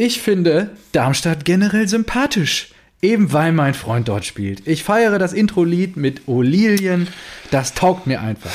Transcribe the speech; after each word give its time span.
Ich 0.00 0.22
finde 0.22 0.70
Darmstadt 0.92 1.44
generell 1.44 1.88
sympathisch. 1.88 2.70
Eben 3.02 3.32
weil 3.32 3.50
mein 3.50 3.74
Freund 3.74 4.06
dort 4.06 4.24
spielt. 4.24 4.64
Ich 4.64 4.84
feiere 4.84 5.18
das 5.18 5.32
Intro-Lied 5.32 5.96
mit 5.96 6.28
Olilien. 6.28 7.08
Das 7.50 7.74
taugt 7.74 8.06
mir 8.06 8.20
einfach. 8.20 8.52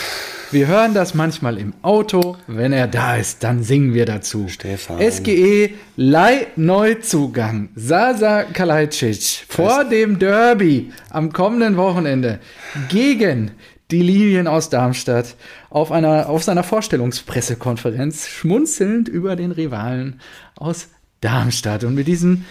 Wir 0.51 0.67
hören 0.67 0.93
das 0.93 1.13
manchmal 1.13 1.57
im 1.57 1.73
Auto. 1.81 2.37
Wenn 2.47 2.71
er 2.71 2.87
da 2.87 3.17
ist, 3.17 3.43
dann 3.43 3.61
singen 3.61 3.93
wir 3.93 4.05
dazu. 4.05 4.47
Stefan. 4.47 5.01
SGE 5.01 5.71
Leih-Neuzugang. 5.97 7.69
Sasa 7.75 8.43
Kalajdzic 8.43 9.43
vor 9.49 9.83
dem 9.83 10.19
Derby 10.19 10.93
am 11.09 11.33
kommenden 11.33 11.75
Wochenende 11.75 12.39
gegen 12.87 13.51
die 13.91 14.01
Lilien 14.01 14.47
aus 14.47 14.69
Darmstadt 14.69 15.35
auf, 15.69 15.91
einer, 15.91 16.29
auf 16.29 16.43
seiner 16.43 16.63
Vorstellungspressekonferenz 16.63 18.29
schmunzelnd 18.29 19.09
über 19.09 19.35
den 19.35 19.51
Rivalen 19.51 20.21
aus 20.55 20.87
Darmstadt. 21.23 21.83
Und 21.83 21.95
mit 21.95 22.07
diesen 22.07 22.45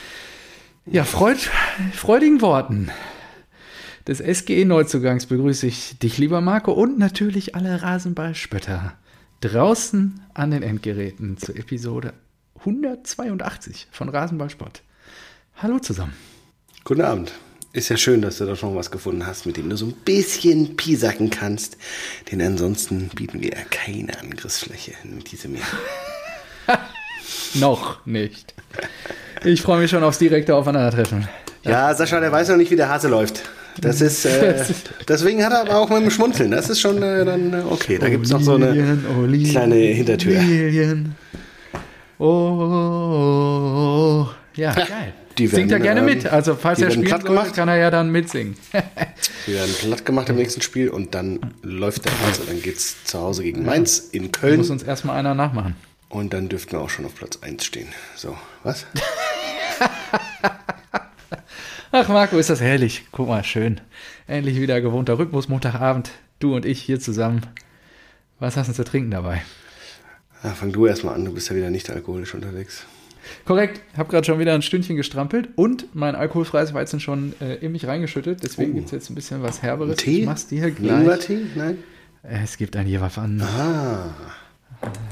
ja, 0.86 1.04
freud, 1.04 1.38
freudigen 1.92 2.40
Worten 2.40 2.90
des 4.06 4.18
SGE-Neuzugangs 4.18 5.26
begrüße 5.26 5.66
ich 5.66 5.98
dich, 5.98 6.18
lieber 6.18 6.40
Marco, 6.40 6.72
und 6.72 6.98
natürlich 6.98 7.54
alle 7.54 7.82
Rasenballspötter 7.82 8.94
draußen 9.40 10.20
an 10.34 10.50
den 10.50 10.62
Endgeräten 10.62 11.36
zur 11.36 11.56
Episode 11.56 12.14
182 12.60 13.88
von 13.90 14.08
Rasenballsport. 14.08 14.82
Hallo 15.56 15.78
zusammen. 15.78 16.14
Guten 16.84 17.02
Abend. 17.02 17.32
Ist 17.72 17.88
ja 17.88 17.96
schön, 17.96 18.20
dass 18.22 18.38
du 18.38 18.44
da 18.44 18.54
schon 18.54 18.74
was 18.74 18.90
gefunden 18.90 19.26
hast, 19.26 19.46
mit 19.46 19.56
dem 19.56 19.70
du 19.70 19.76
so 19.76 19.86
ein 19.86 19.94
bisschen 20.04 20.76
piesacken 20.76 21.30
kannst. 21.30 21.78
Denn 22.30 22.42
ansonsten 22.42 23.08
bieten 23.08 23.40
wir 23.40 23.50
ja 23.50 23.64
keine 23.70 24.18
Angriffsfläche 24.18 24.92
mit 25.04 25.30
diesem 25.30 25.54
Jahr. 25.54 26.78
Noch 27.54 28.04
nicht. 28.06 28.54
Ich 29.44 29.62
freue 29.62 29.80
mich 29.80 29.90
schon 29.90 30.04
aufs 30.04 30.18
direkte 30.18 30.54
Aufeinandertreffen. 30.54 31.28
Ja, 31.64 31.94
Sascha, 31.94 32.20
der 32.20 32.32
weiß 32.32 32.48
noch 32.48 32.56
nicht, 32.56 32.70
wie 32.70 32.76
der 32.76 32.88
Hase 32.88 33.08
läuft. 33.08 33.42
Das 33.80 34.00
ist, 34.00 34.26
äh, 34.26 34.64
deswegen 35.08 35.44
hat 35.44 35.52
er 35.52 35.62
aber 35.62 35.78
auch 35.78 35.88
mit 35.88 36.02
dem 36.02 36.10
Schmunzeln. 36.10 36.50
Das 36.50 36.68
ist 36.68 36.80
schon 36.80 37.02
äh, 37.02 37.24
dann 37.24 37.52
äh, 37.52 37.62
okay. 37.68 37.98
Da 37.98 38.08
gibt 38.08 38.26
es 38.26 38.32
noch 38.32 38.40
so 38.40 38.54
eine 38.54 38.98
Olilien, 39.18 39.50
kleine 39.50 39.76
Hintertür. 39.76 40.38
Olilien. 40.38 41.14
Oh, 42.18 42.26
oh, 42.26 44.26
oh. 44.26 44.28
ja, 44.54 44.74
geil. 44.74 45.14
Die 45.38 45.46
Singt 45.46 45.72
er 45.72 45.82
werden, 45.82 45.82
gerne 45.82 46.00
ähm, 46.00 46.06
mit. 46.06 46.26
Also, 46.26 46.54
falls 46.54 46.80
er 46.80 46.90
gemacht. 46.90 47.54
kann 47.54 47.68
er 47.68 47.76
ja 47.76 47.90
dann 47.90 48.10
mitsingen. 48.10 48.54
Die 49.46 49.54
werden 49.54 49.74
platt 49.80 50.04
gemacht 50.04 50.28
im 50.28 50.36
nächsten 50.36 50.60
Spiel 50.60 50.90
und 50.90 51.14
dann 51.14 51.40
läuft 51.62 52.04
der 52.04 52.12
Hase. 52.12 52.42
Dann 52.46 52.60
geht 52.60 52.76
es 52.76 53.02
zu 53.04 53.18
Hause 53.18 53.42
gegen 53.42 53.64
Mainz 53.64 54.10
in 54.12 54.24
Muss 54.24 54.32
Köln. 54.32 54.60
uns 54.60 54.82
erstmal 54.82 55.16
einer 55.16 55.34
nachmachen. 55.34 55.74
Und 56.12 56.34
dann 56.34 56.48
dürften 56.50 56.72
wir 56.72 56.80
auch 56.80 56.90
schon 56.90 57.06
auf 57.06 57.14
Platz 57.14 57.38
1 57.40 57.64
stehen. 57.64 57.88
So, 58.16 58.36
was? 58.64 58.84
Ach, 61.90 62.08
Marco, 62.08 62.36
ist 62.36 62.50
das 62.50 62.60
herrlich. 62.60 63.06
Guck 63.12 63.28
mal, 63.28 63.42
schön. 63.44 63.80
Endlich 64.26 64.60
wieder 64.60 64.80
gewohnter 64.82 65.18
Rhythmus, 65.18 65.48
Montagabend. 65.48 66.10
Du 66.38 66.54
und 66.54 66.66
ich 66.66 66.80
hier 66.82 67.00
zusammen. 67.00 67.40
Was 68.38 68.56
hast 68.58 68.68
du 68.68 68.74
zu 68.74 68.84
trinken 68.84 69.10
dabei? 69.10 69.42
Ja, 70.44 70.50
fang 70.50 70.70
du 70.72 70.86
erstmal 70.86 71.14
an, 71.14 71.24
du 71.24 71.32
bist 71.32 71.48
ja 71.48 71.56
wieder 71.56 71.70
nicht 71.70 71.88
alkoholisch 71.88 72.34
unterwegs. 72.34 72.84
Korrekt, 73.46 73.80
habe 73.96 74.10
gerade 74.10 74.26
schon 74.26 74.38
wieder 74.38 74.52
ein 74.54 74.60
Stündchen 74.62 74.96
gestrampelt 74.96 75.48
und 75.54 75.94
mein 75.94 76.14
alkoholfreies 76.14 76.74
Weizen 76.74 77.00
schon 77.00 77.32
äh, 77.40 77.54
in 77.56 77.72
mich 77.72 77.86
reingeschüttet. 77.86 78.42
Deswegen 78.42 78.72
Oh. 78.72 78.74
gibt 78.74 78.86
es 78.86 78.92
jetzt 78.92 79.08
ein 79.10 79.14
bisschen 79.14 79.42
was 79.42 79.62
Herberes. 79.62 79.96
Tee? 79.96 80.20
Ich 80.20 80.26
mach's 80.26 80.46
dir 80.48 80.70
gleich. 80.72 81.00
Ingwertee? 81.00 81.38
Nein? 81.54 81.78
Es 82.22 82.56
gibt 82.58 82.76
ein 82.76 82.86
jeweils 82.86 83.16
an. 83.18 83.40
Ah, 83.40 84.14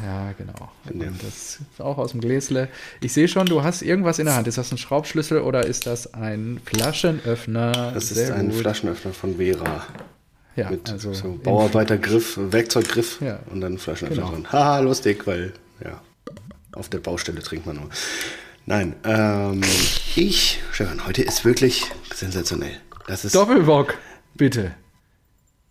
Ja, 0.05 0.33
genau. 0.37 0.71
Und 0.93 1.23
das 1.23 1.59
ist 1.73 1.81
auch 1.81 1.99
aus 1.99 2.11
dem 2.13 2.21
Gläsle. 2.21 2.69
Ich 3.01 3.13
sehe 3.13 3.29
schon, 3.29 3.47
du 3.47 3.63
hast 3.63 3.83
irgendwas 3.83 4.19
in 4.19 4.27
der 4.27 4.35
Hand. 4.35 4.49
Ist 4.49 4.59
das 4.59 4.73
ein 4.73 4.79
Schraubschlüssel 4.79 5.41
oder 5.41 5.65
ist 5.67 5.87
das 5.87 6.13
ein 6.15 6.61
Flaschenöffner? 6.65 7.93
das 7.95 8.05
ist 8.11 8.15
Sehr 8.15 8.35
ein 8.35 8.48
gut. 8.51 8.59
Flaschenöffner 8.61 9.13
von 9.13 9.37
Vera. 9.37 9.87
Ja, 10.57 10.71
Mit 10.71 10.91
also 10.91 11.13
so 11.15 11.39
Bauarbeitergriff, 11.42 12.36
Werkzeuggriff 12.36 13.20
Ja. 13.20 13.39
und 13.51 13.61
dann 13.61 13.79
Flaschenöffner 13.79 14.23
Genau. 14.25 14.35
drin. 14.35 14.53
Haha, 14.53 14.80
lustig, 14.80 15.27
weil 15.27 15.53
ja, 15.85 16.01
auf 16.73 16.89
der 16.89 16.98
Baustelle 16.98 17.41
trinkt 17.41 17.67
man 17.67 17.77
nur. 17.77 17.89
Nein, 18.67 18.95
ähm, 19.05 19.61
ich, 20.17 20.61
Stefan, 20.73 21.07
heute 21.07 21.23
ist 21.23 21.45
wirklich 21.45 21.85
sensationell. 22.14 22.77
Das 23.07 23.25
ist, 23.25 23.35
Doppelbock, 23.35 23.95
bitte. 24.35 24.73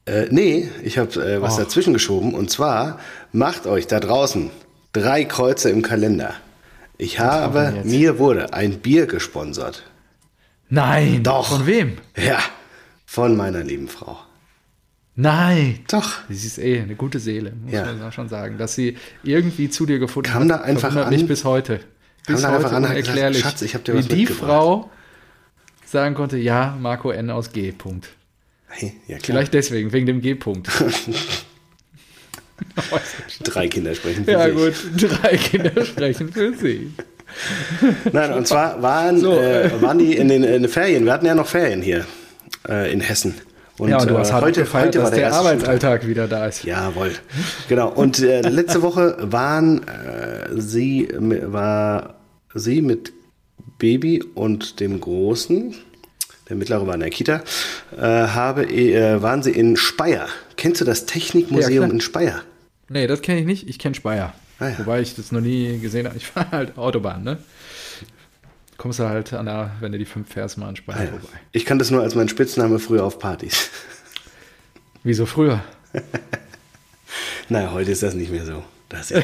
Äh, 0.09 0.27
nee, 0.31 0.69
ich 0.83 0.97
habe 0.97 1.11
äh, 1.23 1.41
was 1.41 1.55
Oh. 1.55 1.59
dazwischen 1.61 1.93
geschoben 1.93 2.33
und 2.33 2.49
zwar 2.49 2.99
macht 3.31 3.67
euch 3.67 3.87
da 3.87 3.99
draußen 3.99 4.49
drei 4.93 5.23
Kreuze 5.25 5.69
im 5.69 5.81
Kalender. 5.81 6.33
Ich 6.97 7.19
habe, 7.19 7.81
mir 7.85 8.19
wurde 8.19 8.53
ein 8.53 8.79
Bier 8.79 9.05
gesponsert. 9.05 9.83
Nein. 10.69 11.23
Doch. 11.23 11.47
Von 11.47 11.65
wem? 11.65 11.97
Ja, 12.17 12.39
von 13.05 13.35
meiner 13.37 13.63
lieben 13.63 13.87
Frau. 13.87 14.17
Nein. 15.15 15.79
Doch. 15.89 16.11
Sie 16.29 16.47
ist 16.47 16.57
eh 16.59 16.81
eine 16.81 16.95
gute 16.95 17.19
Seele, 17.19 17.53
muss 17.63 17.73
Ja. 17.73 17.85
man 17.93 18.11
schon 18.11 18.29
sagen. 18.29 18.57
Dass 18.57 18.75
sie 18.75 18.97
irgendwie 19.23 19.69
zu 19.69 19.85
dir 19.85 19.99
gefunden 19.99 20.29
Kam 20.31 20.43
hat, 20.43 20.49
da 20.49 20.55
einfach 20.61 20.95
an- 20.95 21.09
mich 21.09 21.25
bis 21.27 21.43
heute. 21.43 21.79
Kam 22.25 22.35
Bis 22.35 22.41
da 22.41 22.49
einfach 22.55 22.65
heute 22.71 22.75
an 22.75 22.89
hat 22.89 22.95
gesagt, 22.97 23.35
Schatz, 23.37 23.61
ich 23.61 23.75
hab 23.75 23.83
dir 23.83 23.93
wie 23.93 23.99
was 23.99 24.07
die 24.07 24.15
mitgebracht. 24.17 24.47
Frau 24.47 24.89
sagen 25.85 26.15
konnte, 26.15 26.37
ja, 26.37 26.77
Marco 26.79 27.11
N 27.11 27.29
aus 27.31 27.51
G. 27.51 27.71
Punkt. 27.71 28.09
Hey, 28.69 28.93
ja. 29.07 29.17
Vielleicht 29.21 29.53
deswegen, 29.53 29.91
wegen 29.91 30.05
dem 30.05 30.21
G-Punkt. 30.21 30.69
Drei 33.43 33.67
Kinder 33.67 33.95
sprechen 33.95 34.25
für 34.25 34.31
ja 34.31 34.45
sich. 34.45 34.53
gut, 34.55 34.73
drei 35.01 35.37
Kinder 35.37 35.85
sprechen 35.85 36.31
für 36.31 36.53
sie. 36.55 36.91
Nein, 38.11 38.33
und 38.33 38.47
zwar 38.47 38.81
waren, 38.81 39.19
So, 39.19 39.39
äh, 39.39 39.81
waren 39.81 39.97
die 39.97 40.15
in 40.15 40.27
den, 40.27 40.43
in 40.43 40.63
den 40.63 40.69
Ferien. 40.69 41.05
Wir 41.05 41.13
hatten 41.13 41.25
ja 41.25 41.35
noch 41.35 41.47
Ferien 41.47 41.81
hier 41.81 42.05
äh, 42.67 42.91
in 42.91 42.99
Hessen. 43.01 43.35
Und, 43.77 43.89
ja, 43.89 43.99
und 43.99 44.09
du 44.09 44.17
hast 44.17 44.29
äh, 44.29 44.33
hart 44.33 44.43
heute, 44.43 44.61
gefeiert, 44.61 44.87
heute 44.87 44.99
dass 44.99 45.09
der 45.11 45.19
der. 45.19 45.33
Arbeitsalltag 45.33 46.05
wieder 46.07 46.27
da 46.27 46.47
ist. 46.47 46.65
Jawohl. 46.65 47.13
Genau. 47.69 47.89
Und 47.89 48.19
äh, 48.19 48.41
letzte 48.41 48.81
Woche 48.81 49.15
waren 49.21 49.87
äh, 49.87 50.49
sie, 50.59 51.07
war 51.17 52.15
sie 52.53 52.81
mit 52.81 53.13
Baby 53.77 54.21
und 54.35 54.81
dem 54.81 54.99
Großen, 54.99 55.75
der 56.49 56.55
mittlere 56.57 56.85
war 56.87 56.93
in 56.95 56.99
der 57.01 57.09
Kita, 57.09 57.43
äh, 57.97 58.01
habe, 58.01 58.65
äh, 58.65 59.21
waren 59.21 59.43
sie 59.43 59.51
in 59.51 59.77
Speyer. 59.77 60.27
Kennst 60.57 60.81
du 60.81 60.85
das 60.85 61.01
Ja, 61.01 61.05
Technikmuseum 61.07 61.83
klar. 61.85 61.91
in 61.91 62.01
Speyer? 62.01 62.41
Nee, 62.89 63.07
das 63.07 63.21
kenne 63.21 63.39
ich 63.39 63.45
nicht. 63.45 63.69
Ich 63.69 63.77
kenne 63.79 63.95
Speyer. 63.95 64.33
Ah, 64.59 64.69
ja. 64.69 64.79
Wobei 64.79 65.01
ich 65.01 65.15
das 65.15 65.31
noch 65.31 65.41
nie 65.41 65.77
gesehen 65.79 66.05
habe. 66.07 66.17
Ich 66.17 66.25
fahre 66.25 66.51
halt 66.51 66.77
Autobahn, 66.77 67.23
ne? 67.23 67.37
Kommst 68.77 68.99
du 68.99 69.03
halt 69.07 69.31
an 69.33 69.45
der, 69.45 69.71
wenn 69.79 69.91
du 69.91 69.97
die 69.97 70.05
fünf 70.05 70.31
fährst, 70.33 70.57
mal 70.57 70.67
an 70.69 70.75
Speyer 70.75 70.97
Ah, 70.97 71.03
ja. 71.03 71.09
vorbei. 71.09 71.27
Ich 71.51 71.65
kannte 71.65 71.83
das 71.83 71.91
nur 71.91 72.01
als 72.01 72.15
mein 72.15 72.29
Spitzname 72.29 72.79
früher 72.79 73.03
auf 73.03 73.19
Partys. 73.19 73.69
Wieso 75.03 75.25
früher? 75.25 75.63
Naja, 77.51 77.71
heute 77.71 77.89
ist 77.91 78.03
das 78.03 78.13
nicht 78.13 78.31
mehr 78.31 78.45
so. 78.45 78.63
Das 78.89 79.09
ist 79.09 79.23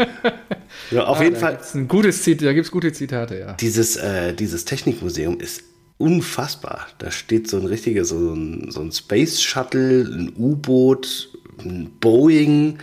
ja, 0.90 1.04
auf 1.04 1.20
Ah, 1.20 1.22
jeden 1.22 1.36
Fall, 1.36 1.52
Gibt's 1.52 1.74
ein 1.74 1.86
gutes 1.86 2.22
Zit 2.22 2.42
da 2.42 2.52
gibt 2.52 2.66
es 2.66 2.72
gute 2.72 2.92
Zitate, 2.92 3.38
ja. 3.38 3.52
dieses, 3.52 3.94
äh, 3.96 4.34
dieses 4.34 4.64
Technikmuseum 4.64 5.38
ist 5.38 5.62
unfassbar. 5.98 6.86
Da 6.98 7.10
steht 7.10 7.48
so 7.48 7.56
ein 7.58 7.66
richtiger, 7.66 8.04
so 8.04 8.32
ein, 8.34 8.70
so 8.70 8.80
ein 8.80 8.92
Space 8.92 9.42
Shuttle, 9.42 10.02
ein 10.04 10.32
U-Boot, 10.36 11.30
ein 11.60 11.90
Boeing. 12.00 12.78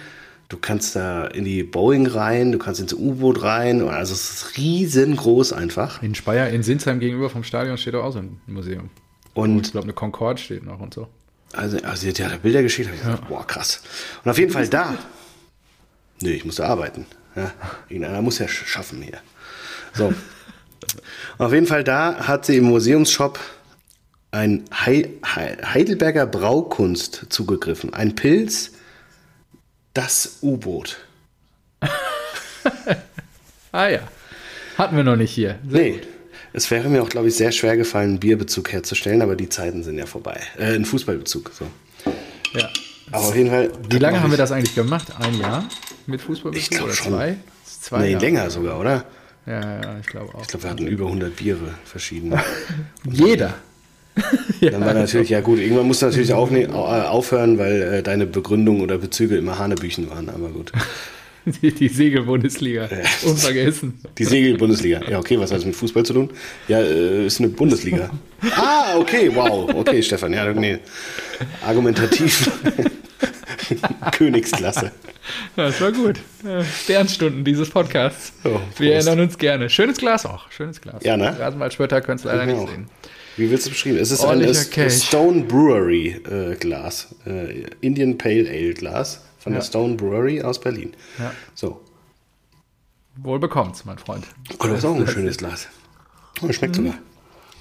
Du 0.50 0.58
kannst 0.58 0.96
da 0.96 1.26
in 1.26 1.46
die 1.46 1.64
Boeing 1.64 2.06
rein, 2.08 2.52
du 2.52 2.58
kannst 2.60 2.80
ins 2.80 2.94
U-Boot 2.94 3.42
rein. 3.44 3.88
Also 3.88 4.14
es 4.14 4.30
ist 4.32 4.58
riesengroß 4.58 5.54
einfach. 5.54 6.04
In 6.04 6.16
Speyer, 6.16 6.50
in 6.50 6.64
Sinsheim 6.64 7.00
gegenüber 7.00 7.30
vom 7.30 7.44
Stadion 7.44 7.78
steht 7.78 7.96
auch 7.96 8.12
so 8.12 8.20
ein 8.20 8.40
Museum. 8.48 8.90
Und 9.34 9.66
Ich 9.66 9.72
glaube, 9.72 9.86
eine 9.86 9.94
Concorde 9.94 10.40
steht 10.42 10.64
noch 10.64 10.80
und 10.80 10.94
so. 10.94 11.08
Also, 11.54 11.78
also 11.84 12.02
sie 12.02 12.10
hat 12.10 12.18
ja 12.20 12.30
Bilder 12.38 12.62
geschickt, 12.64 12.88
habe 12.88 12.98
ich 12.98 13.04
gesagt, 13.04 13.28
boah, 13.30 13.46
krass. 13.46 13.82
Und 14.24 14.30
auf 14.32 14.38
jeden 14.38 14.52
Fall 14.52 14.68
da. 14.68 14.96
Nö, 16.22 16.30
ich 16.32 16.46
musste 16.46 16.66
arbeiten. 16.66 17.06
Ja, 17.36 17.52
irgendeiner 17.90 18.22
muss 18.22 18.38
ja 18.40 18.46
sch- 18.46 18.66
schaffen 18.66 19.02
hier. 19.02 19.20
So. 19.94 20.14
Auf 21.38 21.54
jeden 21.54 21.68
Fall 21.68 21.84
da 21.84 22.28
hat 22.28 22.46
sie 22.46 22.58
im 22.58 22.66
Museumsshop 22.66 23.40
ein 24.32 24.64
Hei- 24.74 25.10
Hei- 25.24 25.58
Heidelberger 25.64 26.26
Braukunst 26.26 27.26
zugegriffen. 27.30 27.94
Ein 27.94 28.16
Pilz, 28.16 28.72
das 29.94 30.38
U-Boot. 30.42 30.98
Ah 33.72 33.88
ja. 33.88 34.00
Hatten 34.78 34.96
wir 34.96 35.04
noch 35.04 35.16
nicht 35.16 35.32
hier. 35.32 35.58
Sehr 35.68 35.82
Nee. 35.82 35.92
gut. 35.94 36.08
Es 36.56 36.70
wäre 36.70 36.88
mir 36.90 37.02
auch, 37.02 37.10
glaube 37.10 37.28
ich, 37.30 37.36
sehr 37.36 37.52
schwer 37.52 37.76
gefallen, 37.76 38.10
einen 38.12 38.20
Bierbezug 38.20 38.72
herzustellen, 38.72 39.24
aber 39.24 39.36
die 39.36 39.50
Zeiten 39.50 39.84
sind 39.84 39.98
ja 39.98 40.06
vorbei. 40.06 40.40
Äh, 40.60 40.76
ein 40.76 40.86
Fußballbezug. 40.86 41.52
So. 41.58 41.66
Ja. 42.54 42.70
Aber 43.12 43.26
auf 43.26 43.36
jeden 43.36 43.50
Fall. 43.50 43.72
Wie 43.90 43.98
lange 43.98 44.22
haben 44.22 44.30
wir 44.30 44.38
das? 44.38 44.52
eigentlich 44.52 44.76
gemacht? 44.76 45.08
Ein 45.20 45.40
Jahr 45.40 45.68
mit 46.06 46.22
Fußballbezug 46.22 46.72
Ich 46.72 46.82
oder 46.84 46.94
schon. 46.94 47.14
zwei? 47.14 47.36
Zwei 47.66 48.00
Nee, 48.02 48.12
Jahre. 48.12 48.26
länger 48.26 48.50
sogar, 48.52 48.80
oder? 48.80 49.06
Ja, 49.46 49.60
ja, 49.82 49.98
ich 50.00 50.08
glaube 50.08 50.34
auch. 50.36 50.42
Ich 50.42 50.48
glaube, 50.48 50.64
wir 50.64 50.70
hatten 50.72 50.88
über 50.88 51.06
100 51.06 51.36
Biere 51.36 51.74
verschiedene. 51.86 52.42
Jeder. 53.12 53.56
Dann 54.62 54.86
war 54.86 54.94
natürlich, 54.94 55.30
ja 55.30 55.42
gut, 55.42 55.58
irgendwann 55.60 55.88
musst 55.88 56.02
du 56.04 56.06
natürlich 56.06 56.34
auch 56.34 56.52
au- 56.52 56.56
äh, 56.56 57.02
aufhören, 57.08 57.58
weil 57.58 57.82
äh, 57.82 58.04
deine 58.04 58.26
Begründung 58.28 58.82
oder 58.82 59.00
Bezüge 59.00 59.38
immer 59.38 59.58
Hanebüchen 59.58 60.10
waren, 60.10 60.30
aber 60.30 60.50
gut. 60.50 60.72
Die, 61.62 61.74
die 61.74 61.90
Segel-Bundesliga. 61.90 62.88
Unvergessen. 63.26 64.00
Die 64.18 64.24
Segel-Bundesliga. 64.24 65.02
Ja, 65.10 65.20
okay, 65.20 65.38
was 65.38 65.52
hat 65.52 65.58
das 65.58 65.66
mit 65.66 65.76
Fußball 65.76 66.06
zu 66.06 66.14
tun? 66.14 66.30
Ja, 66.70 66.80
äh, 66.80 67.26
ist 67.26 67.40
eine 67.42 67.50
Bundesliga. 67.50 68.12
ah, 68.56 68.96
okay, 68.98 69.30
wow. 69.36 69.70
Okay, 69.76 70.02
Stefan, 70.02 70.32
ja, 70.32 70.54
nee. 70.54 70.78
Argumentativ. 71.68 72.50
Königsklasse. 74.12 74.92
Das 75.56 75.80
war 75.82 75.92
gut. 75.92 76.20
Äh, 76.46 76.64
Sternstunden 76.64 77.44
dieses 77.44 77.70
Podcasts. 77.70 78.34
Oh, 78.44 78.60
Wir 78.78 78.96
erinnern 78.96 79.20
uns 79.22 79.38
gerne. 79.38 79.70
Schönes 79.70 79.98
Glas 79.98 80.26
auch. 80.26 80.52
Schönes 80.52 80.82
Glas. 80.82 81.04
Ja, 81.04 81.18
ne? 81.18 81.38
Rasenwaldspötter 81.40 82.02
können 82.02 82.18
es 82.18 82.24
leider 82.24 82.46
Mir 82.46 82.54
nicht 82.56 82.70
sehen. 82.70 82.90
Wie 83.38 83.50
willst 83.50 83.66
du 83.66 83.72
beschreiben? 83.72 83.98
Es 83.98 84.12
ist 84.12 84.22
ein 84.22 84.28
Ordentlicher 84.30 84.66
Kelch. 84.66 85.04
Stone 85.04 85.44
Brewery 85.46 86.10
äh, 86.30 86.56
Glas. 86.56 87.16
Äh, 87.26 87.66
Indian 87.82 88.18
Pale 88.18 88.48
Ale 88.50 88.74
Glas 88.74 89.22
von 89.40 89.54
der 89.54 89.62
Ja. 89.62 89.68
Stone 89.68 89.96
Brewery 89.96 90.42
aus 90.42 90.60
Berlin. 90.60 90.94
Ja. 91.18 91.32
So. 91.56 91.82
Wohl 93.18 93.40
bekommt's, 93.40 93.86
mein 93.86 93.98
Freund. 93.98 94.26
Oh, 94.60 94.68
das 94.68 94.80
ist 94.80 94.86
auch 94.86 94.96
ein 94.96 95.08
schönes 95.08 95.38
Glas. 95.38 95.68
Oh, 96.42 96.52
schmeckt 96.52 96.78
Mhm. 96.78 96.86
sogar. 96.88 97.00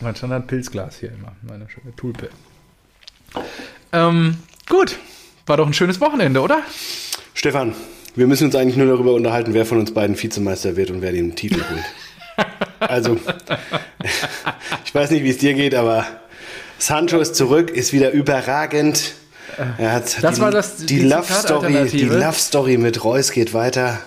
Mein 0.01 0.17
Standard-Pilzglas 0.17 0.99
hier 0.99 1.13
immer. 1.13 1.37
Meine 1.43 1.69
schöne 1.71 1.95
Tulpe. 1.95 2.29
Ähm, 3.93 4.37
gut. 4.69 4.97
War 5.47 5.57
doch 5.57 5.67
ein 5.67 5.75
schönes 5.75 6.01
Wochenende, 6.01 6.41
oder? 6.41 6.63
Stefan, 7.35 7.75
wir 8.15 8.27
müssen 8.27 8.45
uns 8.47 8.55
eigentlich 8.55 8.77
nur 8.77 8.87
darüber 8.87 9.15
unterhalten, 9.15 9.55
wer 9.55 9.67
von 9.67 9.79
uns 9.79 9.93
beiden 9.93 10.21
Vizemeister 10.21 10.77
wird 10.77 10.91
und 10.91 11.03
wer 11.03 11.13
den 11.13 11.35
Titel 11.37 11.57
holt. 11.71 11.85
Also, 12.81 13.17
ich 14.85 14.93
weiß 14.95 15.11
nicht, 15.13 15.23
wie 15.23 15.31
es 15.31 15.39
dir 15.39 15.55
geht, 15.55 15.73
aber 15.73 16.05
Sancho 16.79 17.21
ist 17.21 17.37
zurück, 17.37 17.71
ist 17.71 17.93
wieder 17.93 18.11
überragend. 18.11 19.13
Er 19.79 19.93
hat 19.93 20.21
Das 20.23 20.35
die, 20.37 20.41
war 20.41 20.51
das- 20.51 20.77
die, 20.79 20.87
die 20.87 21.01
Love 21.03 21.33
Story, 21.33 21.89
die. 21.89 22.03
Love 22.07 22.33
Story 22.39 22.79
mit 22.79 23.05
Reus 23.05 23.31
geht 23.31 23.55
weiter. 23.55 24.01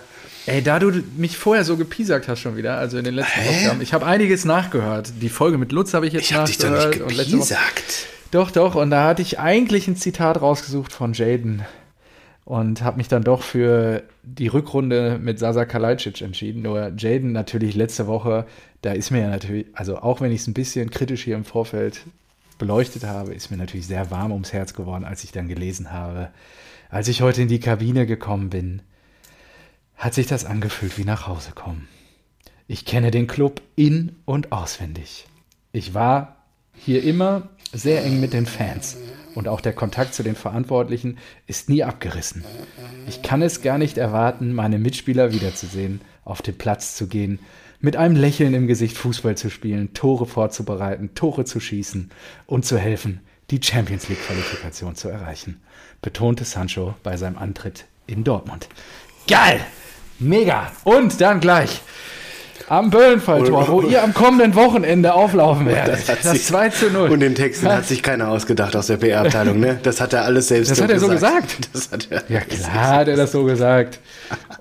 Ey, 0.45 0.61
da 0.61 0.79
du 0.79 0.91
mich 1.15 1.37
vorher 1.37 1.63
so 1.63 1.77
gepiesackt 1.77 2.27
hast 2.27 2.41
schon 2.41 2.57
wieder, 2.57 2.77
also 2.77 2.97
in 2.97 3.05
den 3.05 3.13
letzten 3.13 3.31
Hä? 3.39 3.69
Ich 3.79 3.93
habe 3.93 4.05
einiges 4.05 4.43
nachgehört. 4.43 5.13
Die 5.21 5.29
Folge 5.29 5.57
mit 5.57 5.71
Lutz 5.71 5.93
habe 5.93 6.05
ich 6.07 6.11
jetzt 6.13 6.29
Ich 6.29 6.33
hab 6.33 6.45
dich 6.45 6.57
doch 6.57 6.69
nachgehört. 6.69 7.07
nicht 7.11 7.31
gepiesackt. 7.31 8.07
Doch, 8.35 8.51
doch. 8.51 8.75
Und 8.75 8.89
da 8.89 9.07
hatte 9.07 9.21
ich 9.21 9.39
eigentlich 9.39 9.87
ein 9.87 9.95
Zitat 9.95 10.41
rausgesucht 10.41 10.91
von 10.91 11.13
Jaden 11.13 11.63
und 12.43 12.81
habe 12.81 12.97
mich 12.97 13.07
dann 13.07 13.23
doch 13.23 13.41
für 13.41 14.03
die 14.23 14.47
Rückrunde 14.47 15.17
mit 15.21 15.39
Sasa 15.39 15.63
Kalajdzic 15.63 16.21
entschieden. 16.21 16.61
Nur 16.61 16.91
Jaden 16.97 17.31
natürlich 17.31 17.75
letzte 17.75 18.07
Woche, 18.07 18.45
da 18.81 18.91
ist 18.91 19.09
mir 19.09 19.21
ja 19.21 19.29
natürlich, 19.29 19.67
also 19.71 19.99
auch 19.99 20.19
wenn 20.19 20.33
ich 20.33 20.41
es 20.41 20.47
ein 20.47 20.53
bisschen 20.53 20.89
kritisch 20.89 21.23
hier 21.23 21.37
im 21.37 21.45
Vorfeld 21.45 22.01
beleuchtet 22.57 23.05
habe, 23.05 23.33
ist 23.33 23.51
mir 23.51 23.57
natürlich 23.57 23.87
sehr 23.87 24.11
warm 24.11 24.33
ums 24.33 24.51
Herz 24.51 24.73
geworden, 24.73 25.05
als 25.05 25.23
ich 25.23 25.31
dann 25.31 25.47
gelesen 25.47 25.93
habe. 25.93 26.29
Als 26.89 27.07
ich 27.07 27.21
heute 27.21 27.41
in 27.41 27.47
die 27.47 27.61
Kabine 27.61 28.05
gekommen 28.05 28.49
bin, 28.49 28.81
hat 29.95 30.13
sich 30.13 30.27
das 30.27 30.43
angefühlt 30.43 30.97
wie 30.97 31.05
nach 31.05 31.25
Hause 31.25 31.51
kommen. 31.55 31.87
Ich 32.67 32.83
kenne 32.83 33.11
den 33.11 33.27
Club 33.27 33.61
in- 33.77 34.17
und 34.25 34.51
auswendig. 34.51 35.25
Ich 35.71 35.93
war 35.93 36.34
hier 36.77 37.03
immer 37.03 37.49
sehr 37.73 38.03
eng 38.03 38.19
mit 38.19 38.33
den 38.33 38.45
Fans 38.45 38.97
und 39.35 39.47
auch 39.47 39.61
der 39.61 39.73
Kontakt 39.73 40.13
zu 40.13 40.23
den 40.23 40.35
Verantwortlichen 40.35 41.17
ist 41.45 41.69
nie 41.69 41.83
abgerissen. 41.83 42.43
Ich 43.07 43.21
kann 43.21 43.41
es 43.41 43.61
gar 43.61 43.77
nicht 43.77 43.97
erwarten, 43.97 44.53
meine 44.53 44.79
Mitspieler 44.79 45.33
wiederzusehen, 45.33 46.01
auf 46.23 46.41
den 46.41 46.57
Platz 46.57 46.95
zu 46.95 47.07
gehen, 47.07 47.39
mit 47.79 47.97
einem 47.97 48.15
Lächeln 48.15 48.53
im 48.53 48.67
Gesicht 48.67 48.97
Fußball 48.97 49.35
zu 49.35 49.49
spielen, 49.49 49.93
Tore 49.93 50.25
vorzubereiten, 50.25 51.13
Tore 51.13 51.45
zu 51.45 51.59
schießen 51.59 52.09
und 52.47 52.65
zu 52.65 52.77
helfen, 52.77 53.19
die 53.51 53.61
Champions 53.61 54.09
League 54.09 54.25
Qualifikation 54.25 54.95
zu 54.95 55.09
erreichen, 55.09 55.61
betonte 56.01 56.45
Sancho 56.45 56.95
bei 57.03 57.17
seinem 57.17 57.37
Antritt 57.37 57.85
in 58.07 58.23
Dortmund. 58.23 58.69
Geil! 59.27 59.59
Mega! 60.17 60.71
Und 60.85 61.19
dann 61.19 61.41
gleich 61.41 61.81
am 62.67 62.89
Böllenfalltor, 62.89 63.67
wo 63.67 63.81
ihr 63.83 64.03
am 64.03 64.13
kommenden 64.13 64.55
Wochenende 64.55 65.13
auflaufen 65.13 65.67
werdet. 65.67 66.07
Das, 66.09 66.23
sich- 66.31 66.45
2 66.45 66.69
zu 66.69 66.89
0. 66.89 67.09
Und 67.11 67.19
den 67.19 67.35
Text 67.35 67.61
den 67.61 67.69
hat 67.71 67.85
sich 67.85 68.01
keiner 68.01 68.29
ausgedacht 68.29 68.75
aus 68.75 68.87
der 68.87 68.97
PR-Abteilung, 68.97 69.59
ne? 69.59 69.79
Das 69.83 70.01
hat 70.01 70.13
er 70.13 70.23
alles 70.23 70.47
selbst 70.47 70.71
Das 70.71 70.81
hat 70.81 70.89
er 70.89 70.99
so 70.99 71.07
gesagt. 71.07 71.69
Das 71.73 71.91
hat 71.91 72.07
er 72.09 72.23
Ja, 72.29 72.39
klar 72.41 72.87
hat 72.97 73.07
er 73.07 73.15
das 73.17 73.31
so 73.31 73.43
gesagt. 73.43 73.99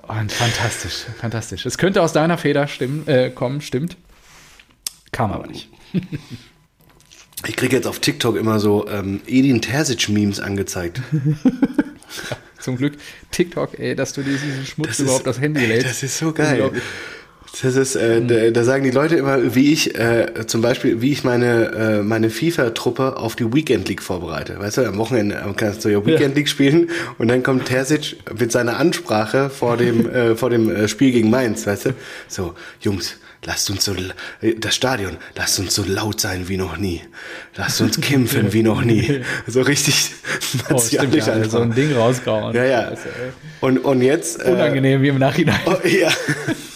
Und 0.07 0.31
fantastisch, 0.33 1.05
fantastisch. 1.21 1.65
Es 1.67 1.79
könnte 1.79 2.03
aus 2.03 2.13
deiner 2.13 2.37
Feder 2.39 2.67
stimmen, 2.67 3.07
äh, 3.09 3.31
kommen, 3.31 3.61
stimmt. 3.61 3.97
Kam 5.13 5.33
aber 5.33 5.47
nicht. 5.47 5.69
Ich 7.47 7.57
kriege 7.57 7.77
jetzt 7.77 7.87
auf 7.87 7.99
TikTok 7.99 8.37
immer 8.37 8.59
so 8.59 8.89
ähm, 8.89 9.21
Edin 9.27 9.61
Terzic-Memes 9.61 10.41
angezeigt. 10.41 11.03
Zum 12.59 12.77
Glück 12.79 12.95
TikTok, 13.33 13.79
ey, 13.79 13.95
dass 13.95 14.15
du 14.15 14.23
diesen 14.23 14.65
Schmutz 14.65 14.89
Das 14.89 15.01
überhaupt 15.01 15.23
ist- 15.23 15.29
aufs 15.29 15.41
Handy 15.41 15.67
lädst. 15.67 15.87
das 15.87 16.03
ist 16.03 16.17
so 16.17 16.33
geil. 16.33 16.71
Das 17.63 17.77
ist, 17.77 17.95
äh, 17.95 18.21
da, 18.21 18.51
da 18.51 18.65
sagen 18.65 18.83
die 18.85 18.91
Leute 18.91 19.15
immer, 19.17 19.55
wie 19.55 19.73
ich, 19.73 19.95
äh, 19.97 20.47
zum 20.47 20.61
Beispiel, 20.61 21.01
wie 21.01 21.13
ich 21.13 21.23
meine, 21.23 21.71
äh, 22.01 22.03
meine 22.03 22.29
FIFA-Truppe 22.31 23.17
auf 23.17 23.37
die 23.37 23.53
Weekend 23.55 23.89
League 23.89 24.03
vorbereite. 24.03 24.59
Weißt 24.59 24.79
du, 24.79 24.87
am 24.89 24.99
Wochenende 24.99 25.41
kannst 25.57 25.85
du 25.85 25.89
ja 25.89 26.05
Weekend 26.05 26.35
League 26.35 26.49
spielen 26.49 26.91
und 27.19 27.29
dann 27.29 27.43
kommt 27.45 27.67
Terzic 27.67 28.17
mit 28.39 28.51
seiner 28.51 28.79
Ansprache 28.79 29.51
vor 29.51 29.77
dem, 29.77 30.09
äh, 30.15 30.35
vor 30.35 30.51
dem 30.51 30.69
äh, 30.69 30.89
Spiel 30.89 31.13
gegen 31.13 31.31
Mainz, 31.31 31.65
weißt 31.67 31.87
du? 31.87 31.91
So, 32.27 32.55
Jungs, 32.81 33.19
lasst 33.45 33.71
uns 33.71 33.85
so, 33.85 33.93
äh, 33.95 34.55
das 34.59 34.75
Stadion, 34.75 35.17
lasst 35.37 35.61
uns 35.61 35.77
so 35.77 35.85
laut 35.87 36.21
sein 36.21 36.49
wie 36.49 36.57
noch 36.57 36.77
nie. 36.77 37.03
Lasst 37.57 37.81
uns 37.81 38.01
kämpfen 38.01 38.53
wie 38.53 38.65
noch 38.65 38.83
nie. 38.83 39.21
So 39.47 39.63
richtig 39.63 40.11
Oh, 40.73 40.79
stimmt, 40.81 41.15
ja, 41.15 41.25
einfach. 41.33 41.51
so 41.51 41.59
ein 41.61 41.73
Ding 41.75 41.95
rausgehauen. 41.95 42.55
Ja, 42.55 42.65
ja. 42.65 42.93
Und, 43.61 43.79
und 43.79 44.03
jetzt. 44.03 44.45
äh, 44.45 44.51
Unangenehm 44.51 45.03
wie 45.03 45.09
im 45.09 45.19
Nachhinein. 45.19 45.61
Oh, 45.67 45.77
ja. 45.87 46.09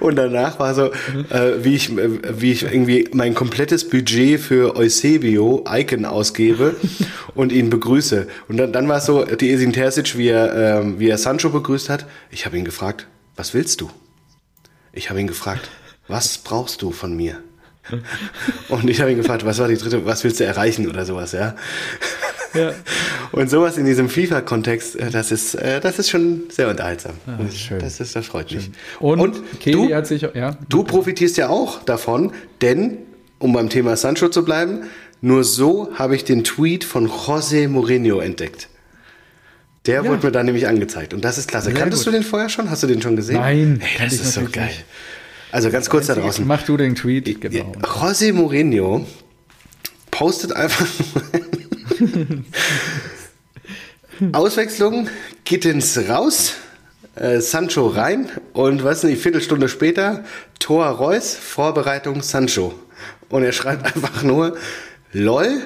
Und 0.00 0.16
danach 0.16 0.58
war 0.58 0.74
so, 0.74 0.92
äh, 1.30 1.62
wie, 1.62 1.74
ich, 1.74 1.96
äh, 1.96 2.40
wie 2.40 2.52
ich 2.52 2.62
irgendwie 2.64 3.08
mein 3.12 3.34
komplettes 3.34 3.88
Budget 3.88 4.40
für 4.40 4.76
Eusebio 4.76 5.64
Icon 5.68 6.04
ausgebe 6.04 6.76
und 7.34 7.52
ihn 7.52 7.70
begrüße. 7.70 8.26
Und 8.48 8.56
dann, 8.56 8.72
dann 8.72 8.88
war 8.88 8.98
es 8.98 9.06
so, 9.06 9.24
die 9.24 9.50
Esin 9.50 9.72
Terzic, 9.72 10.16
wie 10.16 10.28
er, 10.28 10.80
ähm, 10.80 10.98
wie 10.98 11.08
er 11.08 11.18
Sancho 11.18 11.50
begrüßt 11.50 11.88
hat. 11.88 12.06
Ich 12.30 12.46
habe 12.46 12.58
ihn 12.58 12.64
gefragt, 12.64 13.06
was 13.36 13.54
willst 13.54 13.80
du? 13.80 13.90
Ich 14.92 15.10
habe 15.10 15.20
ihn 15.20 15.28
gefragt, 15.28 15.70
was 16.08 16.38
brauchst 16.38 16.82
du 16.82 16.90
von 16.90 17.16
mir? 17.16 17.38
Und 18.68 18.88
ich 18.88 19.00
habe 19.00 19.10
ihn 19.10 19.16
gefragt, 19.16 19.44
was 19.44 19.58
war 19.58 19.68
die 19.68 19.76
dritte, 19.76 20.04
was 20.04 20.24
willst 20.24 20.40
du 20.40 20.44
erreichen 20.44 20.88
oder 20.88 21.04
sowas, 21.04 21.32
ja? 21.32 21.56
Ja. 22.54 22.72
Und 23.32 23.48
sowas 23.50 23.78
in 23.78 23.84
diesem 23.86 24.08
FIFA-Kontext, 24.08 24.96
äh, 24.96 25.10
das 25.10 25.30
ist, 25.30 25.54
äh, 25.54 25.80
das 25.80 25.98
ist 25.98 26.10
schon 26.10 26.44
sehr 26.50 26.68
unterhaltsam. 26.68 27.12
das, 27.38 27.56
schön. 27.56 27.78
Das, 27.78 28.00
ist, 28.00 28.16
das 28.16 28.26
freut 28.26 28.50
mich. 28.52 28.70
Und, 28.98 29.40
Kelly 29.60 29.88
du, 29.88 29.94
hat 29.94 30.06
sich, 30.06 30.22
ja, 30.22 30.56
du 30.68 30.82
profitierst 30.84 31.36
ja 31.36 31.48
auch 31.48 31.82
davon, 31.84 32.32
denn, 32.60 32.98
um 33.38 33.52
beim 33.52 33.68
Thema 33.68 33.96
Sancho 33.96 34.28
zu 34.28 34.44
bleiben, 34.44 34.80
nur 35.20 35.44
so 35.44 35.90
habe 35.94 36.16
ich 36.16 36.24
den 36.24 36.44
Tweet 36.44 36.82
von 36.84 37.08
José 37.08 37.68
Mourinho 37.68 38.20
entdeckt. 38.20 38.68
Der 39.86 40.02
Ja. 40.02 40.10
wurde 40.10 40.26
mir 40.26 40.32
dann 40.32 40.46
nämlich 40.46 40.66
angezeigt. 40.66 41.14
Und 41.14 41.24
das 41.24 41.38
ist 41.38 41.48
klasse. 41.48 41.70
Sehr 41.70 41.74
Kanntest 41.78 42.04
gut. 42.04 42.12
du 42.14 42.18
den 42.18 42.22
vorher 42.24 42.48
schon? 42.48 42.70
Hast 42.70 42.82
du 42.82 42.86
den 42.86 43.00
schon 43.00 43.16
gesehen? 43.16 43.36
Nein, 43.36 43.80
Hey, 43.82 44.04
das 44.08 44.14
ist 44.14 44.32
so 44.34 44.42
geil. 44.50 44.66
nicht. 44.66 44.84
Also 45.52 45.70
ganz 45.70 45.88
kurz 45.90 46.06
da 46.06 46.14
draußen. 46.14 46.46
Mach 46.46 46.62
du 46.62 46.76
den 46.76 46.94
Tweet, 46.94 47.40
genau. 47.40 47.72
José 47.82 48.32
Mourinho 48.32 49.06
postet 50.10 50.52
einfach 50.54 50.86
Auswechslung, 54.32 55.08
Gittens 55.44 55.98
raus, 56.08 56.54
äh, 57.16 57.40
Sancho 57.40 57.88
rein 57.88 58.30
und 58.52 58.84
was 58.84 59.02
nicht, 59.02 59.22
Viertelstunde 59.22 59.68
später 59.68 60.24
Tor 60.58 60.86
Reus, 60.86 61.34
Vorbereitung 61.34 62.22
Sancho. 62.22 62.74
Und 63.28 63.44
er 63.44 63.52
schreibt 63.52 63.84
einfach 63.96 64.22
nur 64.22 64.56
LOL 65.12 65.62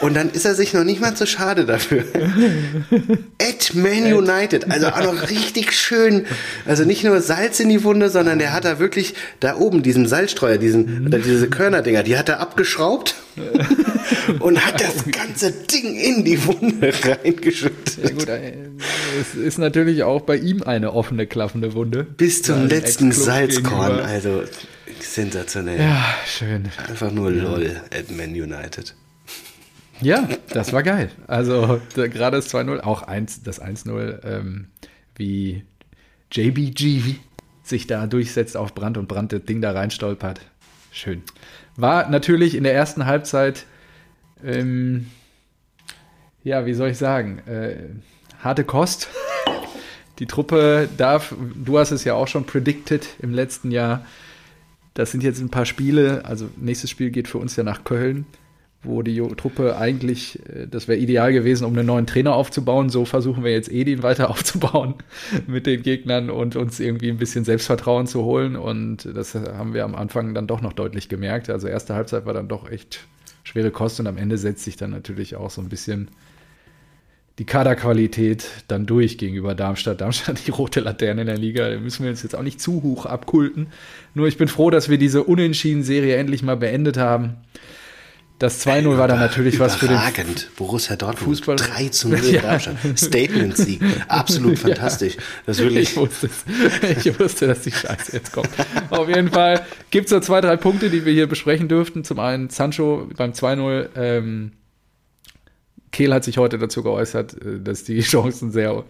und 0.00 0.14
dann 0.14 0.30
ist 0.30 0.44
er 0.44 0.54
sich 0.54 0.72
noch 0.72 0.84
nicht 0.84 1.00
mal 1.00 1.14
zu 1.14 1.26
schade 1.26 1.64
dafür. 1.64 2.04
At 3.40 3.74
Man 3.74 4.12
United, 4.12 4.70
also 4.70 4.88
auch 4.88 5.02
noch 5.02 5.30
richtig 5.30 5.72
schön. 5.72 6.26
Also 6.64 6.84
nicht 6.84 7.04
nur 7.04 7.20
Salz 7.20 7.60
in 7.60 7.68
die 7.68 7.84
Wunde, 7.84 8.10
sondern 8.10 8.38
der 8.38 8.52
hat 8.52 8.64
da 8.64 8.78
wirklich 8.78 9.14
da 9.40 9.56
oben 9.56 9.82
diesen 9.82 10.06
Salzstreuer, 10.06 10.58
diesen, 10.58 11.06
oder 11.06 11.18
diese 11.18 11.48
Körnerdinger, 11.48 12.02
die 12.02 12.16
hat 12.16 12.28
er 12.28 12.40
abgeschraubt 12.40 13.14
und 14.40 14.64
hat 14.64 14.80
das 14.80 15.04
ganze 15.10 15.52
Ding 15.52 15.94
in 15.96 16.24
die 16.24 16.44
Wunde 16.46 16.92
reingeschüttet. 17.04 17.98
Ja, 18.02 18.10
gut, 18.10 18.28
es 19.20 19.34
ist 19.34 19.58
natürlich 19.58 20.02
auch 20.02 20.22
bei 20.22 20.36
ihm 20.36 20.62
eine 20.62 20.92
offene, 20.92 21.26
klaffende 21.26 21.74
Wunde. 21.74 22.04
Bis 22.04 22.42
zum 22.42 22.68
letzten 22.68 23.12
Salzkorn, 23.12 23.88
gegenüber. 23.88 24.08
also 24.08 24.42
sensationell. 25.00 25.80
Ja, 25.80 26.04
schön. 26.26 26.70
Einfach 26.88 27.10
nur 27.10 27.30
LOL 27.30 27.80
at 27.90 28.10
Man 28.10 28.30
United. 28.30 28.94
Ja, 30.00 30.28
das 30.50 30.72
war 30.72 30.82
geil. 30.82 31.10
Also 31.26 31.80
gerade 31.94 32.36
das 32.36 32.52
2-0, 32.52 32.80
auch 32.80 33.02
1, 33.02 33.42
das 33.42 33.62
1-0, 33.62 34.24
ähm, 34.24 34.68
wie 35.14 35.64
JBG 36.30 37.16
sich 37.62 37.86
da 37.86 38.06
durchsetzt 38.06 38.56
auf 38.56 38.74
Brand 38.74 38.98
und 38.98 39.08
Brand 39.08 39.32
das 39.32 39.44
Ding 39.44 39.60
da 39.60 39.72
reinstolpert. 39.72 40.40
Schön. 40.92 41.22
War 41.76 42.08
natürlich 42.08 42.54
in 42.54 42.64
der 42.64 42.74
ersten 42.74 43.06
Halbzeit, 43.06 43.64
ähm, 44.44 45.06
ja, 46.44 46.66
wie 46.66 46.74
soll 46.74 46.90
ich 46.90 46.98
sagen, 46.98 47.38
äh, 47.46 47.76
harte 48.40 48.64
Kost. 48.64 49.08
Die 50.18 50.26
Truppe 50.26 50.88
darf, 50.96 51.34
du 51.54 51.78
hast 51.78 51.90
es 51.90 52.04
ja 52.04 52.14
auch 52.14 52.28
schon 52.28 52.44
predicted 52.44 53.06
im 53.20 53.34
letzten 53.34 53.70
Jahr. 53.70 54.06
Das 54.94 55.10
sind 55.10 55.22
jetzt 55.22 55.40
ein 55.40 55.50
paar 55.50 55.66
Spiele. 55.66 56.24
Also 56.24 56.48
nächstes 56.56 56.90
Spiel 56.90 57.10
geht 57.10 57.28
für 57.28 57.38
uns 57.38 57.56
ja 57.56 57.64
nach 57.64 57.84
Köln 57.84 58.24
wo 58.86 59.02
die 59.02 59.20
Truppe 59.36 59.76
eigentlich, 59.76 60.38
äh, 60.48 60.66
das 60.66 60.88
wäre 60.88 60.98
ideal 60.98 61.32
gewesen, 61.32 61.64
um 61.64 61.72
einen 61.72 61.86
neuen 61.86 62.06
Trainer 62.06 62.34
aufzubauen. 62.34 62.88
So 62.88 63.04
versuchen 63.04 63.44
wir 63.44 63.52
jetzt 63.52 63.70
Edin 63.70 64.02
weiter 64.02 64.30
aufzubauen 64.30 64.94
mit 65.46 65.66
den 65.66 65.82
Gegnern 65.82 66.30
und 66.30 66.56
uns 66.56 66.80
irgendwie 66.80 67.10
ein 67.10 67.18
bisschen 67.18 67.44
Selbstvertrauen 67.44 68.06
zu 68.06 68.24
holen. 68.24 68.56
Und 68.56 69.08
das 69.14 69.34
haben 69.34 69.74
wir 69.74 69.84
am 69.84 69.94
Anfang 69.94 70.34
dann 70.34 70.46
doch 70.46 70.60
noch 70.60 70.72
deutlich 70.72 71.08
gemerkt. 71.08 71.50
Also 71.50 71.68
erste 71.68 71.94
Halbzeit 71.94 72.26
war 72.26 72.34
dann 72.34 72.48
doch 72.48 72.70
echt 72.70 73.06
schwere 73.44 73.70
Kost 73.70 74.00
und 74.00 74.06
am 74.06 74.16
Ende 74.16 74.38
setzt 74.38 74.64
sich 74.64 74.76
dann 74.76 74.90
natürlich 74.90 75.36
auch 75.36 75.50
so 75.50 75.60
ein 75.60 75.68
bisschen 75.68 76.08
die 77.38 77.44
Kaderqualität 77.44 78.48
dann 78.68 78.86
durch 78.86 79.18
gegenüber 79.18 79.54
Darmstadt. 79.54 80.00
Darmstadt 80.00 80.40
die 80.46 80.50
rote 80.50 80.80
Laterne 80.80 81.22
in 81.22 81.26
der 81.26 81.38
Liga, 81.38 81.68
da 81.70 81.78
müssen 81.78 82.04
wir 82.04 82.10
uns 82.10 82.22
jetzt 82.22 82.34
auch 82.34 82.42
nicht 82.42 82.60
zu 82.60 82.82
hoch 82.82 83.06
abkulten. 83.06 83.68
Nur 84.14 84.26
ich 84.26 84.38
bin 84.38 84.48
froh, 84.48 84.70
dass 84.70 84.88
wir 84.88 84.98
diese 84.98 85.24
Unentschieden-Serie 85.24 86.16
endlich 86.16 86.42
mal 86.42 86.56
beendet 86.56 86.96
haben. 86.96 87.36
Das 88.38 88.66
2-0 88.66 88.98
war 88.98 89.08
dann 89.08 89.18
natürlich 89.18 89.58
was 89.58 89.76
für 89.76 89.88
den 89.88 89.98
Borussia 90.56 90.96
Dortmund 90.96 91.38
Fußball. 91.38 91.56
3 91.56 91.88
zu 91.88 92.10
0 92.10 92.18
ja. 92.24 92.58
Statement-Sieg. 92.94 93.80
Absolut 94.08 94.58
fantastisch. 94.58 95.14
Ja. 95.14 95.22
Das 95.46 95.58
wirklich 95.58 95.90
ich, 95.92 95.96
wusste 95.96 96.28
ich 96.82 97.18
wusste, 97.18 97.46
dass 97.46 97.62
die 97.62 97.72
Scheiße 97.72 98.12
jetzt 98.12 98.32
kommt. 98.32 98.50
Auf 98.90 99.08
jeden 99.08 99.30
Fall 99.30 99.64
gibt 99.90 100.06
es 100.06 100.10
so 100.10 100.20
zwei, 100.20 100.42
drei 100.42 100.56
Punkte, 100.58 100.90
die 100.90 101.06
wir 101.06 101.14
hier 101.14 101.26
besprechen 101.26 101.68
dürften. 101.68 102.04
Zum 102.04 102.18
einen 102.18 102.50
Sancho 102.50 103.08
beim 103.16 103.32
2-0. 103.32 103.88
Ähm, 103.96 104.52
Kehl 105.90 106.12
hat 106.12 106.24
sich 106.24 106.36
heute 106.36 106.58
dazu 106.58 106.82
geäußert, 106.82 107.42
äh, 107.42 107.60
dass 107.60 107.84
die 107.84 108.00
Chancen 108.02 108.52
sehr 108.52 108.84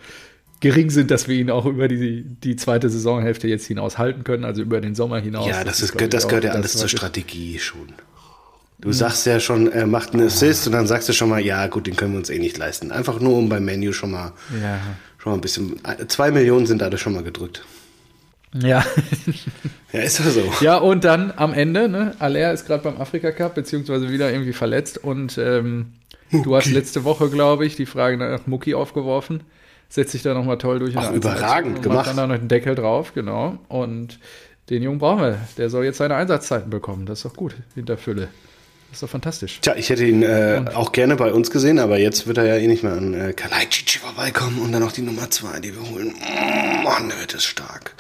gering 0.59 0.91
sind, 0.91 1.13
dass 1.13 1.29
wir 1.29 1.37
ihn 1.37 1.51
auch 1.51 1.67
über 1.67 1.87
die, 1.87 2.25
die 2.25 2.57
zweite 2.57 2.89
Saisonhälfte 2.91 3.47
jetzt 3.47 3.67
hinaus 3.67 3.97
halten 3.97 4.25
können, 4.25 4.45
also 4.45 4.63
über 4.63 4.81
den 4.81 4.97
Sommer 4.97 5.21
hinaus. 5.21 5.47
Ja, 5.47 5.63
das, 5.63 5.79
das 5.79 5.91
ist, 5.91 6.13
das 6.15 6.27
gehört 6.27 6.45
ja 6.45 6.53
alles 6.53 6.73
zur 6.73 6.89
Strategie 6.89 7.61
schon. 7.61 7.93
Du 8.79 8.93
sagst 8.93 9.25
ja 9.25 9.41
schon, 9.41 9.73
er 9.73 9.87
macht 9.87 10.13
einen 10.13 10.27
Assist 10.27 10.67
und 10.67 10.73
dann 10.73 10.87
sagst 10.87 11.09
du 11.09 11.15
schon 11.15 11.31
mal, 11.31 11.41
ja 11.41 11.67
gut, 11.67 11.87
den 11.87 11.97
können 11.97 12.13
wir 12.13 12.19
uns 12.19 12.29
eh 12.29 12.39
nicht 12.39 12.59
leisten. 12.59 12.93
Einfach 12.93 13.21
nur 13.21 13.37
um 13.39 13.49
beim 13.49 13.65
Menu 13.65 13.93
schon 13.93 14.11
mal, 14.11 14.33
ja. 14.61 14.79
schon 15.19 15.33
mal 15.33 15.39
ein 15.39 15.41
bisschen. 15.41 15.81
Zwei 16.09 16.31
Millionen 16.31 16.67
sind 16.67 16.83
dadurch 16.83 17.01
schon 17.01 17.15
mal 17.15 17.23
gedrückt. 17.23 17.65
Ja. 18.63 18.85
ja, 19.93 20.01
ist 20.01 20.19
ja 20.19 20.31
so. 20.31 20.53
Ja, 20.61 20.77
und 20.77 21.05
dann 21.05 21.33
am 21.37 21.53
Ende, 21.55 21.89
ne, 21.89 22.15
Aller 22.19 22.53
ist 22.53 22.67
gerade 22.67 22.83
beim 22.83 23.01
Afrika 23.01 23.31
Cup, 23.33 23.55
beziehungsweise 23.55 24.11
wieder 24.11 24.31
irgendwie 24.31 24.53
verletzt. 24.53 25.03
Und 25.03 25.39
ähm, 25.39 25.95
du 26.31 26.55
hast 26.55 26.71
letzte 26.71 27.05
Woche, 27.05 27.31
glaube 27.31 27.67
ich, 27.67 27.77
die 27.77 27.87
Frage 27.87 28.19
nach 28.19 28.47
Mucki 28.47 28.75
aufgeworfen. 28.75 29.43
Setzt 29.89 30.13
sich 30.13 30.23
da 30.23 30.35
nochmal 30.35 30.59
toll 30.59 30.81
durch. 30.81 30.97
Ach, 30.97 31.13
überragend 31.13 31.83
gemacht. 31.83 31.99
Macht 31.99 32.09
dann 32.09 32.17
da 32.17 32.27
noch 32.27 32.39
den 32.39 32.49
Deckel 32.49 32.75
drauf, 32.75 33.15
genau. 33.15 33.59
Und 33.69 34.19
den 34.69 34.83
Jungen 34.83 34.99
brauchen 34.99 35.23
wir. 35.23 35.39
Der 35.57 35.71
soll 35.71 35.85
jetzt 35.85 35.99
seine 35.99 36.17
Einsatzzeiten 36.17 36.71
bekommen. 36.71 37.07
Das 37.07 37.21
ist 37.21 37.25
doch 37.25 37.37
gut, 37.37 37.55
hinter 37.75 37.97
Fülle. 37.97 38.29
Das 38.91 38.99
ist 38.99 39.03
doch 39.03 39.11
fantastisch. 39.11 39.61
Tja, 39.61 39.75
ich 39.77 39.91
hätte 39.91 40.07
ihn 40.07 40.23
äh, 40.23 40.65
auch 40.75 40.93
gerne 40.93 41.17
bei 41.17 41.33
uns 41.33 41.51
gesehen, 41.51 41.79
aber 41.79 41.99
jetzt 41.99 42.27
wird 42.27 42.39
er 42.39 42.47
ja 42.47 42.57
eh 42.57 42.67
nicht 42.67 42.83
mehr 42.83 42.93
an 42.93 43.13
äh, 43.13 43.33
Kalajdzic 43.33 44.01
vorbeikommen 44.01 44.59
und 44.61 44.73
dann 44.73 44.83
noch 44.83 44.93
die 44.93 45.03
Nummer 45.03 45.31
zwei, 45.31 45.61
die 45.61 45.75
wir 45.75 45.91
holen. 45.91 46.15
Oh, 46.19 46.83
Mann, 46.83 47.13
wird 47.19 47.35
es 47.35 47.45
stark. 47.45 47.95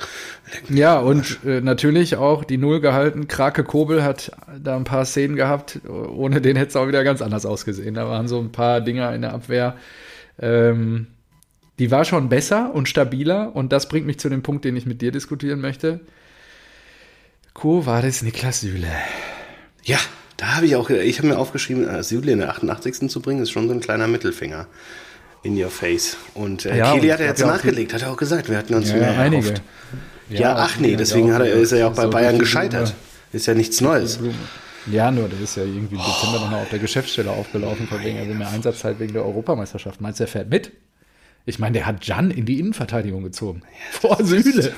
Ja, 0.69 0.99
und 0.99 1.41
äh, 1.45 1.61
natürlich 1.61 2.17
auch 2.17 2.45
die 2.45 2.57
Null 2.57 2.81
gehalten. 2.81 3.29
Krake 3.29 3.65
Kobel 3.65 4.05
hat 4.05 4.33
da 4.59 4.77
ein 4.77 4.85
paar 4.85 5.05
Szenen 5.05 5.37
gehabt. 5.37 5.81
Ohne 5.89 6.41
den 6.41 6.57
hätte 6.57 6.71
es 6.71 6.77
auch 6.77 6.89
wieder 6.89 7.05
ganz 7.05 7.21
anders 7.21 7.45
ausgesehen. 7.45 7.95
Da 7.95 8.09
waren 8.09 8.29
so 8.29 8.39
ein 8.39 8.53
paar 8.53 8.81
Dinger 8.81 9.15
in 9.15 9.23
der 9.23 9.35
Abwehr. 9.35 9.77
Ähm, 10.39 11.09
die 11.79 11.91
war 11.91 12.05
schon 12.05 12.29
besser 12.29 12.75
und 12.75 12.89
stabiler. 12.89 13.55
Und 13.55 13.73
das 13.73 13.89
bringt 13.89 14.07
mich 14.07 14.19
zu 14.19 14.29
dem 14.29 14.43
Punkt, 14.43 14.65
den 14.65 14.77
ich 14.77 14.87
mit 14.87 15.03
dir 15.03 15.13
diskutieren 15.13 15.61
möchte. 15.61 16.01
Co 17.55 17.87
war 17.87 18.03
das 18.03 18.23
Niklas 18.23 18.61
Süle. 18.61 18.89
Ja, 19.83 19.99
da 20.37 20.57
habe 20.57 20.67
ich 20.67 20.77
auch, 20.77 20.91
ich 20.91 21.19
habe 21.19 21.29
mir 21.29 21.39
aufgeschrieben, 21.39 22.03
Süle 22.03 22.33
in 22.33 22.39
der 22.39 22.51
88. 22.51 23.09
zu 23.09 23.21
bringen, 23.21 23.43
ist 23.43 23.51
schon 23.51 23.69
so 23.69 23.75
ein 23.75 23.81
kleiner 23.81 24.07
Mittelfinger 24.07 24.67
in 25.43 25.63
your 25.63 25.71
face. 25.71 26.17
Und 26.35 26.67
äh, 26.67 26.77
ja, 26.77 26.93
Kili 26.93 27.09
hat 27.09 27.21
er 27.21 27.29
jetzt 27.29 27.41
nachgelegt, 27.45 27.95
hat 27.95 28.03
er 28.03 28.11
auch 28.11 28.17
gesagt. 28.17 28.51
Wir 28.51 28.59
hatten 28.59 28.75
uns 28.75 28.91
ja, 28.91 28.97
mehr 28.97 29.19
einige. 29.19 29.55
Ja, 30.29 30.41
ja, 30.41 30.57
ach 30.57 30.79
nee, 30.79 30.97
deswegen 30.97 31.33
hat 31.33 31.43
er, 31.43 31.53
ist 31.55 31.73
er 31.73 31.79
ja 31.79 31.89
auch 31.89 31.95
bei 31.95 32.03
so 32.03 32.11
Bayern 32.11 32.39
gescheitert. 32.39 32.95
Ist 33.33 33.47
ja 33.47 33.55
nichts 33.55 33.81
Neues. 33.81 34.19
Ja, 34.91 35.11
nur 35.11 35.29
der 35.29 35.41
ist 35.41 35.57
ja 35.57 35.65
irgendwie 35.65 35.97
im 35.97 36.03
Dezember 36.03 36.41
nochmal 36.41 36.63
auf 36.63 36.71
der 36.71 36.79
Geschäftsstelle 36.79 37.31
aufgelaufen, 37.31 37.89
von 37.89 38.03
wegen 38.03 38.19
er 38.19 38.29
will 38.29 38.35
mehr 38.35 38.49
Einsatzzeit 38.49 39.01
wegen 39.01 39.13
der 39.13 39.25
Europameisterschaft. 39.25 40.01
Meinst 40.01 40.21
du, 40.21 40.25
er 40.25 40.29
fährt 40.29 40.49
mit? 40.49 40.73
Ich 41.45 41.59
meine, 41.59 41.75
der 41.75 41.87
hat 41.87 42.05
Jan 42.05 42.31
in 42.31 42.45
die 42.45 42.59
Innenverteidigung 42.59 43.23
gezogen. 43.23 43.63
Vor 43.93 44.19
Süle. 44.25 44.73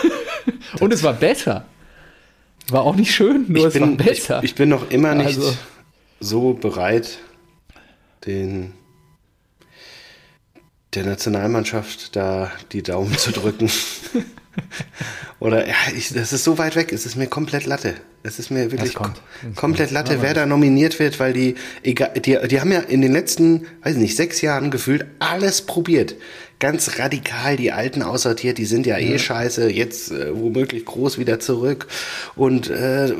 Und 0.80 0.92
es 0.92 1.02
war 1.02 1.14
besser. 1.14 1.64
War 2.68 2.82
auch 2.82 2.96
nicht 2.96 3.14
schön, 3.14 3.46
nur 3.48 3.58
ich 3.58 3.64
es 3.66 3.72
bin, 3.74 3.82
war 3.82 4.06
besser. 4.06 4.38
Ich, 4.38 4.50
ich, 4.50 4.54
bin 4.56 4.68
noch 4.68 4.90
immer 4.90 5.14
nicht 5.14 5.38
also. 5.38 5.56
so 6.20 6.52
bereit, 6.54 7.18
den 8.26 8.72
der 10.94 11.04
Nationalmannschaft 11.04 12.16
da 12.16 12.50
die 12.72 12.82
Daumen 12.82 13.16
zu 13.16 13.30
drücken. 13.30 13.70
Oder 15.38 15.66
ja, 15.66 15.74
ich, 15.94 16.12
das 16.12 16.32
ist 16.32 16.44
so 16.44 16.58
weit 16.58 16.76
weg, 16.76 16.92
es 16.92 17.04
ist 17.06 17.16
mir 17.16 17.26
komplett 17.26 17.66
Latte. 17.66 17.94
Es 18.22 18.38
ist 18.38 18.50
mir 18.50 18.72
wirklich 18.72 18.94
kom 18.94 19.12
komplett 19.54 19.90
Latte, 19.90 20.14
ja, 20.14 20.22
wer 20.22 20.34
da 20.34 20.46
nominiert 20.46 20.98
wird, 20.98 21.20
weil 21.20 21.32
die, 21.32 21.54
egal, 21.82 22.12
die, 22.18 22.38
die 22.48 22.60
haben 22.60 22.72
ja 22.72 22.80
in 22.80 23.02
den 23.02 23.12
letzten, 23.12 23.66
weiß 23.82 23.94
ich 23.94 24.00
nicht, 24.00 24.16
sechs 24.16 24.40
Jahren 24.40 24.70
gefühlt 24.70 25.06
alles 25.18 25.62
probiert 25.62 26.16
ganz 26.58 26.98
radikal 26.98 27.56
die 27.56 27.72
Alten 27.72 28.02
aussortiert, 28.02 28.58
die 28.58 28.64
sind 28.64 28.86
ja, 28.86 28.96
eh 28.96 29.08
ja. 29.08 29.14
eh 29.14 29.18
scheiße, 29.18 29.70
jetzt 29.70 30.10
äh, 30.10 30.34
womöglich 30.34 30.84
groß 30.84 31.18
wieder 31.18 31.38
zurück 31.40 31.86
und 32.34 32.70
äh, 32.70 33.12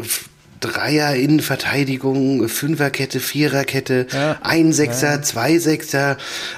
Dreier 0.60 1.14
Innenverteidigung, 1.14 2.48
Fünferkette, 2.48 3.20
Viererkette, 3.20 4.06
ja. 4.10 4.38
ein 4.42 4.72
Sechser, 4.72 5.16
ja. 5.16 5.22
zwei 5.22 5.58
Sechser, 5.58 6.16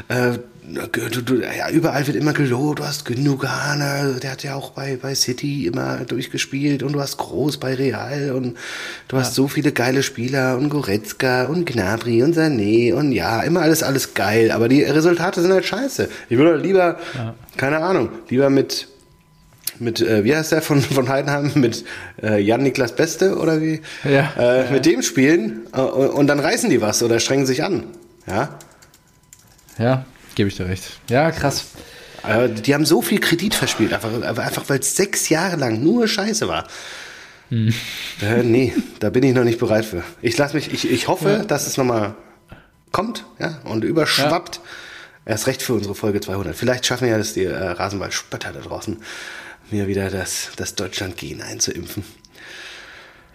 äh, 0.09 0.39
ja, 0.73 1.71
überall 1.71 2.07
wird 2.07 2.17
immer 2.17 2.33
gelobt, 2.33 2.81
du 2.81 2.85
hast 2.85 3.05
Gündogan, 3.05 4.19
der 4.21 4.31
hat 4.31 4.43
ja 4.43 4.55
auch 4.55 4.71
bei, 4.71 4.99
bei 5.01 5.15
City 5.15 5.67
immer 5.67 5.99
durchgespielt 5.99 6.83
und 6.83 6.93
du 6.93 7.01
hast 7.01 7.17
Groß 7.17 7.59
bei 7.59 7.75
Real 7.75 8.33
und 8.33 8.57
du 9.09 9.17
ja. 9.17 9.23
hast 9.23 9.35
so 9.35 9.49
viele 9.49 9.73
geile 9.73 10.03
Spieler 10.03 10.57
und 10.59 10.69
Goretzka 10.69 11.45
und 11.45 11.65
Gnabry 11.65 12.23
und 12.23 12.37
Sané 12.37 12.93
und 12.93 13.13
ja, 13.13 13.43
immer 13.43 13.63
alles, 13.63 13.83
alles 13.83 14.15
geil, 14.15 14.51
aber 14.51 14.69
die 14.69 14.83
Resultate 14.83 15.41
sind 15.41 15.53
halt 15.53 15.65
scheiße. 15.65 16.09
Ich 16.29 16.37
würde 16.37 16.57
lieber, 16.57 16.99
ja. 17.15 17.35
keine 17.57 17.79
Ahnung, 17.79 18.11
lieber 18.29 18.51
mit, 18.51 18.89
mit, 19.79 20.01
äh, 20.01 20.25
wie 20.25 20.37
heißt 20.37 20.53
der 20.53 20.63
von, 20.63 20.81
von 20.83 21.09
Heidenheim, 21.09 21.53
mit 21.55 21.85
äh, 22.23 22.41
Jan-Niklas 22.41 22.95
Beste 22.95 23.37
oder 23.37 23.63
wie? 23.63 23.81
Ja. 24.05 24.33
Äh, 24.37 24.71
mit 24.73 24.87
dem 24.87 25.03
spielen 25.03 25.67
äh, 25.73 25.81
und 25.81 26.27
dann 26.27 26.41
reißen 26.41 26.69
die 26.69 26.81
was 26.81 27.03
oder 27.03 27.21
strengen 27.21 27.47
sich 27.47 27.65
an. 27.65 27.85
Ja. 28.27 28.59
Ja, 29.79 30.05
Gebe 30.39 30.51
ich 30.51 30.57
dir 30.57 30.69
recht. 30.69 30.85
Ja, 31.11 31.33
krass. 31.33 31.65
die 32.65 32.73
haben 32.73 32.87
so 32.87 33.03
viel 33.03 33.19
Kredit 33.19 33.57
verspielt, 33.57 33.93
einfach, 33.93 34.23
einfach 34.23 34.69
weil 34.69 34.79
es 34.79 34.95
sechs 34.95 35.29
Jahre 35.31 35.57
lang 35.57 35.83
nur 35.83 36.07
Scheiße 36.07 36.47
war. 36.47 36.69
Hm. 37.49 37.75
Äh, 38.23 38.45
nee, 38.45 38.73
da 39.01 39.11
bin 39.11 39.25
ich 39.25 39.35
noch 39.35 39.43
nicht 39.43 39.59
bereit 39.59 39.85
für. 39.85 40.05
Ich 40.23 40.39
lasse 40.39 40.55
mich, 40.55 40.73
ich, 40.73 40.89
ich 40.89 41.09
hoffe, 41.09 41.29
ja. 41.29 41.45
dass 41.45 41.67
es 41.67 41.77
nochmal 41.77 42.15
kommt 42.93 43.25
ja, 43.41 43.59
und 43.65 43.83
überschwappt. 43.83 44.61
Ja. 45.27 45.33
Erst 45.33 45.49
recht 45.49 45.61
für 45.61 45.75
unsere 45.75 45.97
Folge 45.97 46.21
200. 46.21 46.55
Vielleicht 46.55 46.87
schaffen 46.87 47.07
wir 47.07 47.15
ja 47.15 47.19
das 47.19 47.33
die 47.33 47.43
äh, 47.43 47.57
Rasenballspötter 47.57 48.53
da 48.53 48.61
draußen, 48.61 48.97
mir 49.73 49.89
wieder 49.89 50.09
das, 50.09 50.51
das 50.55 50.77
Deutschland-Gen 50.77 51.43
einzuimpfen. 51.43 52.05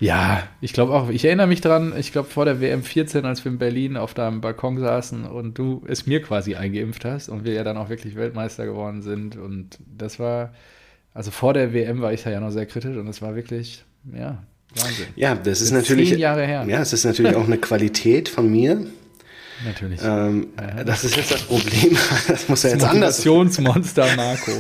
Ja, 0.03 0.43
ich 0.59 0.73
glaube 0.73 0.93
auch. 0.93 1.09
Ich 1.09 1.23
erinnere 1.23 1.47
mich 1.47 1.61
dran, 1.61 1.93
ich 1.97 2.11
glaube 2.11 2.27
vor 2.27 2.43
der 2.43 2.59
WM 2.59 2.83
14, 2.83 3.23
als 3.23 3.45
wir 3.45 3.51
in 3.53 3.57
Berlin 3.57 3.95
auf 3.95 4.13
deinem 4.13 4.41
Balkon 4.41 4.77
saßen 4.77 5.23
und 5.23 5.57
du 5.57 5.81
es 5.87 6.05
mir 6.05 6.21
quasi 6.21 6.55
eingeimpft 6.55 7.05
hast 7.05 7.29
und 7.29 7.45
wir 7.45 7.53
ja 7.53 7.63
dann 7.63 7.77
auch 7.77 7.87
wirklich 7.87 8.17
Weltmeister 8.17 8.65
geworden 8.65 9.01
sind. 9.01 9.37
Und 9.37 9.79
das 9.87 10.19
war, 10.19 10.53
also 11.13 11.31
vor 11.31 11.53
der 11.53 11.73
WM 11.73 12.01
war 12.01 12.11
ich 12.11 12.23
da 12.23 12.31
ja 12.31 12.41
noch 12.41 12.51
sehr 12.51 12.65
kritisch 12.65 12.97
und 12.97 13.07
es 13.07 13.21
war 13.21 13.35
wirklich, 13.35 13.85
ja, 14.13 14.43
Wahnsinn. 14.75 15.05
Ja, 15.15 15.35
das, 15.35 15.43
das 15.45 15.61
ist 15.61 15.71
natürlich. 15.71 16.09
Zehn 16.09 16.19
Jahre 16.19 16.45
her. 16.45 16.65
Ja, 16.67 16.81
es 16.81 16.91
ist 16.91 17.05
natürlich 17.05 17.35
auch 17.37 17.45
eine 17.45 17.57
Qualität 17.57 18.27
von 18.27 18.51
mir, 18.51 18.85
Natürlich. 19.65 19.99
Ähm, 20.03 20.47
ja. 20.59 20.83
Das 20.83 21.03
ist 21.03 21.15
jetzt 21.15 21.31
das 21.31 21.41
Problem. 21.43 21.97
Das 22.27 22.47
muss 22.49 22.63
ja 22.63 22.71
jetzt 22.71 22.83
anders. 22.83 23.25
Motivationsmonster 23.25 24.07
Marco. 24.15 24.51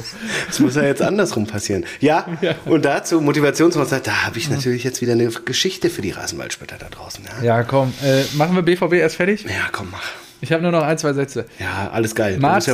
Das 0.47 0.59
muss 0.59 0.75
ja 0.75 0.83
jetzt 0.83 1.01
andersrum 1.01 1.47
passieren. 1.47 1.85
Ja, 1.99 2.27
ja. 2.41 2.55
und 2.65 2.85
dazu 2.85 3.21
Motivationsmonster, 3.21 3.99
da 3.99 4.25
habe 4.25 4.37
ich 4.37 4.49
natürlich 4.49 4.83
jetzt 4.83 5.01
wieder 5.01 5.13
eine 5.13 5.27
Geschichte 5.27 5.89
für 5.89 6.01
die 6.01 6.11
Rasenballspötter 6.11 6.77
da 6.77 6.89
draußen. 6.89 7.23
Ja, 7.39 7.43
ja 7.43 7.63
komm, 7.63 7.93
äh, 8.03 8.23
machen 8.35 8.55
wir 8.55 8.61
BVB 8.61 8.93
erst 8.93 9.15
fertig? 9.15 9.43
Ja, 9.43 9.69
komm, 9.71 9.89
mach. 9.91 10.11
Ich 10.41 10.51
habe 10.51 10.61
nur 10.61 10.71
noch 10.71 10.83
ein, 10.83 10.97
zwei 10.97 11.13
Sätze. 11.13 11.45
Ja, 11.59 11.89
alles 11.91 12.15
geil. 12.15 12.37
Martin, 12.39 12.73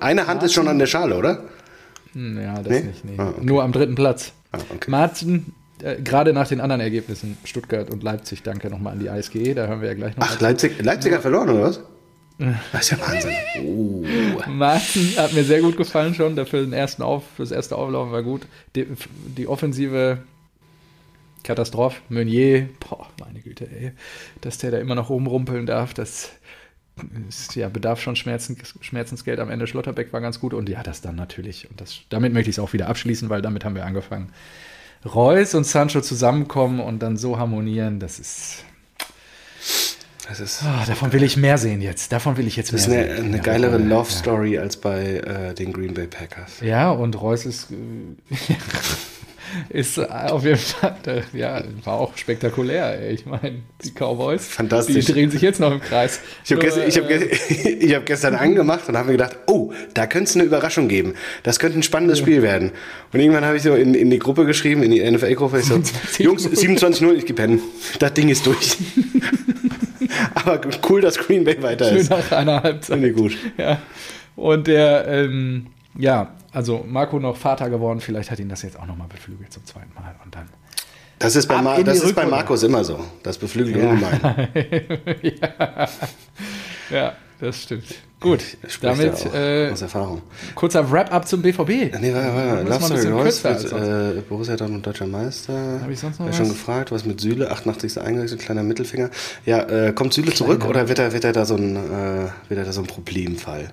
Eine 0.00 0.22
Hand 0.22 0.28
Martin, 0.28 0.46
ist 0.46 0.54
schon 0.54 0.68
an 0.68 0.78
der 0.78 0.86
Schale, 0.86 1.16
oder? 1.16 1.42
Hm, 2.14 2.40
ja, 2.40 2.54
das 2.54 2.66
nee? 2.66 2.80
nicht. 2.80 3.04
Nee. 3.04 3.14
Ah, 3.18 3.28
okay. 3.28 3.44
Nur 3.44 3.62
am 3.62 3.72
dritten 3.72 3.94
Platz. 3.94 4.32
Ah, 4.52 4.58
okay. 4.74 4.90
Martin 4.90 5.52
äh, 5.82 6.00
gerade 6.02 6.32
nach 6.32 6.48
den 6.48 6.60
anderen 6.60 6.80
Ergebnissen, 6.80 7.36
Stuttgart 7.44 7.90
und 7.90 8.02
Leipzig, 8.02 8.42
danke 8.42 8.68
nochmal 8.70 8.94
an 8.94 9.00
die 9.00 9.10
ASG, 9.10 9.54
da 9.54 9.66
hören 9.66 9.80
wir 9.80 9.88
ja 9.88 9.94
gleich 9.94 10.16
noch. 10.16 10.26
Ach, 10.28 10.40
Leipzig, 10.40 10.82
Leipzig 10.82 11.12
hat 11.12 11.22
verloren, 11.22 11.50
oder 11.50 11.62
was? 11.62 11.80
Das 12.72 12.82
ist 12.82 12.90
ja 12.92 13.00
Wahnsinn. 13.00 13.34
Oh. 13.66 14.02
Martin 14.48 15.14
hat 15.18 15.34
mir 15.34 15.44
sehr 15.44 15.60
gut 15.60 15.76
gefallen 15.76 16.14
schon. 16.14 16.36
Dafür 16.36 16.62
den 16.62 16.72
ersten 16.72 17.02
Auf, 17.02 17.24
das 17.36 17.50
erste 17.50 17.76
Auflaufen 17.76 18.12
war 18.12 18.22
gut. 18.22 18.46
Die, 18.74 18.86
die 19.36 19.46
Offensive 19.46 20.18
Katastrophe. 21.42 22.00
Meunier, 22.08 22.68
boah, 22.80 23.08
meine 23.18 23.40
Güte, 23.40 23.68
ey. 23.70 23.92
Dass 24.40 24.58
der 24.58 24.70
da 24.70 24.78
immer 24.78 24.94
noch 24.94 25.10
rumrumpeln 25.10 25.66
darf, 25.66 25.94
das 25.94 26.32
ist, 27.28 27.56
ja, 27.56 27.68
bedarf 27.68 28.00
schon 28.00 28.16
Schmerzen, 28.16 28.56
Schmerzensgeld 28.80 29.40
am 29.40 29.50
Ende. 29.50 29.66
Schlotterbeck 29.66 30.12
war 30.12 30.20
ganz 30.20 30.40
gut 30.40 30.54
und 30.54 30.68
ja, 30.68 30.82
das 30.82 31.00
dann 31.00 31.16
natürlich. 31.16 31.70
Und 31.70 31.80
das, 31.80 32.00
damit 32.10 32.32
möchte 32.32 32.50
ich 32.50 32.56
es 32.56 32.60
auch 32.60 32.72
wieder 32.72 32.88
abschließen, 32.88 33.30
weil 33.30 33.42
damit 33.42 33.64
haben 33.64 33.74
wir 33.74 33.86
angefangen. 33.86 34.32
Reus 35.04 35.54
und 35.54 35.64
Sancho 35.64 36.00
zusammenkommen 36.00 36.80
und 36.80 36.98
dann 37.00 37.16
so 37.16 37.38
harmonieren, 37.38 38.00
das 38.00 38.18
ist. 38.18 38.64
Das 40.28 40.38
ist, 40.38 40.62
Ah, 40.62 40.84
davon 40.86 41.12
will 41.12 41.24
ich 41.24 41.36
mehr 41.36 41.58
sehen 41.58 41.80
jetzt. 41.82 42.12
Davon 42.12 42.36
will 42.36 42.46
ich 42.46 42.54
jetzt 42.54 42.72
mehr 42.72 42.78
das 42.78 42.86
ist 42.86 42.92
eine, 42.94 43.16
sehen. 43.16 43.24
eine 43.26 43.36
Ja, 43.38 43.42
geilere 43.42 43.80
ja. 43.80 43.84
Love 43.84 44.10
Story 44.10 44.58
als 44.58 44.76
bei 44.76 45.16
äh, 45.16 45.54
den 45.54 45.72
Green 45.72 45.92
Bay 45.94 46.06
Packers. 46.06 46.60
Ja, 46.60 46.90
und 46.92 47.20
Reus 47.20 47.46
ist, 47.46 47.68
äh, 47.72 47.74
ist 49.68 49.98
auf 49.98 50.44
jeden 50.44 50.58
Fall, 50.58 51.24
ja, 51.32 51.62
war 51.84 51.94
auch 51.94 52.16
spektakulär. 52.16 53.00
Ey. 53.00 53.14
Ich 53.14 53.26
meine, 53.26 53.62
die 53.84 53.90
Cowboys, 53.90 54.46
Fantastisch. 54.46 55.06
die 55.06 55.12
drehen 55.12 55.30
sich 55.30 55.42
jetzt 55.42 55.60
noch 55.60 55.72
im 55.72 55.80
Kreis. 55.80 56.20
Ich 56.44 56.52
habe 56.52 56.60
gestern, 56.60 56.88
ich 56.88 56.96
hab, 56.98 57.10
äh, 57.10 57.24
ich 57.68 57.94
hab 57.94 58.06
gestern 58.06 58.34
angemacht 58.34 58.88
und 58.88 58.96
habe 58.96 59.06
mir 59.06 59.12
gedacht, 59.12 59.36
oh, 59.46 59.72
da 59.94 60.06
könnte 60.06 60.30
es 60.30 60.36
eine 60.36 60.44
Überraschung 60.44 60.88
geben. 60.88 61.14
Das 61.42 61.58
könnte 61.58 61.78
ein 61.78 61.82
spannendes 61.82 62.18
Spiel 62.18 62.42
werden. 62.42 62.72
Und 63.12 63.20
irgendwann 63.20 63.44
habe 63.44 63.56
ich 63.56 63.62
so 63.62 63.74
in, 63.74 63.94
in 63.94 64.10
die 64.10 64.18
Gruppe 64.18 64.44
geschrieben, 64.44 64.82
in 64.82 64.90
die 64.90 65.08
NFL-Gruppe, 65.08 65.60
ich 65.60 65.66
so, 65.66 65.80
Jungs, 66.22 66.48
27-0, 66.48 67.12
ich 67.14 67.34
pennen. 67.34 67.60
Das 67.98 68.14
Ding 68.14 68.28
ist 68.28 68.46
durch. 68.46 68.76
Aber 70.34 70.60
cool, 70.88 71.00
dass 71.00 71.18
Green 71.18 71.44
Bay 71.44 71.62
weiter 71.62 71.88
schön 71.88 71.98
ist. 71.98 72.10
nach 72.10 72.32
einer 72.32 72.62
Halbzeit. 72.62 72.98
Finde 72.98 73.12
gut. 73.12 73.36
Ja. 73.56 73.80
Und 74.36 74.66
der, 74.66 75.06
ähm, 75.08 75.66
ja, 75.98 76.32
also 76.52 76.84
Marco 76.86 77.18
noch 77.18 77.36
Vater 77.36 77.70
geworden, 77.70 78.00
vielleicht 78.00 78.30
hat 78.30 78.38
ihn 78.38 78.48
das 78.48 78.62
jetzt 78.62 78.78
auch 78.78 78.86
nochmal 78.86 79.08
beflügelt 79.08 79.52
zum 79.52 79.64
zweiten 79.64 79.92
Mal. 79.94 80.14
Und 80.24 80.34
dann. 80.34 80.48
Das 81.18 81.36
ist 81.36 81.46
bei, 81.46 81.60
Ma 81.60 81.82
das 81.82 82.02
ist 82.02 82.14
bei. 82.14 82.26
Markus 82.26 82.62
immer 82.62 82.82
so. 82.82 82.98
Das 83.22 83.38
beflügelt 83.38 83.76
ungemein. 83.76 84.48
ja. 85.22 85.88
ja, 86.90 87.12
das 87.40 87.62
stimmt. 87.62 87.84
Gut, 88.20 88.40
damit 88.82 89.24
ja 89.24 89.34
äh, 89.34 89.70
aus 89.72 89.80
Erfahrung. 89.80 90.20
kurzer 90.54 90.90
Wrap-up 90.90 91.26
zum 91.26 91.40
BVB. 91.40 91.68
Nee, 91.98 92.12
warte, 92.12 92.34
warte. 92.34 92.62
Love 92.68 93.12
Reus 93.12 93.42
wird, 93.42 93.72
äh, 93.72 94.20
Borussia 94.28 94.56
Dortmund 94.56 94.86
deutscher 94.86 95.06
Meister. 95.06 95.80
Hab 95.80 95.88
ich 95.88 95.98
sonst 95.98 96.18
noch 96.18 96.26
Hab 96.26 96.32
was? 96.32 96.36
schon 96.36 96.50
gefragt, 96.50 96.92
was 96.92 97.06
mit 97.06 97.18
Süle, 97.18 97.50
88. 97.50 97.98
eingewechselt, 97.98 98.42
kleiner 98.42 98.62
Mittelfinger. 98.62 99.08
Ja, 99.46 99.62
äh, 99.62 99.94
kommt 99.94 100.12
Süle 100.12 100.34
zurück 100.34 100.66
oder 100.66 100.88
wird 100.88 100.98
er, 100.98 101.14
wird 101.14 101.24
er 101.24 101.32
da 101.32 101.46
so 101.46 101.56
ein, 101.56 101.76
äh, 101.76 102.28
wird 102.48 102.58
er 102.58 102.64
da 102.64 102.72
so 102.72 102.82
ein 102.82 102.86
Problemfall? 102.86 103.70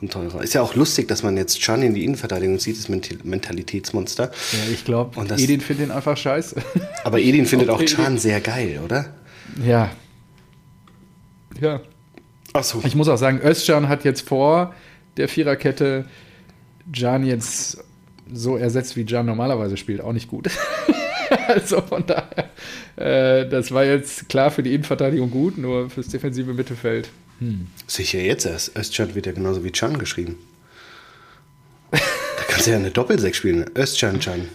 Und 0.00 0.12
teurer. 0.12 0.42
Ist 0.42 0.52
ja 0.52 0.60
auch 0.60 0.74
lustig, 0.74 1.08
dass 1.08 1.22
man 1.22 1.36
jetzt 1.38 1.60
Can 1.62 1.82
in 1.82 1.94
die 1.94 2.04
Innenverteidigung 2.04 2.58
zieht, 2.58 2.76
das 2.78 2.88
Mental- 2.88 3.18
Mentalitätsmonster. 3.24 4.24
Ja, 4.24 4.72
ich 4.72 4.84
glaube, 4.84 5.18
Edin 5.38 5.60
findet 5.62 5.88
ihn 5.88 5.90
einfach 5.90 6.16
scheiße. 6.16 6.56
Aber 7.04 7.18
Edin 7.18 7.46
findet 7.46 7.70
auch. 7.70 7.82
Can 7.82 8.18
sehr 8.18 8.40
geil, 8.40 8.80
oder? 8.84 9.14
ja. 9.64 9.90
Ja. 11.60 11.80
Ach 12.52 12.62
so. 12.64 12.82
Ich 12.84 12.94
muss 12.94 13.08
auch 13.08 13.16
sagen, 13.16 13.40
Özcan 13.42 13.88
hat 13.88 14.04
jetzt 14.04 14.28
vor 14.28 14.74
der 15.16 15.28
Viererkette 15.28 16.04
Can 16.92 17.24
jetzt 17.24 17.78
so 18.32 18.56
ersetzt, 18.56 18.96
wie 18.96 19.04
Can 19.06 19.24
normalerweise 19.26 19.76
spielt, 19.76 20.00
auch 20.00 20.12
nicht 20.12 20.28
gut. 20.28 20.50
also 21.48 21.80
von 21.80 22.04
daher, 22.06 22.50
äh, 22.96 23.48
das 23.48 23.72
war 23.72 23.84
jetzt 23.84 24.28
klar 24.28 24.50
für 24.50 24.62
die 24.62 24.74
Innenverteidigung 24.74 25.30
gut, 25.30 25.58
nur 25.58 25.88
fürs 25.90 26.08
defensive 26.08 26.52
Mittelfeld. 26.52 27.08
Sicher 27.86 28.20
jetzt 28.20 28.46
erst. 28.46 28.76
Özcan 28.76 29.14
wird 29.14 29.26
ja 29.26 29.32
genauso 29.32 29.62
wie 29.64 29.70
Can 29.70 29.98
geschrieben. 29.98 30.38
Da 31.90 31.98
kannst 32.48 32.66
du 32.66 32.70
ja 32.70 32.76
eine 32.76 32.90
Doppelsechs 32.90 33.36
spielen. 33.38 33.64
Özcan 33.76 34.20
Can. 34.20 34.48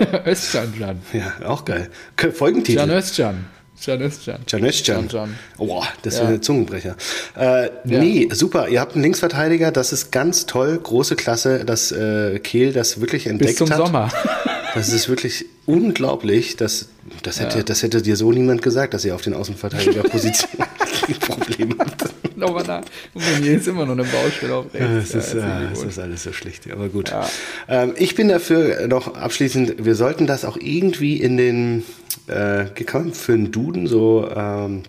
Özcan, 0.26 0.72
Can. 0.78 1.00
Ja, 1.12 1.46
auch 1.48 1.64
geil. 1.64 1.90
Folgentitel. 2.32 2.78
Can 2.78 2.90
Özcan. 2.90 3.44
Can 3.82 4.00
Özcan. 4.00 4.38
Can 4.46 4.64
Özcan. 4.64 5.08
Can. 5.08 5.34
Oh, 5.58 5.82
das 6.02 6.14
ist 6.14 6.20
Ja. 6.20 6.28
ein 6.28 6.42
Zungenbrecher. 6.42 6.96
Äh, 7.36 7.68
Nee, 7.84 8.28
super. 8.32 8.68
Ihr 8.68 8.80
habt 8.80 8.94
einen 8.94 9.02
Linksverteidiger, 9.02 9.70
das 9.72 9.92
ist 9.92 10.12
ganz 10.12 10.46
toll, 10.46 10.78
große 10.82 11.16
Klasse, 11.16 11.64
dass 11.64 11.92
äh, 11.92 12.38
Kehl 12.38 12.72
das 12.72 13.00
wirklich 13.00 13.26
entdeckt 13.26 13.50
Bis 13.50 13.58
zum 13.58 13.70
hat. 13.70 13.76
Sommer. 13.78 14.10
Das 14.76 14.92
ist 14.92 15.08
wirklich 15.08 15.46
unglaublich. 15.66 16.56
Das, 16.56 16.88
das, 17.22 17.40
hätte, 17.40 17.64
das 17.64 17.82
hätte 17.82 18.02
dir 18.02 18.16
so 18.16 18.30
niemand 18.32 18.62
gesagt, 18.62 18.94
dass 18.94 19.04
ihr 19.04 19.14
auf 19.14 19.22
den 19.22 19.34
Außenverteidigerposition 19.34 20.50
ein 21.08 21.14
Problem 21.14 21.74
habt. 21.78 22.36
Nochmal 22.36 22.64
nach. 22.64 22.82
Und 23.14 23.24
Meunier 23.32 23.56
ist 23.56 23.66
immer 23.66 23.86
noch 23.86 23.94
eine 23.94 24.04
Baustelle 24.04 24.54
auf 24.54 24.66
rechts. 24.74 25.12
Das 25.12 25.28
ist, 25.28 25.34
Ja, 25.34 25.40
äh, 25.40 25.42
herzlichen 25.42 25.60
das 25.60 25.68
Glückwunsch. 25.70 25.92
ist 25.92 25.98
alles 25.98 26.22
so 26.22 26.32
schlicht, 26.32 26.70
aber 26.70 26.88
gut. 26.88 27.10
Ja. 27.10 27.28
Ähm, 27.68 27.94
ich 27.96 28.14
bin 28.14 28.28
dafür 28.28 28.86
noch 28.88 29.14
abschließend, 29.14 29.84
wir 29.84 29.94
sollten 29.94 30.26
das 30.26 30.44
auch 30.44 30.58
irgendwie 30.58 31.16
in 31.16 31.36
den, 31.38 31.84
äh, 32.26 32.66
man 32.74 33.14
für 33.14 33.32
einen 33.32 33.52
Duden 33.52 33.86
so 33.86 34.28
ähm, 34.34 34.82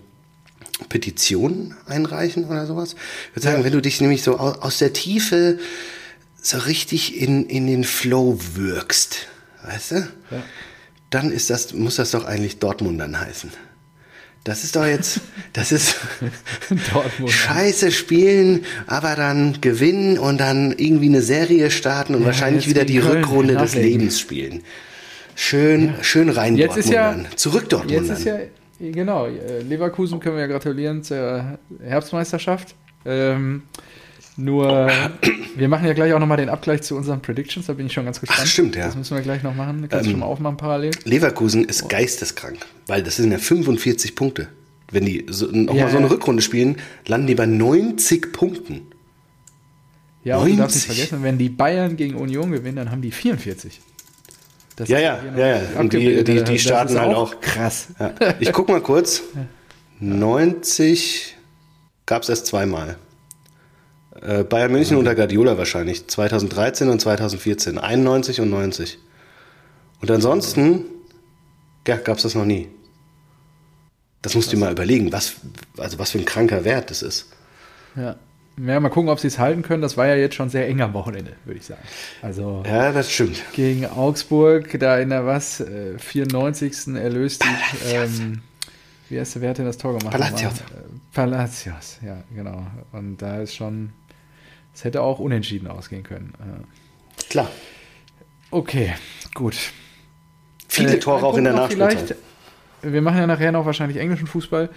Petitionen 0.89 1.75
einreichen 1.85 2.45
oder 2.45 2.65
sowas? 2.65 2.95
Ich 3.29 3.35
würde 3.37 3.47
sagen, 3.47 3.63
wenn 3.63 3.73
du 3.73 3.81
dich 3.81 4.01
nämlich 4.01 4.23
so 4.23 4.37
aus, 4.37 4.57
aus 4.59 4.77
der 4.77 4.93
Tiefe 4.93 5.57
so 6.41 6.57
richtig 6.59 7.19
in, 7.19 7.45
in 7.47 7.67
den 7.67 7.83
Flow 7.83 8.37
wirkst, 8.55 9.27
weißt 9.67 9.91
du? 9.91 9.95
Ja. 9.95 10.43
Dann 11.09 11.31
ist 11.31 11.49
das, 11.49 11.73
muss 11.73 11.95
das 11.97 12.11
doch 12.11 12.25
eigentlich 12.25 12.59
Dortmundern 12.59 13.19
heißen. 13.19 13.51
Das 14.43 14.63
ist 14.63 14.75
doch 14.77 14.85
jetzt, 14.85 15.19
das 15.53 15.71
ist 15.73 15.97
Dortmund. 16.93 17.29
scheiße 17.31 17.91
spielen, 17.91 18.63
aber 18.87 19.15
dann 19.15 19.59
gewinnen 19.59 20.17
und 20.17 20.37
dann 20.39 20.71
irgendwie 20.77 21.07
eine 21.07 21.21
Serie 21.21 21.69
starten 21.69 22.15
und 22.15 22.23
wahrscheinlich 22.25 22.65
jetzt 22.65 22.69
wieder 22.75 22.85
die 22.85 22.99
Köln 22.99 23.17
Rückrunde 23.23 23.55
des. 23.57 23.75
Lebens 23.75 24.19
spielen. 24.19 24.63
Schön, 25.35 25.93
schön 26.01 26.29
rein 26.29 26.55
Jetzt 26.55 26.77
ist 26.77 26.89
ja- 26.89 27.07
Dortmundern. 27.09 27.37
Zurück 27.37 27.61
Jetzt 27.63 27.71
Dortmundern. 27.73 28.17
ist 28.17 28.25
ja, 28.25 28.37
genau, 28.79 29.27
äh, 29.27 29.61
Leverkusen 29.61 30.19
können 30.19 30.35
wir 30.35 30.41
ja 30.41 30.47
gratulieren 30.47 31.03
zur 31.03 31.59
Herbstmeisterschaft. 31.83 32.73
Ähm, 33.05 33.63
nur, 34.37 34.89
wir 35.55 35.67
machen 35.67 35.85
ja 35.87 35.93
gleich 35.93 36.13
auch 36.13 36.19
nochmal 36.19 36.37
den 36.37 36.49
Abgleich 36.49 36.83
zu 36.83 36.95
unseren 36.95 37.21
Predictions, 37.21 37.65
da 37.65 37.73
bin 37.73 37.87
ich 37.87 37.93
schon 37.93 38.05
ganz 38.05 38.19
gespannt. 38.21 38.47
stimmt, 38.47 38.75
ja. 38.75 38.83
Ähm, 38.83 38.87
Das 38.89 38.95
müssen 38.95 39.15
wir 39.17 39.23
gleich 39.23 39.43
noch 39.43 39.55
machen. 39.55 39.87
Kannst 39.89 40.05
du 40.05 40.11
schon 40.11 40.19
mal 40.19 40.27
aufmachen 40.27 40.57
parallel? 40.57 40.91
Leverkusen 41.03 41.63
ist 41.65 41.89
geisteskrank, 41.89 42.57
weil 42.85 43.01
das 43.03 43.15
sind 43.17 43.31
ja 43.31 43.39
45 43.39 44.15
Punkte. 44.15 44.47
Wenn 44.91 45.05
die 45.05 45.25
so, 45.29 45.47
noch 45.47 45.73
Ja, 45.75 45.89
so 45.89 45.97
eine 45.97 46.05
ja. 46.07 46.11
Rückrunde 46.13 46.41
spielen, 46.41 46.77
landen 47.07 47.27
die 47.27 47.35
bei 47.35 47.45
90 47.45 48.31
Punkten. 48.31 48.83
Ja, 50.23 50.37
und 50.37 50.49
du 50.51 50.55
darfst 50.57 50.75
nicht 50.77 50.87
90. 50.87 50.95
vergessen, 51.09 51.23
wenn 51.23 51.37
die 51.37 51.49
Bayern 51.49 51.97
gegen 51.97 52.15
Union 52.15 52.51
gewinnen, 52.51 52.77
dann 52.77 52.91
haben 52.91 53.01
die 53.01 53.11
44. 53.11 53.81
Das 54.77 54.87
Ja, 54.89 54.99
ja, 54.99 55.19
ja, 55.35 55.47
ja. 55.47 55.61
Und 55.79 55.91
die- 55.93 56.23
die- 56.23 56.43
die 56.43 56.59
starten 56.59 56.99
halt 56.99 57.15
auch. 57.15 57.41
Krass. 57.41 57.87
Ja. 57.99 58.13
Ich 58.39 58.53
guck 58.53 58.69
mal 58.69 58.79
kurz. 58.81 59.23
90 59.99 61.35
gab 62.05 62.23
es 62.23 62.29
erst 62.29 62.45
zweimal. 62.45 62.97
Äh, 64.27 64.43
Bayern 64.43 64.71
München 64.71 64.95
Mhm. 64.95 64.99
unter 64.99 65.15
Guardiola 65.15 65.57
wahrscheinlich. 65.57 66.07
2013 66.07 66.89
und 66.89 66.99
2014. 66.99 67.77
91 67.77 68.41
und 68.41 68.49
90. 68.49 68.97
Und 70.01 70.11
ansonsten 70.11 70.83
ja, 71.87 71.95
gab 71.97 72.17
es 72.17 72.23
das 72.23 72.35
noch 72.35 72.45
nie. 72.45 72.67
Das 74.21 74.35
musst 74.35 74.51
du 74.51 74.55
dir 74.57 74.59
mal 74.59 74.71
überlegen, 74.71 75.11
was, 75.13 75.35
also 75.77 75.97
was 75.99 76.11
für 76.11 76.17
ein 76.19 76.25
kranker 76.25 76.65
Wert 76.65 76.89
das 76.91 77.01
ist. 77.01 77.27
Ja. 77.95 78.17
ja, 78.57 78.79
mal 78.79 78.89
gucken, 78.89 79.09
ob 79.09 79.19
sie 79.19 79.27
es 79.27 79.39
halten 79.39 79.61
können. 79.61 79.81
Das 79.81 79.95
war 79.95 80.05
ja 80.07 80.15
jetzt 80.15 80.35
schon 80.35 80.49
sehr 80.49 80.67
eng 80.67 80.81
am 80.81 80.93
Wochenende, 80.93 81.33
würde 81.45 81.59
ich 81.59 81.65
sagen. 81.65 81.81
Also 82.21 82.63
Ja, 82.67 82.91
das 82.91 83.09
stimmt. 83.11 83.41
gegen 83.53 83.85
Augsburg, 83.85 84.77
da 84.79 84.97
in 84.99 85.09
der 85.09 85.25
was, 85.25 85.61
äh, 85.61 85.97
94. 85.97 86.95
erlöst 86.97 87.43
die, 87.43 87.93
ähm, 87.93 88.41
wie 89.09 89.19
heißt 89.19 89.35
der, 89.35 89.41
wer 89.43 89.49
hat 89.51 89.59
denn 89.59 89.65
das 89.65 89.77
Tor 89.77 89.97
gemacht? 89.97 90.11
Palacios. 90.11 90.53
Äh, 90.59 90.63
Palacios, 91.13 91.97
ja, 92.05 92.17
genau. 92.35 92.67
Und 92.91 93.21
da 93.21 93.39
ist 93.41 93.55
schon, 93.55 93.91
es 94.77 94.83
hätte 94.83 95.01
auch 95.01 95.17
unentschieden 95.17 95.67
ausgehen 95.67 96.03
können. 96.03 96.33
Äh, 96.39 97.23
Klar. 97.31 97.49
Okay, 98.51 98.93
gut. 99.33 99.55
Viele 100.67 100.93
Äh, 100.93 100.99
Tore 100.99 101.25
auch 101.25 101.35
in 101.35 101.45
der 101.45 101.53
Nachspielzeit. 101.53 102.15
Wir 102.83 103.01
machen 103.01 103.17
ja 103.17 103.25
nachher 103.25 103.51
noch 103.51 103.65
wahrscheinlich 103.65 103.97
englischen 103.97 104.27
Fußball. 104.27 104.69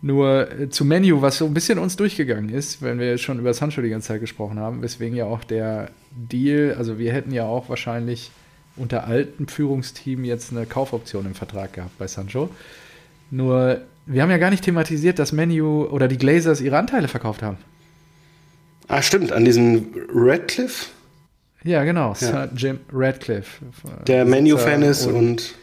Nur 0.00 0.50
äh, 0.50 0.70
zu 0.70 0.86
Menu, 0.86 1.20
was 1.20 1.36
so 1.36 1.44
ein 1.44 1.52
bisschen 1.52 1.78
uns 1.78 1.96
durchgegangen 1.96 2.48
ist, 2.48 2.80
wenn 2.80 2.98
wir 2.98 3.10
jetzt 3.10 3.24
schon 3.24 3.38
über 3.38 3.52
Sancho 3.52 3.82
die 3.82 3.90
ganze 3.90 4.08
Zeit 4.08 4.22
gesprochen 4.22 4.58
haben, 4.58 4.80
weswegen 4.80 5.14
ja 5.14 5.26
auch 5.26 5.44
der 5.44 5.90
Deal, 6.10 6.74
also 6.78 6.98
wir 6.98 7.12
hätten 7.12 7.30
ja 7.30 7.44
auch 7.44 7.68
wahrscheinlich 7.68 8.30
unter 8.76 9.06
altem 9.06 9.48
Führungsteam 9.48 10.24
jetzt 10.24 10.50
eine 10.50 10.64
Kaufoption 10.64 11.26
im 11.26 11.34
Vertrag 11.34 11.74
gehabt 11.74 11.98
bei 11.98 12.06
Sancho. 12.06 12.48
Nur, 13.30 13.82
wir 14.06 14.22
haben 14.22 14.30
ja 14.30 14.38
gar 14.38 14.50
nicht 14.50 14.64
thematisiert, 14.64 15.18
dass 15.18 15.32
Menu 15.32 15.84
oder 15.84 16.08
die 16.08 16.16
Glazers 16.16 16.62
ihre 16.62 16.78
Anteile 16.78 17.06
verkauft 17.06 17.42
haben. 17.42 17.58
Ah, 18.92 19.00
stimmt, 19.00 19.32
an 19.32 19.46
diesem 19.46 19.86
Radcliffe, 20.14 20.88
Ja, 21.64 21.82
genau. 21.82 22.08
Ja. 22.08 22.14
Sir 22.14 22.50
Jim 22.54 22.80
Radcliffe. 22.92 23.64
der 24.06 24.26
Menu-Fan 24.26 24.82
ist 24.82 25.06
und 25.06 25.54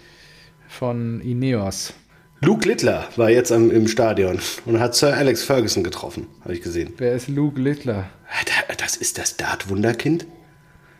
von 0.68 1.22
Ineos. 1.22 1.94
Luke 2.42 2.68
Littler 2.68 3.08
war 3.18 3.30
jetzt 3.30 3.52
am, 3.52 3.70
im 3.70 3.88
Stadion 3.88 4.39
und 4.65 4.80
hat 4.80 4.96
Sir 4.96 5.15
Alex 5.15 5.44
Ferguson 5.44 5.84
getroffen, 5.84 6.26
habe 6.42 6.56
ich 6.56 6.63
gesehen. 6.63 6.92
Wer 6.98 7.13
ist 7.13 7.28
Luke 7.28 7.62
Littler? 7.62 8.10
Das 8.78 8.96
ist 8.96 9.20
das 9.20 9.38
Dart-Wunderkind. 9.38 10.26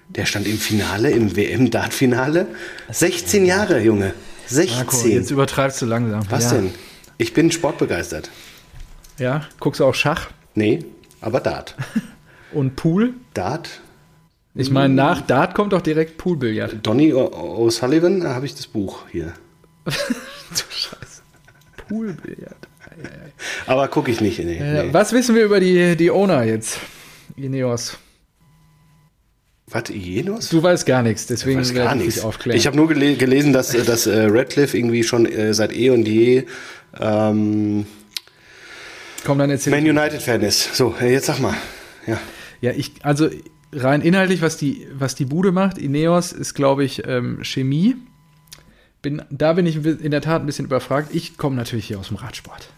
Der 0.10 0.28
stand 0.28 0.46
im 0.46 0.60
Finale, 0.60 1.10
im 1.10 1.36
WM-Dart-Finale. 1.36 2.46
16 2.92 3.44
Jahre, 3.48 3.80
Junge. 3.80 4.14
16. 4.46 4.78
Marco, 4.78 5.08
jetzt 5.08 5.32
übertreibst 5.32 5.82
du 5.82 5.88
langsam. 5.88 6.22
Was 6.30 6.52
ja. 6.52 6.58
denn? 6.58 6.76
Ich 7.18 7.34
bin 7.34 7.52
sportbegeistert. 7.52 8.30
Ja, 9.18 9.48
guckst 9.60 9.80
du 9.80 9.86
auch 9.86 9.96
Schach 9.96 10.30
Nee, 10.54 10.86
aber 11.22 11.40
Dart. 11.40 11.76
und 12.54 12.76
Pool? 12.76 13.14
Dart? 13.34 13.82
Ich 14.56 14.72
meine, 14.72 14.94
nach 14.94 15.22
Dart 15.22 15.54
kommt 15.56 15.74
doch 15.74 15.82
direkt 15.82 16.18
Poolbillard. 16.18 16.78
Donny 16.84 17.14
O'Sullivan, 17.14 18.24
habe 18.28 18.46
ich 18.46 18.56
das 18.56 18.68
Buch 18.68 19.04
hier. 19.12 19.34
Du 20.50 20.64
Scheiße. 20.70 21.22
Poolbillard. 21.88 22.68
Aber 23.68 23.88
gucke 23.88 24.10
ich 24.12 24.20
nicht. 24.20 24.40
Nee, 24.40 24.58
Äh, 24.58 24.86
nee. 24.86 24.90
Was 24.94 25.14
wissen 25.14 25.36
wir 25.36 25.46
über 25.46 25.60
die, 25.60 25.96
die 25.96 26.10
Owner 26.12 26.44
jetzt? 26.44 26.80
Ineos. 27.38 27.98
Was, 29.68 29.84
Jenos? 29.90 30.50
Du 30.50 30.64
weißt 30.64 30.88
gar 30.88 31.04
nichts, 31.04 31.28
deswegen 31.28 31.62
gar 31.62 31.74
werde 31.76 31.96
ich 32.00 32.02
nichts. 32.06 32.16
dich 32.16 32.24
aufklären. 32.24 32.58
Ich 32.58 32.66
habe 32.66 32.76
nur 32.76 32.88
gele 32.88 33.16
gelesen, 33.16 33.54
dass, 33.54 33.74
äh, 33.76 33.84
dass 33.84 34.08
äh, 34.08 34.26
Radcliffe 34.28 34.76
irgendwie 34.76 35.04
schon 35.04 35.28
äh, 35.28 35.54
seit 35.54 35.72
eh 35.74 35.92
und 35.92 36.08
je 36.08 36.46
ähm, 37.00 37.86
Komm, 39.24 39.38
dann 39.38 39.52
erzähl. 39.52 39.72
Man 39.72 39.88
United-Fan 39.88 40.42
ist. 40.42 40.74
So, 40.76 40.96
äh, 41.00 41.12
jetzt 41.14 41.28
sag 41.28 41.40
mal. 41.40 41.54
Ja. 42.08 42.20
Ja, 42.62 42.72
ich, 42.72 42.94
also 43.04 43.30
rein 43.74 44.02
inhaltlich, 44.02 44.42
was 44.42 44.58
die, 44.58 44.88
was 44.94 45.16
die 45.16 45.26
Bude 45.26 45.52
macht, 45.52 45.78
Ineos 45.78 46.32
ist, 46.32 46.54
glaube 46.54 46.84
ich, 46.84 47.08
ähm, 47.08 47.40
Chemie. 47.44 47.96
Bin, 49.02 49.22
da 49.30 49.54
bin 49.54 49.66
ich 49.66 49.86
in 49.86 50.12
der 50.12 50.22
Tat 50.22 50.42
ein 50.42 50.46
bisschen 50.46 50.66
überfragt. 50.66 51.16
Ich 51.16 51.38
komme 51.38 51.56
natürlich 51.56 51.86
hier 51.86 52.00
aus 52.00 52.10
dem 52.10 52.18
Radsport. 52.18 52.70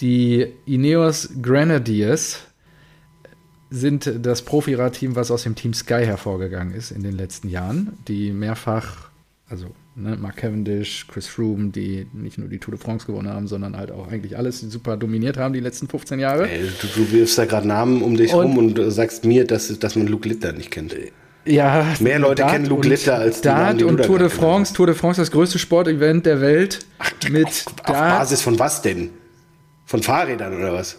Die 0.00 0.46
Ineos 0.66 1.30
Grenadiers 1.40 2.40
sind 3.70 4.12
das 4.24 4.42
Profiradteam, 4.42 5.14
was 5.14 5.30
aus 5.30 5.44
dem 5.44 5.54
Team 5.54 5.72
Sky 5.74 6.04
hervorgegangen 6.04 6.74
ist 6.74 6.90
in 6.90 7.04
den 7.04 7.16
letzten 7.16 7.48
Jahren, 7.48 7.98
die 8.08 8.32
mehrfach, 8.32 9.10
also 9.48 9.72
ne, 9.96 10.16
Mark 10.16 10.36
Cavendish, 10.36 11.06
Chris 11.08 11.26
Froome, 11.26 11.70
die 11.70 12.06
nicht 12.12 12.38
nur 12.38 12.48
die 12.48 12.58
Tour 12.58 12.74
de 12.74 12.82
France 12.82 13.06
gewonnen 13.06 13.28
haben, 13.28 13.46
sondern 13.46 13.76
halt 13.76 13.90
auch 13.90 14.08
eigentlich 14.08 14.36
alles 14.36 14.60
super 14.60 14.96
dominiert 14.96 15.36
haben 15.36 15.52
die 15.52 15.60
letzten 15.60 15.88
15 15.88 16.18
Jahre. 16.20 16.48
Ey, 16.48 16.62
du, 16.80 16.86
du 17.02 17.12
wirfst 17.12 17.36
da 17.38 17.44
gerade 17.44 17.66
Namen 17.68 18.02
um 18.02 18.16
dich 18.16 18.32
Und- 18.32 18.44
rum 18.46 18.58
und 18.58 18.78
äh, 18.78 18.90
sagst 18.90 19.24
mir, 19.24 19.44
dass, 19.46 19.78
dass 19.78 19.96
man 19.96 20.06
Luke 20.06 20.28
Littler 20.28 20.52
nicht 20.52 20.70
kennt. 20.70 20.94
Ja, 21.46 21.86
Mehr 22.00 22.18
Leute 22.18 22.42
Dart 22.42 22.52
kennen 22.52 22.66
Luke 22.66 22.82
und 22.82 22.86
Littler 22.88 23.14
als 23.14 23.40
die 23.40 23.48
Namen, 23.48 23.60
Dart 23.64 23.74
die 23.76 23.84
du 23.84 23.88
und 23.88 24.02
Tour 24.02 24.18
de 24.18 24.28
France. 24.28 24.74
Tour 24.74 24.86
de 24.86 24.94
France, 24.94 25.20
das 25.22 25.30
größte 25.30 25.58
Sportevent 25.58 26.26
der 26.26 26.40
Welt. 26.42 26.80
mit 27.30 27.46
Auf 27.46 27.64
Dart. 27.86 28.18
Basis 28.20 28.42
von 28.42 28.58
was 28.58 28.82
denn? 28.82 29.08
Von 29.86 30.02
Fahrrädern 30.02 30.56
oder 30.56 30.74
was? 30.74 30.98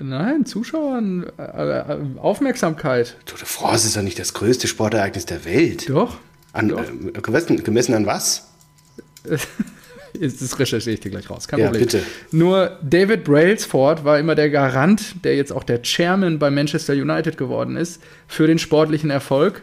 Nein, 0.00 0.46
Zuschauern, 0.46 1.26
äh, 1.38 1.42
äh, 1.42 1.84
Aufmerksamkeit. 2.16 3.16
Tour 3.26 3.38
de 3.38 3.46
France 3.46 3.86
ist 3.86 3.96
doch 3.96 4.02
nicht 4.02 4.18
das 4.18 4.32
größte 4.32 4.66
Sportereignis 4.66 5.26
der 5.26 5.44
Welt. 5.44 5.88
Doch. 5.90 6.16
An, 6.52 6.70
äh, 6.70 7.20
gemessen, 7.20 7.62
gemessen 7.62 7.94
an 7.94 8.06
was? 8.06 8.48
Das 10.20 10.58
recherchiere 10.58 10.94
ich 10.94 11.00
dir 11.00 11.10
gleich 11.10 11.28
raus. 11.30 11.46
Kein 11.46 11.60
Ja, 11.60 11.66
Problem. 11.66 11.82
bitte. 11.84 12.02
Nur 12.32 12.78
David 12.82 13.24
Brailsford 13.24 14.04
war 14.04 14.18
immer 14.18 14.34
der 14.34 14.50
Garant, 14.50 15.22
der 15.22 15.36
jetzt 15.36 15.52
auch 15.52 15.62
der 15.64 15.82
Chairman 15.82 16.38
bei 16.38 16.50
Manchester 16.50 16.94
United 16.94 17.36
geworden 17.36 17.76
ist, 17.76 18.02
für 18.26 18.46
den 18.46 18.58
sportlichen 18.58 19.10
Erfolg 19.10 19.62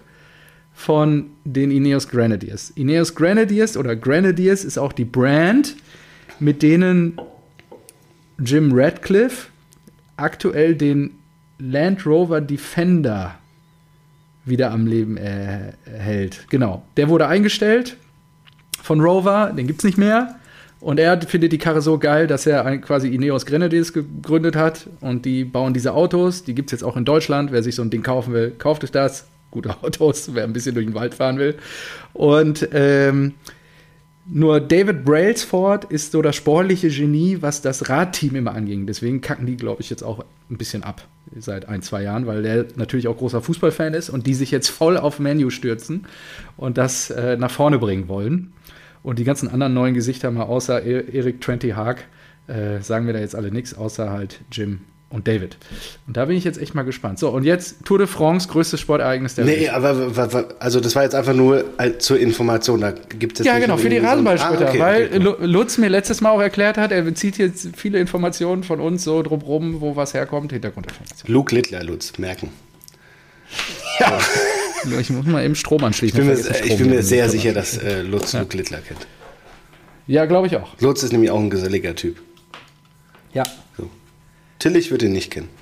von 0.73 1.31
den 1.45 1.71
Ineos 1.71 2.07
Grenadiers. 2.07 2.69
Ineos 2.69 3.15
Grenadiers 3.15 3.75
oder 3.75 3.95
Grenadiers 3.95 4.63
ist 4.63 4.77
auch 4.77 4.93
die 4.93 5.03
Brand, 5.03 5.75
mit 6.39 6.61
denen 6.61 7.19
Jim 8.39 8.71
Radcliffe 8.73 9.47
aktuell 10.17 10.75
den 10.75 11.17
Land 11.57 12.05
Rover 12.05 12.41
Defender 12.41 13.39
wieder 14.45 14.71
am 14.71 14.85
Leben 14.87 15.17
äh, 15.17 15.73
hält. 15.85 16.45
Genau. 16.49 16.83
Der 16.97 17.09
wurde 17.09 17.27
eingestellt 17.27 17.97
von 18.81 19.01
Rover, 19.01 19.51
den 19.55 19.67
gibt 19.67 19.79
es 19.79 19.85
nicht 19.85 19.97
mehr. 19.97 20.35
Und 20.79 20.99
er 20.99 21.19
findet 21.21 21.51
die 21.51 21.57
Karre 21.57 21.81
so 21.81 21.97
geil, 21.97 22.27
dass 22.27 22.45
er 22.45 22.77
quasi 22.77 23.07
Ineos 23.07 23.47
Grenadiers 23.47 23.91
gegründet 23.91 24.55
hat. 24.55 24.87
Und 25.01 25.25
die 25.25 25.43
bauen 25.43 25.73
diese 25.73 25.93
Autos. 25.93 26.43
Die 26.43 26.53
gibt 26.53 26.67
es 26.67 26.73
jetzt 26.73 26.83
auch 26.83 26.95
in 26.95 27.05
Deutschland. 27.05 27.51
Wer 27.51 27.63
sich 27.63 27.73
so 27.73 27.81
ein 27.81 27.89
Ding 27.89 28.03
kaufen 28.03 28.33
will, 28.33 28.51
kauft 28.51 28.83
euch 28.83 28.91
das. 28.91 29.27
Gute 29.49 29.69
Autos, 29.81 30.35
wer 30.35 30.43
ein 30.43 30.53
bisschen 30.53 30.75
durch 30.75 30.85
den 30.85 30.93
Wald 30.93 31.15
fahren 31.15 31.39
will. 31.39 31.55
Und 32.13 32.67
ähm, 32.73 33.33
nur 34.27 34.59
David 34.59 35.05
Brailsford 35.05 35.85
ist 35.85 36.11
so 36.11 36.21
das 36.21 36.35
sportliche 36.35 36.89
Genie, 36.89 37.37
was 37.41 37.61
das 37.61 37.89
Radteam 37.89 38.35
immer 38.35 38.53
anging. 38.53 38.87
Deswegen 38.87 39.21
kacken 39.21 39.45
die, 39.45 39.57
glaube 39.57 39.81
ich, 39.81 39.89
jetzt 39.89 40.03
auch 40.03 40.25
ein 40.49 40.57
bisschen 40.57 40.83
ab 40.83 41.07
seit 41.37 41.67
ein, 41.67 41.81
zwei 41.81 42.03
Jahren, 42.03 42.25
weil 42.27 42.43
der 42.43 42.65
natürlich 42.75 43.07
auch 43.07 43.17
großer 43.17 43.41
Fußballfan 43.41 43.93
ist 43.93 44.09
und 44.09 44.27
die 44.27 44.33
sich 44.33 44.51
jetzt 44.51 44.69
voll 44.69 44.97
auf 44.97 45.19
Menu 45.19 45.49
stürzen 45.49 46.07
und 46.57 46.77
das 46.77 47.09
äh, 47.09 47.37
nach 47.37 47.51
vorne 47.51 47.79
bringen 47.79 48.07
wollen. 48.07 48.53
Und 49.03 49.19
die 49.19 49.23
ganzen 49.23 49.49
anderen 49.49 49.73
neuen 49.73 49.93
Gesichter 49.93 50.31
mal 50.31 50.43
außer 50.43 50.83
E- 50.83 51.15
Erik 51.15 51.41
Trenty 51.41 51.69
Haag 51.69 52.05
äh, 52.47 52.81
sagen 52.81 53.05
wir 53.05 53.13
da 53.13 53.19
jetzt 53.19 53.35
alle 53.35 53.51
nichts, 53.51 53.73
außer 53.75 54.09
halt 54.11 54.41
Jim 54.51 54.81
und 55.15 55.27
David. 55.27 55.57
Und 56.07 56.17
da 56.17 56.25
bin 56.25 56.35
ich 56.37 56.43
jetzt 56.43 56.59
echt 56.61 56.75
mal 56.75 56.83
gespannt. 56.83 57.17
So, 57.19 57.29
und 57.29 57.43
jetzt 57.43 57.85
Tour 57.85 57.97
de 57.97 58.05
France, 58.07 58.47
größtes 58.49 58.79
Sportereignis 58.79 59.35
der 59.35 59.45
Nee, 59.45 59.61
Welt. 59.61 59.69
aber 59.73 60.15
wa- 60.15 60.33
wa- 60.33 60.45
also 60.59 60.79
das 60.79 60.95
war 60.95 61.03
jetzt 61.03 61.15
einfach 61.15 61.33
nur 61.33 61.63
äh, 61.79 61.97
zur 61.97 62.19
Information. 62.19 62.81
Da 62.81 62.91
gibt 62.91 63.39
es 63.39 63.45
Ja, 63.45 63.57
genau, 63.57 63.77
für 63.77 63.89
die 63.89 63.97
Rasenballspötter, 63.97 64.65
Ah, 64.67 64.69
okay, 64.69 64.79
weil 64.79 65.05
okay. 65.07 65.17
Lu- 65.17 65.35
Lutz 65.39 65.77
mir 65.77 65.89
letztes 65.89 66.21
Mal 66.21 66.31
auch 66.31 66.41
erklärt 66.41 66.77
hat, 66.77 66.91
er 66.91 67.01
bezieht 67.03 67.37
jetzt 67.37 67.69
viele 67.75 67.99
Informationen 67.99 68.63
von 68.63 68.79
uns 68.79 69.03
so 69.03 69.23
drumrum, 69.23 69.81
wo 69.81 69.95
was 69.95 70.13
herkommt, 70.13 70.51
Hintergrundinformationen. 70.51 71.33
Luke 71.33 71.55
Littler, 71.55 71.83
Lutz, 71.83 72.17
merken. 72.19 72.49
Ich 74.99 75.09
muss 75.09 75.25
mal 75.25 75.43
eben 75.43 75.55
Strom 75.55 75.83
anschließen. 75.83 76.19
Ich 76.19 76.25
bin 76.25 76.27
mir, 76.27 76.37
vergessen, 76.37 76.63
ich 76.65 76.73
Strom 76.73 76.87
bin 76.87 76.95
mir 76.97 77.01
sehr 77.03 77.27
sicher, 77.29 77.53
dass 77.53 77.77
äh, 77.77 78.01
Lutz 78.03 78.33
Luke 78.33 78.55
Littler 78.55 78.79
kennt. 78.79 79.07
Ja, 80.05 80.25
glaube 80.25 80.45
ich 80.45 80.55
auch. 80.57 80.79
Lutz 80.79 81.01
ist 81.01 81.11
nämlich 81.11 81.31
auch 81.31 81.39
ein 81.39 81.49
geselliger 81.49 81.95
Typ. 81.95 82.21
Ja. 83.33 83.41
So. 83.77 83.89
Tillich 84.65 84.89
wird 84.89 85.03
ihn 85.03 85.11
nicht 85.11 85.29
kennen. 85.29 85.49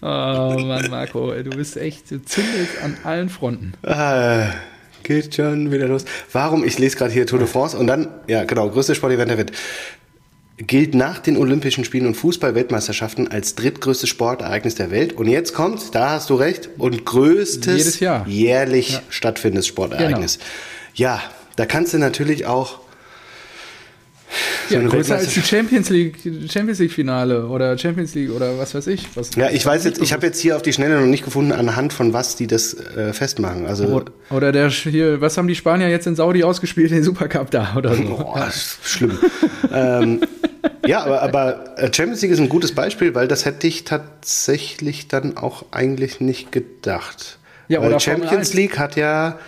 Oh 0.00 0.06
Mann, 0.58 0.90
Marco, 0.90 1.32
ey, 1.32 1.42
du 1.44 1.50
bist 1.50 1.78
echt, 1.78 2.10
du 2.10 2.22
zündest 2.22 2.72
an 2.82 2.96
allen 3.04 3.30
Fronten. 3.30 3.72
Ah, 3.82 4.48
geht 5.02 5.34
schon 5.34 5.72
wieder 5.72 5.88
los. 5.88 6.04
Warum? 6.30 6.62
Ich 6.62 6.78
lese 6.78 6.96
gerade 6.98 7.10
hier 7.12 7.26
Tour 7.26 7.38
de 7.38 7.48
France 7.48 7.78
und 7.78 7.86
dann, 7.86 8.08
ja 8.26 8.44
genau, 8.44 8.68
größtes 8.68 8.98
Sportevent 8.98 9.30
der 9.30 9.38
Welt. 9.38 9.52
Gilt 10.58 10.94
nach 10.94 11.20
den 11.20 11.38
Olympischen 11.38 11.84
Spielen 11.84 12.06
und 12.06 12.16
Fußball-Weltmeisterschaften 12.16 13.28
als 13.28 13.54
drittgrößtes 13.54 14.08
Sportereignis 14.10 14.74
der 14.74 14.90
Welt. 14.90 15.14
Und 15.14 15.26
jetzt 15.28 15.54
kommt, 15.54 15.94
da 15.94 16.10
hast 16.10 16.28
du 16.28 16.34
recht, 16.34 16.68
und 16.76 17.06
größtes 17.06 17.78
Jedes 17.78 18.00
Jahr. 18.00 18.26
jährlich 18.28 19.00
stattfindendes 19.08 19.66
Sportereignis. 19.66 20.38
Ja, 20.94 21.22
da 21.56 21.64
kannst 21.64 21.94
du 21.94 21.98
natürlich 21.98 22.44
auch 22.44 22.83
so 24.68 24.74
Ja, 24.74 24.80
eine 24.80 24.88
größer 24.88 25.16
als 25.16 25.34
die 25.34 25.42
Champions 25.42 25.90
League, 25.90 26.16
Champions 26.50 26.78
League 26.78 26.92
Finale 26.92 27.46
oder 27.46 27.76
Champions 27.78 28.14
League 28.14 28.30
oder 28.30 28.58
was 28.58 28.74
weiß 28.74 28.86
ich. 28.88 29.08
Was, 29.14 29.30
Ja, 29.36 29.50
ich 29.50 29.64
weiß 29.64 29.84
jetzt, 29.84 30.00
ich 30.00 30.12
habe 30.12 30.26
jetzt 30.26 30.40
hier 30.40 30.56
auf 30.56 30.62
die 30.62 30.72
Schnelle 30.72 31.00
noch 31.00 31.06
nicht 31.06 31.24
gefunden, 31.24 31.52
anhand 31.52 31.92
von 31.92 32.12
was 32.12 32.36
die 32.36 32.46
das 32.46 32.74
äh, 32.74 33.12
festmachen. 33.12 33.66
Also, 33.66 34.02
Oder, 34.30 34.52
der 34.52 34.70
hier, 34.70 35.20
was 35.20 35.36
haben 35.36 35.48
die 35.48 35.54
Spanier 35.54 35.88
jetzt 35.88 36.06
in 36.06 36.16
Saudi 36.16 36.44
ausgespielt, 36.44 36.90
den 36.90 37.02
Supercup 37.02 37.50
da 37.50 37.74
oder 37.76 37.94
so? 37.94 38.02
Boah, 38.02 38.46
ist 38.48 38.78
schlimm. 38.82 39.18
ähm, 39.72 40.20
ja, 40.86 41.04
aber, 41.04 41.22
aber 41.22 41.78
äh, 41.78 41.92
Champions 41.92 42.22
League 42.22 42.32
ist 42.32 42.40
ein 42.40 42.48
gutes 42.48 42.72
Beispiel, 42.72 43.14
weil 43.14 43.28
das 43.28 43.44
hätte 43.44 43.66
ich 43.66 43.84
tatsächlich 43.84 45.08
dann 45.08 45.36
auch 45.36 45.66
eigentlich 45.70 46.20
nicht 46.20 46.52
gedacht. 46.52 47.38
Ja, 47.68 47.80
weil 47.80 47.88
oder 47.88 48.00
Champions 48.00 48.50
1. 48.50 48.54
League 48.54 48.78
hat 48.78 48.96
ja, 48.96 49.38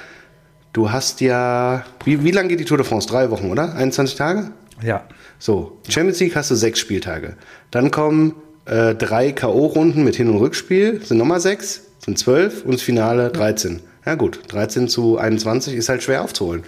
du 0.73 0.91
hast 0.91 1.21
ja, 1.21 1.85
wie, 2.05 2.25
wie 2.25 2.31
lange 2.31 2.49
geht 2.49 2.61
die 2.61 2.65
Tour 2.65 2.79
de 2.79 2.87
France? 2.87 3.09
Drei 3.09 3.31
Wochen, 3.31 3.51
oder? 3.51 3.75
21 3.75 4.17
Tage? 4.17 4.51
Ja. 4.83 5.09
So, 5.39 5.81
Champions 5.89 6.21
League 6.21 6.37
hast 6.37 6.51
du 6.51 6.55
sechs 6.55 6.79
Spieltage. 6.79 7.37
Dann 7.71 7.91
kommen 7.91 8.35
äh, 8.67 8.95
drei 8.95 9.33
K.O.-Runden 9.33 10.03
mit 10.05 10.17
Hin- 10.17 10.29
und 10.29 10.39
Rückspiel, 10.39 11.05
sind 11.05 11.19
nochmal 11.19 11.41
sechs, 11.41 11.83
sind 12.05 12.19
zwölf 12.19 12.65
und 12.65 12.75
das 12.75 12.83
Finale 12.83 13.31
13. 13.31 13.81
Ja 14.05 14.15
gut, 14.15 14.41
13 14.49 14.89
zu 14.89 15.19
21 15.19 15.75
ist 15.75 15.89
halt 15.89 16.03
schwer 16.03 16.23
aufzuholen. 16.23 16.65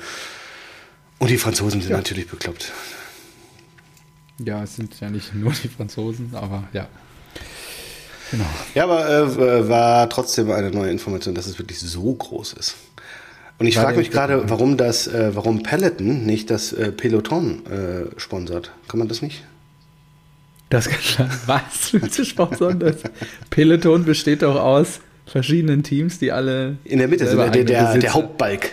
Und 1.18 1.31
die 1.31 1.38
Franzosen 1.38 1.81
sind 1.81 1.92
natürlich 1.92 2.29
bekloppt. 2.29 2.73
Ja, 4.38 4.62
es 4.62 4.77
sind 4.77 4.99
ja 5.01 5.11
nicht 5.11 5.35
nur 5.35 5.53
die 5.53 5.68
Franzosen, 5.68 6.31
aber 6.35 6.64
ja. 6.73 6.88
Genau. 8.31 8.44
Ja, 8.75 8.85
aber 8.85 9.09
äh, 9.09 9.68
war 9.68 10.09
trotzdem 10.11 10.51
eine 10.51 10.71
neue 10.71 10.90
Information, 10.90 11.35
dass 11.35 11.47
es 11.47 11.59
wirklich 11.59 11.81
so 11.81 12.14
groß 12.14 12.53
ist. 12.55 12.77
Und 13.59 13.66
ich 13.66 13.77
frage 13.77 13.99
mich 13.99 14.11
gerade, 14.11 14.49
warum 14.49 14.77
das, 14.77 15.09
äh, 15.09 15.35
warum 15.35 15.62
Peloton 15.62 16.25
nicht 16.25 16.51
das 16.51 16.73
äh, 16.73 16.92
Peloton 16.92 17.66
äh, 17.66 18.21
sponsert. 18.21 18.71
Kann 18.87 18.99
man 18.99 19.09
das 19.09 19.21
nicht? 19.21 19.44
Das 20.71 20.88
kann 20.88 21.29
Was 21.47 21.92
willst 21.92 22.18
du 22.18 22.25
sponsern? 22.25 22.79
Das 22.79 22.97
Peloton 23.51 24.05
besteht 24.05 24.42
doch 24.42 24.57
aus 24.57 25.01
verschiedenen 25.27 25.83
Teams, 25.83 26.18
die 26.18 26.31
alle 26.31 26.77
In 26.85 26.99
der 26.99 27.09
Mitte, 27.09 27.27
sind 27.27 27.38
der, 27.38 27.64
der, 27.64 27.99
der 27.99 28.14
Hauptbalk. 28.14 28.71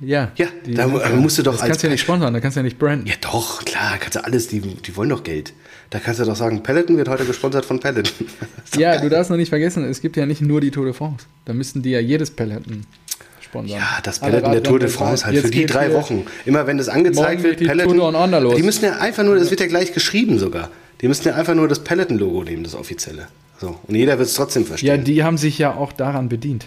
Ja. 0.00 0.30
Ja, 0.36 0.46
da 0.64 0.86
musst 0.86 1.38
du 1.38 1.42
doch 1.42 1.52
Das 1.52 1.62
als 1.62 1.70
kannst 1.70 1.82
du 1.82 1.86
ja 1.88 1.90
nicht 1.90 2.02
sponsern, 2.02 2.32
da 2.32 2.38
kannst 2.38 2.56
du 2.56 2.60
ja 2.60 2.62
nicht 2.62 2.78
branden. 2.78 3.08
Ja, 3.08 3.14
doch, 3.20 3.64
klar, 3.64 3.98
kannst 3.98 4.14
du 4.14 4.24
alles, 4.24 4.46
die, 4.46 4.60
die 4.60 4.96
wollen 4.96 5.08
doch 5.08 5.24
Geld. 5.24 5.52
Da 5.90 5.98
kannst 5.98 6.20
du 6.20 6.24
doch 6.24 6.36
sagen, 6.36 6.62
Peloton 6.62 6.96
wird 6.96 7.08
heute 7.08 7.24
gesponsert 7.24 7.64
von 7.64 7.80
Peloton. 7.80 8.26
Ja, 8.78 9.00
du 9.00 9.08
darfst 9.08 9.30
noch 9.30 9.36
nicht 9.36 9.48
vergessen, 9.48 9.82
es 9.84 10.00
gibt 10.00 10.16
ja 10.16 10.24
nicht 10.24 10.40
nur 10.40 10.60
die 10.60 10.70
Tour 10.70 10.84
de 10.84 10.94
France. 10.94 11.26
Da 11.46 11.52
müssten 11.52 11.82
die 11.82 11.90
ja 11.90 12.00
jedes 12.00 12.30
Peloton 12.30 12.84
sponsern. 13.48 13.78
Ja, 13.78 13.98
das 14.02 14.22
Alle 14.22 14.32
Peloton 14.32 14.52
der 14.52 14.62
Tour 14.62 14.78
de 14.78 14.88
France 14.88 15.26
halt 15.26 15.38
für 15.38 15.50
die 15.50 15.66
drei 15.66 15.92
Wochen. 15.92 16.26
Immer 16.44 16.66
wenn 16.66 16.78
das 16.78 16.88
angezeigt 16.88 17.42
wird, 17.42 17.58
geht 17.58 17.68
die. 17.70 18.56
Die 18.56 18.62
müssen 18.62 18.84
ja 18.84 18.98
einfach 18.98 19.24
nur, 19.24 19.36
das 19.36 19.50
wird 19.50 19.60
ja 19.60 19.66
gleich 19.66 19.92
geschrieben 19.92 20.38
sogar. 20.38 20.70
Die 21.00 21.08
müssen 21.08 21.26
ja 21.28 21.34
einfach 21.34 21.54
nur 21.54 21.68
das 21.68 21.84
Peloton-Logo 21.84 22.44
nehmen, 22.44 22.64
das 22.64 22.74
offizielle. 22.74 23.28
So. 23.60 23.78
Und 23.86 23.94
jeder 23.94 24.18
wird 24.18 24.28
es 24.28 24.34
trotzdem 24.34 24.62
Ja, 24.62 24.68
verstehen. 24.68 25.04
die 25.04 25.22
haben 25.24 25.38
sich 25.38 25.58
ja 25.58 25.74
auch 25.74 25.92
daran 25.92 26.28
bedient. 26.28 26.66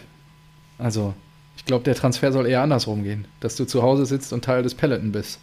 Also, 0.78 1.14
ich 1.58 1.66
glaube, 1.66 1.84
der 1.84 1.96
Transfer 1.96 2.32
soll 2.32 2.48
eher 2.48 2.62
andersrum 2.62 3.04
gehen. 3.04 3.26
Dass 3.40 3.56
du 3.56 3.66
zu 3.66 3.82
Hause 3.84 4.06
sitzt 4.06 4.34
und 4.34 4.44
Teil 4.44 4.64
des 4.64 4.74
Peloton 4.74 5.12
bist. 5.12 5.40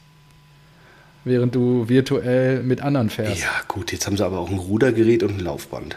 Während 1.25 1.55
du 1.55 1.89
virtuell 1.89 2.63
mit 2.63 2.81
anderen 2.81 3.11
fährst. 3.11 3.41
Ja, 3.43 3.51
gut, 3.67 3.93
jetzt 3.93 4.07
haben 4.07 4.17
sie 4.17 4.25
aber 4.25 4.39
auch 4.39 4.51
ein 4.51 4.59
Rudergerät 4.59 5.23
und 5.23 5.39
ein 5.39 5.41
Laufband. 5.41 5.97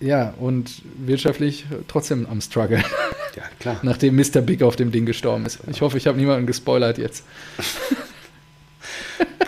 Ja, 0.00 0.34
und 0.38 0.82
wirtschaftlich 0.98 1.66
trotzdem 1.88 2.26
am 2.26 2.40
Struggle. 2.40 2.82
Ja, 3.36 3.42
klar. 3.58 3.78
Nachdem 3.82 4.16
Mr. 4.16 4.40
Big 4.40 4.62
auf 4.62 4.76
dem 4.76 4.90
Ding 4.92 5.06
gestorben 5.06 5.46
ist. 5.46 5.58
Ich 5.70 5.80
hoffe, 5.80 5.96
ich 5.98 6.06
habe 6.06 6.18
niemanden 6.18 6.46
gespoilert 6.46 6.98
jetzt. 6.98 7.24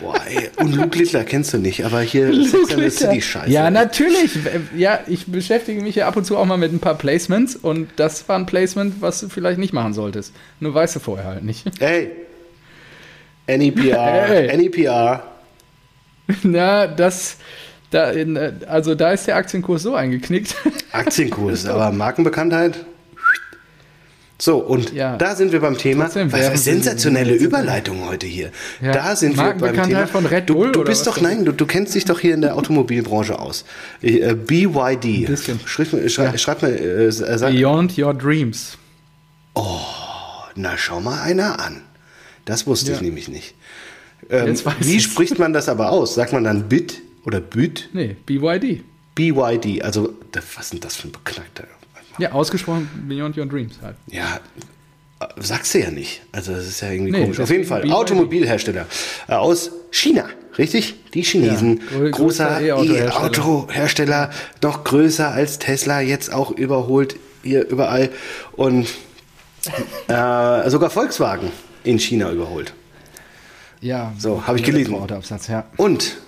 Boah, 0.01 0.21
ey, 0.27 0.51
und 0.57 0.75
Luke 0.75 0.99
Littler 0.99 1.25
kennst 1.25 1.55
du 1.55 1.59
nicht, 1.59 1.85
aber 1.85 2.01
hier 2.01 2.27
and 2.27 2.49
the 2.51 2.91
City 2.91 3.21
Scheiße. 3.21 3.51
Ja, 3.51 3.71
natürlich. 3.71 4.33
Ja, 4.77 5.01
ich 5.07 5.27
beschäftige 5.27 5.81
mich 5.81 5.95
ja 5.95 6.09
ab 6.09 6.17
und 6.17 6.25
zu 6.25 6.37
auch 6.37 6.45
mal 6.45 6.57
mit 6.57 6.73
ein 6.73 6.81
paar 6.81 6.97
Placements 6.97 7.55
und 7.57 7.89
das 7.97 8.29
war 8.29 8.37
ein 8.37 8.47
Placement, 8.47 9.01
was 9.01 9.21
du 9.21 9.29
vielleicht 9.29 9.59
nicht 9.59 9.73
machen 9.73 9.95
solltest. 9.95 10.35
Nur 10.61 10.75
weißt 10.75 10.97
du 10.97 11.01
vorher 11.01 11.27
halt 11.27 11.45
nicht. 11.45 11.65
Hey. 11.79 12.11
NEPR, 13.47 14.25
Hey. 14.27 14.57
NEPR. 14.57 15.23
Na, 16.43 16.87
das, 16.87 17.37
da 17.91 18.11
in, 18.11 18.37
also 18.67 18.95
da 18.95 19.13
ist 19.13 19.27
der 19.27 19.37
Aktienkurs 19.37 19.83
so 19.83 19.95
eingeknickt. 19.95 20.57
Aktienkurs, 20.93 21.67
aber 21.67 21.91
Markenbekanntheit. 21.93 22.85
So, 24.45 24.59
und 24.59 24.93
Ja. 24.93 25.17
da 25.19 25.37
sind 25.37 25.53
wir 25.53 25.61
beim 25.61 25.79
Thema. 25.79 26.11
Was 26.13 26.15
Sie- 26.15 26.57
sensationelle 26.57 27.33
Überleitung 27.33 28.09
heute 28.09 28.27
hier. 28.27 28.51
Ja. 28.81 28.91
Da 28.91 29.15
sind 29.15 29.37
wir 29.37 29.55
beim 29.55 29.81
Thema. 29.85 30.09
von 30.09 30.27
Red 30.27 30.49
du, 30.51 30.55
Bull 30.55 30.73
du 30.73 30.81
oder 30.81 30.91
bist 30.91 31.07
doch, 31.07 31.15
denn? 31.15 31.23
nein, 31.23 31.45
du, 31.45 31.53
du 31.53 31.65
kennst 31.65 31.95
dich 31.95 32.07
doch 32.07 32.19
hier 32.19 32.35
in 32.35 32.41
der 32.41 32.57
Automobilbranche 32.57 33.39
aus. 33.39 33.65
Äh, 34.01 34.35
BYD. 34.35 35.29
Schreib, 35.65 35.93
mir- 35.93 36.09
schrei, 36.09 36.25
Ja. 36.25 36.39
schreib 36.39 36.61
mir, 36.61 36.71
äh, 36.71 37.13
sag, 37.13 37.53
Beyond 37.53 37.97
Your 37.97 38.15
Dreams. 38.15 38.77
na 40.57 40.77
schau 40.77 41.01
mal 41.01 41.21
einer 41.23 41.61
an. 41.61 41.83
Das 42.45 42.67
wusste 42.67 42.91
ich 42.91 43.01
nämlich 43.01 43.29
nicht. 43.29 43.55
Ähm, 44.29 44.57
wie 44.81 44.97
ich's. 44.97 45.05
spricht 45.05 45.39
man 45.39 45.53
das 45.53 45.69
aber 45.69 45.91
aus? 45.93 46.17
Sagt 46.17 46.33
man 46.33 46.43
dann 46.43 46.69
BIT 46.69 47.01
oder 47.27 47.39
BIT? 47.41 47.91
Nee, 47.93 48.17
BYD. 48.27 48.83
BYD. 49.15 49.83
Also, 49.85 50.15
was 50.57 50.71
sind 50.71 50.85
das 50.85 50.97
für 50.97 51.07
ein 51.07 51.13
Beknackter? 51.13 51.65
Ja, 52.19 52.33
ausgesprochen 52.33 52.89
Beyond 53.09 53.37
Your 53.39 53.47
Dreams 53.47 53.75
halt. 53.83 53.97
Ja, 54.07 54.41
sagst 55.39 55.75
du 55.75 55.79
ja 55.81 55.91
nicht. 55.91 56.23
Also 56.33 56.53
das 56.53 56.67
ist 56.67 56.81
ja 56.81 56.91
irgendwie 56.91 57.13
Nee, 57.13 57.23
komisch. 57.23 57.41
Auf 57.41 57.51
jeden 57.51 57.65
Fall. 57.65 57.91
Automobilhersteller 57.91 58.87
äh, 59.29 59.35
aus 59.35 59.71
China, 59.91 60.29
richtig? 60.59 60.95
Die 61.15 61.23
Chinesen, 61.23 61.81
Ja, 62.03 62.11
großer 62.11 62.61
E-Auto-Hersteller. 62.61 63.15
E-Auto-Hersteller, 63.15 64.31
noch 64.63 64.85
größer 64.85 65.31
als 65.31 65.59
Tesla, 65.59 66.01
jetzt 66.01 66.33
auch 66.33 66.51
überholt 66.51 67.17
hier 67.43 67.69
überall 67.69 68.11
und 68.53 68.89
äh, 70.09 70.71
sogar 70.71 70.91
Volkswagen 70.91 71.51
in 71.85 71.99
China 71.99 72.31
überholt. 72.31 72.75
Ja. 73.81 74.13
So, 74.19 74.47
hab 74.47 74.57
ich 74.57 74.63
gelesen. 74.63 74.95
Autoabsatz, 74.95 75.49
ja. 75.49 75.65
Und 75.77 76.19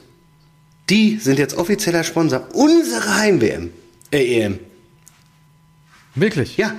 die 0.90 1.18
sind 1.18 1.38
jetzt 1.38 1.56
offizieller 1.56 2.04
Sponsor 2.04 2.48
unserer 2.52 3.16
Heim-WM, 3.18 3.70
äh, 4.12 4.40
EM. 4.42 4.58
Wirklich? 6.14 6.56
Ja, 6.56 6.72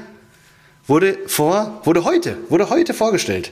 wurde 0.88 1.18
vor, 1.28 1.82
wurde 1.84 2.04
heute, 2.06 2.38
wurde 2.50 2.70
heute 2.70 2.94
vorgestellt. 2.94 3.52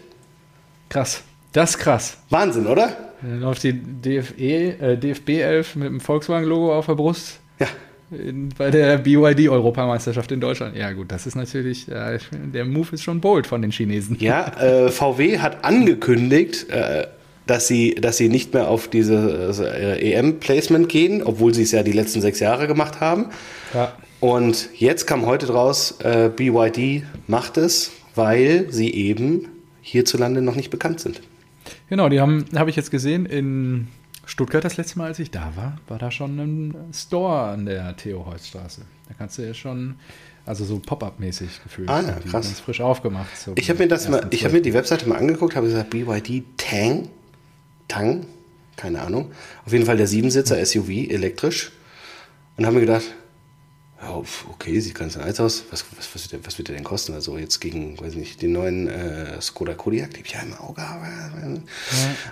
Krass. 0.89 1.23
Das 1.51 1.71
ist 1.71 1.77
krass. 1.79 2.17
Wahnsinn, 2.29 2.65
oder? 2.67 3.11
Dann 3.21 3.39
läuft 3.41 3.63
die 3.63 3.73
DFE, 3.73 4.79
äh, 4.79 4.97
DFB 4.97 5.29
11 5.41 5.75
mit 5.75 5.87
dem 5.87 5.99
Volkswagen-Logo 5.99 6.75
auf 6.77 6.87
der 6.87 6.95
Brust 6.95 7.39
Ja. 7.59 7.67
in, 8.11 8.49
bei 8.57 8.69
der 8.71 8.97
BYD-Europameisterschaft 8.97 10.31
in 10.31 10.41
Deutschland. 10.41 10.75
Ja, 10.75 10.91
gut, 10.93 11.11
das 11.11 11.25
ist 11.27 11.35
natürlich, 11.35 11.87
äh, 11.89 12.17
der 12.31 12.65
Move 12.65 12.87
ist 12.93 13.03
schon 13.03 13.21
bold 13.21 13.45
von 13.47 13.61
den 13.61 13.71
Chinesen. 13.71 14.17
Ja, 14.19 14.47
äh, 14.59 14.89
VW 14.89 15.39
hat 15.39 15.63
angekündigt, 15.63 16.69
äh, 16.69 17.07
dass 17.45 17.67
sie, 17.67 17.95
dass 17.95 18.17
sie 18.17 18.29
nicht 18.29 18.53
mehr 18.53 18.67
auf 18.69 18.87
dieses 18.87 19.59
äh, 19.59 20.11
EM-Placement 20.13 20.89
gehen, 20.89 21.21
obwohl 21.23 21.53
sie 21.53 21.63
es 21.63 21.71
ja 21.71 21.83
die 21.83 21.91
letzten 21.91 22.21
sechs 22.21 22.39
Jahre 22.39 22.67
gemacht 22.67 22.99
haben. 22.99 23.27
Ja. 23.73 23.93
Und 24.23 24.69
jetzt 24.79 25.05
kam 25.05 25.25
heute 25.25 25.47
draus, 25.47 25.99
äh, 25.99 26.31
BYD 26.33 27.03
macht 27.27 27.57
es, 27.57 27.91
weil 28.15 28.71
sie 28.71 28.89
eben 28.93 29.49
hierzulande 29.81 30.41
noch 30.41 30.55
nicht 30.55 30.69
bekannt 30.69 31.01
sind. 31.01 31.19
Genau, 31.89 32.07
die 32.07 32.21
haben, 32.21 32.45
habe 32.55 32.69
ich 32.69 32.77
jetzt 32.77 32.89
gesehen, 32.89 33.25
in 33.25 33.89
Stuttgart 34.23 34.63
das 34.63 34.77
letzte 34.77 34.97
Mal, 34.97 35.07
als 35.07 35.19
ich 35.19 35.29
da 35.29 35.51
war, 35.57 35.75
war 35.89 35.99
da 35.99 36.09
schon 36.09 36.39
ein 36.39 36.93
Store 36.93 37.49
an 37.49 37.65
der 37.65 37.97
Theo-Holz-Straße. 37.97 38.83
Da 39.09 39.13
kannst 39.13 39.39
du 39.39 39.41
ja 39.41 39.53
schon, 39.53 39.95
also 40.45 40.63
so 40.63 40.79
Pop-up-mäßig 40.79 41.61
gefühlt. 41.61 41.89
Ah, 41.89 41.99
ja, 41.99 42.13
krass. 42.13 42.45
Ganz 42.45 42.61
frisch 42.61 42.79
aufgemacht. 42.79 43.37
so 43.37 43.51
Ich 43.55 43.69
habe 43.69 43.79
mir 43.79 43.89
das 43.89 44.05
am 44.05 44.13
mal, 44.13 44.21
1.12.. 44.21 44.27
ich 44.35 44.45
habe 44.45 44.53
mir 44.53 44.61
die 44.61 44.73
Webseite 44.73 45.05
mal 45.09 45.17
angeguckt, 45.17 45.57
habe 45.57 45.67
gesagt, 45.67 45.89
BYD 45.89 46.45
Tang, 46.55 47.09
Tang, 47.89 48.25
keine 48.77 49.01
Ahnung. 49.01 49.33
Auf 49.65 49.73
jeden 49.73 49.85
Fall 49.85 49.97
der 49.97 50.07
Siebensitzer 50.07 50.65
SUV, 50.65 51.09
elektrisch. 51.09 51.73
Und 52.55 52.65
habe 52.65 52.75
mir 52.75 52.81
gedacht, 52.85 53.03
ja, 54.03 54.21
okay, 54.49 54.79
sieht 54.79 54.95
ganz 54.95 55.15
nice 55.15 55.39
aus. 55.39 55.63
Was, 55.71 55.85
was, 55.97 56.13
was, 56.13 56.23
wird 56.23 56.31
der, 56.33 56.45
was 56.45 56.57
wird 56.57 56.67
der 56.67 56.75
denn 56.75 56.83
kosten? 56.83 57.13
Also 57.13 57.37
jetzt 57.37 57.59
gegen, 57.61 57.99
weiß 57.99 58.15
nicht, 58.15 58.41
den 58.41 58.51
neuen 58.51 58.87
äh, 58.87 59.41
Skoda 59.41 59.73
Kodiaq, 59.73 60.13
den 60.13 60.25
ich 60.25 60.31
ja 60.31 60.41
im 60.41 60.53
Auge 60.55 60.81
habe. 60.81 61.61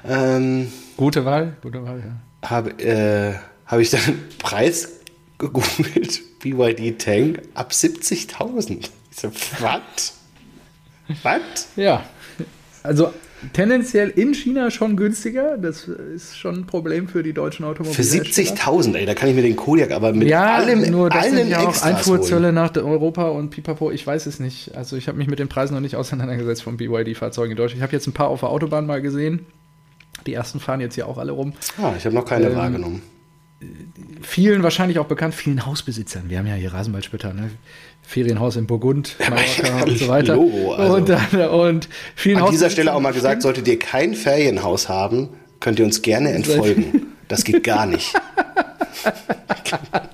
Ähm, 0.04 0.72
Gute 0.98 1.24
Wahl, 1.24 1.56
gute 1.62 1.84
Wahl, 1.84 2.00
ja. 2.00 2.50
habe 2.50 2.72
äh, 2.84 3.36
habe 3.66 3.82
ich 3.82 3.90
dann 3.90 4.02
Preis 4.40 4.90
gegoogelt, 5.38 6.40
BYD 6.40 7.00
Tang, 7.00 7.38
ab 7.54 7.72
70.000. 7.72 8.90
Ich 9.12 9.18
so, 9.18 9.32
was? 9.60 10.18
Was? 11.24 11.68
Ja, 11.76 12.06
also 12.84 13.14
tendenziell 13.54 14.10
in 14.10 14.34
China 14.34 14.72
schon 14.72 14.96
günstiger. 14.96 15.58
Das 15.58 15.88
ist 15.88 16.38
schon 16.38 16.56
ein 16.60 16.66
Problem 16.66 17.08
für 17.08 17.24
die 17.24 17.34
deutschen 17.34 17.64
Für 17.66 17.72
Automobilhersteller. 17.72 18.24
70.000, 18.24 18.96
ey, 18.96 19.06
da 19.06 19.14
kann 19.14 19.30
ich 19.30 19.36
mir 19.36 19.42
den 19.42 19.56
Kodiak 19.56 19.92
aber 19.92 20.14
mit 20.14 20.28
Ja, 20.28 20.56
allem, 20.56 20.90
nur 20.92 21.10
das 21.10 21.24
allen 21.24 21.36
sind 21.36 21.50
ja 21.50 21.60
auch 21.68 21.82
Einfuhrzölle 21.82 22.46
holen. 22.48 22.56
nach 22.56 22.76
Europa 22.76 23.28
und 23.30 23.50
Pipapo, 23.50 23.92
ich 23.92 24.06
weiß 24.06 24.26
es 24.26 24.40
nicht. 24.40 24.76
Also 24.76 24.96
ich 24.98 25.08
habe 25.08 25.18
mich 25.18 25.28
mit 25.28 25.40
den 25.40 25.48
Preisen 25.48 25.74
noch 25.74 25.82
nicht 25.82 25.96
auseinandergesetzt 25.96 26.64
von 26.64 26.78
BYD-Fahrzeugen 26.78 27.52
in 27.52 27.58
Deutschland. 27.58 27.78
Ich 27.80 27.84
habe 27.84 27.94
jetzt 27.94 28.08
ein 28.08 28.14
paar 28.14 28.28
auf 28.28 28.42
der 28.42 28.50
Autobahn 28.50 28.86
mal 28.86 29.02
gesehen. 29.02 29.46
Die 30.28 30.34
ersten 30.34 30.60
fahren 30.60 30.82
jetzt 30.82 30.96
hier 30.96 31.08
auch 31.08 31.18
alle 31.18 31.32
rum. 31.32 31.54
Ah, 31.82 31.94
ich 31.98 32.06
habe 32.06 32.14
noch 32.16 32.26
keine 32.26 32.48
Ähm, 32.48 32.56
wahrgenommen. 32.56 33.02
Vielen 34.22 34.64
wahrscheinlich 34.64 35.00
auch 35.00 35.06
bekannt, 35.06 35.36
vielen 35.36 35.66
Hausbesitzern. 35.66 36.24
Wir 36.30 36.40
haben 36.40 36.48
ja 36.48 36.56
hier 36.56 36.74
Rasenwaldspötter, 36.74 37.34
ne? 37.34 37.52
Ferienhaus 38.02 38.56
in 38.56 38.66
Burgund, 38.66 39.16
Mallorca 39.20 39.84
und 39.84 39.98
so 39.98 40.08
weiter. 40.08 40.36
Logo, 40.36 40.74
also. 40.74 40.96
und, 40.96 41.10
dann, 41.10 41.50
und 41.50 41.90
vielen 42.16 42.40
An 42.40 42.52
dieser 42.52 42.70
Stelle 42.70 42.94
auch 42.94 43.00
mal 43.00 43.14
gesagt, 43.14 43.42
solltet 43.42 43.68
ihr 43.68 43.78
kein 43.78 44.16
Ferienhaus 44.16 44.90
haben, 44.90 45.30
könnt 45.60 45.80
ihr 45.80 45.86
uns 45.86 46.02
gerne 46.02 46.32
entfolgen. 46.32 47.08
Das 47.28 47.44
geht 47.44 47.64
gar 47.64 47.86
nicht. 47.86 48.14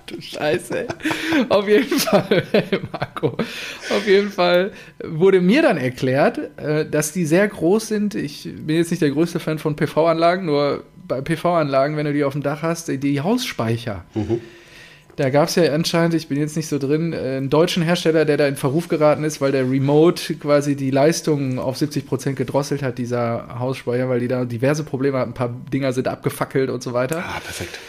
Du 0.05 0.21
Scheiße. 0.21 0.85
Auf 1.49 1.67
jeden 1.67 1.99
Fall, 1.99 2.43
Marco, 2.91 3.27
auf 3.27 4.07
jeden 4.07 4.29
Fall 4.29 4.71
wurde 5.03 5.41
mir 5.41 5.61
dann 5.61 5.77
erklärt, 5.77 6.39
äh, 6.57 6.85
dass 6.89 7.11
die 7.11 7.25
sehr 7.25 7.47
groß 7.47 7.87
sind. 7.87 8.15
Ich 8.15 8.43
bin 8.43 8.77
jetzt 8.77 8.91
nicht 8.91 9.01
der 9.01 9.09
größte 9.09 9.39
Fan 9.39 9.59
von 9.59 9.75
PV-Anlagen, 9.75 10.45
nur 10.45 10.83
bei 11.07 11.21
PV-Anlagen, 11.21 11.95
wenn 11.97 12.05
du 12.05 12.13
die 12.13 12.23
auf 12.23 12.33
dem 12.33 12.43
Dach 12.43 12.61
hast, 12.61 12.87
die- 12.89 13.21
Hausspeicher. 13.21 14.03
Da 15.15 15.31
gab 15.31 15.49
es 15.49 15.55
ja 15.55 15.73
anscheinend, 15.73 16.13
ich 16.13 16.27
bin 16.27 16.39
jetzt 16.39 16.55
nicht 16.55 16.67
so 16.67 16.77
drin, 16.77 17.11
äh, 17.11 17.37
einen 17.37 17.49
deutschen 17.49 17.81
Hersteller, 17.81 18.23
der 18.23 18.37
da 18.37 18.47
in 18.47 18.55
Verruf 18.55 18.87
geraten 18.87 19.23
ist, 19.23 19.41
weil 19.41 19.51
der 19.51 19.63
Remote 19.69 20.35
quasi 20.35 20.75
die 20.75 20.91
Leistung 20.91 21.57
auf 21.57 21.75
70% 21.77 22.35
gedrosselt 22.37 22.83
hat, 22.83 22.99
dieser 22.99 23.57
Hausspeicher, 23.59 24.09
weil 24.09 24.19
die 24.19 24.27
da 24.27 24.45
diverse 24.45 24.83
Probleme 24.83 25.17
hatten. 25.17 25.31
Ein 25.31 25.33
paar 25.33 25.49
Dinger 25.73 25.91
sind 25.93 26.07
abgefackelt 26.07 26.69
und 26.69 26.83
so 26.83 26.93
weiter. 26.93 27.23
Ah, 27.27 27.39
perfekt. 27.39 27.79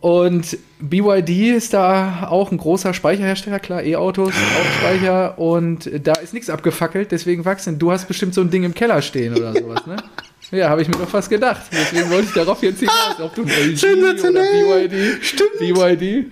Und 0.00 0.58
BYD 0.80 1.56
ist 1.56 1.72
da 1.72 2.28
auch 2.28 2.52
ein 2.52 2.58
großer 2.58 2.92
Speicherhersteller, 2.92 3.58
klar, 3.58 3.82
E-Autos, 3.82 4.34
auch 4.34 4.72
Speicher 4.78 5.38
und 5.38 5.90
da 6.06 6.12
ist 6.12 6.34
nichts 6.34 6.50
abgefackelt, 6.50 7.10
deswegen 7.10 7.46
wachsen. 7.46 7.78
Du 7.78 7.90
hast 7.90 8.06
bestimmt 8.06 8.34
so 8.34 8.42
ein 8.42 8.50
Ding 8.50 8.64
im 8.64 8.74
Keller 8.74 9.00
stehen 9.00 9.34
oder 9.34 9.54
sowas, 9.54 9.86
ne? 9.86 9.96
Ja, 10.50 10.70
habe 10.70 10.80
ich 10.80 10.88
mir 10.88 10.96
doch 10.96 11.08
fast 11.08 11.28
gedacht. 11.28 11.62
Deswegen 11.70 12.08
wollte 12.10 12.28
ich 12.28 12.32
darauf 12.32 12.62
jetzt 12.62 12.80
hinaus, 12.80 13.20
ob 13.20 13.34
du 13.34 13.42
ein 13.42 13.48
LG 13.48 13.76
Sensationell. 13.76 14.64
oder 14.64 14.88
BYD. 14.88 15.22
Stimmt. 15.24 15.58
BYD. 15.58 16.26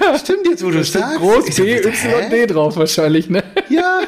Ja, 0.00 0.18
Stimmt 0.18 0.46
jetzt, 0.48 0.64
wo 0.64 0.70
du 0.70 0.82
sagst. 0.82 1.18
groß 1.18 1.44
B, 1.56 1.76
Y, 1.78 2.30
D 2.30 2.46
drauf 2.46 2.76
wahrscheinlich, 2.76 3.30
ne? 3.30 3.44
Ja. 3.68 4.00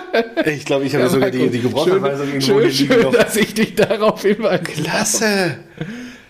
Ich 0.47 0.64
glaube, 0.64 0.85
ich 0.87 0.95
habe 0.95 1.05
Ja, 1.05 1.11
sogar 1.11 1.31
die, 1.31 1.49
die 1.51 1.61
Gebrauchsanweisung 1.61 2.27
schön, 2.40 2.40
irgendwo 2.40 2.61
schön, 2.61 2.71
hier 2.71 2.93
schön, 2.95 3.03
noch. 3.03 3.12
dass 3.12 3.37
ich 3.37 3.55
dich 3.55 3.75
darauf 3.77 4.23
hinweise. 4.23 4.62
Klasse. 4.64 5.59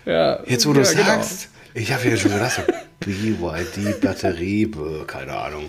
Ja, 0.05 0.39
Jetzt, 0.45 0.67
wo 0.67 0.73
du 0.73 0.81
ja, 0.81 0.91
genau. 0.91 1.03
sagst. 1.03 1.49
Ich 1.73 1.91
habe 1.91 2.07
ja 2.07 2.15
schon 2.17 2.31
gedacht, 2.31 2.51
so 2.55 2.61
BYD 2.99 3.99
Batterie, 4.01 4.67
bäh, 4.67 5.03
keine 5.07 5.33
Ahnung. 5.35 5.65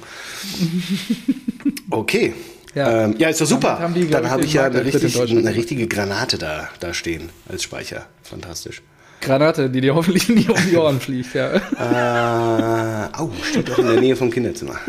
Okay. 1.91 2.35
Ja. 2.77 3.05
Ähm, 3.05 3.15
ja 3.17 3.31
ist 3.31 3.41
doch 3.41 3.47
super. 3.47 3.79
Haben 3.79 3.95
die, 3.95 4.07
Dann 4.07 4.31
habe 4.31 4.45
ich 4.45 4.53
ja 4.53 4.67
eine, 4.67 4.85
richtig, 4.85 5.19
eine 5.19 5.55
richtige 5.55 5.89
Granate 5.89 6.37
da, 6.37 6.69
da 6.79 6.93
stehen 6.93 7.31
als 7.49 7.63
Speicher. 7.63 8.07
Fantastisch. 8.23 8.83
Granate, 9.23 9.71
die 9.71 9.81
dir 9.81 9.95
hoffentlich 9.95 10.29
nie 10.29 10.47
um 10.47 10.59
die 10.71 10.77
Ohren 10.77 11.01
fliegt, 11.01 11.35
ja. 11.35 11.55
Äh, 11.55 13.09
au, 13.17 13.31
steht 13.43 13.71
doch 13.71 13.79
in 13.79 13.87
der 13.87 14.01
Nähe 14.01 14.15
vom 14.15 14.31
Kinderzimmer. 14.31 14.77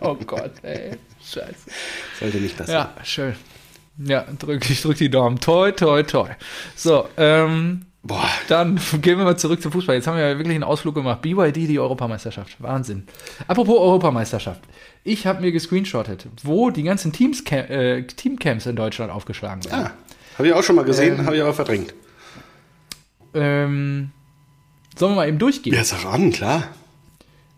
Oh 0.00 0.16
Gott, 0.26 0.52
ey. 0.62 0.96
Scheiße. 1.22 1.70
Sollte 2.18 2.38
nicht 2.38 2.56
passieren. 2.56 2.88
Ja, 2.96 3.04
schön. 3.04 3.34
Ja, 3.98 4.24
drück, 4.38 4.68
ich 4.68 4.80
drück 4.80 4.96
die 4.96 5.10
Daumen. 5.10 5.38
Toi, 5.38 5.70
toi, 5.72 6.02
toi. 6.02 6.30
So, 6.74 7.08
ähm, 7.16 7.86
Boah, 8.02 8.28
dann 8.48 8.76
gehen 9.02 9.18
wir 9.18 9.24
mal 9.24 9.36
zurück 9.36 9.60
zum 9.60 9.72
Fußball. 9.72 9.96
Jetzt 9.96 10.06
haben 10.06 10.16
wir 10.16 10.28
ja 10.28 10.38
wirklich 10.38 10.54
einen 10.54 10.64
Ausflug 10.64 10.94
gemacht. 10.94 11.20
BYD, 11.22 11.56
die 11.56 11.78
Europameisterschaft. 11.78 12.56
Wahnsinn. 12.62 13.06
Apropos 13.46 13.78
Europameisterschaft. 13.78 14.60
Ich 15.04 15.26
habe 15.26 15.40
mir 15.40 15.52
gescreenshottet, 15.52 16.26
wo 16.42 16.70
die 16.70 16.82
ganzen 16.84 17.12
Teams, 17.12 17.42
äh, 17.50 18.02
Teamcamps 18.04 18.66
in 18.66 18.76
Deutschland 18.76 19.10
aufgeschlagen 19.12 19.64
werden. 19.64 19.86
ah, 19.86 19.90
habe 20.36 20.48
ich 20.48 20.54
auch 20.54 20.62
schon 20.62 20.76
mal 20.76 20.84
gesehen, 20.84 21.18
Ähm, 21.18 21.26
habe 21.26 21.36
ich 21.36 21.42
aber 21.42 21.54
verdrängt. 21.54 21.94
Ähm, 23.34 24.10
sollen 24.96 25.12
wir 25.12 25.16
mal 25.16 25.28
eben 25.28 25.38
durchgehen? 25.38 25.74
Ja, 25.74 25.84
sag 25.84 26.04
an, 26.06 26.30
klar. 26.30 26.64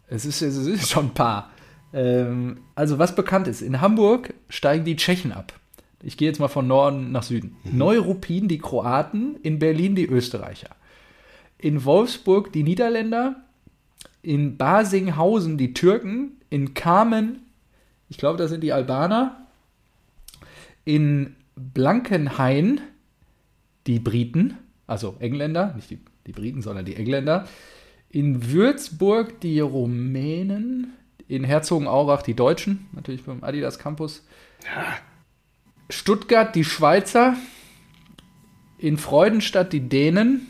Es 0.08 0.24
ist, 0.24 0.42
es 0.42 0.56
ist 0.56 0.90
schon 0.90 1.06
ein 1.06 1.14
paar. 1.14 1.50
Ähm, 1.92 2.58
also, 2.74 2.98
was 2.98 3.14
bekannt 3.14 3.46
ist, 3.46 3.62
in 3.62 3.80
Hamburg 3.80 4.34
steigen 4.48 4.84
die 4.84 4.96
Tschechen 4.96 5.32
ab. 5.32 5.52
Ich 6.02 6.16
gehe 6.16 6.28
jetzt 6.28 6.40
mal 6.40 6.48
von 6.48 6.66
Norden 6.66 7.12
nach 7.12 7.22
Süden. 7.22 7.56
Neuruppin 7.64 8.48
die 8.48 8.58
Kroaten, 8.58 9.36
in 9.42 9.58
Berlin 9.58 9.94
die 9.94 10.06
Österreicher. 10.06 10.70
In 11.58 11.84
Wolfsburg 11.84 12.52
die 12.52 12.62
Niederländer, 12.62 13.44
in 14.22 14.56
Basinghausen 14.56 15.58
die 15.58 15.74
Türken, 15.74 16.40
in 16.48 16.74
Kamen, 16.74 17.40
ich 18.08 18.16
glaube, 18.16 18.38
das 18.38 18.50
sind 18.50 18.62
die 18.62 18.72
Albaner, 18.72 19.46
in 20.84 21.36
Blankenhain 21.54 22.80
die 23.86 23.98
Briten, 23.98 24.56
also 24.86 25.16
Engländer, 25.20 25.74
nicht 25.76 25.90
die, 25.90 25.98
die 26.26 26.32
Briten, 26.32 26.62
sondern 26.62 26.84
die 26.84 26.96
Engländer, 26.96 27.46
in 28.08 28.50
Würzburg 28.50 29.40
die 29.40 29.60
Rumänen, 29.60 30.94
in 31.28 31.44
Herzogenaurach 31.44 32.22
die 32.22 32.34
Deutschen, 32.34 32.86
natürlich 32.92 33.22
beim 33.22 33.44
Adidas 33.44 33.78
Campus. 33.78 34.26
Stuttgart 35.90 36.54
die 36.54 36.64
Schweizer, 36.64 37.36
in 38.78 38.96
Freudenstadt 38.96 39.72
die 39.72 39.80
Dänen. 39.80 40.46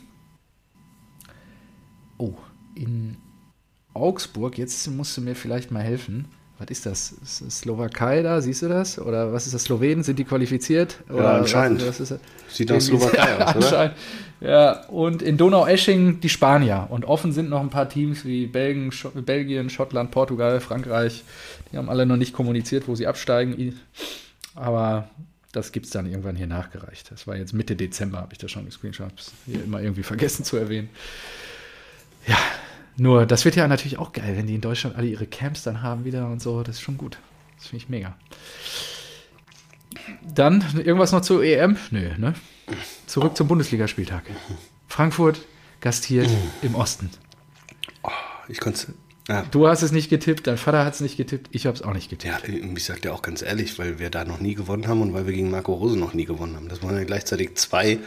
Oh, 2.19 2.35
in 2.75 3.17
Augsburg, 3.95 4.59
jetzt 4.59 4.87
musst 4.89 5.17
du 5.17 5.21
mir 5.21 5.35
vielleicht 5.35 5.71
mal 5.71 5.83
helfen. 5.83 6.27
Was 6.59 6.69
ist 6.69 6.85
das? 6.85 7.13
Ist 7.23 7.41
das 7.41 7.59
Slowakei 7.61 8.23
da? 8.23 8.43
Siehst 8.43 8.61
du 8.61 8.69
das? 8.69 8.99
Oder 8.99 9.33
was 9.33 9.47
ist 9.47 9.55
das? 9.55 9.65
Slowenen? 9.65 10.03
Sind 10.03 10.19
die 10.19 10.25
qualifiziert? 10.25 10.99
Oder 11.09 11.37
anscheinend. 11.37 11.87
Was, 11.87 12.01
was? 12.01 12.21
Sieht 12.51 12.69
nach 12.69 12.81
Slowakei 12.81 13.37
aus, 13.37 13.57
oder? 13.57 13.65
Anscheinend. 13.65 13.97
Ja, 14.43 14.85
und 14.89 15.23
in 15.23 15.39
Donaueschingen 15.39 16.21
die 16.21 16.29
Spanier. 16.29 16.87
Und 16.91 17.07
offen 17.07 17.33
sind 17.33 17.49
noch 17.49 17.61
ein 17.61 17.71
paar 17.71 17.89
Teams 17.89 18.27
wie 18.27 18.47
Belgien, 18.47 18.93
Scho 18.93 19.09
Belgien, 19.09 19.71
Schottland, 19.71 20.11
Portugal, 20.11 20.61
Frankreich. 20.61 21.25
Die 21.73 21.79
haben 21.79 21.89
alle 21.89 22.05
noch 22.05 22.17
nicht 22.17 22.35
kommuniziert, 22.35 22.89
wo 22.89 22.95
sie 22.95 23.07
absteigen. 23.07 23.81
Aber 24.55 25.09
das 25.53 25.73
gibt 25.73 25.87
es 25.87 25.93
dann 25.93 26.07
irgendwann 26.07 26.37
hier 26.37 26.47
nachgereicht. 26.47 27.11
Das 27.11 27.27
war 27.27 27.37
jetzt 27.37 27.53
Mitte 27.53 27.77
Dezember, 27.77 28.19
habe 28.19 28.33
ich 28.33 28.39
das 28.39 28.51
schon 28.51 28.65
gescreenshot. 28.65 29.11
Hab's 29.11 29.33
Hier 29.47 29.65
immer 29.65 29.81
irgendwie 29.81 30.03
vergessen 30.03 30.45
zu 30.45 30.57
erwähnen. 30.57 30.91
Ja, 32.27 32.39
nur 32.97 33.27
das 33.27 33.45
wird 33.45 33.57
ja 33.57 33.67
natürlich 33.67 33.99
auch 33.99 34.13
geil, 34.13 34.37
wenn 34.37 34.47
die 34.47 34.55
in 34.55 34.61
Deutschland 34.61 34.97
alle 34.97 35.07
ihre 35.07 35.27
Camps 35.27 35.63
dann 35.63 35.83
haben 35.83 36.05
wieder 36.05 36.27
und 36.29 36.41
so. 36.41 36.63
Das 36.63 36.77
ist 36.77 36.83
schon 36.83 36.99
gut. 36.99 37.19
Das 37.57 37.69
finde 37.69 37.85
ich 37.85 37.89
mega. 37.89 38.17
Dann 40.23 40.65
irgendwas 40.77 41.13
noch 41.13 41.23
zur 41.23 41.43
EM? 41.43 41.77
Nö, 41.91 42.17
ne? 42.17 42.35
Zurück 43.07 43.37
zum 43.37 43.49
Bundesligaspieltag. 43.49 44.25
Frankfurt 44.87 45.41
gastiert 45.81 46.29
im 46.63 46.75
Osten. 46.75 47.11
Ich 48.49 48.61
konnte 48.61 48.95
ja, 49.31 49.45
Du 49.51 49.69
hast 49.69 49.83
es 49.83 49.93
nicht 49.93 50.11
getippt, 50.11 50.47
dein 50.47 50.59
Vater 50.59 50.85
hat 50.85 50.95
es 50.95 51.01
nicht 51.01 51.17
getippt, 51.17 51.49
ich 51.53 51.67
habe 51.67 51.77
es 51.77 51.83
auch 51.83 51.95
nicht 51.95 52.11
getippt. 52.11 52.49
ja, 52.49 52.55
ich 52.77 52.85
sag 52.85 53.01
dir 53.03 53.15
auch 53.15 53.23
ganz 53.23 53.43
ehrlich, 53.43 53.79
weil 53.79 53.99
wir 53.99 54.11
da 54.11 54.25
noch 54.25 54.41
nie 54.41 54.55
gewonnen 54.55 54.89
haben 54.89 55.01
und 55.01 55.15
weil 55.15 55.27
wir 55.27 55.33
gegen 55.33 55.51
Marco 55.51 55.73
Rose 55.73 55.99
noch 55.99 56.15
nie 56.15 56.25
gewonnen 56.25 56.57
haben. 56.57 56.69
Das 56.69 56.83
waren 56.83 56.97
ja 56.97 57.05
gleichzeitig 57.05 57.55
zwei 57.55 57.99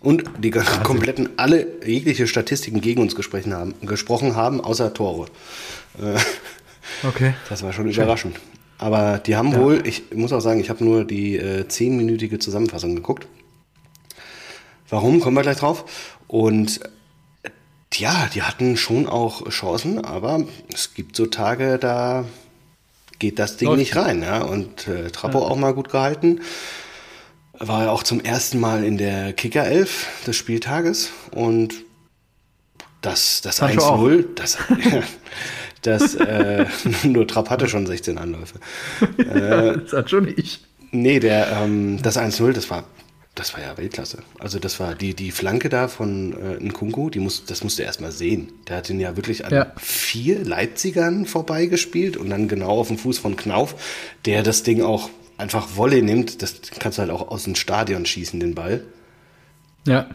und 0.00 0.24
die 0.38 0.50
ganzen 0.50 0.82
kompletten, 0.82 1.30
alle 1.36 1.66
jegliche 1.86 2.26
Statistiken 2.26 2.80
gegen 2.80 3.00
uns 3.00 3.14
gesprochen 3.14 3.54
haben, 3.54 3.74
gesprochen 3.82 4.34
haben 4.34 4.60
außer 4.60 4.92
Tore. 4.94 5.26
Okay. 7.04 7.34
Das 7.48 7.62
war 7.62 7.72
schon 7.72 7.88
überraschend. 7.88 8.40
Aber 8.78 9.18
die 9.18 9.36
haben 9.36 9.54
wohl, 9.54 9.86
ich 9.86 10.12
muss 10.12 10.32
auch 10.32 10.40
sagen, 10.40 10.58
ich 10.58 10.70
habe 10.70 10.82
nur 10.84 11.04
die 11.04 11.36
äh, 11.36 11.68
zehnminütige 11.68 12.40
Zusammenfassung 12.40 12.96
geguckt. 12.96 13.28
Warum, 14.88 15.20
kommen 15.20 15.36
wir 15.36 15.42
gleich 15.42 15.58
drauf. 15.58 15.84
Und 16.26 16.80
äh, 16.82 16.88
ja, 17.96 18.28
die 18.32 18.42
hatten 18.42 18.76
schon 18.76 19.08
auch 19.08 19.48
Chancen, 19.48 20.04
aber 20.04 20.44
es 20.72 20.94
gibt 20.94 21.16
so 21.16 21.26
Tage, 21.26 21.78
da 21.78 22.24
geht 23.18 23.38
das 23.38 23.56
Ding 23.56 23.68
Läuft 23.68 23.78
nicht 23.78 23.96
rein. 23.96 24.22
Ja? 24.22 24.42
Und 24.42 24.88
äh, 24.88 25.10
Trappo 25.10 25.38
auch 25.38 25.56
mal 25.56 25.74
gut 25.74 25.90
gehalten. 25.90 26.40
War 27.52 27.84
ja 27.84 27.90
auch 27.90 28.02
zum 28.02 28.20
ersten 28.20 28.58
Mal 28.58 28.84
in 28.84 28.98
der 28.98 29.32
Kicker-Elf 29.32 30.24
des 30.26 30.36
Spieltages. 30.36 31.10
Und 31.30 31.74
das, 33.00 33.40
das 33.42 33.58
Sancho 33.58 33.82
auch. 33.82 34.00
1-0, 34.00 34.26
das, 34.34 34.58
das 35.82 36.14
äh, 36.16 36.66
nur 37.04 37.26
Trapp 37.26 37.50
hatte 37.50 37.68
schon 37.68 37.86
16 37.86 38.18
Anläufe. 38.18 38.58
das 39.16 39.92
hat 39.92 40.10
schon 40.10 40.28
ich. 40.28 40.64
Nee, 40.90 41.20
der, 41.20 41.52
ähm, 41.52 42.00
das 42.02 42.18
1-0, 42.18 42.52
das 42.52 42.70
war, 42.70 42.84
das 43.34 43.54
war 43.54 43.60
ja 43.62 43.76
Weltklasse. 43.78 44.18
Also 44.38 44.58
das 44.58 44.78
war 44.78 44.94
die, 44.94 45.14
die 45.14 45.30
Flanke 45.30 45.68
da 45.68 45.88
von 45.88 46.32
äh, 46.34 46.62
Nkunku, 46.62 47.08
die 47.08 47.18
muss, 47.18 47.44
das 47.46 47.64
musst 47.64 47.78
du 47.78 47.82
erst 47.82 48.00
mal 48.00 48.12
sehen. 48.12 48.52
Der 48.68 48.76
hat 48.76 48.90
ihn 48.90 49.00
ja 49.00 49.16
wirklich 49.16 49.44
an 49.46 49.52
Ja. 49.54 49.72
vier 49.78 50.44
Leipzigern 50.44 51.24
vorbeigespielt 51.24 52.16
und 52.16 52.28
dann 52.30 52.46
genau 52.48 52.78
auf 52.78 52.88
dem 52.88 52.98
Fuß 52.98 53.18
von 53.18 53.36
Knauf, 53.36 53.74
der 54.26 54.42
das 54.42 54.62
Ding 54.64 54.82
auch 54.82 55.08
einfach 55.38 55.76
Volley 55.76 56.02
nimmt. 56.02 56.42
Das 56.42 56.60
kannst 56.78 56.98
du 56.98 57.02
halt 57.02 57.10
auch 57.10 57.28
aus 57.28 57.44
dem 57.44 57.54
Stadion 57.54 58.04
schießen, 58.04 58.38
den 58.38 58.54
Ball. 58.54 58.84
Ja, 59.86 60.10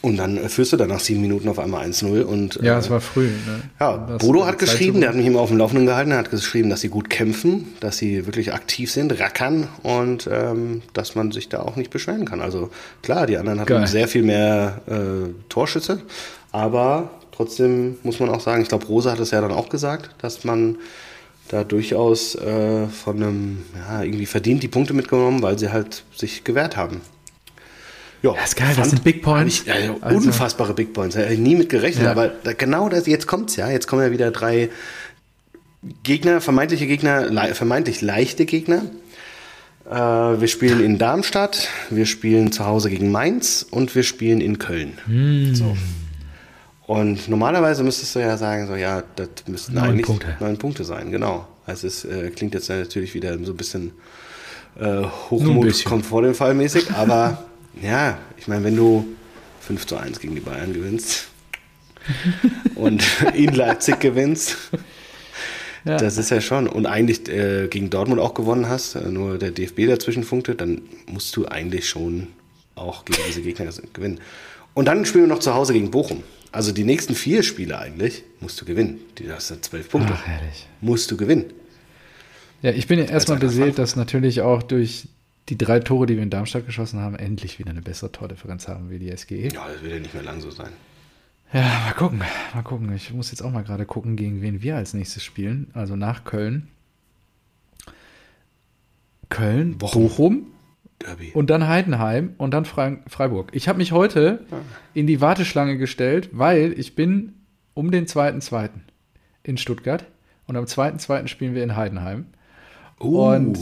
Und 0.00 0.16
dann 0.16 0.36
äh, 0.36 0.48
führst 0.48 0.72
du 0.72 0.76
dann 0.76 0.88
nach 0.88 1.00
sieben 1.00 1.20
Minuten 1.20 1.48
auf 1.48 1.58
einmal 1.58 1.86
1-0 1.86 2.22
und 2.22 2.58
ja, 2.62 2.74
äh, 2.76 2.78
es 2.78 2.90
war 2.90 3.00
früh. 3.00 3.26
Ne? 3.26 3.62
ja, 3.78 3.96
Bodo 3.96 4.46
hat 4.46 4.58
geschrieben, 4.58 5.00
der 5.00 5.10
hat 5.10 5.16
mich 5.16 5.26
immer 5.26 5.40
auf 5.40 5.48
dem 5.48 5.58
Laufenden 5.58 5.86
gehalten, 5.86 6.10
er 6.10 6.18
hat 6.18 6.30
geschrieben, 6.30 6.70
dass 6.70 6.80
sie 6.80 6.88
gut 6.88 7.08
kämpfen, 7.08 7.68
dass 7.80 7.98
sie 7.98 8.26
wirklich 8.26 8.52
aktiv 8.52 8.90
sind, 8.90 9.18
rackern 9.20 9.68
und 9.82 10.28
ähm, 10.30 10.82
dass 10.92 11.14
man 11.14 11.30
sich 11.30 11.48
da 11.48 11.60
auch 11.60 11.76
nicht 11.76 11.90
beschweren 11.90 12.24
kann. 12.24 12.40
Also 12.40 12.70
klar, 13.02 13.26
die 13.26 13.36
anderen 13.36 13.60
hatten 13.60 13.68
Geil. 13.68 13.86
sehr 13.86 14.08
viel 14.08 14.22
mehr 14.22 14.80
äh, 14.86 15.30
Torschüsse, 15.48 16.00
aber 16.50 17.10
trotzdem 17.30 17.96
muss 18.02 18.18
man 18.18 18.28
auch 18.28 18.40
sagen, 18.40 18.62
ich 18.62 18.68
glaube, 18.68 18.86
Rosa 18.86 19.12
hat 19.12 19.20
es 19.20 19.30
ja 19.30 19.40
dann 19.40 19.52
auch 19.52 19.68
gesagt, 19.68 20.10
dass 20.18 20.44
man 20.44 20.78
da 21.48 21.64
durchaus 21.64 22.34
äh, 22.34 22.86
von 22.88 23.16
einem, 23.22 23.64
ja, 23.76 24.02
irgendwie 24.02 24.26
verdient 24.26 24.62
die 24.62 24.68
Punkte 24.68 24.94
mitgenommen, 24.94 25.42
weil 25.42 25.58
sie 25.58 25.70
halt 25.70 26.04
sich 26.16 26.44
gewehrt 26.44 26.76
haben. 26.76 27.02
Ja, 28.22 28.32
Das 28.34 28.50
ist 28.50 28.56
geil, 28.56 28.72
das 28.76 28.90
sind 28.90 29.02
Big 29.04 29.20
Points. 29.22 29.60
Ich, 29.60 29.66
ja, 29.66 29.74
Also- 30.00 30.16
unfassbare 30.16 30.74
Big 30.74 30.92
Points. 30.92 31.16
Da 31.16 31.22
hätte 31.22 31.34
ich 31.34 31.40
nie 31.40 31.56
mit 31.56 31.68
gerechnet, 31.68 32.04
Ja. 32.04 32.12
aber 32.12 32.28
da, 32.28 32.52
genau 32.52 32.88
das, 32.88 33.06
jetzt 33.06 33.26
kommt's 33.26 33.56
ja. 33.56 33.68
Jetzt 33.68 33.86
kommen 33.88 34.02
ja 34.02 34.10
wieder 34.12 34.30
drei 34.30 34.70
Gegner, 36.04 36.40
vermeintliche 36.40 36.86
Gegner, 36.86 37.28
le 37.28 37.54
vermeintlich 37.54 38.00
leichte 38.00 38.46
Gegner. 38.46 38.82
Äh, 39.90 39.94
wir 40.40 40.46
spielen 40.46 40.82
in 40.84 40.98
Darmstadt, 40.98 41.68
wir 41.90 42.06
spielen 42.06 42.52
zu 42.52 42.64
Hause 42.64 42.88
gegen 42.90 43.10
Mainz 43.10 43.66
und 43.68 43.94
wir 43.96 44.04
spielen 44.04 44.40
in 44.40 44.58
Köln. 44.60 44.92
Hm. 45.06 45.54
So. 45.56 45.76
Und 46.86 47.28
normalerweise 47.28 47.82
müsstest 47.82 48.14
du 48.14 48.20
ja 48.20 48.36
sagen, 48.36 48.68
so 48.68 48.76
ja, 48.76 49.02
das 49.16 49.28
müssten 49.48 49.74
Neun 49.74 49.84
eigentlich 49.84 50.06
Punkte. 50.06 50.36
neun 50.38 50.56
Punkte 50.58 50.84
sein, 50.84 51.10
genau. 51.10 51.48
Also 51.66 51.88
es 51.88 52.04
äh, 52.04 52.30
klingt 52.30 52.54
jetzt 52.54 52.68
natürlich 52.68 53.14
wieder 53.14 53.36
so 53.44 53.52
ein 53.52 53.56
bisschen 53.56 53.92
äh, 54.78 55.02
Hochmut 55.30 55.84
kommt 55.84 56.06
vor 56.06 56.22
dem 56.22 56.34
Fall 56.34 56.54
mäßig, 56.54 56.90
aber 56.92 57.44
ja, 57.80 58.18
ich 58.36 58.48
meine, 58.48 58.64
wenn 58.64 58.76
du 58.76 59.06
5 59.60 59.86
zu 59.86 59.96
1 59.96 60.20
gegen 60.20 60.34
die 60.34 60.40
Bayern 60.40 60.72
gewinnst 60.72 61.28
und 62.74 63.02
in 63.34 63.54
Leipzig 63.54 64.00
gewinnst, 64.00 64.56
Ja. 65.84 65.96
das 65.96 66.16
ist 66.18 66.30
ja 66.30 66.40
schon. 66.40 66.66
Und 66.68 66.86
eigentlich 66.86 67.28
äh, 67.28 67.68
gegen 67.68 67.90
Dortmund 67.90 68.20
auch 68.20 68.34
gewonnen 68.34 68.68
hast, 68.68 68.94
äh, 68.96 69.08
nur 69.08 69.38
der 69.38 69.50
DFB 69.50 69.86
dazwischen 69.86 70.24
funkte, 70.24 70.54
dann 70.54 70.82
musst 71.06 71.34
du 71.36 71.46
eigentlich 71.46 71.88
schon 71.88 72.28
auch 72.74 73.04
gegen 73.04 73.20
diese 73.28 73.42
Gegner 73.42 73.68
gewinnen. 73.92 74.20
Und 74.74 74.86
dann 74.86 75.04
spielen 75.04 75.24
wir 75.24 75.28
noch 75.28 75.40
zu 75.40 75.54
Hause 75.54 75.72
gegen 75.72 75.90
Bochum. 75.90 76.22
Also 76.50 76.72
die 76.72 76.84
nächsten 76.84 77.14
vier 77.14 77.42
Spiele 77.42 77.78
eigentlich 77.78 78.24
musst 78.40 78.60
du 78.60 78.64
gewinnen. 78.64 79.00
Die 79.18 79.30
hast 79.30 79.50
du 79.50 79.60
zwölf 79.60 79.88
Punkte. 79.88 80.12
Ach, 80.16 80.26
herrlich. 80.26 80.66
Musst 80.80 81.10
du 81.10 81.16
gewinnen. 81.16 81.46
Ja, 82.62 82.70
ich 82.70 82.86
bin 82.86 82.98
ja 82.98 83.06
erstmal 83.06 83.38
beseelt, 83.38 83.78
dass 83.78 83.96
natürlich 83.96 84.40
auch 84.42 84.62
durch 84.62 85.08
die 85.48 85.58
drei 85.58 85.80
Tore, 85.80 86.06
die 86.06 86.16
wir 86.16 86.22
in 86.22 86.30
Darmstadt 86.30 86.66
geschossen 86.66 87.00
haben, 87.00 87.16
endlich 87.16 87.58
wieder 87.58 87.70
eine 87.70 87.82
bessere 87.82 88.12
Tordifferenz 88.12 88.68
haben 88.68 88.90
wie 88.90 88.98
die 88.98 89.14
SGE. 89.16 89.48
Ja, 89.48 89.68
das 89.68 89.82
wird 89.82 89.92
ja 89.92 89.98
nicht 89.98 90.14
mehr 90.14 90.22
lang 90.22 90.40
so 90.40 90.50
sein. 90.50 90.70
Ja, 91.52 91.60
mal 91.60 91.92
gucken, 91.94 92.22
mal 92.54 92.62
gucken. 92.62 92.94
Ich 92.94 93.12
muss 93.12 93.30
jetzt 93.30 93.42
auch 93.42 93.50
mal 93.50 93.62
gerade 93.62 93.84
gucken, 93.84 94.16
gegen 94.16 94.40
wen 94.40 94.62
wir 94.62 94.76
als 94.76 94.94
nächstes 94.94 95.22
spielen. 95.22 95.70
Also 95.74 95.96
nach 95.96 96.24
Köln. 96.24 96.68
Köln, 99.28 99.78
Bochum. 99.78 100.02
Bochum, 100.02 100.46
Derby. 100.98 101.32
und 101.34 101.50
dann 101.50 101.66
Heidenheim 101.66 102.34
und 102.38 102.52
dann 102.52 102.64
Fre 102.64 102.98
Freiburg. 103.06 103.50
Ich 103.52 103.68
habe 103.68 103.78
mich 103.78 103.92
heute 103.92 104.44
in 104.94 105.06
die 105.06 105.20
Warteschlange 105.20 105.76
gestellt, 105.76 106.30
weil 106.32 106.74
ich 106.78 106.94
bin 106.94 107.34
um 107.74 107.90
den 107.90 108.06
2.2. 108.06 108.70
in 109.42 109.56
Stuttgart 109.56 110.06
und 110.46 110.56
am 110.56 110.64
2.2. 110.64 111.28
spielen 111.28 111.54
wir 111.54 111.64
in 111.64 111.76
Heidenheim. 111.76 112.26
Uh, 113.00 113.34
und 113.34 113.58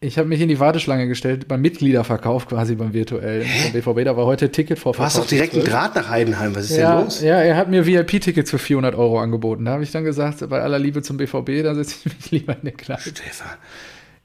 Ich 0.00 0.16
habe 0.16 0.28
mich 0.28 0.40
in 0.40 0.48
die 0.48 0.60
Warteschlange 0.60 1.08
gestellt 1.08 1.48
beim 1.48 1.60
Mitgliederverkauf 1.60 2.46
quasi 2.46 2.76
beim 2.76 2.92
virtuellen 2.92 3.48
BVB. 3.72 4.04
Da 4.04 4.16
war 4.16 4.26
heute 4.26 4.52
Ticket 4.52 4.78
vor 4.78 4.92
du 4.92 5.00
hast 5.00 5.18
doch 5.18 5.26
direkt 5.26 5.54
einen 5.54 5.64
Draht 5.64 5.96
nach 5.96 6.08
Heidenheim. 6.08 6.54
Was 6.54 6.70
ist 6.70 6.76
ja, 6.76 6.96
denn 6.96 7.04
los? 7.04 7.20
ja, 7.20 7.40
er 7.42 7.56
hat 7.56 7.68
mir 7.68 7.84
VIP-Tickets 7.84 8.50
für 8.50 8.60
400 8.60 8.94
Euro 8.94 9.18
angeboten. 9.18 9.64
Da 9.64 9.72
habe 9.72 9.82
ich 9.82 9.90
dann 9.90 10.04
gesagt, 10.04 10.48
bei 10.48 10.60
aller 10.60 10.78
Liebe 10.78 11.02
zum 11.02 11.16
BVB, 11.16 11.64
da 11.64 11.74
setze 11.74 11.96
ich 11.98 12.04
mich 12.04 12.30
lieber 12.30 12.54
in 12.54 12.62
der 12.62 12.72
Kneipe 12.72 13.10
Stefan, 13.10 13.48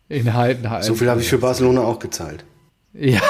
in 0.09 0.33
Heidenheim. 0.33 0.83
so 0.83 0.93
viel 0.93 1.09
habe 1.09 1.21
ich 1.21 1.29
für 1.29 1.39
Barcelona 1.39 1.81
auch 1.81 1.97
gezahlt. 1.97 2.45
Ja. 2.93 3.21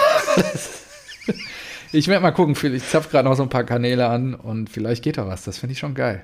ich 1.93 2.09
werde 2.09 2.23
mal 2.23 2.31
gucken, 2.31 2.57
ich 2.73 2.89
zapfe 2.89 3.09
gerade 3.09 3.29
noch 3.29 3.37
so 3.37 3.43
ein 3.43 3.49
paar 3.49 3.63
Kanäle 3.63 4.07
an 4.07 4.35
und 4.35 4.69
vielleicht 4.69 5.01
geht 5.01 5.17
da 5.17 5.25
was. 5.27 5.43
Das 5.43 5.59
finde 5.59 5.73
ich 5.73 5.79
schon 5.79 5.95
geil. 5.95 6.21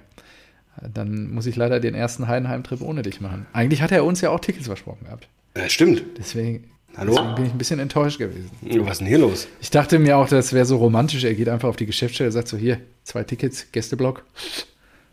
Dann 0.93 1.31
muss 1.31 1.45
ich 1.45 1.55
leider 1.55 1.79
den 1.79 1.95
ersten 1.95 2.27
Heidenheim-Trip 2.27 2.81
ohne 2.81 3.03
dich 3.03 3.21
machen. 3.21 3.45
Eigentlich 3.53 3.81
hat 3.81 3.93
er 3.93 4.03
uns 4.03 4.19
ja 4.19 4.31
auch 4.31 4.41
Tickets 4.41 4.67
versprochen 4.67 5.05
gehabt. 5.05 5.29
Ja, 5.55 5.67
stimmt. 5.69 6.03
Deswegen, 6.17 6.69
Hallo? 6.95 7.13
deswegen 7.15 7.35
bin 7.35 7.45
ich 7.45 7.51
ein 7.51 7.57
bisschen 7.57 7.79
enttäuscht 7.79 8.19
gewesen. 8.19 8.49
Was 8.61 8.91
ist 8.93 8.97
denn 8.99 9.07
hier 9.07 9.17
los? 9.19 9.47
Ich 9.61 9.69
dachte 9.71 9.99
mir 9.99 10.17
auch, 10.17 10.27
das 10.29 10.53
wäre 10.53 10.65
so 10.65 10.77
romantisch. 10.77 11.23
Er 11.23 11.33
geht 11.33 11.49
einfach 11.49 11.69
auf 11.69 11.75
die 11.75 11.85
Geschäftsstelle, 11.85 12.31
sagt 12.31 12.47
so: 12.47 12.57
Hier, 12.57 12.79
zwei 13.03 13.23
Tickets, 13.23 13.71
Gästeblock, 13.71 14.23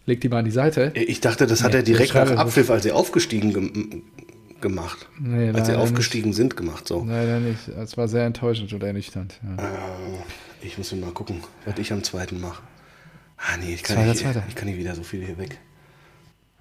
legt 0.07 0.22
die 0.24 0.28
mal 0.28 0.39
an 0.39 0.45
die 0.45 0.51
Seite. 0.51 0.93
Ich 0.95 1.20
dachte, 1.20 1.47
das 1.47 1.62
hat 1.62 1.72
Nee, 1.72 1.78
er 1.78 1.82
direkt 1.82 2.14
nach 2.14 2.28
das- 2.28 2.39
Abpfiff, 2.39 2.70
als 2.70 2.82
sie 2.84 2.93
aufgestiegen 2.93 3.53
gem 3.53 4.03
gemacht. 4.61 5.07
Nee, 5.20 5.51
als 5.51 5.66
sie 5.66 5.76
aufgestiegen 5.76 6.32
sind, 6.32 6.57
gemacht. 6.57 6.89
So. 6.89 7.05
Leider 7.07 7.41
nicht. 7.41 7.68
Es 7.68 7.97
war 7.97 8.09
sehr 8.09 8.24
enttäuschend 8.24 8.72
und 8.72 8.82
ernüchternd. 8.82 9.39
Ja. 9.59 9.64
Äh, 9.64 9.68
ich 10.66 10.78
muss 10.78 10.93
mal 10.95 11.11
gucken, 11.12 11.41
was 11.66 11.78
ich 11.78 11.93
am 11.93 12.03
zweiten 12.03 12.41
mache. 12.41 12.62
Ah, 13.37 13.59
nee, 13.61 13.74
ich 13.74 13.82
kann, 13.82 13.97
Zweiter, 13.97 14.09
nicht, 14.12 14.22
zweiter. 14.22 14.43
ich 14.49 14.55
kann 14.55 14.66
nicht 14.68 14.78
wieder 14.78 14.95
so 14.95 15.03
viel 15.03 15.24
hier 15.24 15.37
weg. 15.39 15.59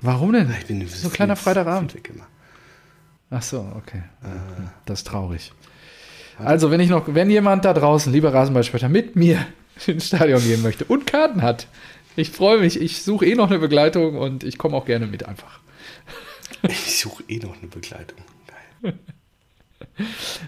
Warum 0.01 0.33
denn? 0.33 0.53
Ich 0.59 0.65
bin 0.65 0.85
so 0.87 1.07
ein 1.07 1.13
kleiner 1.13 1.37
Freitagabend. 1.37 1.95
weg 1.95 2.11
immer. 2.13 2.27
Ach 3.29 3.41
so, 3.41 3.71
okay. 3.75 4.03
Das 4.85 4.99
ist 4.99 5.07
traurig. 5.07 5.51
Also, 6.37 6.69
wenn 6.69 6.79
ich 6.79 6.89
noch, 6.89 7.13
wenn 7.13 7.29
jemand 7.29 7.65
da 7.65 7.73
draußen, 7.73 8.11
lieber 8.11 8.33
Rasenballspötter, 8.33 8.89
mit 8.89 9.15
mir 9.15 9.45
ins 9.87 10.07
Stadion 10.07 10.41
gehen 10.41 10.61
möchte 10.61 10.85
und 10.85 11.07
Karten 11.07 11.41
hat, 11.41 11.67
ich 12.15 12.31
freue 12.31 12.59
mich, 12.59 12.79
ich 12.79 13.03
suche 13.03 13.25
eh 13.25 13.35
noch 13.35 13.49
eine 13.49 13.59
Begleitung 13.59 14.17
und 14.17 14.43
ich 14.43 14.57
komme 14.57 14.75
auch 14.77 14.85
gerne 14.85 15.07
mit 15.07 15.25
einfach. 15.25 15.59
Ich 16.67 16.97
suche 16.97 17.23
eh 17.27 17.37
noch 17.37 17.55
eine 17.57 17.67
Begleitung. 17.67 18.17
Geil. 18.81 18.99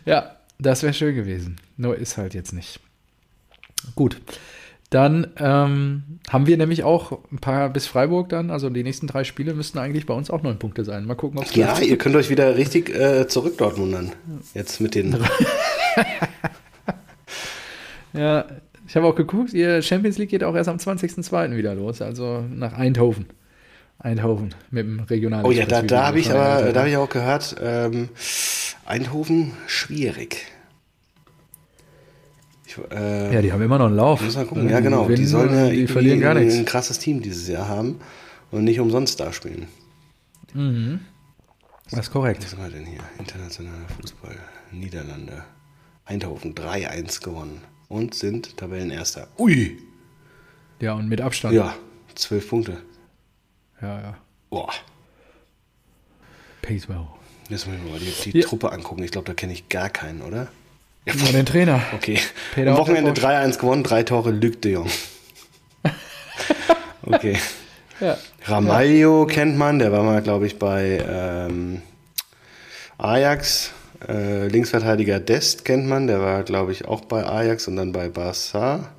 Ja, 0.06 0.38
das 0.58 0.82
wäre 0.82 0.94
schön 0.94 1.16
gewesen. 1.16 1.58
Nur 1.76 1.96
ist 1.96 2.18
halt 2.18 2.34
jetzt 2.34 2.54
nicht. 2.54 2.80
Gut. 3.94 4.20
Dann 4.90 5.28
ähm, 5.38 6.20
haben 6.30 6.48
wir 6.48 6.56
nämlich 6.56 6.84
auch 6.84 7.20
ein 7.32 7.40
paar 7.40 7.70
bis 7.70 7.88
Freiburg 7.88 8.30
dann, 8.30 8.52
also 8.52 8.70
die 8.70 8.84
nächsten 8.84 9.08
drei 9.08 9.26
Spiele 9.26 9.54
müssten 9.54 9.80
eigentlich 9.80 10.06
bei 10.06 10.14
uns 10.14 10.30
auch 10.30 10.44
neun 10.44 10.60
Punkte 10.60 10.86
sein. 10.86 11.04
Mal 11.06 11.16
gucken, 11.16 11.40
ob 11.40 11.46
es 11.46 11.56
Ja, 11.56 11.78
ihr 11.80 11.98
könnt 11.98 12.16
euch 12.16 12.30
wieder 12.30 12.56
richtig 12.56 12.90
äh, 12.90 13.28
zurück 13.28 13.58
Dortmundern. 13.58 14.14
Jetzt 14.54 14.80
mit 14.80 14.96
den. 14.96 15.18
Ja, 18.14 18.46
ich 18.88 18.96
habe 18.96 19.06
auch 19.06 19.16
geguckt, 19.16 19.54
ihr 19.54 19.82
Champions 19.82 20.18
League 20.18 20.30
geht 20.30 20.44
auch 20.44 20.56
erst 20.56 20.70
am 20.70 20.78
20.02. 20.78 21.56
wieder 21.56 21.76
los, 21.76 22.02
also 22.02 22.44
nach 22.50 22.74
Eindhoven. 22.74 23.28
Eindhoven 24.00 24.54
mit 24.70 24.86
dem 24.86 25.00
regionalen. 25.02 25.46
Oh 25.46 25.52
ja, 25.52 25.66
da, 25.66 25.82
da 25.82 26.08
habe 26.08 26.20
ich 26.20 26.32
aber, 26.32 26.72
da 26.72 26.80
habe 26.80 26.88
ich 26.88 26.94
ich 26.94 26.98
auch 26.98 27.10
gehört, 27.10 27.56
ähm, 27.62 28.10
Eindhoven 28.86 29.54
schwierig. 29.66 30.46
Ich, 32.68 32.78
äh, 32.92 33.34
Ja, 33.34 33.42
die 33.42 33.52
haben 33.54 33.62
immer 33.62 33.78
noch 33.80 33.86
einen 33.88 33.96
Lauf. 33.96 34.22
Muss 34.22 34.36
mal 34.36 34.46
gucken. 34.46 34.70
Ja, 34.70 34.80
genau. 34.82 35.04
Die 35.04 35.14
gewinnen, 35.14 35.28
sollen 35.28 35.54
ja 35.56 35.70
die 35.70 35.88
verlieren 35.88 36.20
gar 36.20 36.36
ein, 36.36 36.44
nichts. 36.44 36.60
ein 36.60 36.66
krasses 36.66 37.00
Team 37.00 37.22
dieses 37.22 37.48
Jahr 37.48 37.68
haben 37.70 38.00
und 38.52 38.64
nicht 38.66 38.80
umsonst 38.80 39.20
da 39.20 39.32
spielen. 39.32 39.68
Das 41.90 42.00
ist 42.02 42.12
korrekt. 42.12 42.44
Was 42.44 42.54
haben 42.58 42.64
wir 42.64 42.70
denn 42.72 42.86
hier? 42.86 43.00
Internationaler 43.20 43.88
Fußball. 44.00 44.36
Niederlande. 44.72 45.44
Eindhoven 46.06 46.56
3-1 46.56 47.22
gewonnen 47.24 47.62
und 47.88 48.14
sind 48.14 48.58
Tabellenerster. 48.58 49.28
Ui! 49.38 49.78
Ja, 50.80 50.94
und 50.94 51.08
mit 51.08 51.22
Abstand. 51.22 51.54
Ja, 51.56 51.76
12 52.16 52.50
Punkte. 52.50 52.78
ja. 53.82 54.02
ja. 54.02 54.18
Boah. 54.50 54.70
Pacewell. 56.62 57.08
Jetzt 57.50 57.66
muss 57.68 57.76
ich 57.78 57.84
mir 57.84 57.90
mal 57.92 58.00
die, 58.00 58.32
die 58.32 58.40
Ja. 58.40 58.46
Truppe 58.48 58.72
angucken. 58.72 59.04
Ich 59.04 59.12
glaube, 59.12 59.26
da 59.28 59.34
kenne 59.34 59.54
ich 59.54 59.70
gar 59.70 59.90
keinen, 59.90 60.22
oder? 60.22 60.48
Ja, 61.08 61.16
Nur 61.16 61.32
den 61.32 61.46
Trainer. 61.46 61.82
Okay. 61.96 62.20
Peter 62.54 62.72
Am 62.72 62.78
Wochenende 62.78 63.12
Otterbosch. 63.12 63.32
3-1 63.32 63.60
gewonnen, 63.60 63.84
drei 63.84 64.04
Tore 64.04 64.32
Luc 64.32 64.62
de 64.62 64.74
Jong. 64.74 64.90
Okay. 67.10 67.38
Ja. 68.02 68.18
Ramalho 68.44 69.26
kennt 69.28 69.58
man, 69.58 69.80
der 69.80 69.94
war 69.94 70.04
mal, 70.04 70.22
glaube 70.22 70.46
ich, 70.46 70.60
bei 70.60 71.02
ähm, 71.08 71.82
Ajax. 72.98 73.72
Äh, 74.06 74.48
Linksverteidiger 74.50 75.22
Dest 75.22 75.64
kennt 75.64 75.88
man, 75.88 76.08
der 76.08 76.20
war, 76.20 76.44
glaube 76.44 76.74
ich, 76.74 76.86
auch 76.86 77.06
bei 77.06 77.26
Ajax 77.26 77.70
und 77.70 77.78
dann 77.78 77.94
bei 77.94 78.10
Barca. 78.10 78.92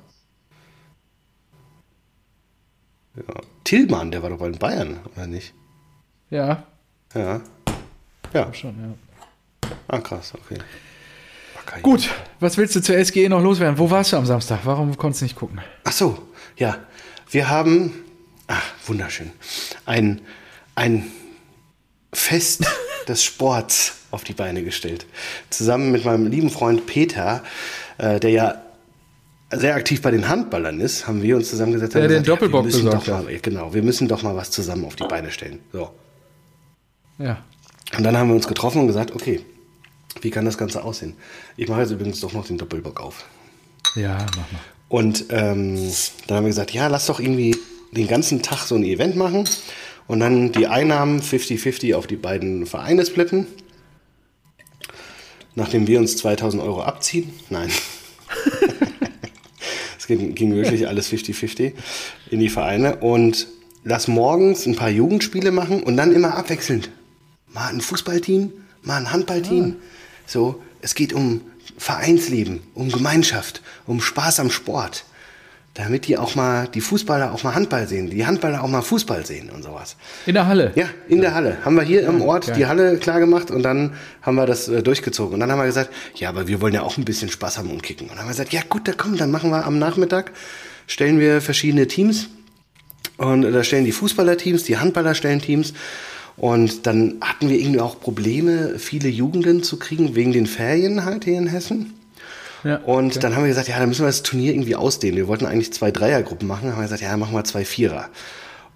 Ja. 3.15 3.23
Tillmann, 3.63 4.09
der 4.09 4.23
war 4.23 4.31
doch 4.31 4.39
bei 4.39 4.49
den 4.49 4.57
Bayern, 4.57 4.99
oder 5.15 5.27
nicht? 5.27 5.53
Ja, 6.31 6.63
Ja. 7.13 7.41
Ja, 8.33 8.51
schon, 8.55 8.97
ja. 9.61 9.69
ah, 9.87 9.99
krass, 9.99 10.33
okay. 10.33 10.59
Okay. 11.71 11.81
Gut, 11.81 12.09
was 12.39 12.57
willst 12.57 12.75
du 12.75 12.81
zur 12.81 13.03
SGE 13.03 13.29
noch 13.29 13.41
loswerden? 13.41 13.77
Wo 13.77 13.91
warst 13.91 14.11
du 14.11 14.17
am 14.17 14.25
Samstag? 14.25 14.61
Warum 14.63 14.97
konntest 14.97 15.21
du 15.21 15.25
nicht 15.25 15.35
gucken? 15.35 15.61
Ach 15.83 15.91
so, 15.91 16.17
ja. 16.57 16.77
Wir 17.29 17.49
haben, 17.49 17.93
ach, 18.47 18.63
wunderschön, 18.87 19.31
ein, 19.85 20.21
ein 20.73 21.05
Fest 22.11 22.65
des 23.07 23.23
Sports 23.23 23.97
auf 24.09 24.23
die 24.23 24.33
Beine 24.33 24.63
gestellt. 24.63 25.05
Zusammen 25.51 25.91
mit 25.91 26.05
meinem 26.05 26.25
lieben 26.25 26.49
Freund 26.49 26.87
Peter, 26.87 27.43
äh, 27.99 28.19
der 28.19 28.31
ja 28.31 28.61
sehr 29.51 29.75
aktiv 29.75 30.01
bei 30.01 30.09
den 30.09 30.27
Handballern 30.27 30.79
ist, 30.79 31.07
haben 31.07 31.21
wir 31.21 31.35
uns 31.35 31.49
zusammengesetzt. 31.49 31.93
Der 31.93 32.01
den 32.01 32.09
gesagt, 32.09 32.27
ja, 32.27 32.33
Doppelbock 32.33 32.61
wir 32.61 32.65
müssen 32.65 32.85
besorgt 32.85 33.07
mal, 33.07 33.39
Genau, 33.41 33.73
wir 33.73 33.83
müssen 33.83 34.07
doch 34.07 34.23
mal 34.23 34.35
was 34.35 34.49
zusammen 34.49 34.85
auf 34.85 34.95
die 34.95 35.07
Beine 35.07 35.29
stellen. 35.31 35.59
So. 35.71 35.91
Ja. 37.19 37.43
Und 37.95 38.03
dann 38.03 38.17
haben 38.17 38.29
wir 38.29 38.35
uns 38.35 38.47
getroffen 38.47 38.81
und 38.81 38.87
gesagt, 38.87 39.13
okay, 39.13 39.43
wie 40.21 40.29
kann 40.29 40.45
das 40.45 40.57
Ganze 40.57 40.83
aussehen? 40.83 41.15
Ich 41.57 41.67
mache 41.67 41.81
jetzt 41.81 41.91
übrigens 41.91 42.19
doch 42.19 42.33
noch 42.33 42.47
den 42.47 42.57
Doppelbock 42.57 42.99
auf. 42.99 43.25
Ja, 43.95 44.17
mach 44.17 44.51
mal. 44.51 44.61
Und 44.89 45.25
ähm, 45.29 45.75
dann 46.27 46.37
haben 46.37 46.45
wir 46.45 46.49
gesagt, 46.49 46.71
ja, 46.71 46.87
lass 46.87 47.05
doch 47.05 47.19
irgendwie 47.19 47.55
den 47.91 48.07
ganzen 48.07 48.41
Tag 48.41 48.65
so 48.65 48.75
ein 48.75 48.83
Event 48.83 49.15
machen 49.15 49.47
und 50.07 50.19
dann 50.19 50.51
die 50.51 50.67
Einnahmen 50.67 51.21
50-50 51.21 51.95
auf 51.95 52.07
die 52.07 52.15
beiden 52.15 52.65
Vereine 52.65 53.05
splitten. 53.05 53.45
Nachdem 55.55 55.87
wir 55.87 55.99
uns 55.99 56.17
2000 56.17 56.63
Euro 56.63 56.83
abziehen. 56.83 57.31
Nein. 57.49 57.69
Es 59.99 60.07
ging, 60.07 60.33
ging 60.33 60.55
wirklich 60.55 60.87
alles 60.87 61.11
50-50 61.11 61.73
in 62.31 62.39
die 62.39 62.49
Vereine. 62.49 62.95
Und 62.95 63.47
lass 63.83 64.07
morgens 64.07 64.65
ein 64.65 64.75
paar 64.75 64.89
Jugendspiele 64.89 65.51
machen 65.51 65.83
und 65.83 65.97
dann 65.97 66.11
immer 66.13 66.35
abwechselnd. 66.35 66.89
Mal 67.53 67.67
ein 67.67 67.81
Fußballteam, 67.81 68.51
mal 68.81 68.97
ein 68.97 69.11
Handballteam. 69.11 69.75
So, 70.29 70.61
es 70.81 70.93
geht 70.93 71.11
um 71.11 71.41
Vereinsleben, 71.77 72.61
um 72.75 72.91
Gemeinschaft, 72.91 73.63
um 73.87 73.99
Spaß 73.99 74.39
am 74.39 74.51
Sport. 74.51 75.03
Damit 75.73 76.07
die 76.07 76.17
auch 76.17 76.35
mal, 76.35 76.67
die 76.67 76.81
Fußballer 76.81 77.33
auch 77.33 77.43
mal 77.43 77.55
Handball 77.55 77.87
sehen, 77.87 78.11
die 78.11 78.25
Handballer 78.25 78.63
auch 78.63 78.67
mal 78.67 78.83
Fußball 78.83 79.25
sehen 79.25 79.49
und 79.49 79.63
sowas. 79.63 79.95
In 80.27 80.35
der 80.35 80.45
Halle. 80.45 80.71
Ja, 80.75 80.85
in 81.07 81.21
der 81.21 81.33
Halle. 81.33 81.57
Haben 81.65 81.75
wir 81.75 81.83
hier 81.83 82.05
im 82.05 82.21
Ort 82.21 82.47
geil. 82.47 82.57
die 82.57 82.65
Halle 82.67 82.97
klar 82.97 83.19
gemacht 83.19 83.49
und 83.49 83.63
dann 83.63 83.95
haben 84.21 84.35
wir 84.35 84.45
das 84.45 84.67
äh, 84.67 84.83
durchgezogen. 84.83 85.33
Und 85.33 85.39
dann 85.39 85.51
haben 85.51 85.59
wir 85.59 85.65
gesagt, 85.65 85.89
ja, 86.15 86.29
aber 86.29 86.47
wir 86.47 86.61
wollen 86.61 86.73
ja 86.75 86.83
auch 86.83 86.97
ein 86.97 87.05
bisschen 87.05 87.29
Spaß 87.29 87.57
haben 87.57 87.71
und 87.71 87.81
kicken. 87.81 88.07
Und 88.07 88.11
dann 88.11 88.19
haben 88.19 88.27
wir 88.27 88.33
gesagt, 88.33 88.53
ja 88.53 88.61
gut, 88.69 88.87
da 88.87 88.91
komm, 88.95 89.17
dann 89.17 89.31
machen 89.31 89.49
wir 89.49 89.65
am 89.65 89.79
Nachmittag, 89.79 90.31
stellen 90.85 91.19
wir 91.19 91.41
verschiedene 91.41 91.87
Teams. 91.87 92.27
Und 93.17 93.43
da 93.43 93.63
stellen 93.63 93.85
die 93.85 93.91
Fußballerteams, 93.91 94.63
die 94.63 94.77
Handballer 94.77 95.15
stellen 95.15 95.41
Teams. 95.41 95.73
Und 96.39 96.87
dann 96.87 97.17
hatten 97.21 97.49
wir 97.49 97.59
irgendwie 97.59 97.81
auch 97.81 97.99
Probleme, 97.99 98.79
viele 98.79 99.09
Jugenden 99.09 99.61
zu 99.61 99.77
kriegen, 99.77 100.15
wegen 100.15 100.31
den 100.31 100.47
Ferien 100.47 101.03
halt 101.03 101.25
hier 101.25 101.37
in 101.37 101.47
Hessen. 101.47 101.93
Ja, 102.63 102.77
und 102.77 103.11
okay. 103.11 103.19
dann 103.19 103.35
haben 103.35 103.43
wir 103.43 103.49
gesagt, 103.49 103.67
ja, 103.67 103.77
dann 103.77 103.89
müssen 103.89 104.03
wir 104.03 104.07
das 104.07 104.23
Turnier 104.23 104.53
irgendwie 104.53 104.75
ausdehnen. 104.75 105.17
Wir 105.17 105.27
wollten 105.27 105.45
eigentlich 105.45 105.73
zwei 105.73 105.91
Dreiergruppen 105.91 106.47
machen, 106.47 106.71
haben 106.71 106.77
wir 106.77 106.83
gesagt, 106.83 107.01
ja, 107.01 107.15
machen 107.17 107.33
wir 107.33 107.43
zwei 107.43 107.65
Vierer. 107.65 108.09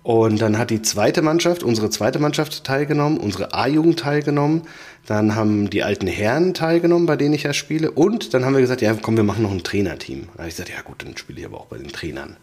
Und 0.04 0.42
dann 0.42 0.58
hat 0.58 0.70
die 0.70 0.82
zweite 0.82 1.22
Mannschaft, 1.22 1.64
unsere 1.64 1.90
zweite 1.90 2.20
Mannschaft 2.20 2.66
teilgenommen, 2.66 3.18
unsere 3.18 3.54
A-Jugend 3.54 4.00
teilgenommen, 4.00 4.64
dann 5.06 5.36
haben 5.36 5.70
die 5.70 5.84
alten 5.84 6.08
Herren 6.08 6.54
teilgenommen, 6.54 7.06
bei 7.06 7.16
denen 7.16 7.34
ich 7.34 7.44
ja 7.44 7.54
spiele. 7.54 7.92
Und 7.92 8.34
dann 8.34 8.44
haben 8.44 8.54
wir 8.54 8.62
gesagt, 8.62 8.82
ja, 8.82 8.94
komm, 9.02 9.16
wir 9.16 9.24
machen 9.24 9.44
noch 9.44 9.52
ein 9.52 9.64
Trainerteam. 9.64 10.28
Da 10.34 10.40
habe 10.40 10.50
ich 10.50 10.56
gesagt, 10.56 10.70
ja 10.70 10.82
gut, 10.82 11.04
dann 11.04 11.16
spiele 11.16 11.40
ich 11.40 11.46
aber 11.46 11.60
auch 11.60 11.68
bei 11.68 11.78
den 11.78 11.92
Trainern. 11.92 12.36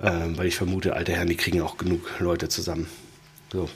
Ähm, 0.00 0.38
weil 0.38 0.46
ich 0.46 0.56
vermute, 0.56 0.94
alte 0.94 1.12
Herren, 1.12 1.28
die 1.28 1.36
kriegen 1.36 1.60
auch 1.60 1.76
genug 1.76 2.02
Leute 2.20 2.48
zusammen. 2.48 2.86
So. 3.52 3.68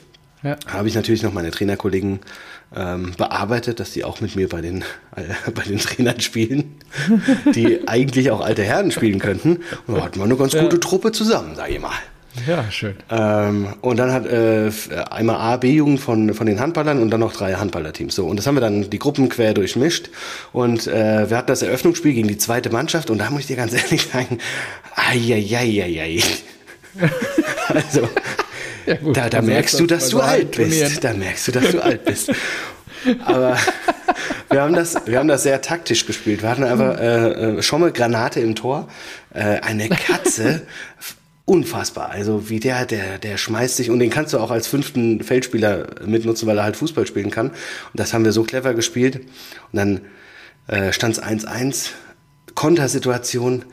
Ja. 0.45 0.57
Habe 0.67 0.87
ich 0.87 0.93
natürlich 0.93 1.23
noch 1.23 1.33
meine 1.33 1.49
Trainerkollegen 1.49 2.19
ähm, 2.75 3.13
bearbeitet, 3.17 3.79
dass 3.79 3.91
die 3.91 4.03
auch 4.03 4.21
mit 4.21 4.35
mir 4.35 4.47
bei 4.47 4.61
den, 4.61 4.83
äh, 5.15 5.23
bei 5.55 5.63
den 5.63 5.79
Trainern 5.79 6.19
spielen, 6.19 6.75
die 7.55 7.87
eigentlich 7.87 8.29
auch 8.29 8.41
alte 8.41 8.63
Herren 8.63 8.91
spielen 8.91 9.17
könnten. 9.17 9.61
Und 9.87 9.97
da 9.97 10.03
hatten 10.03 10.19
wir 10.19 10.23
eine 10.25 10.35
ganz 10.37 10.53
ja. 10.53 10.61
gute 10.61 10.79
Truppe 10.79 11.11
zusammen, 11.11 11.55
sage 11.55 11.73
ich 11.73 11.81
mal. 11.81 11.91
Ja, 12.45 12.69
schön. 12.69 12.95
Ähm, 13.09 13.69
und 13.81 13.97
dann 13.97 14.11
hat 14.11 14.27
äh, 14.27 14.69
einmal 15.09 15.37
A, 15.37 15.57
B-Jugend 15.57 15.99
von, 15.99 16.33
von 16.35 16.45
den 16.45 16.59
Handballern 16.59 17.01
und 17.01 17.09
dann 17.09 17.21
noch 17.21 17.33
drei 17.33 17.53
Handballerteams. 17.53 18.13
So, 18.13 18.27
und 18.27 18.37
das 18.37 18.45
haben 18.45 18.55
wir 18.55 18.61
dann 18.61 18.89
die 18.89 18.99
Gruppen 18.99 19.29
quer 19.29 19.53
durchmischt. 19.53 20.09
Und 20.51 20.85
äh, 20.85 21.27
wir 21.29 21.37
hatten 21.37 21.47
das 21.47 21.63
Eröffnungsspiel 21.63 22.13
gegen 22.13 22.27
die 22.27 22.37
zweite 22.37 22.69
Mannschaft 22.69 23.09
und 23.09 23.17
da 23.17 23.31
muss 23.31 23.41
ich 23.41 23.47
dir 23.47 23.55
ganz 23.55 23.73
ehrlich 23.83 24.03
sagen, 24.03 24.37
ai, 24.95 25.17
also, 27.69 28.07
ja, 28.85 28.95
gut, 28.95 29.17
da, 29.17 29.29
da 29.29 29.41
merkst 29.41 29.79
du, 29.79 29.85
dass 29.85 30.09
du 30.09 30.19
alt 30.19 30.51
bist. 30.51 31.03
Da 31.03 31.13
merkst 31.13 31.47
du, 31.47 31.51
dass 31.51 31.71
du 31.71 31.83
alt 31.83 32.05
bist. 32.05 32.31
Aber 33.25 33.57
wir 34.49 34.61
haben 34.61 34.73
das, 34.73 34.95
wir 35.05 35.19
haben 35.19 35.27
das 35.27 35.43
sehr 35.43 35.61
taktisch 35.61 36.05
gespielt. 36.05 36.41
Wir 36.41 36.49
hatten 36.49 36.63
einfach 36.63 36.99
äh, 36.99 37.57
äh 37.57 37.61
Schomme 37.61 37.91
Granate 37.91 38.39
im 38.39 38.55
Tor, 38.55 38.87
äh, 39.33 39.59
eine 39.59 39.89
Katze 39.89 40.65
unfassbar. 41.45 42.09
Also 42.09 42.49
wie 42.49 42.59
der, 42.59 42.85
der, 42.85 43.19
der 43.19 43.37
schmeißt 43.37 43.77
sich 43.77 43.89
und 43.89 43.99
den 43.99 44.09
kannst 44.09 44.33
du 44.33 44.39
auch 44.39 44.51
als 44.51 44.67
fünften 44.67 45.23
Feldspieler 45.23 45.87
mitnutzen, 46.05 46.47
weil 46.47 46.57
er 46.57 46.63
halt 46.63 46.75
Fußball 46.75 47.05
spielen 47.05 47.31
kann. 47.31 47.49
Und 47.49 47.55
das 47.93 48.13
haben 48.13 48.25
wir 48.25 48.31
so 48.31 48.43
clever 48.43 48.73
gespielt. 48.73 49.17
Und 49.71 49.77
dann 49.77 50.01
äh, 50.67 50.91
stand 50.91 51.17
es 51.17 51.23
1-1, 51.23 51.89
Kontersituation. 52.55 53.65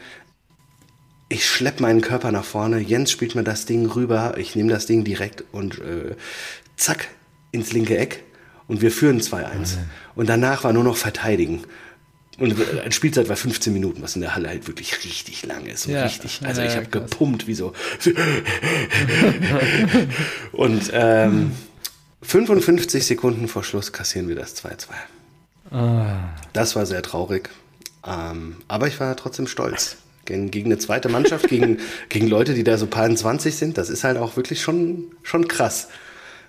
Ich 1.32 1.46
schlepp 1.46 1.80
meinen 1.80 2.02
Körper 2.02 2.30
nach 2.30 2.44
vorne. 2.44 2.78
Jens 2.78 3.10
spielt 3.10 3.34
mir 3.34 3.42
das 3.42 3.64
Ding 3.64 3.86
rüber. 3.86 4.34
Ich 4.36 4.54
nehme 4.54 4.68
das 4.68 4.84
Ding 4.84 5.02
direkt 5.02 5.42
und 5.50 5.78
äh, 5.78 6.14
zack 6.76 7.08
ins 7.52 7.72
linke 7.72 7.96
Eck. 7.96 8.22
Und 8.68 8.82
wir 8.82 8.92
führen 8.92 9.18
2-1. 9.18 9.32
Okay. 9.32 9.64
Und 10.14 10.28
danach 10.28 10.62
war 10.64 10.74
nur 10.74 10.84
noch 10.84 10.98
verteidigen. 10.98 11.64
Und 12.38 12.54
ein 12.84 12.92
Spielzeit 12.92 13.30
war 13.30 13.36
15 13.36 13.72
Minuten, 13.72 14.02
was 14.02 14.14
in 14.14 14.20
der 14.20 14.34
Halle 14.34 14.50
halt 14.50 14.66
wirklich 14.66 15.04
richtig 15.04 15.46
lang 15.46 15.64
ist. 15.64 15.86
Und 15.86 15.94
ja. 15.94 16.02
richtig, 16.02 16.40
also 16.44 16.60
ja, 16.60 16.66
ich 16.66 16.76
habe 16.76 16.88
gepumpt 16.88 17.46
wie 17.46 17.54
so. 17.54 17.72
und 20.52 20.90
ähm, 20.92 21.52
55 22.20 23.06
Sekunden 23.06 23.48
vor 23.48 23.64
Schluss 23.64 23.90
kassieren 23.90 24.28
wir 24.28 24.36
das 24.36 24.62
2-2. 24.62 25.74
Ah. 25.74 26.28
Das 26.52 26.76
war 26.76 26.84
sehr 26.84 27.02
traurig. 27.02 27.48
Ähm, 28.06 28.56
aber 28.68 28.86
ich 28.86 29.00
war 29.00 29.16
trotzdem 29.16 29.46
stolz. 29.46 29.96
Gegen, 30.24 30.50
gegen 30.50 30.66
eine 30.66 30.78
zweite 30.78 31.08
Mannschaft, 31.08 31.48
gegen, 31.48 31.78
gegen 32.08 32.28
Leute, 32.28 32.54
die 32.54 32.64
da 32.64 32.78
so 32.78 32.86
paar 32.86 33.12
20 33.12 33.54
sind, 33.54 33.78
das 33.78 33.90
ist 33.90 34.04
halt 34.04 34.16
auch 34.16 34.36
wirklich 34.36 34.62
schon, 34.62 35.06
schon 35.22 35.48
krass. 35.48 35.88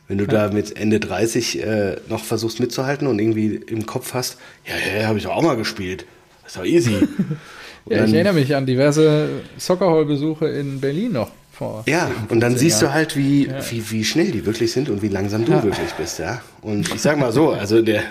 Wenn 0.07 0.17
du 0.17 0.25
ja. 0.25 0.47
da 0.47 0.53
mit 0.53 0.77
Ende 0.77 0.99
30 0.99 1.63
äh, 1.63 1.95
noch 2.09 2.23
versuchst 2.23 2.59
mitzuhalten 2.59 3.07
und 3.07 3.19
irgendwie 3.19 3.55
im 3.55 3.85
Kopf 3.85 4.13
hast, 4.13 4.37
ja, 4.65 4.73
ja, 4.75 5.01
ja 5.01 5.07
habe 5.07 5.17
ich 5.17 5.27
auch 5.27 5.41
mal 5.41 5.55
gespielt. 5.55 6.05
Das 6.43 6.53
ist 6.53 6.59
doch 6.59 6.65
easy. 6.65 6.91
ja, 7.89 7.97
dann, 7.97 8.07
ich 8.09 8.13
erinnere 8.13 8.33
mich 8.33 8.55
an 8.55 8.65
diverse 8.65 9.29
Soccerhall-Besuche 9.57 10.47
in 10.47 10.81
Berlin 10.81 11.13
noch. 11.13 11.31
Vor 11.53 11.83
ja, 11.85 12.09
und 12.29 12.39
dann 12.39 12.57
siehst 12.57 12.81
Jahren. 12.81 12.93
du 12.93 12.95
halt, 12.95 13.15
wie, 13.15 13.45
ja. 13.45 13.71
wie, 13.71 13.91
wie 13.91 14.03
schnell 14.03 14.31
die 14.31 14.43
wirklich 14.43 14.71
sind 14.71 14.89
und 14.89 15.03
wie 15.03 15.07
langsam 15.07 15.45
du 15.45 15.51
wirklich 15.51 15.91
bist, 15.99 16.17
ja. 16.17 16.41
Und 16.61 16.91
ich 16.91 16.99
sag 16.99 17.19
mal 17.19 17.31
so, 17.31 17.51
also 17.51 17.83
der, 17.83 18.03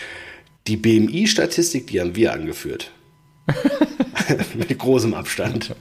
die 0.66 0.76
BMI-Statistik, 0.76 1.86
die 1.86 2.00
haben 2.00 2.16
wir 2.16 2.32
angeführt. 2.32 2.90
Mit 4.54 4.78
großem 4.78 5.14
Abstand. 5.14 5.74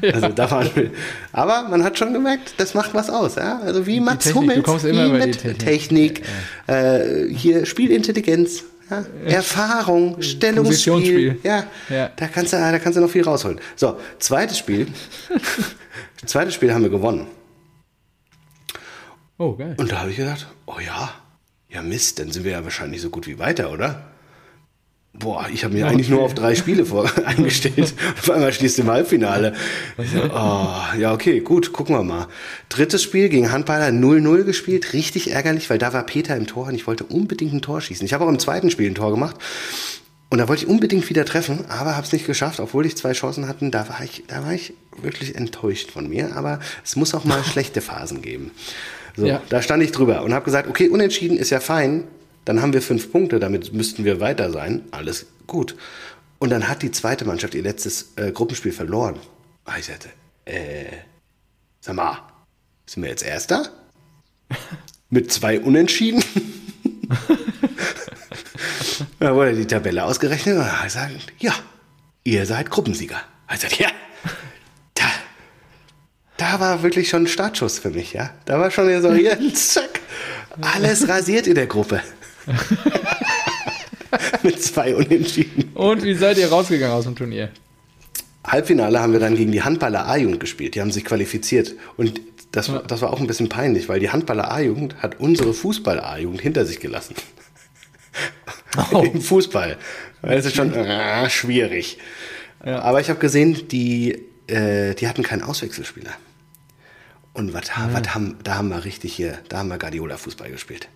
Also 0.00 0.28
da 0.28 0.50
waren 0.50 0.70
wir. 0.74 0.90
Aber 1.32 1.68
man 1.68 1.82
hat 1.82 1.98
schon 1.98 2.12
gemerkt, 2.12 2.54
das 2.58 2.74
macht 2.74 2.94
was 2.94 3.10
aus. 3.10 3.34
Ja? 3.36 3.60
Also 3.60 3.86
wie 3.86 4.00
Mats 4.00 4.24
Technik, 4.24 4.66
Hummels, 4.66 4.84
wie 4.84 4.92
mit 4.92 5.40
Technik, 5.40 5.58
Technik 5.58 6.22
ja. 6.68 6.96
äh, 6.96 7.34
hier 7.34 7.66
Spielintelligenz, 7.66 8.64
ja? 8.90 9.04
Erfahrung, 9.26 10.20
Stellungsspiel. 10.22 11.38
Ja, 11.42 11.64
ja, 11.88 12.10
Da, 12.16 12.28
kannst 12.28 12.52
du, 12.52 12.56
da 12.56 12.78
kannst 12.78 12.96
du 12.96 13.00
noch 13.00 13.10
viel 13.10 13.24
rausholen. 13.24 13.60
So, 13.76 13.98
zweites 14.18 14.58
Spiel. 14.58 14.86
zweites 16.26 16.54
Spiel 16.54 16.72
haben 16.72 16.82
wir 16.82 16.90
gewonnen. 16.90 17.26
Oh, 19.38 19.54
geil. 19.54 19.74
Und 19.78 19.90
da 19.90 20.00
habe 20.00 20.10
ich 20.10 20.16
gedacht, 20.16 20.46
oh 20.66 20.78
ja, 20.84 21.12
ja 21.68 21.82
Mist, 21.82 22.18
dann 22.18 22.30
sind 22.30 22.44
wir 22.44 22.52
ja 22.52 22.62
wahrscheinlich 22.62 23.02
so 23.02 23.10
gut 23.10 23.26
wie 23.26 23.38
weiter, 23.38 23.72
oder? 23.72 24.13
Boah, 25.16 25.46
ich 25.52 25.62
habe 25.62 25.74
mir 25.74 25.84
okay. 25.84 25.94
eigentlich 25.94 26.08
nur 26.08 26.22
auf 26.22 26.34
drei 26.34 26.56
Spiele 26.56 26.84
vor 26.84 27.08
eingestellt. 27.24 27.94
auf 28.20 28.30
einmal 28.30 28.52
stehst 28.52 28.78
du 28.78 28.82
im 28.82 28.90
Halbfinale. 28.90 29.54
Oh, 29.96 30.98
ja, 30.98 31.12
okay, 31.12 31.40
gut, 31.40 31.72
gucken 31.72 31.94
wir 31.94 32.02
mal. 32.02 32.26
Drittes 32.68 33.02
Spiel 33.04 33.28
gegen 33.28 33.52
Handballer 33.52 33.88
0-0 33.88 34.42
gespielt. 34.42 34.92
Richtig 34.92 35.30
ärgerlich, 35.30 35.70
weil 35.70 35.78
da 35.78 35.92
war 35.92 36.04
Peter 36.04 36.36
im 36.36 36.48
Tor 36.48 36.66
und 36.66 36.74
ich 36.74 36.88
wollte 36.88 37.04
unbedingt 37.04 37.52
ein 37.52 37.62
Tor 37.62 37.80
schießen. 37.80 38.04
Ich 38.04 38.12
habe 38.12 38.24
auch 38.24 38.28
im 38.28 38.40
zweiten 38.40 38.70
Spiel 38.70 38.90
ein 38.90 38.96
Tor 38.96 39.12
gemacht. 39.12 39.36
Und 40.30 40.38
da 40.38 40.48
wollte 40.48 40.64
ich 40.64 40.68
unbedingt 40.68 41.08
wieder 41.08 41.24
treffen, 41.24 41.64
aber 41.68 41.94
habe 41.94 42.04
es 42.04 42.12
nicht 42.12 42.26
geschafft, 42.26 42.58
obwohl 42.58 42.84
ich 42.86 42.96
zwei 42.96 43.12
Chancen 43.12 43.46
hatte. 43.46 43.70
Da 43.70 43.88
war 43.88 44.02
ich, 44.02 44.24
da 44.26 44.44
war 44.44 44.52
ich 44.52 44.72
wirklich 45.00 45.36
enttäuscht 45.36 45.92
von 45.92 46.08
mir. 46.08 46.34
Aber 46.34 46.58
es 46.82 46.96
muss 46.96 47.14
auch 47.14 47.24
mal 47.24 47.44
schlechte 47.52 47.80
Phasen 47.80 48.20
geben. 48.20 48.50
So, 49.16 49.26
ja. 49.26 49.40
da 49.48 49.62
stand 49.62 49.84
ich 49.84 49.92
drüber 49.92 50.22
und 50.22 50.34
habe 50.34 50.44
gesagt, 50.44 50.68
okay, 50.68 50.88
unentschieden 50.88 51.36
ist 51.36 51.50
ja 51.50 51.60
fein. 51.60 52.02
Dann 52.44 52.60
haben 52.60 52.72
wir 52.72 52.82
fünf 52.82 53.10
Punkte, 53.10 53.38
damit 53.38 53.72
müssten 53.72 54.04
wir 54.04 54.20
weiter 54.20 54.52
sein. 54.52 54.82
Alles 54.90 55.26
gut. 55.46 55.76
Und 56.38 56.50
dann 56.50 56.68
hat 56.68 56.82
die 56.82 56.90
zweite 56.90 57.24
Mannschaft 57.24 57.54
ihr 57.54 57.62
letztes 57.62 58.12
äh, 58.16 58.30
Gruppenspiel 58.30 58.72
verloren. 58.72 59.18
Ah, 59.64 59.78
ich 59.78 59.86
sagte, 59.86 60.10
äh, 60.44 60.84
sag 61.80 61.96
mal, 61.96 62.18
sind 62.86 63.02
wir 63.02 63.10
jetzt 63.10 63.24
Erster? 63.24 63.70
Mit 65.10 65.32
zwei 65.32 65.60
Unentschieden? 65.60 66.22
da 69.20 69.34
wurde 69.34 69.54
die 69.54 69.66
Tabelle 69.66 70.04
ausgerechnet 70.04 70.58
und 70.58 70.66
ich 70.66 70.82
gesagt, 70.82 71.32
ja, 71.38 71.54
ihr 72.24 72.44
seid 72.44 72.70
Gruppensieger. 72.70 73.22
Ich 73.52 73.60
sagte, 73.60 73.82
ja, 73.82 73.90
da, 74.94 75.04
da 76.36 76.60
war 76.60 76.82
wirklich 76.82 77.08
schon 77.08 77.22
ein 77.22 77.28
Startschuss 77.28 77.78
für 77.78 77.90
mich, 77.90 78.12
ja. 78.12 78.34
Da 78.44 78.58
war 78.58 78.70
schon 78.70 79.00
so, 79.00 79.14
hier, 79.14 79.38
zack, 79.54 80.00
alles 80.60 81.08
rasiert 81.08 81.46
in 81.46 81.54
der 81.54 81.66
Gruppe. 81.66 82.02
Mit 84.42 84.62
zwei 84.62 84.94
Unentschieden. 84.94 85.70
Und 85.74 86.02
wie 86.02 86.14
seid 86.14 86.38
ihr 86.38 86.48
rausgegangen 86.48 86.94
aus 86.94 87.04
dem 87.04 87.16
Turnier? 87.16 87.50
Halbfinale 88.46 89.00
haben 89.00 89.12
wir 89.12 89.20
dann 89.20 89.36
gegen 89.36 89.52
die 89.52 89.62
Handballer 89.62 90.06
A-Jugend 90.06 90.40
gespielt. 90.40 90.74
Die 90.74 90.80
haben 90.80 90.92
sich 90.92 91.04
qualifiziert. 91.04 91.74
Und 91.96 92.20
das, 92.52 92.68
ja. 92.68 92.82
das 92.86 93.00
war 93.00 93.12
auch 93.12 93.20
ein 93.20 93.26
bisschen 93.26 93.48
peinlich, 93.48 93.88
weil 93.88 94.00
die 94.00 94.10
Handballer 94.10 94.50
A-Jugend 94.50 94.96
hat 95.02 95.18
unsere 95.18 95.54
Fußball 95.54 96.00
A-Jugend 96.00 96.40
hinter 96.40 96.66
sich 96.66 96.80
gelassen. 96.80 97.14
Oh. 98.92 98.98
Im 99.12 99.20
Fußball. 99.20 99.76
Das 100.22 100.44
ist 100.44 100.56
schon 100.56 100.74
äh, 100.74 101.28
schwierig. 101.30 101.98
Ja. 102.64 102.80
Aber 102.82 103.00
ich 103.00 103.08
habe 103.10 103.18
gesehen, 103.18 103.68
die, 103.68 104.22
äh, 104.46 104.94
die 104.94 105.08
hatten 105.08 105.22
keinen 105.22 105.42
Auswechselspieler. 105.42 106.12
Und 107.34 107.52
was, 107.52 107.68
ja. 107.68 107.90
was 107.92 108.14
haben, 108.14 108.36
da 108.44 108.54
haben 108.54 108.68
wir 108.68 108.84
richtig 108.84 109.12
hier, 109.12 109.38
da 109.48 109.58
haben 109.58 109.68
wir 109.68 109.76
Guardiola 109.76 110.16
Fußball 110.16 110.50
gespielt. 110.50 110.88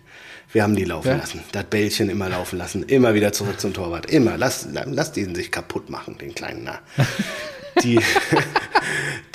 Wir 0.51 0.63
haben 0.63 0.75
die 0.75 0.85
laufen 0.85 1.09
ja. 1.09 1.17
lassen. 1.17 1.41
Das 1.51 1.65
Bällchen 1.65 2.09
immer 2.09 2.29
laufen 2.29 2.57
lassen. 2.57 2.83
Immer 2.83 3.13
wieder 3.13 3.33
zurück 3.33 3.59
zum 3.59 3.73
Torwart. 3.73 4.09
Immer. 4.09 4.37
Lass, 4.37 4.67
lass 4.71 5.11
diesen 5.11 5.35
sich 5.35 5.51
kaputt 5.51 5.89
machen, 5.89 6.17
den 6.17 6.33
kleinen 6.33 6.63
Na. 6.63 6.79
Die, 7.83 7.99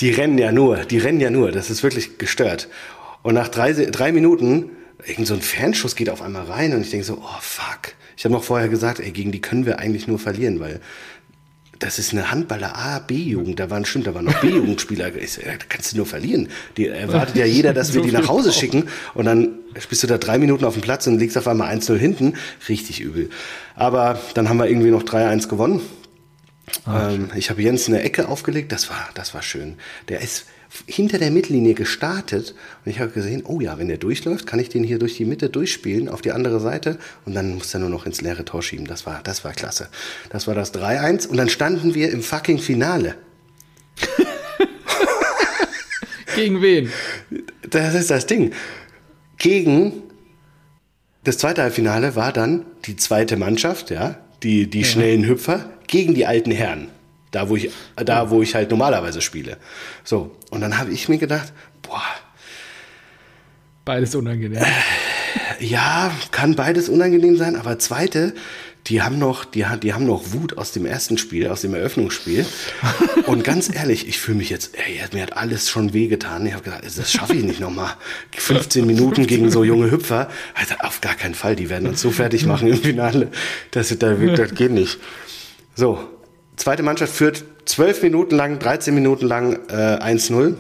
die 0.01 0.11
rennen 0.11 0.37
ja 0.37 0.53
nur. 0.53 0.79
Die 0.79 0.99
rennen 0.99 1.21
ja 1.21 1.31
nur. 1.31 1.51
Das 1.51 1.71
ist 1.71 1.83
wirklich 1.83 2.19
gestört. 2.19 2.69
Und 3.23 3.35
nach 3.35 3.49
drei, 3.49 3.73
drei 3.73 4.13
Minuten, 4.13 4.71
irgend 5.07 5.27
so 5.27 5.35
ein 5.35 5.41
Fernschuss 5.41 5.97
geht 5.97 6.11
auf 6.11 6.21
einmal 6.21 6.45
rein 6.45 6.75
und 6.75 6.83
ich 6.83 6.91
denke 6.91 7.07
so, 7.07 7.15
oh 7.23 7.41
fuck. 7.41 7.95
Ich 8.17 8.25
habe 8.25 8.35
noch 8.35 8.45
vorher 8.45 8.69
gesagt, 8.69 9.01
ey, 9.01 9.13
gegen 9.13 9.33
die 9.33 9.41
können 9.41 9.65
wir 9.65 9.79
eigentlich 9.79 10.09
nur 10.09 10.19
verlieren, 10.19 10.61
weil 10.61 10.81
das 11.85 11.99
ist 11.99 12.13
eine 12.13 12.31
Handballer 12.31 12.75
A, 12.75 12.99
B-Jugend. 12.99 13.61
Da 13.61 13.69
waren, 13.69 13.85
stimmt, 13.85 14.07
da 14.07 14.15
waren 14.15 14.25
noch 14.25 14.41
B-Jugendspieler. 14.41 15.11
Da 15.15 15.53
kannst 15.69 15.93
du 15.93 15.99
nur 15.99 16.07
verlieren. 16.07 16.49
Die 16.79 16.89
erwartet 16.89 17.37
ja 17.37 17.45
jeder, 17.45 17.75
dass 17.75 17.93
wir 17.93 18.01
die 18.01 18.11
nach 18.11 18.27
Hause 18.27 18.55
schicken. 18.55 18.89
Und 19.13 19.27
dann 19.27 19.59
bist 19.91 20.03
du 20.03 20.07
da 20.07 20.17
drei 20.17 20.39
Minuten 20.39 20.65
auf 20.65 20.75
dem 20.75 20.83
Platz 20.83 21.07
und 21.07 21.19
liegst 21.19 21.37
auf 21.37 21.47
einmal 21.47 21.75
1-0 21.77 21.97
hinten. 21.97 22.35
Richtig 22.71 23.01
übel. 23.01 23.29
Aber 23.75 24.19
dann 24.33 24.49
haben 24.49 24.57
wir 24.57 24.67
irgendwie 24.67 24.91
noch 24.91 25.03
3-1 25.03 25.49
gewonnen. 25.49 25.83
ähm, 26.89 27.31
ich 27.37 27.51
habe 27.51 27.61
Jens 27.61 27.87
eine 27.87 28.01
Ecke 28.03 28.29
aufgelegt, 28.29 28.73
das 28.73 28.89
war, 28.89 29.09
das 29.13 29.35
war 29.35 29.43
schön. 29.43 29.77
Der 30.09 30.23
ist 30.23 30.47
hinter 30.87 31.19
der 31.19 31.31
Mittellinie 31.31 31.75
gestartet 31.75 32.55
und 32.85 32.91
ich 32.91 33.01
habe 33.01 33.11
gesehen, 33.11 33.43
oh 33.47 33.61
ja, 33.61 33.79
wenn 33.79 33.89
der 33.89 33.99
durchläuft, 33.99 34.47
kann 34.47 34.59
ich 34.59 34.69
den 34.69 34.85
hier 34.85 34.99
durch 34.99 35.17
die 35.17 35.25
Mitte 35.25 35.49
durchspielen 35.49 36.09
auf 36.09 36.21
die 36.21 36.33
andere 36.33 36.61
Seite 36.61 36.99
und 37.25 37.35
dann 37.35 37.55
muss 37.55 37.73
er 37.75 37.81
nur 37.81 37.91
noch 37.91 38.07
ins 38.07 38.21
leere 38.21 38.45
Tor 38.45 38.63
schieben. 38.63 38.87
Das 38.87 39.07
war, 39.07 39.23
das 39.23 39.45
war 39.45 39.53
klasse. 39.53 39.89
Das 40.31 40.47
war 40.47 40.55
das 40.55 40.75
3-1 40.75 41.29
und 41.29 41.37
dann 41.37 41.49
standen 41.49 41.95
wir 41.95 42.11
im 42.11 42.23
fucking 42.23 42.59
Finale. 42.59 43.15
Gegen 46.37 46.61
wen? 46.61 46.91
Das 47.71 47.95
ist 47.95 48.11
das 48.11 48.27
Ding. 48.27 48.53
Gegen 49.39 50.03
das 51.25 51.39
zweite 51.39 51.63
Halbfinale 51.63 52.17
war 52.17 52.33
dann 52.33 52.67
die 52.85 52.97
zweite 52.97 53.37
Mannschaft, 53.37 53.91
ja, 53.91 54.19
die, 54.43 54.69
die 54.69 54.85
schnellen 54.85 55.27
Hüpfer, 55.27 55.71
gegen 55.87 56.15
die 56.15 56.27
alten 56.27 56.51
Herren. 56.51 56.89
Da, 57.35 57.49
wo 57.49 57.57
ich, 57.57 57.71
da, 57.97 58.31
wo 58.31 58.43
ich 58.43 58.55
halt 58.55 58.71
normalerweise 58.71 59.21
spiele. 59.21 59.57
So. 60.05 60.37
Und 60.51 60.61
dann 60.61 60.79
habe 60.79 60.93
ich 60.93 61.09
mir 61.09 61.19
gedacht, 61.19 61.53
boah, 61.83 62.03
Beides 63.85 64.15
unangenehm. 64.15 64.63
ja, 65.61 66.11
kann 66.31 66.55
beides 66.55 66.89
unangenehm 66.89 67.37
sein, 67.37 67.57
aber 67.57 67.79
zweite, 67.79 68.33
die 68.87 69.03
haben 69.03 69.19
noch, 69.19 69.45
die, 69.45 69.65
die 69.83 69.93
haben 69.93 70.07
noch 70.07 70.33
Wut 70.33 70.57
aus 70.59 70.73
dem 70.73 70.87
ersten 70.87 71.19
Spiel, 71.19 71.49
aus 71.49 71.63
dem 71.63 71.75
Eröffnungsspiel. 71.75 72.47
Und 73.27 73.45
ganz 73.45 73.75
ehrlich, 73.75 74.09
ich 74.09 74.19
fühle 74.19 74.39
mich 74.39 74.51
jetzt, 74.51 74.77
ey, 74.77 75.01
mir 75.13 75.23
hat 75.23 75.37
alles 75.37 75.71
schon 75.71 75.93
wehgetan. 75.93 76.47
Ich 76.47 76.53
habe 76.53 76.65
gedacht, 76.65 76.83
das 76.85 77.13
schaffe 77.13 77.35
ich 77.35 77.45
nicht 77.45 77.61
nochmal. 77.61 77.95
15 78.37 78.87
Minuten 78.87 79.27
gegen 79.27 79.51
so 79.51 79.65
junge 79.65 79.91
Hüpfer. 79.91 80.29
Also 80.55 80.75
auf 80.81 81.01
gar 81.01 81.15
keinen 81.15 81.35
Fall, 81.35 81.57
die 81.57 81.71
werden 81.71 81.89
uns 81.89 82.01
so 82.01 82.11
fertig 82.11 82.47
machen 82.47 82.69
im 82.69 82.77
Finale. 82.77 83.29
Das, 83.71 83.89
das, 83.89 84.17
das 84.37 84.55
geht 84.55 84.71
nicht. 84.71 84.99
So, 85.75 85.99
zweite 86.57 86.83
Mannschaft 86.83 87.15
führt 87.15 87.45
12 87.67 88.03
Minuten 88.03 88.35
lang, 88.37 88.59
13 88.59 88.95
Minuten 88.95 89.27
lang 89.27 89.59
äh, 89.69 89.99
1-0. 89.99 90.57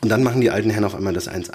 Und 0.00 0.08
dann 0.08 0.22
machen 0.22 0.40
die 0.40 0.50
alten 0.50 0.70
Herren 0.70 0.84
auf 0.84 0.94
einmal 0.94 1.12
das 1.12 1.28
1-1. 1.28 1.52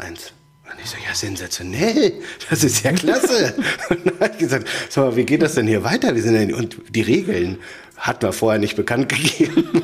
Und 0.72 0.76
ich 0.84 0.90
so, 0.90 0.98
ja, 1.06 1.14
sensationell, 1.14 2.14
das 2.50 2.64
ist 2.64 2.84
ja 2.84 2.92
klasse. 2.92 3.54
und 3.90 4.06
dann 4.06 4.20
habe 4.20 4.32
ich 4.34 4.40
gesagt, 4.40 4.68
sag 4.90 5.06
mal, 5.06 5.16
wie 5.16 5.26
geht 5.26 5.42
das 5.42 5.56
denn 5.56 5.68
hier 5.68 5.84
weiter? 5.84 6.16
Wir 6.16 6.22
sind 6.22 6.34
denn, 6.34 6.54
und 6.54 6.78
die 6.90 7.02
Regeln 7.02 7.58
hat 7.98 8.22
man 8.22 8.32
vorher 8.32 8.60
nicht 8.60 8.76
bekannt 8.76 9.10
gegeben. 9.10 9.84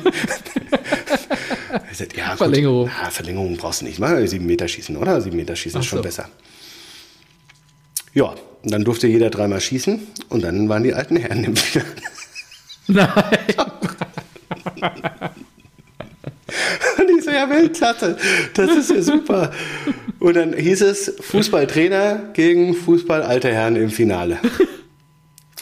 ich 1.82 1.88
gesagt, 1.90 2.16
ja, 2.16 2.36
Verlängerung. 2.36 2.86
Ja, 2.86 3.10
Verlängerung 3.10 3.56
brauchst 3.56 3.82
du 3.82 3.84
nicht. 3.84 3.98
Mal 3.98 4.26
sieben 4.26 4.46
Meter 4.46 4.68
schießen, 4.68 4.96
oder? 4.96 5.20
Sieben 5.20 5.36
Meter 5.36 5.56
schießen 5.56 5.80
ist 5.80 5.86
Ach 5.86 5.90
schon 5.90 5.98
so. 5.98 6.02
besser. 6.02 6.28
Ja, 8.14 8.34
und 8.62 8.72
dann 8.72 8.84
durfte 8.84 9.06
jeder 9.06 9.28
dreimal 9.28 9.60
schießen 9.60 10.00
und 10.30 10.42
dann 10.42 10.68
waren 10.68 10.82
die 10.82 10.94
alten 10.94 11.16
Herren 11.16 11.44
im 11.44 11.56
Finale. 11.56 11.92
Nein. 12.88 13.08
Und 16.98 17.10
ich 17.18 17.24
so, 17.24 17.30
ja, 17.30 17.48
Weltklasse, 17.50 18.16
das 18.54 18.70
ist 18.76 18.90
ja 18.90 19.02
super. 19.02 19.52
Und 20.18 20.34
dann 20.34 20.52
hieß 20.54 20.82
es 20.82 21.14
Fußballtrainer 21.20 22.30
gegen 22.32 22.74
Fußball 22.74 23.22
alter 23.22 23.50
Herren 23.52 23.76
im 23.76 23.90
Finale. 23.90 24.38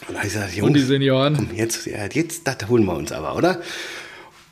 Und 0.09 0.16
ich 0.16 0.22
gesagt, 0.22 0.49
Und 0.61 0.75
die 0.75 0.81
Jungs, 0.81 0.89
Senioren. 0.89 1.35
komm, 1.37 1.49
jetzt, 1.55 1.87
ja, 1.87 2.07
jetzt, 2.12 2.47
das 2.47 2.68
holen 2.68 2.85
wir 2.85 2.95
uns 2.95 3.12
aber, 3.12 3.37
oder? 3.37 3.61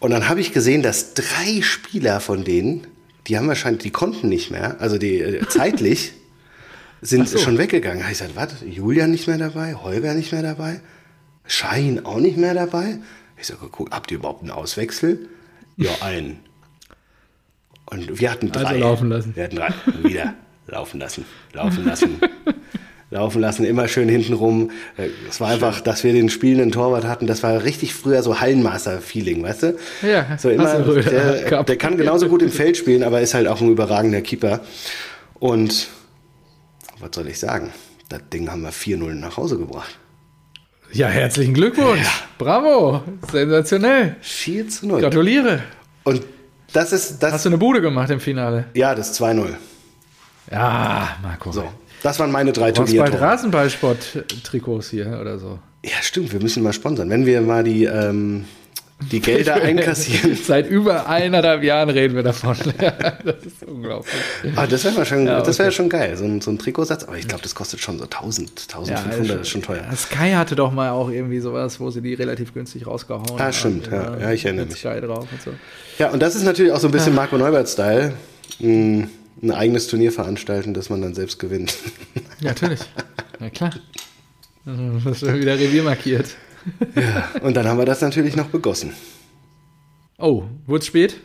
Und 0.01 0.11
dann 0.11 0.29
habe 0.29 0.41
ich 0.41 0.53
gesehen, 0.53 0.83
dass 0.83 1.15
drei 1.15 1.61
Spieler 1.63 2.21
von 2.21 2.45
denen, 2.45 2.87
die 3.27 3.37
haben 3.39 3.49
wahrscheinlich, 3.49 3.83
die 3.83 3.91
konnten 3.91 4.29
nicht 4.29 4.51
mehr, 4.51 4.81
also 4.81 4.99
die 4.99 5.19
äh, 5.21 5.47
zeitlich, 5.49 6.13
sind 7.03 7.29
so. 7.29 7.39
schon 7.39 7.59
weggegangen. 7.59 7.99
Da 7.99 8.05
habe 8.05 8.13
ich 8.13 8.19
gesagt, 8.19 8.37
was? 8.37 8.65
Julian 8.69 9.11
nicht 9.11 9.27
mehr 9.29 9.39
dabei, 9.39 9.75
Holger 9.75 10.15
nicht 10.15 10.33
mehr 10.33 10.43
dabei, 10.43 10.81
Schein 11.47 12.05
auch 12.05 12.19
nicht 12.19 12.37
mehr 12.37 12.55
dabei. 12.55 12.99
Ich 13.39 13.47
sage, 13.49 13.69
guck, 13.71 13.91
habt 13.91 14.11
ihr 14.11 14.19
überhaupt 14.19 14.43
einen 14.43 14.51
Auswechsel? 14.51 15.29
Ja, 15.77 15.91
einen. 16.01 16.41
Und 17.87 18.21
wir 18.21 18.31
hatten 18.31 18.51
drei. 18.53 18.65
Also 18.67 18.81
laufen 18.81 19.09
lassen. 19.09 19.37
Wir 19.37 19.45
hatten 19.45 19.57
drei. 19.57 19.75
Wieder 20.03 20.35
laufen 20.67 21.01
lassen, 21.01 21.25
laufen 21.53 21.85
lassen. 21.85 22.21
laufen 23.11 23.41
lassen, 23.43 23.65
immer 23.65 23.89
schön 23.89 24.09
hintenrum. 24.09 24.71
Äh, 24.97 25.09
Es 25.29 25.41
war 25.41 25.51
einfach, 25.51 25.81
dass 25.83 26.03
wir 26.03 26.13
den 26.15 26.31
spielenden 26.31 26.73
Torwart 26.73 27.05
hatten, 27.05 27.27
das 27.27 27.43
war 27.43 27.63
richtig 27.63 27.93
früher 27.95 28.23
so 28.23 28.41
Hallenmaster-Feeling, 28.41 29.43
weißt 29.43 29.63
du? 29.65 29.77
Ja, 30.03 30.39
so 30.39 30.49
immer, 30.49 30.81
der, 30.81 31.63
der 31.65 31.77
kann 31.77 31.99
genauso 31.99 32.29
gut 32.29 32.41
im 32.41 32.51
Feld 32.51 32.77
spielen, 32.79 33.03
aber 33.03 33.21
ist 33.21 33.35
halt 33.35 33.49
auch 33.49 33.61
ein 33.61 33.71
überragender 33.71 34.23
Keeper. 34.23 34.61
Und 35.35 35.89
was 37.01 37.11
soll 37.15 37.29
ich 37.29 37.39
sagen? 37.39 37.71
Das 38.09 38.21
Ding 38.33 38.51
haben 38.51 38.63
wir 38.63 38.73
4-0 38.73 39.13
nach 39.15 39.37
Hause 39.37 39.59
gebracht. 39.59 39.99
Ja, 40.93 41.09
herzlichen 41.09 41.55
Glückwunsch. 41.55 42.07
Bravo. 42.39 43.03
Sensationell. 43.31 44.17
4 44.21 44.69
zu 44.69 44.87
0. 44.87 45.01
Gratuliere. 45.01 45.63
Und 46.05 46.23
das 46.73 46.93
ist 46.93 47.19
das. 47.23 47.33
Hast 47.33 47.45
du 47.47 47.49
eine 47.49 47.59
Bude 47.59 47.81
gemacht 47.81 48.11
im 48.11 48.21
Finale? 48.21 48.67
ja, 48.75 48.95
das 48.95 49.19
2-0. 49.19 49.55
Ja, 50.51 51.17
Marco. 51.23 51.51
So. 51.53 51.65
Das 52.03 52.19
waren 52.19 52.31
meine 52.33 52.53
drei 52.53 52.73
Du 52.73 52.83
brauchst 52.83 52.97
bald. 52.97 53.21
Rasenballsport-Trikots 53.21 54.91
hier 54.91 55.19
oder 55.21 55.39
so. 55.39 55.59
Ja, 55.85 56.03
stimmt, 56.03 56.33
wir 56.33 56.41
müssen 56.41 56.63
mal 56.63 56.73
sponsern. 56.73 57.09
Wenn 57.09 57.25
wir 57.27 57.41
mal 57.41 57.65
die, 57.65 57.85
ähm, 57.85 58.45
die 59.11 59.21
Gelder 59.21 59.55
einkassieren. 59.63 60.37
Seit 60.37 60.69
über 60.71 61.09
eineinhalb 61.09 61.63
Jahren 61.63 61.91
reden 61.91 62.15
wir 62.15 62.23
davon. 62.23 62.57
das 62.79 63.45
ist 63.47 63.63
unglaublich. 63.67 64.13
Ah, 64.57 64.67
das 64.67 64.85
wäre 64.85 65.05
schon, 65.05 65.27
Ja, 65.27 65.41
das 65.43 65.59
okay. 65.59 65.71
schon 65.73 65.89
geil, 65.89 66.17
so 66.17 66.25
ein, 66.25 66.41
so 66.41 66.51
ein 66.51 66.59
Trikotsatz. 66.59 67.05
Aber 67.05 67.17
ich 67.19 67.27
glaube, 67.27 67.43
das 67.43 67.55
kostet 67.55 67.81
schon 67.81 67.99
so 67.99 68.05
1000, 68.05 68.67
1500, 68.73 69.41
ist 69.43 69.49
schon 69.49 69.63
teuer. 69.63 69.83
Ja, 69.89 69.97
Sky 69.97 70.33
hatte 70.33 70.55
doch 70.57 70.73
mal 70.73 70.91
auch 70.91 71.11
irgendwie 71.11 71.41
sowas, 71.41 71.81
wo 71.81 71.91
sie 71.91 72.01
die 72.03 72.15
relativ 72.15 72.55
günstig 72.55 72.87
rausgehauen 72.87 73.27
haben. 73.31 73.41
Ah, 73.41 73.53
stimmt, 73.53 73.89
ja. 73.91 74.19
Ja, 74.19 74.31
ich 74.33 74.45
erinnere 74.45 74.67
mich. 74.67 74.79
Sky 74.79 75.01
drauf 75.01 75.27
und 75.31 75.43
so. 75.43 75.51
Ja, 75.99 76.11
und 76.11 76.21
das 76.21 76.35
ist 76.35 76.45
natürlich 76.45 76.73
auch 76.73 76.81
so 76.81 76.89
ein 76.89 76.93
Ah. 76.93 76.97
bisschen 76.97 77.15
Marco 77.15 77.37
Neubert-Style. 77.39 78.13
Ein 78.61 79.11
eigenes 79.51 79.89
Turnier 79.89 80.13
veranstalten, 80.13 80.73
das 80.75 80.89
man 80.91 81.03
dann 81.03 81.15
selbst 81.15 81.39
gewinnt. 81.39 81.75
Ja, 82.41 82.49
natürlich. 82.51 82.81
Na 83.39 83.51
klar. 83.51 83.71
Also, 84.67 85.09
Das 85.11 85.23
ist 85.23 85.35
wieder 85.35 85.59
Revier 85.59 85.83
markiert. 85.85 86.27
Ja, 86.95 87.29
und 87.43 87.55
dann 87.55 87.67
haben 87.67 87.79
wir 87.79 87.87
das 87.87 88.01
natürlich 88.01 88.37
noch 88.37 88.49
begossen. 88.49 88.93
Oh, 90.19 90.45
wurde 90.67 90.85
spät? 90.85 91.21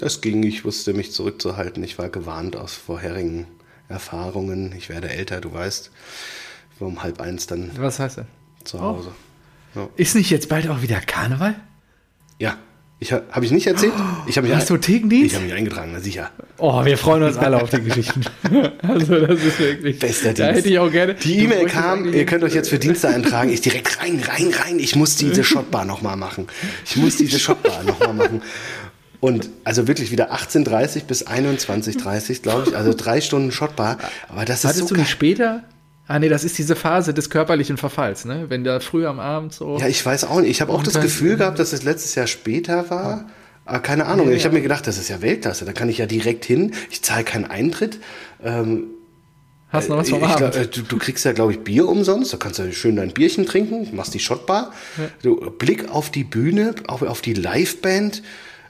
Es 0.00 0.20
ging, 0.20 0.42
ich 0.42 0.64
wusste 0.64 0.92
mich 0.94 1.12
zurückzuhalten. 1.12 1.82
Ich 1.82 1.98
war 1.98 2.08
gewarnt 2.08 2.56
aus 2.56 2.74
vorherigen 2.74 3.46
Erfahrungen. 3.88 4.72
Ich 4.76 4.88
werde 4.88 5.10
älter, 5.10 5.40
du 5.40 5.52
weißt. 5.52 5.90
Ich 6.74 6.80
war 6.80 6.88
um 6.88 7.02
halb 7.02 7.20
eins 7.20 7.46
dann 7.46 7.70
Was 7.76 7.98
heißt 7.98 8.18
das? 8.18 8.26
zu 8.64 8.80
Hause. 8.80 9.12
Ist 9.96 10.14
nicht 10.14 10.30
jetzt 10.30 10.48
bald 10.48 10.68
auch 10.68 10.82
wieder 10.82 11.00
Karneval? 11.00 11.54
Ja, 12.38 12.58
ich 13.02 13.12
habe 13.12 13.24
hab 13.32 13.42
ich 13.42 13.50
nicht 13.50 13.66
erzählt. 13.66 13.92
Ich 14.26 14.36
habe 14.36 14.46
mich, 14.46 14.56
Hast 14.56 14.68
du 14.70 14.74
ein- 14.74 14.80
Thekendienst? 14.82 15.32
ich 15.32 15.34
hab 15.36 15.42
mich 15.42 15.54
eingetragen, 15.54 15.90
na 15.94 16.00
sicher. 16.00 16.30
Oh, 16.58 16.84
wir 16.84 16.98
freuen 16.98 17.22
uns 17.22 17.36
alle 17.38 17.62
auf 17.62 17.70
die 17.70 17.80
Geschichten. 17.80 18.20
also, 18.86 19.26
das 19.26 19.42
ist 19.42 19.58
wirklich. 19.58 19.98
Bester 19.98 20.34
Da 20.34 20.44
Dienst. 20.44 20.58
hätte 20.58 20.68
ich 20.68 20.78
auch 20.78 20.90
gerne. 20.92 21.14
Die 21.14 21.38
E-Mail 21.44 21.66
kam, 21.66 22.12
ihr 22.12 22.26
könnt 22.26 22.44
euch 22.44 22.54
jetzt 22.54 22.68
für 22.68 22.78
Dienste 22.78 23.08
eintragen. 23.08 23.50
Ich 23.50 23.62
direkt 23.62 24.00
rein, 24.02 24.22
rein, 24.26 24.52
rein. 24.64 24.78
Ich 24.78 24.94
muss 24.96 25.16
diese 25.16 25.42
Shotbar 25.44 25.84
nochmal 25.86 26.16
machen. 26.16 26.46
Ich 26.84 26.96
muss 26.96 27.16
diese 27.16 27.38
Shotbar 27.38 27.82
nochmal 27.84 28.12
machen. 28.14 28.42
Und 29.20 29.50
also 29.64 29.86
wirklich 29.88 30.10
wieder 30.10 30.32
18.30 30.34 31.04
bis 31.04 31.26
21.30, 31.26 32.42
glaube 32.42 32.68
ich. 32.68 32.76
Also 32.76 32.92
drei 32.94 33.20
Stunden 33.20 33.52
Shotbar. 33.52 33.98
Aber 34.28 34.44
das 34.44 34.58
ist 34.60 34.64
Hattest 34.64 34.88
so 34.88 34.94
du 34.94 35.00
nicht 35.00 35.10
später? 35.10 35.62
Ah, 36.10 36.18
nee, 36.18 36.28
das 36.28 36.42
ist 36.42 36.58
diese 36.58 36.74
Phase 36.74 37.14
des 37.14 37.30
körperlichen 37.30 37.76
Verfalls, 37.76 38.24
ne? 38.24 38.46
Wenn 38.48 38.64
da 38.64 38.80
früh 38.80 39.06
am 39.06 39.20
Abend 39.20 39.52
so. 39.52 39.78
Ja, 39.78 39.86
ich 39.86 40.04
weiß 40.04 40.24
auch 40.24 40.40
nicht. 40.40 40.50
Ich 40.50 40.60
habe 40.60 40.72
auch 40.72 40.82
das 40.82 41.00
Gefühl 41.00 41.36
gehabt, 41.36 41.60
dass 41.60 41.72
es 41.72 41.84
letztes 41.84 42.16
Jahr 42.16 42.26
später 42.26 42.90
war. 42.90 43.30
Aber 43.64 43.78
keine 43.78 44.06
Ahnung. 44.06 44.28
Ja, 44.28 44.34
ich 44.34 44.42
ja. 44.42 44.46
habe 44.46 44.56
mir 44.56 44.62
gedacht, 44.62 44.88
das 44.88 44.98
ist 44.98 45.08
ja 45.08 45.22
Weltklasse. 45.22 45.64
Da 45.64 45.72
kann 45.72 45.88
ich 45.88 45.98
ja 45.98 46.06
direkt 46.06 46.44
hin. 46.44 46.74
Ich 46.90 47.02
zahle 47.02 47.22
keinen 47.22 47.44
Eintritt. 47.44 48.00
Ähm, 48.42 48.88
Hast 49.68 49.88
noch 49.88 49.98
was 49.98 50.10
vom 50.10 50.18
ich 50.18 50.24
Abend? 50.24 50.52
glaub, 50.52 50.56
äh, 50.56 50.66
du, 50.66 50.82
du 50.82 50.98
kriegst 50.98 51.24
ja, 51.24 51.30
glaube 51.30 51.52
ich, 51.52 51.60
Bier 51.60 51.88
umsonst. 51.88 52.32
Da 52.32 52.38
kannst 52.38 52.58
du 52.58 52.72
schön 52.72 52.96
dein 52.96 53.12
Bierchen 53.12 53.46
trinken, 53.46 53.94
machst 53.94 54.12
die 54.12 54.18
Shotbar. 54.18 54.72
Du, 55.22 55.36
Blick 55.36 55.90
auf 55.90 56.10
die 56.10 56.24
Bühne, 56.24 56.74
auf, 56.88 57.02
auf 57.02 57.20
die 57.20 57.34
Liveband. 57.34 58.24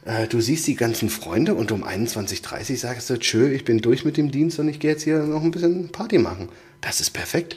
Äh, 0.04 0.26
du 0.26 0.42
siehst 0.42 0.66
die 0.66 0.76
ganzen 0.76 1.08
Freunde 1.08 1.54
und 1.54 1.72
um 1.72 1.84
21.30 1.84 2.70
Uhr 2.72 2.76
sagst 2.76 3.08
du, 3.08 3.18
tschö, 3.18 3.48
ich 3.48 3.64
bin 3.64 3.78
durch 3.78 4.04
mit 4.04 4.18
dem 4.18 4.30
Dienst 4.30 4.58
und 4.58 4.68
ich 4.68 4.78
gehe 4.78 4.90
jetzt 4.90 5.04
hier 5.04 5.20
noch 5.20 5.42
ein 5.42 5.52
bisschen 5.52 5.88
Party 5.88 6.18
machen. 6.18 6.50
Das 6.80 7.00
ist 7.00 7.10
perfekt. 7.10 7.56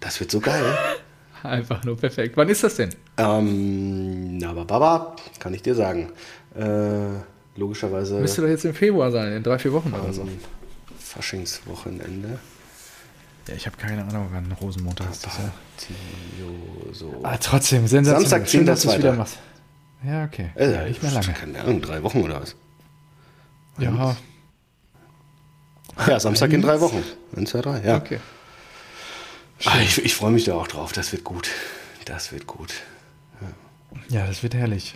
Das 0.00 0.20
wird 0.20 0.30
so 0.30 0.40
geil. 0.40 0.64
Einfach 1.42 1.84
nur 1.84 1.96
perfekt. 1.96 2.36
Wann 2.36 2.48
ist 2.48 2.62
das 2.64 2.76
denn? 2.76 2.90
ähm, 3.18 4.38
na, 4.38 4.50
aber 4.50 4.64
Baba, 4.64 5.16
kann 5.38 5.52
ich 5.54 5.62
dir 5.62 5.74
sagen. 5.74 6.10
Äh, 6.54 7.18
logischerweise 7.56 8.20
Müsste 8.20 8.42
doch 8.42 8.48
jetzt 8.48 8.64
im 8.64 8.74
Februar 8.74 9.10
sein, 9.10 9.32
in 9.32 9.42
drei, 9.42 9.58
vier 9.58 9.72
Wochen 9.72 9.92
oder 9.92 10.12
so. 10.12 10.26
Faschingswochenende. 10.98 12.38
Ja, 13.48 13.54
ich 13.54 13.66
habe 13.66 13.76
keine 13.76 14.02
Ahnung, 14.04 14.28
wann 14.32 14.50
Rosenmontag 14.52 15.10
ist. 15.10 15.26
Das 15.26 15.36
ja. 15.38 15.52
So. 16.92 17.20
Ah, 17.22 17.36
trotzdem, 17.36 17.86
sensationell. 17.86 18.28
Samstag, 18.28 18.48
Schön, 18.48 18.66
dass 18.66 18.82
du 18.82 18.88
es 18.88 18.94
10.2.. 18.94 18.98
wieder 18.98 19.12
machst. 19.12 19.38
Ja, 20.06 20.24
okay. 20.24 20.50
Äh, 20.54 20.72
ja, 20.72 20.84
nicht 20.84 21.02
mehr 21.02 21.12
lange. 21.12 21.32
Keine 21.32 21.60
Ahnung, 21.60 21.80
drei 21.82 22.02
Wochen 22.02 22.22
oder 22.22 22.40
was? 22.40 22.56
Ja, 23.78 24.16
Ja, 26.06 26.20
Samstag 26.20 26.52
in 26.52 26.62
drei 26.62 26.80
Wochen. 26.80 27.02
1, 27.36 27.50
2, 27.50 27.60
3, 27.60 27.80
ja. 27.80 27.96
okay. 27.96 28.18
Ah, 29.64 29.80
ich 29.82 30.04
ich 30.04 30.14
freue 30.14 30.32
mich 30.32 30.44
da 30.44 30.54
auch 30.54 30.66
drauf. 30.66 30.92
Das 30.92 31.12
wird 31.12 31.24
gut. 31.24 31.48
Das 32.04 32.32
wird 32.32 32.46
gut. 32.46 32.72
Ja, 34.08 34.26
das 34.26 34.42
wird 34.42 34.54
herrlich. 34.54 34.94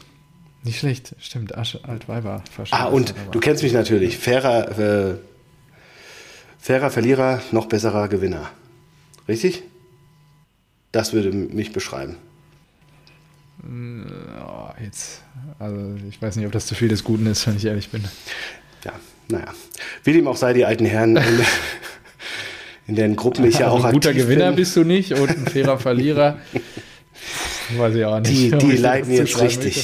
Nicht 0.65 0.81
schlecht, 0.81 1.15
stimmt. 1.21 1.57
Asche, 1.57 1.85
Altweiber. 1.85 2.43
Ah, 2.71 2.87
und 2.87 3.15
du 3.31 3.41
kennst 3.41 3.63
mich 3.63 3.73
natürlich. 3.73 4.19
Fairer, 4.19 4.79
äh, 4.79 5.15
fairer 6.59 6.91
Verlierer, 6.91 7.41
noch 7.53 7.67
besserer 7.67 8.09
Gewinner. 8.09 8.51
Richtig? 9.29 9.63
Das 10.93 11.13
würde 11.13 11.33
mich 11.33 11.73
beschreiben. 11.73 12.17
Oh, 13.63 14.69
jetzt, 14.83 15.23
also 15.59 15.97
ich 16.09 16.21
weiß 16.21 16.37
nicht, 16.37 16.47
ob 16.47 16.53
das 16.53 16.67
zu 16.67 16.75
viel 16.75 16.89
des 16.89 17.05
Guten 17.05 17.27
ist, 17.27 17.47
wenn 17.47 17.57
ich 17.57 17.65
ehrlich 17.65 17.91
bin. 17.91 18.05
Ja, 18.85 18.93
naja. 19.29 19.53
Wie 20.05 20.13
dem 20.13 20.27
auch 20.29 20.37
sei, 20.37 20.53
die 20.53 20.65
alten 20.65 20.85
Herren, 20.87 21.19
in, 22.89 22.95
deren 22.97 23.15
Gruppen 23.17 23.45
ich 23.47 23.59
ja 23.61 23.67
Also 23.67 23.79
auch 23.79 23.85
ein 23.85 23.93
guter 23.93 24.13
Gewinner 24.15 24.47
bin. 24.49 24.57
bist 24.57 24.75
du 24.77 24.83
nicht 24.85 25.13
und 25.13 25.31
ein 25.31 25.47
fairer 25.47 25.79
Verlierer. 25.87 26.39
Weiß 27.77 27.95
ich 27.95 28.05
auch 28.05 28.19
nicht. 28.21 28.31
Die, 28.33 28.51
die 28.51 28.83
das 28.83 29.09
jetzt 29.09 29.41
richtig. 29.41 29.77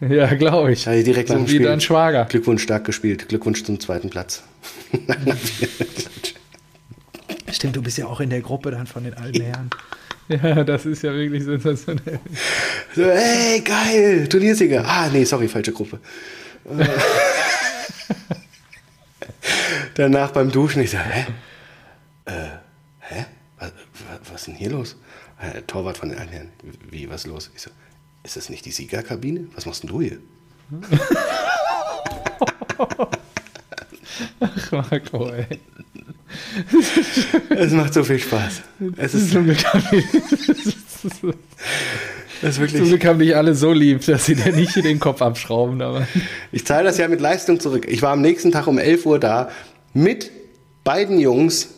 möchte. 0.00 0.14
Ja, 0.14 0.32
glaube 0.34 0.72
ich. 0.72 0.84
Ja, 0.84 0.92
direkt 1.02 1.28
nach 1.30 1.36
so 1.36 1.42
dem 1.42 1.48
wie 1.48 1.54
Spiel. 1.56 1.66
dein 1.66 1.80
Schwager. 1.80 2.26
Glückwunsch, 2.26 2.62
stark 2.62 2.84
gespielt. 2.84 3.28
Glückwunsch 3.28 3.64
zum 3.64 3.80
zweiten 3.80 4.10
Platz. 4.10 4.44
Stimmt, 7.50 7.76
du 7.76 7.82
bist 7.82 7.98
ja 7.98 8.06
auch 8.06 8.20
in 8.20 8.30
der 8.30 8.40
Gruppe 8.40 8.70
dann 8.70 8.86
von 8.86 9.04
den 9.04 9.14
alten 9.14 9.42
Herren. 9.42 9.70
Ja, 10.30 10.62
das 10.62 10.84
ist 10.84 11.02
ja 11.02 11.14
wirklich 11.14 11.42
sensationell. 11.42 12.20
So, 12.94 13.00
ey, 13.02 13.62
geil, 13.62 14.28
Turniersieger. 14.28 14.84
Ah, 14.86 15.08
nee, 15.10 15.24
sorry, 15.24 15.48
falsche 15.48 15.72
Gruppe. 15.72 16.00
Äh. 16.78 16.84
Danach 19.94 20.30
beim 20.32 20.52
Duschen, 20.52 20.82
ich 20.82 20.90
so, 20.90 20.98
hä? 20.98 21.24
Äh, 22.28 22.48
hä? 23.00 23.24
Was, 23.58 23.72
was, 24.08 24.32
was 24.32 24.40
ist 24.40 24.46
denn 24.48 24.54
hier 24.54 24.70
los? 24.70 24.96
Äh, 25.40 25.62
Torwart 25.62 25.96
von 25.98 26.10
den 26.10 26.18
Einherren. 26.18 26.50
Wie, 26.90 27.08
was 27.08 27.22
ist 27.24 27.26
los? 27.26 27.50
Ich 27.54 27.62
so, 27.62 27.70
ist 28.22 28.36
das 28.36 28.50
nicht 28.50 28.66
die 28.66 28.70
Siegerkabine? 28.70 29.46
Was 29.54 29.66
machst 29.66 29.82
denn 29.82 29.90
du 29.90 30.00
hier? 30.02 30.18
Ach, 34.40 34.72
Marco, 34.72 35.30
ey. 35.30 35.46
Es 37.50 37.72
macht 37.72 37.94
so 37.94 38.04
viel 38.04 38.18
Spaß. 38.18 38.62
Es 38.96 39.14
ist, 39.14 39.32
Zum 39.32 39.44
Glück 39.44 39.64
haben 39.64 39.82
die, 39.90 40.04
es 40.52 40.66
ist 40.66 41.10
zum 41.10 41.34
wirklich. 42.42 42.82
Glück 42.84 43.04
haben 43.06 43.18
dich 43.18 43.34
alle 43.34 43.54
so 43.54 43.72
lieb, 43.72 44.04
dass 44.06 44.26
sie 44.26 44.34
dir 44.34 44.52
nicht 44.52 44.76
den 44.76 45.00
Kopf 45.00 45.22
abschrauben. 45.22 45.80
Aber 45.80 46.06
Ich 46.52 46.66
zahle 46.66 46.84
das 46.84 46.98
ja 46.98 47.08
mit 47.08 47.20
Leistung 47.20 47.58
zurück. 47.60 47.86
Ich 47.88 48.02
war 48.02 48.12
am 48.12 48.20
nächsten 48.20 48.52
Tag 48.52 48.66
um 48.66 48.78
11 48.78 49.06
Uhr 49.06 49.18
da 49.18 49.50
mit 49.94 50.30
beiden 50.84 51.18
Jungs. 51.18 51.68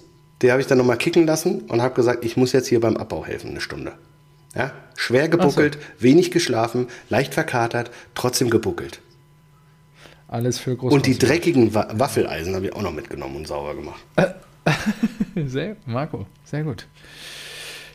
Die 0.42 0.50
habe 0.50 0.60
ich 0.60 0.66
dann 0.66 0.78
nochmal 0.78 0.96
kicken 0.96 1.26
lassen 1.26 1.62
und 1.62 1.82
habe 1.82 1.94
gesagt, 1.94 2.24
ich 2.24 2.36
muss 2.36 2.52
jetzt 2.52 2.68
hier 2.68 2.80
beim 2.80 2.96
Abbau 2.96 3.24
helfen, 3.24 3.50
eine 3.50 3.60
Stunde. 3.60 3.92
Ja? 4.54 4.72
Schwer 4.96 5.28
gebuckelt, 5.28 5.78
wenig 5.98 6.30
geschlafen, 6.30 6.88
leicht 7.08 7.34
verkatert, 7.34 7.90
trotzdem 8.14 8.50
gebuckelt. 8.50 9.00
alles 10.28 10.58
für 10.58 10.76
groß. 10.76 10.92
Und 10.92 11.06
die 11.06 11.18
dreckigen 11.18 11.74
Wa 11.74 11.88
Waffeleisen 11.92 12.54
habe 12.54 12.66
ich 12.66 12.72
auch 12.74 12.82
noch 12.82 12.92
mitgenommen 12.92 13.36
und 13.36 13.46
sauber 13.48 13.74
gemacht. 13.74 14.02
Sehr, 15.46 15.76
Marco, 15.86 16.26
sehr 16.44 16.64
gut. 16.64 16.86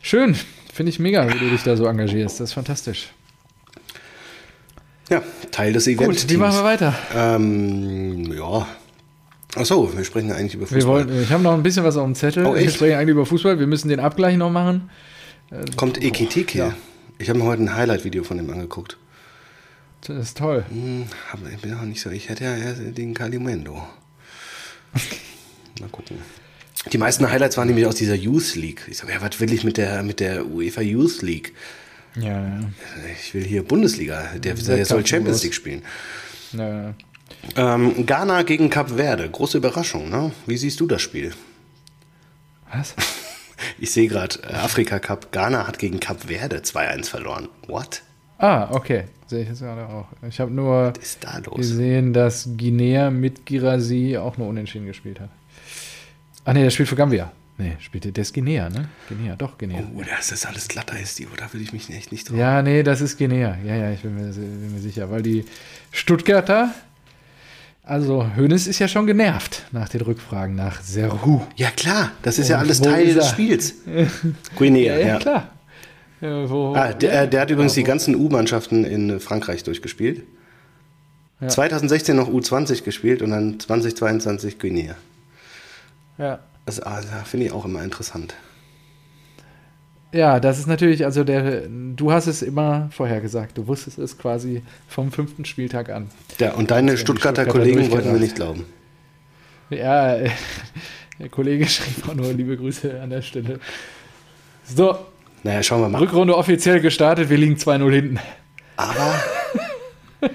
Schön. 0.01 0.35
Finde 0.73 0.89
ich 0.89 0.99
mega, 0.99 1.27
wie 1.31 1.37
du 1.37 1.49
dich 1.49 1.63
da 1.63 1.75
so 1.75 1.85
engagierst. 1.85 2.39
Das 2.39 2.49
ist 2.49 2.53
fantastisch. 2.53 3.09
Ja, 5.09 5.21
Teil 5.51 5.73
des 5.73 5.87
Events. 5.87 6.23
Gut, 6.23 6.31
wie 6.31 6.37
machen 6.37 6.57
wir 6.57 6.63
weiter? 6.63 6.95
Ähm, 7.13 8.33
ja. 8.33 8.67
Achso, 9.55 9.95
wir 9.95 10.03
sprechen 10.03 10.29
ja 10.29 10.35
eigentlich 10.35 10.55
über 10.55 10.67
Fußball. 10.67 10.79
Wir 10.79 10.87
wollen, 11.09 11.23
ich 11.23 11.31
habe 11.31 11.41
noch 11.41 11.53
ein 11.53 11.63
bisschen 11.63 11.83
was 11.83 11.95
auf 11.97 12.03
dem 12.03 12.15
Zettel. 12.15 12.45
Oh, 12.45 12.55
wir 12.55 12.69
sprechen 12.69 12.97
eigentlich 12.97 13.13
über 13.13 13.25
Fußball. 13.25 13.59
Wir 13.59 13.67
müssen 13.67 13.87
den 13.89 13.99
Abgleich 13.99 14.37
noch 14.37 14.51
machen. 14.51 14.89
Kommt 15.77 16.01
Ekitike. 16.03 16.57
Ja. 16.57 16.73
Ich 17.17 17.29
habe 17.29 17.39
mir 17.39 17.45
heute 17.45 17.63
ein 17.63 17.73
Highlight-Video 17.75 18.23
von 18.23 18.37
dem 18.37 18.49
angeguckt. 18.49 18.97
Das 20.01 20.17
ist 20.17 20.37
toll. 20.37 20.65
Hm, 20.69 21.05
hab, 21.31 21.39
ich 21.51 21.61
bin 21.61 21.73
auch 21.73 21.81
nicht 21.83 22.01
so. 22.01 22.09
Ich 22.09 22.29
hätte 22.29 22.43
ja 22.43 22.73
den 22.73 23.13
Calimendo. 23.13 23.75
Mal 25.79 25.89
gucken. 25.89 26.17
Die 26.91 26.97
meisten 26.97 27.29
Highlights 27.29 27.57
waren 27.57 27.67
nämlich 27.67 27.85
aus 27.87 27.95
dieser 27.95 28.15
Youth 28.15 28.55
League. 28.55 28.81
Ich 28.87 28.97
sage, 28.97 29.13
ja, 29.13 29.21
was 29.21 29.39
will 29.39 29.51
ich 29.51 29.63
mit 29.63 29.77
der, 29.77 30.03
mit 30.03 30.19
der 30.19 30.45
UEFA 30.45 30.81
Youth 30.81 31.21
League? 31.21 31.53
Ja, 32.15 32.31
ja. 32.31 32.59
Ich 33.19 33.33
will 33.33 33.43
hier 33.43 33.63
Bundesliga. 33.63 34.23
Der, 34.37 34.53
der 34.53 34.85
soll 34.85 35.05
Champions. 35.05 35.43
League 35.43 35.55
spielen. 35.55 35.81
ja. 36.53 36.93
Ähm, 37.55 38.05
Ghana 38.05 38.43
gegen 38.43 38.69
Kap 38.69 38.89
Verde. 38.91 39.29
Große 39.29 39.57
Überraschung, 39.57 40.09
ne? 40.09 40.31
Wie 40.45 40.57
siehst 40.57 40.79
du 40.79 40.87
das 40.87 41.01
Spiel? 41.01 41.33
Was? 42.71 42.95
Ich 43.79 43.91
sehe 43.91 44.07
gerade 44.07 44.37
Afrika 44.53 44.99
Cup. 44.99 45.31
Ghana 45.31 45.65
hat 45.65 45.79
gegen 45.79 45.99
Kap 45.99 46.23
Verde 46.27 46.59
2-1 46.59 47.09
verloren. 47.09 47.47
What? 47.67 48.03
Ah, 48.37 48.67
okay. 48.71 49.05
Sehe 49.27 49.43
ich 49.43 49.47
jetzt 49.49 49.61
gerade 49.61 49.87
auch. 49.87 50.07
Ich 50.27 50.39
habe 50.39 50.51
nur 50.51 50.93
da 51.21 51.37
los? 51.39 51.55
gesehen, 51.55 52.13
dass 52.13 52.49
Guinea 52.57 53.09
mit 53.09 53.45
Girasi 53.45 54.17
auch 54.17 54.37
nur 54.37 54.49
unentschieden 54.49 54.85
gespielt 54.85 55.19
hat. 55.19 55.29
Ah, 56.43 56.53
nee, 56.53 56.63
der 56.63 56.69
spielt 56.69 56.89
für 56.89 56.95
Gambia. 56.95 57.31
Nee, 57.57 57.77
spielte, 57.79 58.11
der 58.11 58.21
ist 58.23 58.33
Guinea, 58.33 58.69
ne? 58.69 58.89
Guinea, 59.07 59.35
doch, 59.37 59.57
Guinea. 59.57 59.81
Oh, 59.95 60.01
das 60.03 60.31
ist 60.31 60.45
alles 60.45 60.67
glatter 60.67 60.99
ist 60.99 61.17
die. 61.17 61.27
Da 61.37 61.51
will 61.53 61.61
ich 61.61 61.71
mich 61.71 61.89
echt 61.89 62.11
nicht 62.11 62.29
drauf. 62.29 62.37
Ja, 62.37 62.61
nee, 62.61 62.83
das 62.83 62.99
ist 62.99 63.17
Guinea. 63.17 63.57
Ja, 63.65 63.75
ja, 63.75 63.91
ich 63.91 64.01
bin 64.01 64.15
mir, 64.15 64.33
bin 64.33 64.73
mir 64.73 64.81
sicher, 64.81 65.09
weil 65.09 65.21
die 65.21 65.45
Stuttgarter, 65.91 66.73
also 67.85 68.25
Hoeneß 68.35 68.67
ist 68.67 68.79
ja 68.79 68.87
schon 68.87 69.05
genervt 69.05 69.63
nach 69.71 69.89
den 69.89 70.01
Rückfragen 70.01 70.55
nach 70.55 70.81
Seru. 70.81 71.41
Ja, 71.55 71.69
klar. 71.71 72.11
Das 72.21 72.39
ist 72.39 72.49
ja 72.49 72.57
Und 72.57 72.63
alles 72.63 72.79
wo 72.81 72.85
Teil 72.85 73.13
des? 73.13 73.29
Spiels. 73.29 73.75
Guinea, 74.55 74.97
ja. 74.97 75.17
klar. 75.19 75.49
Ja, 76.21 76.49
wo, 76.49 76.73
Ah, 76.73 76.93
der, 76.93 77.27
der 77.27 77.41
hat 77.41 77.49
übrigens 77.51 77.75
ja, 77.75 77.81
die 77.81 77.87
ganzen 77.87 78.15
U-Mannschaften 78.15 78.85
in 78.85 79.19
Frankreich 79.19 79.63
durchgespielt. 79.63 80.23
Ja. 81.41 81.49
2016 81.49 82.15
noch 82.15 82.29
U20 82.29 82.83
gespielt 82.83 83.21
und 83.21 83.31
dann 83.31 83.59
2022 83.59 84.59
Guinea. 84.59 84.95
ja. 86.17 86.39
Das 86.65 86.77
das 86.77 87.05
finde 87.25 87.45
ich 87.45 87.51
auch 87.51 87.65
immer 87.65 87.83
interessant. 87.83 88.33
Ja, 90.13 90.39
das 90.39 90.59
ist 90.59 90.67
natürlich, 90.67 91.03
also 91.05 91.23
der, 91.23 91.63
du 91.67 92.11
hast 92.11 92.27
es 92.27 92.41
immer 92.41 92.89
vorhergesagt. 92.91 93.57
Du 93.57 93.67
wusstest 93.67 93.97
es 93.97 94.17
quasi 94.17 94.61
vom 94.87 95.11
fünften 95.11 95.45
Spieltag 95.45 95.89
an. 95.89 96.09
Ja, 96.39 96.53
und 96.53 96.71
deine 96.71 96.91
die 96.91 96.97
Stuttgarter, 96.97 97.43
Stuttgarter 97.43 97.59
Kollegen 97.59 97.91
wollten 97.91 98.11
mir 98.11 98.19
durchgedacht. 98.19 98.21
nicht 98.21 98.35
glauben. 98.35 98.65
Ja, 99.69 100.17
der 101.19 101.29
Kollege 101.29 101.67
schrieb 101.67 102.07
auch 102.07 102.13
nur 102.13 102.31
liebe 102.33 102.55
Grüße 102.57 103.01
an 103.01 103.09
der 103.09 103.21
Stelle. 103.21 103.59
So, 104.63 104.97
Naja, 105.43 105.61
schauen 105.63 105.81
wir 105.81 105.89
mal. 105.89 105.99
Rückrunde 105.99 106.35
offiziell 106.37 106.79
gestartet, 106.79 107.29
wir 107.29 107.37
liegen 107.37 107.55
2-0 107.55 107.91
hinten. 107.91 108.19
Aber, 108.77 109.15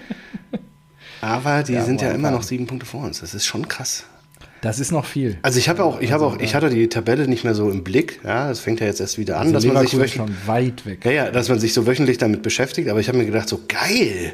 aber 1.21 1.63
die 1.63 1.75
Ja, 1.75 1.85
sind 1.85 2.01
ja 2.03 2.11
immer 2.13 2.31
noch 2.31 2.43
sieben 2.43 2.67
Punkte 2.67 2.87
vor 2.87 3.05
uns. 3.05 3.21
Das 3.21 3.35
ist 3.35 3.45
schon 3.47 3.67
krass. 3.69 4.05
Das 4.63 4.79
ist 4.79 4.93
noch 4.93 5.07
viel. 5.07 5.39
Also 5.43 5.59
ich 5.59 5.69
habe 5.69 5.83
auch, 5.85 6.01
ich 6.01 6.13
habe 6.13 6.25
auch, 6.27 6.39
ich 6.39 6.55
hatte 6.55 6.69
die 6.69 6.89
Tabelle 6.89 7.27
nicht 7.27 7.45
mehr 7.45 7.55
so 7.55 7.71
im 7.71 7.83
Blick. 7.83 8.21
Ja, 8.25 8.49
das 8.49 8.61
fängt 8.61 8.81
ja 8.81 8.87
jetzt 8.87 9.01
erst 9.01 9.17
wieder 9.19 9.39
an, 9.39 9.53
dass 9.53 9.65
man 9.65 9.77
sich 9.87 9.95
Also 9.95 9.97
Leverkusen 9.99 10.35
schon 10.35 10.47
weit 10.47 10.85
weg. 10.87 11.05
ja, 11.05 11.11
ja, 11.13 11.31
dass 11.31 11.49
man 11.49 11.59
sich 11.59 11.73
so 11.73 11.87
wöchentlich 11.87 12.19
damit 12.19 12.43
beschäftigt. 12.43 12.89
Aber 12.91 13.01
ich 13.01 13.09
habe 13.09 13.17
mir 13.19 13.25
gedacht, 13.25 13.49
so 13.49 13.61
geil, 13.69 14.33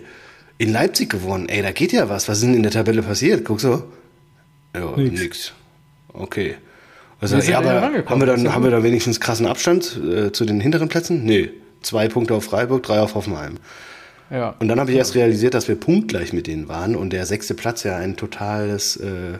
in 0.59 0.73
Leipzig 0.73 1.11
gewonnen. 1.11 1.49
Ey, 1.49 1.63
da 1.63 1.71
geht 1.71 1.93
ja 1.93 2.09
was. 2.09 2.29
Was 2.29 2.39
ist 2.39 2.45
denn 2.45 2.55
in 2.55 2.63
der 2.63 2.73
Tabelle 2.73 3.03
passiert? 3.03 3.45
Guck 3.45 3.61
so. 3.61 3.85
Ja, 4.75 4.97
Nix. 4.97 5.21
nix. 5.21 5.53
Okay. 6.13 6.55
Also, 7.21 7.39
ja, 7.39 7.59
aber 7.59 7.81
haben 7.81 8.21
wir 8.21 8.27
dann, 8.27 8.53
haben 8.53 8.65
wir 8.65 8.71
da 8.71 8.83
wenigstens 8.83 9.21
krassen 9.21 9.47
Abstand 9.47 9.99
äh, 10.05 10.33
zu 10.33 10.45
den 10.45 10.61
hinteren 10.61 10.89
Plätzen? 10.89 11.25
Nee. 11.25 11.51
Zwei 11.83 12.09
Punkte 12.09 12.35
auf 12.35 12.45
Freiburg, 12.45 12.83
drei 12.83 13.01
auf 13.01 13.15
Hoffenheim. 13.15 13.59
Ja. 14.31 14.55
Und 14.59 14.69
dann 14.69 14.81
habe 14.81 14.91
ich 14.91 14.97
erst 14.99 15.15
realisiert, 15.15 15.55
dass 15.55 15.69
wir 15.69 15.77
punktgleich 15.77 16.33
mit 16.33 16.47
denen 16.47 16.69
waren 16.69 16.97
und 16.97 17.13
der 17.13 17.27
sechste 17.27 17.55
Platz 17.55 17.85
ja 17.85 17.97
ein 17.97 18.17
totales, 18.17 18.97
äh, 18.97 19.39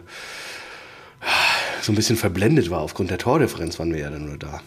so 1.83 1.93
ein 1.93 1.95
bisschen 1.95 2.17
verblendet 2.17 2.71
war. 2.71 2.81
Aufgrund 2.81 3.11
der 3.11 3.19
Tordifferenz 3.19 3.79
waren 3.79 3.93
wir 3.93 4.01
ja 4.01 4.11
dann 4.11 4.27
nur 4.27 4.37
da. 4.39 4.61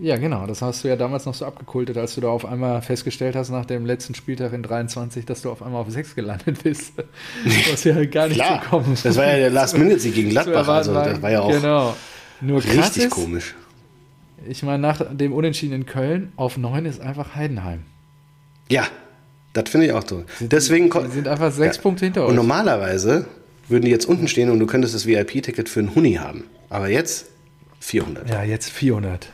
ja, 0.00 0.16
genau. 0.16 0.46
Das 0.46 0.62
hast 0.62 0.82
du 0.84 0.88
ja 0.88 0.96
damals 0.96 1.24
noch 1.26 1.34
so 1.34 1.44
abgekultet, 1.46 1.96
als 1.96 2.14
du 2.14 2.20
da 2.20 2.28
auf 2.28 2.44
einmal 2.46 2.82
festgestellt 2.82 3.36
hast, 3.36 3.50
nach 3.50 3.64
dem 3.66 3.86
letzten 3.86 4.14
Spieltag 4.14 4.52
in 4.52 4.62
23, 4.62 5.24
dass 5.26 5.42
du 5.42 5.50
auf 5.50 5.62
einmal 5.62 5.82
auf 5.82 5.90
6 5.90 6.14
gelandet 6.14 6.62
bist. 6.62 6.94
Was 7.70 7.84
ja 7.84 8.04
gar 8.06 8.28
nicht 8.28 8.36
Klar, 8.40 8.62
zu 8.62 8.68
kommen. 8.70 8.96
das 9.02 9.16
war 9.16 9.26
ja 9.26 9.36
der 9.36 9.50
Last-Minute-Sieg 9.50 10.14
gegen 10.14 10.30
Gladbach. 10.30 10.66
Also 10.68 10.94
das 10.94 11.20
war 11.22 11.30
ja 11.30 11.40
auch 11.40 11.50
Genau. 11.50 11.94
Nur 12.40 12.62
richtig 12.62 13.04
ist, 13.04 13.10
komisch. 13.10 13.54
ich 14.48 14.62
meine, 14.64 14.78
nach 14.80 15.00
dem 15.14 15.32
Unentschieden 15.32 15.74
in 15.74 15.86
Köln 15.86 16.32
auf 16.36 16.56
9 16.58 16.84
ist 16.86 17.00
einfach 17.00 17.34
Heidenheim. 17.36 17.82
Ja, 18.68 18.86
das 19.52 19.68
finde 19.70 19.86
ich 19.86 19.92
auch 19.92 20.06
so. 20.06 20.24
Deswegen 20.40 20.90
sind 21.10 21.28
einfach 21.28 21.52
sechs 21.52 21.76
Ja. 21.76 21.82
Punkte 21.82 22.06
hinter 22.06 22.22
Und 22.24 22.30
euch. 22.30 22.36
normalerweise 22.36 23.26
würden 23.68 23.84
die 23.84 23.90
jetzt 23.90 24.06
unten 24.06 24.28
stehen 24.28 24.50
und 24.50 24.58
du 24.58 24.66
könntest 24.66 24.94
das 24.94 25.06
VIP-Ticket 25.06 25.68
für 25.68 25.80
einen 25.80 25.94
Huni 25.94 26.14
haben. 26.14 26.44
Aber 26.70 26.88
jetzt 26.88 27.26
400. 27.80 28.28
Ja, 28.28 28.42
jetzt 28.42 28.70
400. 28.70 29.28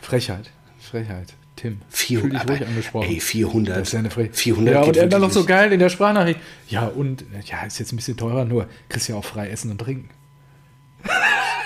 Frechheit. 0.00 0.50
Frechheit. 0.78 1.34
Tim. 1.56 1.80
Fühl 1.88 2.20
400. 2.20 2.32
dich 2.32 2.40
aber, 2.40 2.52
ruhig 2.52 2.66
angesprochen. 2.68 3.08
Ey, 3.08 3.20
400. 3.20 3.76
Das 3.76 3.88
ist 3.88 3.92
ja 3.92 3.98
eine 3.98 4.10
Frechheit. 4.10 4.36
400 4.36 4.74
Ja, 4.74 4.82
und 4.82 4.96
er 4.96 5.06
dann 5.06 5.22
noch 5.22 5.32
so 5.32 5.44
geil 5.44 5.72
in 5.72 5.80
der 5.80 5.88
Sprachnachricht. 5.88 6.38
Ja, 6.68 6.86
und, 6.86 7.24
ja, 7.46 7.64
ist 7.64 7.78
jetzt 7.78 7.92
ein 7.92 7.96
bisschen 7.96 8.16
teurer, 8.16 8.44
nur 8.44 8.68
kriegst 8.88 9.08
ja 9.08 9.14
auch 9.16 9.24
frei 9.24 9.48
essen 9.48 9.70
und 9.70 9.78
trinken. 9.78 10.10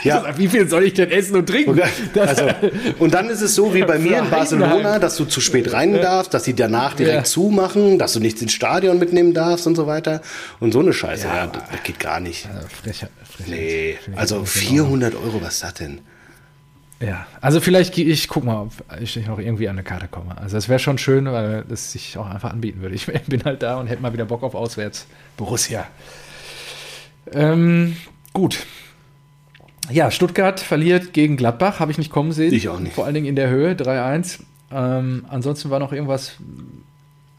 Ja. 0.02 0.24
Wie 0.38 0.48
viel 0.48 0.68
soll 0.68 0.84
ich 0.84 0.94
denn 0.94 1.10
essen 1.10 1.36
und 1.36 1.46
trinken? 1.48 1.70
Und, 1.70 1.80
Das- 2.14 2.28
also, 2.40 2.48
und 2.98 3.12
dann 3.14 3.28
ist 3.28 3.40
es 3.40 3.54
so 3.54 3.74
wie 3.74 3.82
bei 3.82 3.98
mir 3.98 4.18
in 4.20 4.30
Barcelona, 4.30 4.98
dass 4.98 5.16
du 5.16 5.24
zu 5.24 5.40
spät 5.40 5.72
rein 5.72 5.92
darfst, 5.94 6.32
dass 6.34 6.44
sie 6.44 6.54
danach 6.54 6.94
direkt 6.94 7.16
Ja. 7.16 7.24
zumachen, 7.24 7.98
dass 7.98 8.12
du 8.14 8.20
nichts 8.20 8.40
ins 8.42 8.52
Stadion 8.52 8.98
mitnehmen 8.98 9.34
darfst 9.34 9.66
und 9.66 9.76
so 9.76 9.86
weiter. 9.86 10.20
Und 10.58 10.72
so 10.72 10.80
eine 10.80 10.92
Scheiße, 10.92 11.26
Ja, 11.26 11.36
ja, 11.36 11.46
das, 11.48 11.62
das 11.70 11.82
geht 11.82 11.98
gar 12.00 12.20
nicht. 12.20 12.48
Also 12.54 12.68
Frechheit, 12.68 13.10
Frechheit. 13.28 13.48
Nee, 13.50 13.98
also 14.16 14.36
auch 14.36 14.40
nicht 14.42 14.56
in 14.56 14.80
Ordnung. 14.80 14.86
400 15.00 15.14
Euro, 15.16 15.40
was 15.42 15.54
ist 15.54 15.62
das 15.64 15.74
denn? 15.74 16.00
Ja, 17.02 17.26
also 17.40 17.60
vielleicht, 17.62 17.94
geh- 17.94 18.02
ich 18.02 18.28
guck 18.28 18.44
mal, 18.44 18.60
ob 18.62 18.72
ich 19.00 19.16
noch 19.26 19.38
irgendwie 19.38 19.68
an 19.70 19.76
eine 19.76 19.82
Karte 19.84 20.06
komme. 20.06 20.36
Also 20.36 20.58
es 20.58 20.68
wäre 20.68 20.78
schon 20.78 20.98
schön, 20.98 21.24
weil 21.32 21.64
das 21.66 21.92
sich 21.92 22.18
auch 22.18 22.28
einfach 22.28 22.50
anbieten 22.52 22.82
würde. 22.82 22.94
Ich 22.94 23.06
bin 23.26 23.42
halt 23.44 23.62
da 23.62 23.78
und 23.80 23.86
hätte 23.86 24.02
mal 24.02 24.12
wieder 24.12 24.26
Bock 24.26 24.42
auf 24.42 24.54
auswärts. 24.54 25.06
Borussia. 25.38 25.86
Ähm, 27.32 27.96
gut. 28.32 28.58
Ja, 29.90 30.10
Stuttgart 30.10 30.60
verliert 30.60 31.12
gegen 31.12 31.36
Gladbach, 31.36 31.80
habe 31.80 31.90
ich 31.90 31.98
nicht 31.98 32.10
kommen 32.10 32.32
sehen. 32.32 32.52
Ich 32.52 32.68
auch 32.68 32.80
nicht. 32.80 32.94
Vor 32.94 33.04
allen 33.04 33.14
Dingen 33.14 33.26
in 33.26 33.36
der 33.36 33.48
Höhe, 33.50 33.74
3-1. 33.74 34.40
Ähm, 34.72 35.24
ansonsten 35.28 35.70
war 35.70 35.78
noch 35.78 35.92
irgendwas 35.92 36.36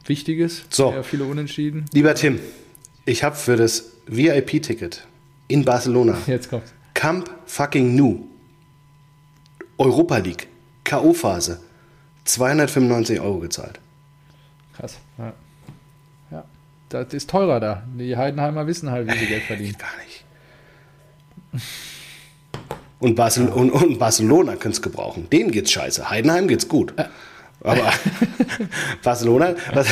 Wichtiges. 0.06 0.66
So. 0.70 0.91
Sehr 0.91 1.04
viele 1.04 1.24
Unentschieden. 1.26 1.86
Lieber 1.93 2.14
Tim, 2.16 2.39
ich 3.06 3.24
habe 3.24 3.36
für 3.36 3.56
das 3.56 3.91
VIP-Ticket 4.08 5.06
in 5.47 5.66
Barcelona 5.66 6.18
Jetzt 6.28 6.49
kommt's. 6.49 6.74
Camp 6.93 7.30
fucking 7.45 7.95
Nu 7.95 8.28
Europa 9.78 10.18
League 10.18 10.47
K.O.-Phase 10.84 11.58
295 12.26 13.20
Euro 13.20 13.39
gezahlt. 13.39 13.80
Krass. 14.76 14.97
Ja. 15.18 15.34
ja. 16.32 16.43
Das 16.89 17.14
ist 17.14 17.30
teurer 17.30 17.60
da. 17.60 17.84
Die 17.97 18.16
Heidenheimer 18.18 18.68
wissen 18.68 18.91
halt, 18.91 19.08
wie 19.08 19.18
sie 19.18 19.26
Geld 19.26 19.43
verdienen. 19.43 19.72
Geht 19.72 19.80
gar 19.80 19.89
nicht. 21.54 21.64
Und, 23.02 23.16
Barcel 23.16 23.49
und, 23.49 23.72
und 23.72 23.97
Barcelona 23.97 24.54
könnte 24.54 24.78
es 24.78 24.82
gebrauchen. 24.82 25.28
Denen 25.32 25.52
geht's 25.52 25.72
scheiße. 25.72 26.10
Heidenheim 26.10 26.47
geht's 26.47 26.68
gut. 26.68 26.93
Aber 27.64 27.91
Barcelona, 29.04 29.56
was, 29.74 29.88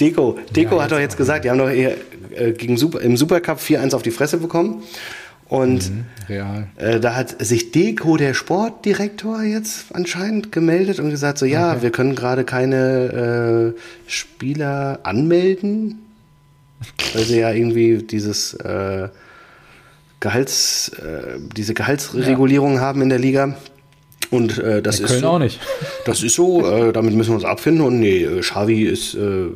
Deco, 0.00 0.38
Deco 0.56 0.76
Ja, 0.76 0.84
hat 0.84 0.92
doch 0.92 0.98
jetzt 0.98 1.18
gesagt, 1.18 1.44
die 1.44 1.50
haben 1.50 1.58
doch 1.58 1.70
eher, 1.70 1.96
äh, 2.34 2.52
gegen 2.52 2.78
Super, 2.78 3.02
im 3.02 3.16
Supercup 3.18 3.58
4-1 3.58 3.94
auf 3.94 4.02
die 4.02 4.10
Fresse 4.10 4.38
bekommen. 4.38 4.82
Und 5.50 5.90
Real. 6.28 6.68
äh, 6.76 6.98
da 6.98 7.14
hat 7.14 7.44
sich 7.44 7.72
Deco, 7.72 8.16
der 8.16 8.34
Sportdirektor, 8.34 9.42
jetzt 9.42 9.94
anscheinend 9.94 10.52
gemeldet 10.52 10.98
und 10.98 11.10
gesagt, 11.10 11.38
so 11.38 11.44
ja, 11.44 11.82
wir 11.82 11.90
können 11.90 12.14
gerade 12.14 12.44
keine 12.44 13.74
äh, 13.76 13.80
Spieler 14.06 15.00
anmelden, 15.02 16.06
weil 17.12 17.24
sie 17.24 17.40
ja 17.40 17.50
irgendwie 17.50 17.98
dieses 17.98 18.54
äh, 18.54 19.08
Gehalts, 20.20 20.90
äh, 20.90 21.38
diese 21.56 21.74
Gehaltsregulierung 21.74 22.80
haben 22.80 23.02
in 23.02 23.08
der 23.08 23.18
Liga. 23.18 23.56
Und 24.30 24.58
äh, 24.58 24.80
das 24.82 24.98
In 24.98 25.06
ist 25.06 25.10
Köln 25.10 25.20
so, 25.22 25.28
auch 25.28 25.38
nicht. 25.38 25.58
Das 26.04 26.22
ist 26.22 26.34
so, 26.34 26.64
äh, 26.70 26.92
damit 26.92 27.14
müssen 27.14 27.30
wir 27.30 27.36
uns 27.36 27.44
abfinden. 27.44 27.84
Und 27.84 28.00
nee, 28.00 28.22
äh, 28.22 28.40
Xavi 28.40 28.82
ist, 28.82 29.14
äh, 29.14 29.46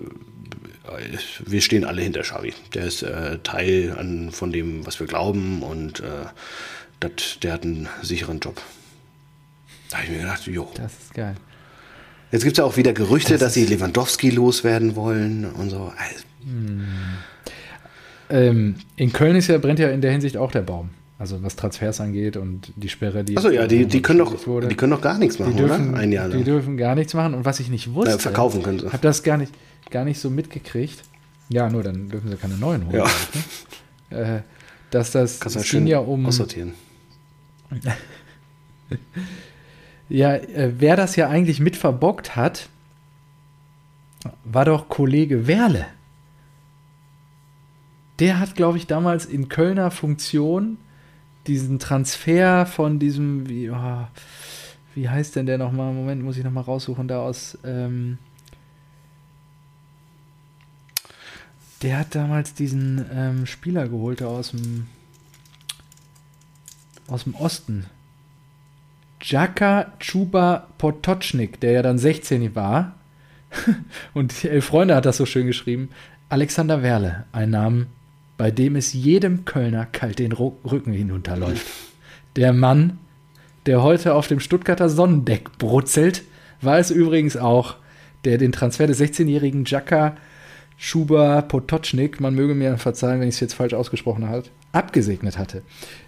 wir 1.47 1.61
stehen 1.61 1.85
alle 1.85 2.03
hinter 2.03 2.23
Xavi. 2.23 2.53
Der 2.73 2.87
ist 2.87 3.03
äh, 3.03 3.39
Teil 3.43 3.95
an, 3.97 4.31
von 4.33 4.53
dem, 4.53 4.87
was 4.87 4.99
wir 5.01 5.07
glauben 5.07 5.63
und 5.63 6.01
äh, 6.01 6.27
dat, 7.01 7.43
der 7.43 7.53
hat 7.53 7.65
einen 7.65 7.89
sicheren 8.03 8.41
Job. 8.41 8.61
Da 9.91 9.99
habe 9.99 10.07
ich 10.07 10.13
mir 10.13 10.23
gedacht, 10.23 10.47
jo. 10.47 10.69
Das 10.75 10.93
ist 10.93 11.15
geil. 11.15 11.37
Jetzt 12.33 12.43
gibt 12.43 12.55
es 12.55 12.59
ja 12.59 12.65
auch 12.65 12.77
wieder 12.77 12.93
Gerüchte, 12.93 13.35
Das 13.35 13.41
dass 13.41 13.55
sie 13.55 13.65
Lewandowski 13.65 14.31
loswerden 14.31 14.97
wollen 14.97 15.45
und 15.45 15.71
so. 15.71 15.93
Also, 15.97 16.25
Ähm, 18.35 18.75
in 18.97 19.13
Köln 19.13 19.37
ist 19.37 19.47
ja, 19.47 19.59
brennt 19.59 19.79
ja 19.79 19.91
in 19.91 20.01
der 20.01 20.11
Hinsicht 20.11 20.37
auch 20.37 20.51
der 20.51 20.63
Baum. 20.63 20.91
Also 21.21 21.41
was 21.45 21.55
Transfers 21.55 22.01
angeht 22.01 22.37
und 22.37 22.73
die 22.75 22.89
Sperre, 22.89 23.23
die. 23.23 23.37
Achso, 23.37 23.49
ja, 23.49 23.69
die, 23.69 23.87
die, 23.87 24.03
können 24.03 24.19
doch, 24.19 24.47
wurde. 24.49 24.67
die 24.67 24.75
können 24.75 24.91
doch 24.91 25.01
gar 25.01 25.17
nichts 25.19 25.39
machen, 25.39 25.53
Die 25.53 25.59
dürfen, 25.59 25.91
oder? 25.91 25.99
Ein 25.99 26.11
Jahr 26.11 26.29
die 26.29 26.35
lang. 26.39 26.45
dürfen 26.45 26.77
gar 26.77 26.97
nichts 26.97 27.15
machen. 27.15 27.35
Und 27.35 27.45
was 27.45 27.61
ich 27.61 27.69
nicht 27.69 27.95
wusste, 27.95 28.11
Ja, 28.11 28.19
verkaufen 28.19 28.65
können 28.65 28.81
sie. 28.81 28.87
habe 28.87 28.99
das 28.99 29.23
gar 29.23 29.37
nicht, 29.37 29.53
gar 29.91 30.05
nicht 30.05 30.19
so 30.19 30.29
mitgekriegt. 30.31 31.03
Ja, 31.51 31.71
nur 31.71 31.85
dann 31.85 32.09
dürfen 32.09 32.29
sie 32.29 32.37
keine 32.37 32.57
neuen 32.57 32.87
holen. 32.87 32.97
Ja. 32.97 33.07
ich, 33.07 34.17
ne? 34.17 34.37
äh, 34.39 34.41
dass 34.91 35.13
das, 35.13 35.39
Kannst 35.39 35.57
es 35.57 35.71
ging 35.71 35.87
ja 35.87 35.99
um, 35.99 36.27
aussortieren. 36.27 36.73
ja, 40.09 40.35
äh, 40.35 40.73
wer 40.77 40.97
das 40.97 41.15
ja 41.15 41.29
eigentlich 41.29 41.61
mit 41.61 41.77
verbockt 41.77 42.35
hat, 42.35 42.69
war 44.45 44.65
doch 44.65 44.89
Kollege 44.89 45.47
Werle. 45.47 45.87
Der 48.19 48.39
hat, 48.39 48.55
glaube 48.55 48.79
ich, 48.79 48.87
damals 48.87 49.27
in 49.27 49.49
Kölner 49.49 49.91
Funktion 49.91 50.79
diesen 51.47 51.79
Transfer 51.79 52.65
von 52.65 52.99
diesem, 52.99 53.49
wie, 53.49 53.71
oh, 53.71 54.07
wie 54.95 55.09
heißt 55.09 55.37
denn 55.37 55.47
der 55.47 55.59
nochmal? 55.59 55.93
Moment, 55.93 56.23
muss 56.23 56.37
ich 56.37 56.45
nochmal 56.45 56.65
raussuchen, 56.65 57.09
da 57.09 57.21
aus. 57.21 57.59
Ähm, 57.65 58.19
der 61.83 61.99
hat 61.99 62.15
damals 62.15 62.55
diesen 62.55 63.05
ähm, 63.13 63.47
Spieler 63.47 63.89
geholt 63.89 64.23
aus 64.23 64.53
dem 64.53 64.87
aus 67.09 67.25
dem 67.25 67.35
Osten. 67.35 67.87
Jaka 69.23 69.93
Chuba 69.99 70.69
Potocznik, 70.79 71.61
der 71.61 71.73
ja 71.73 71.83
dann 71.83 71.99
16 71.99 72.55
war. 72.55 72.95
Und 74.15 74.45
Elf 74.45 74.67
Freunde 74.67 74.95
hat 74.95 75.07
das 75.07 75.17
so 75.17 75.27
schön 75.27 75.47
geschrieben. 75.47 75.91
Alexander 76.29 76.83
Werle, 76.83 77.27
ein 77.33 77.51
Name, 77.51 77.87
bei 78.37 78.51
dem 78.51 78.77
es 78.77 78.93
jedem 78.93 79.45
Kölner 79.45 79.87
kalt 79.87 80.19
den 80.19 80.33
Rücken 80.33 80.93
hinunterläuft. 80.93 81.67
Der 82.37 82.53
Mann, 82.53 82.99
der 83.67 83.83
heute 83.83 84.15
auf 84.15 84.27
dem 84.27 84.41
Stuttgarter 84.41 84.89
Sonnendeck 84.89 85.59
brutzelt, 85.59 86.23
war 86.61 86.79
es 86.79 86.91
übrigens 86.91 87.37
auch, 87.37 87.77
der 88.25 88.39
den 88.39 88.53
Transfer 88.53 88.87
des 88.87 89.01
16-jährigen 89.01 89.65
Jaka 89.65 90.17
Schuba 90.77 91.43
Potocznik, 91.43 92.21
man 92.21 92.35
möge 92.35 92.55
mir 92.55 92.77
verzeihen, 92.79 93.21
wenn 93.21 93.29
ich 93.29 93.37
es 93.37 93.41
jetzt 93.41 93.55
falsch 93.55 93.75
ausgesprochen 93.75 94.29
habe, 94.29 94.45
abgesegnet 94.73 95.39
hatte, 95.39 95.63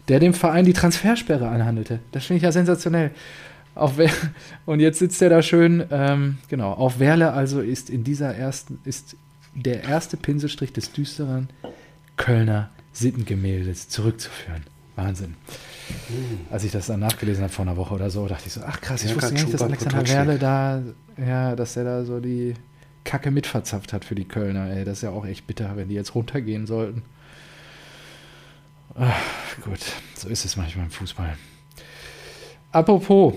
der 0.09 0.19
dem 0.19 0.35
Verein 0.35 0.65
die 0.65 0.73
Transfersperre 0.73 1.49
anhandelte. 1.49 2.01
Das 2.13 2.25
finde 2.25 2.39
ich 2.39 2.43
ja 2.43 2.53
sensationell. 2.53 3.13
Und 4.67 4.81
jetzt 4.81 4.99
sitzt 4.99 5.21
er 5.23 5.29
da 5.29 5.43
schön, 5.43 5.85
ähm, 5.91 6.39
genau, 6.49 6.73
auf 6.73 6.99
Werle 6.99 7.33
also 7.33 7.61
ist 7.61 7.91
in 7.91 8.05
dieser 8.05 8.35
ersten, 8.35 8.79
ist 8.85 9.17
der 9.55 9.85
erste 9.85 10.17
Pinselstrich 10.17 10.73
des 10.73 10.93
düsteren 10.93 11.49
Kölner 12.17 12.71
Sittengemäldes 12.93 13.89
zurückzuführen. 13.89 14.63
Wahnsinn. 14.97 15.35
Als 16.51 16.65
ich 16.65 16.73
das 16.73 16.87
dann 16.87 17.01
nachgelesen 17.01 17.45
habe 17.45 17.53
vor 17.53 17.65
einer 17.65 17.77
Woche 17.77 17.95
oder 17.95 18.11
so, 18.11 18.27
dachte 18.27 18.45
ich 18.47 18.55
so, 18.55 18.63
ach 18.67 18.81
krass, 18.81 19.05
ich 19.05 19.11
Ja, 19.11 19.17
wusste 19.17 19.35
nicht, 19.35 19.53
dass 19.53 19.63
Alexander. 19.63 20.09
Werle 20.09 20.39
da, 20.39 20.83
ja, 21.19 21.55
dass 21.55 21.77
er 21.77 21.85
da 21.85 22.05
so 22.05 22.19
die 22.19 22.55
Kacke 23.05 23.31
mitverzapft 23.31 23.93
hat 23.93 24.05
für 24.05 24.15
die 24.15 24.25
Kölner. 24.25 24.71
Ey, 24.71 24.85
das 24.85 24.99
ist 24.99 25.03
ja 25.03 25.11
auch 25.11 25.27
echt 25.27 25.47
bitter, 25.47 25.77
wenn 25.77 25.89
die 25.89 25.95
jetzt 25.95 26.15
runtergehen 26.15 26.67
sollten. 26.67 27.03
Ach, 28.95 29.15
gut, 29.63 29.81
so 30.15 30.29
ist 30.29 30.45
es 30.47 30.57
manchmal 30.57 30.87
im 30.87 30.91
Fußball. 30.91 31.37
Apropos, 32.73 33.35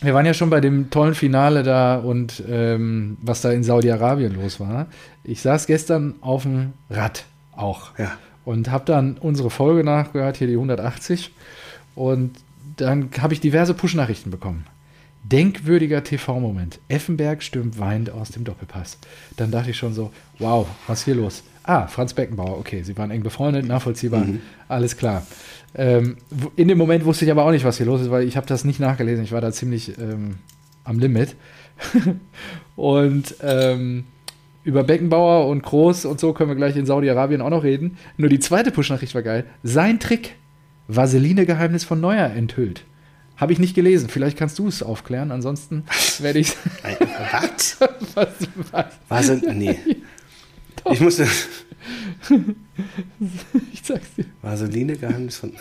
wir 0.00 0.14
waren 0.14 0.26
ja 0.26 0.34
schon 0.34 0.50
bei 0.50 0.60
dem 0.60 0.90
tollen 0.90 1.14
Finale 1.14 1.62
da 1.62 1.96
und 1.96 2.42
ähm, 2.48 3.16
was 3.22 3.40
da 3.40 3.52
in 3.52 3.62
Saudi-Arabien 3.62 4.34
los 4.34 4.58
war. 4.58 4.86
Ich 5.22 5.40
saß 5.40 5.66
gestern 5.66 6.16
auf 6.20 6.42
dem 6.42 6.72
Rad 6.90 7.24
auch 7.52 7.96
Ja. 7.98 8.12
und 8.44 8.70
habe 8.70 8.84
dann 8.84 9.18
unsere 9.18 9.50
Folge 9.50 9.84
nachgehört, 9.84 10.36
hier 10.36 10.46
die 10.46 10.54
180. 10.56 11.32
Und 11.94 12.36
dann 12.76 13.10
habe 13.20 13.34
ich 13.34 13.40
diverse 13.40 13.74
Push-Nachrichten 13.74 14.30
bekommen. 14.30 14.64
Denkwürdiger 15.24 16.02
TV-Moment. 16.02 16.80
Effenberg 16.88 17.42
stürmt 17.42 17.78
weinend 17.78 18.10
aus 18.10 18.30
dem 18.30 18.44
Doppelpass. 18.44 18.98
Dann 19.36 19.50
dachte 19.50 19.70
ich 19.70 19.76
schon 19.76 19.94
so, 19.94 20.10
wow, 20.38 20.66
was 20.86 21.00
ist 21.00 21.04
hier 21.04 21.14
los? 21.14 21.42
Ah, 21.64 21.86
Franz 21.86 22.12
Beckenbauer, 22.12 22.58
okay, 22.58 22.82
sie 22.82 22.96
waren 22.98 23.12
eng 23.12 23.22
befreundet, 23.22 23.64
nachvollziehbar, 23.66 24.26
alles 24.66 24.96
klar. 24.96 25.24
Ähm, 25.76 26.16
in 26.56 26.66
dem 26.66 26.76
Moment 26.76 27.04
wusste 27.04 27.24
ich 27.24 27.30
aber 27.30 27.44
auch 27.44 27.52
nicht, 27.52 27.64
was 27.64 27.76
hier 27.76 27.86
los 27.86 28.00
ist, 28.00 28.10
weil 28.10 28.26
ich 28.26 28.36
habe 28.36 28.48
das 28.48 28.64
nicht 28.64 28.80
nachgelesen. 28.80 29.22
Ich 29.22 29.30
war 29.30 29.40
da 29.40 29.52
ziemlich 29.52 29.96
ähm, 29.98 30.38
am 30.82 30.98
Limit. 30.98 31.36
und 32.76 33.36
ähm, 33.42 34.04
über 34.64 34.84
Beckenbauer 34.84 35.48
und 35.48 35.62
Groß 35.62 36.04
und 36.04 36.20
so 36.20 36.32
können 36.32 36.50
wir 36.50 36.56
gleich 36.56 36.76
in 36.76 36.86
Saudi-Arabien 36.86 37.40
auch 37.40 37.50
noch 37.50 37.64
reden. 37.64 37.96
Nur 38.16 38.28
die 38.28 38.38
zweite 38.38 38.70
Push-Nachricht 38.70 39.14
war 39.14 39.22
geil. 39.22 39.44
Sein 39.62 39.98
Trick, 40.00 40.36
Vaseline-Geheimnis 40.88 41.84
von 41.84 42.00
Neuer 42.00 42.30
enthüllt. 42.30 42.84
Habe 43.36 43.52
ich 43.52 43.58
nicht 43.58 43.74
gelesen. 43.74 44.08
Vielleicht 44.08 44.38
kannst 44.38 44.58
du 44.58 44.68
es 44.68 44.82
aufklären. 44.82 45.32
Ansonsten 45.32 45.84
werde 46.20 46.38
ich 46.38 46.54
Was? 47.32 47.78
was, 48.14 48.48
was, 48.70 48.84
Was? 49.08 49.42
Nee. 49.42 49.78
Ich 50.90 51.00
musste. 51.00 51.26
Ich 53.72 53.82
sag's 53.82 54.14
dir. 54.14 54.26
Vaseline-Geheimnis 54.42 55.36
von. 55.38 55.50
Äh, 55.50 55.56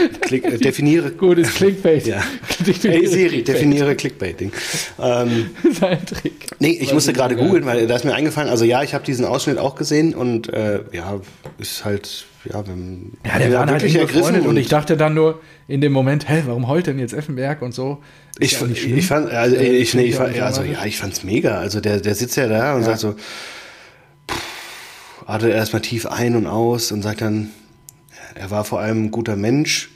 Klick, 0.20 0.44
äh, 0.44 0.58
definiere. 0.58 1.10
Gut, 1.12 1.38
ist 1.38 1.54
Clickbait. 1.54 2.06
Ja. 2.06 2.22
Hey 2.82 3.06
Siri, 3.06 3.42
definiere 3.42 3.94
Clickbaiting. 3.94 4.50
Ähm, 4.98 5.50
Sein 5.78 6.04
Trick. 6.04 6.46
nee, 6.58 6.78
ich 6.80 6.92
musste 6.92 7.12
gerade 7.12 7.36
googeln, 7.36 7.66
weil 7.66 7.86
da 7.86 7.96
ist 7.96 8.04
mir 8.04 8.14
eingefallen, 8.14 8.48
also 8.48 8.64
ja, 8.64 8.82
ich 8.82 8.94
habe 8.94 9.04
diesen 9.04 9.24
Ausschnitt 9.24 9.58
auch 9.58 9.74
gesehen 9.74 10.14
und 10.14 10.52
äh, 10.52 10.80
ja, 10.92 11.20
ist 11.58 11.84
halt, 11.84 12.26
ja, 12.50 12.66
wenn, 12.66 13.12
Ja, 13.24 13.38
der 13.38 13.52
war 13.52 13.66
halt 13.66 13.82
wirklich 13.82 14.12
befreundet 14.12 14.46
und 14.46 14.56
ich 14.56 14.68
dachte 14.68 14.96
dann 14.96 15.14
nur 15.14 15.40
in 15.68 15.80
dem 15.80 15.92
Moment, 15.92 16.28
hä, 16.28 16.42
warum 16.46 16.66
heult 16.68 16.86
denn 16.86 16.98
jetzt 16.98 17.12
Effenberg 17.12 17.62
und 17.62 17.72
so? 17.72 17.98
Ich, 18.38 18.60
ja 18.60 18.66
ich 18.66 19.06
fand, 19.06 19.30
also 19.30 19.56
äh, 19.56 19.76
ich, 19.76 19.94
nee, 19.94 20.04
ich 20.04 20.16
fand, 20.16 20.38
also 20.40 20.62
ja, 20.62 20.84
ich 20.84 20.98
fand's 20.98 21.24
mega. 21.24 21.58
Also 21.58 21.80
der, 21.80 22.00
der 22.00 22.14
sitzt 22.14 22.36
ja 22.36 22.48
da 22.48 22.74
und 22.74 22.80
ja. 22.80 22.86
sagt 22.86 23.00
so, 23.00 23.12
pff, 24.28 25.22
atmet 25.26 25.52
erstmal 25.52 25.82
tief 25.82 26.06
ein 26.06 26.36
und 26.36 26.46
aus 26.46 26.92
und 26.92 27.02
sagt 27.02 27.20
dann, 27.20 27.50
er 28.36 28.50
war 28.50 28.64
vor 28.64 28.80
allem 28.80 29.04
ein 29.04 29.10
guter 29.10 29.36
Mensch, 29.36 29.90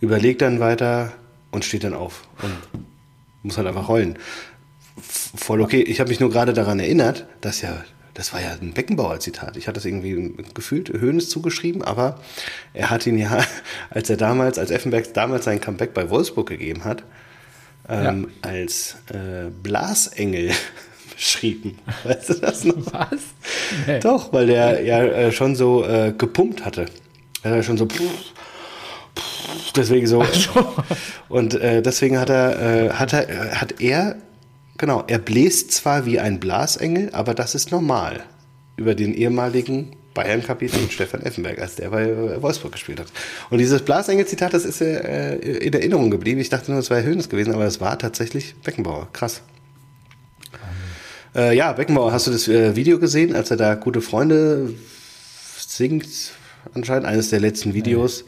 überlegt 0.00 0.42
dann 0.42 0.60
weiter 0.60 1.12
und 1.50 1.64
steht 1.64 1.84
dann 1.84 1.94
auf 1.94 2.28
und 2.42 2.82
muss 3.42 3.56
halt 3.56 3.66
einfach 3.66 3.88
heulen. 3.88 4.18
Voll 5.00 5.62
okay. 5.62 5.82
Ich 5.82 6.00
habe 6.00 6.10
mich 6.10 6.20
nur 6.20 6.30
gerade 6.30 6.52
daran 6.52 6.80
erinnert, 6.80 7.26
dass 7.40 7.62
ja 7.62 7.82
das 8.14 8.32
war 8.34 8.42
ja 8.42 8.50
ein 8.60 8.74
Beckenbauer-Zitat. 8.74 9.56
Ich 9.56 9.68
hatte 9.68 9.76
das 9.76 9.86
irgendwie 9.86 10.34
gefühlt 10.52 10.90
Höhnes 10.90 11.30
zugeschrieben, 11.30 11.82
aber 11.82 12.20
er 12.74 12.90
hat 12.90 13.06
ihn 13.06 13.16
ja, 13.16 13.42
als 13.90 14.10
er 14.10 14.16
damals, 14.16 14.58
als 14.58 14.70
Effenberg 14.70 15.14
damals 15.14 15.44
sein 15.46 15.60
Comeback 15.60 15.94
bei 15.94 16.10
Wolfsburg 16.10 16.48
gegeben 16.48 16.84
hat, 16.84 17.04
ähm, 17.88 18.28
ja. 18.44 18.50
als 18.50 18.96
äh, 19.12 19.48
Blasengel 19.62 20.50
beschrieben. 21.14 21.78
Weißt 22.04 22.28
du 22.28 22.34
das 22.34 22.64
noch? 22.64 22.92
Was? 22.92 23.20
Nee. 23.86 24.00
Doch, 24.00 24.32
weil 24.32 24.46
der 24.46 24.82
ja 24.82 25.02
äh, 25.02 25.32
schon 25.32 25.56
so 25.56 25.84
äh, 25.84 26.12
gepumpt 26.16 26.66
hatte. 26.66 26.86
Er 27.42 27.52
war 27.52 27.62
schon 27.62 27.78
so. 27.78 27.88
deswegen 29.76 30.06
so. 30.06 30.24
Und 31.28 31.54
äh, 31.54 31.82
deswegen 31.82 32.18
hat 32.18 32.30
er, 32.30 32.60
äh, 32.60 32.90
hat 32.90 33.12
er, 33.12 33.60
hat 33.60 33.80
er 33.80 34.16
Genau, 34.82 35.04
er 35.06 35.18
bläst 35.18 35.70
zwar 35.70 36.06
wie 36.06 36.18
ein 36.18 36.40
Blasengel, 36.40 37.10
aber 37.12 37.34
das 37.34 37.54
ist 37.54 37.70
normal. 37.70 38.24
Über 38.76 38.96
den 38.96 39.14
ehemaligen 39.14 39.94
Bayern-Kapitän 40.12 40.90
Stefan 40.90 41.22
Effenberg, 41.22 41.60
als 41.60 41.76
der 41.76 41.90
bei 41.90 42.02
äh, 42.02 42.42
Wolfsburg 42.42 42.72
gespielt 42.72 42.98
hat. 42.98 43.06
Und 43.50 43.58
dieses 43.58 43.82
Blasengel-Zitat, 43.82 44.52
das 44.52 44.64
ist 44.64 44.80
äh, 44.80 45.36
in 45.36 45.72
Erinnerung 45.72 46.10
geblieben. 46.10 46.40
Ich 46.40 46.48
dachte 46.48 46.72
nur, 46.72 46.80
es 46.80 46.90
wäre 46.90 47.04
Höhnes 47.04 47.28
gewesen, 47.28 47.54
aber 47.54 47.64
es 47.64 47.80
war 47.80 47.96
tatsächlich 47.96 48.56
Beckenbauer. 48.56 49.08
Krass. 49.12 49.42
Äh, 51.36 51.56
ja, 51.56 51.72
Beckenbauer, 51.72 52.12
hast 52.12 52.26
du 52.26 52.32
das 52.32 52.48
äh, 52.48 52.74
Video 52.74 52.98
gesehen, 52.98 53.36
als 53.36 53.52
er 53.52 53.58
da 53.58 53.76
gute 53.76 54.00
Freunde 54.00 54.74
singt? 55.64 56.32
Anscheinend 56.74 57.06
eines 57.06 57.30
der 57.30 57.40
letzten 57.40 57.74
Videos. 57.74 58.24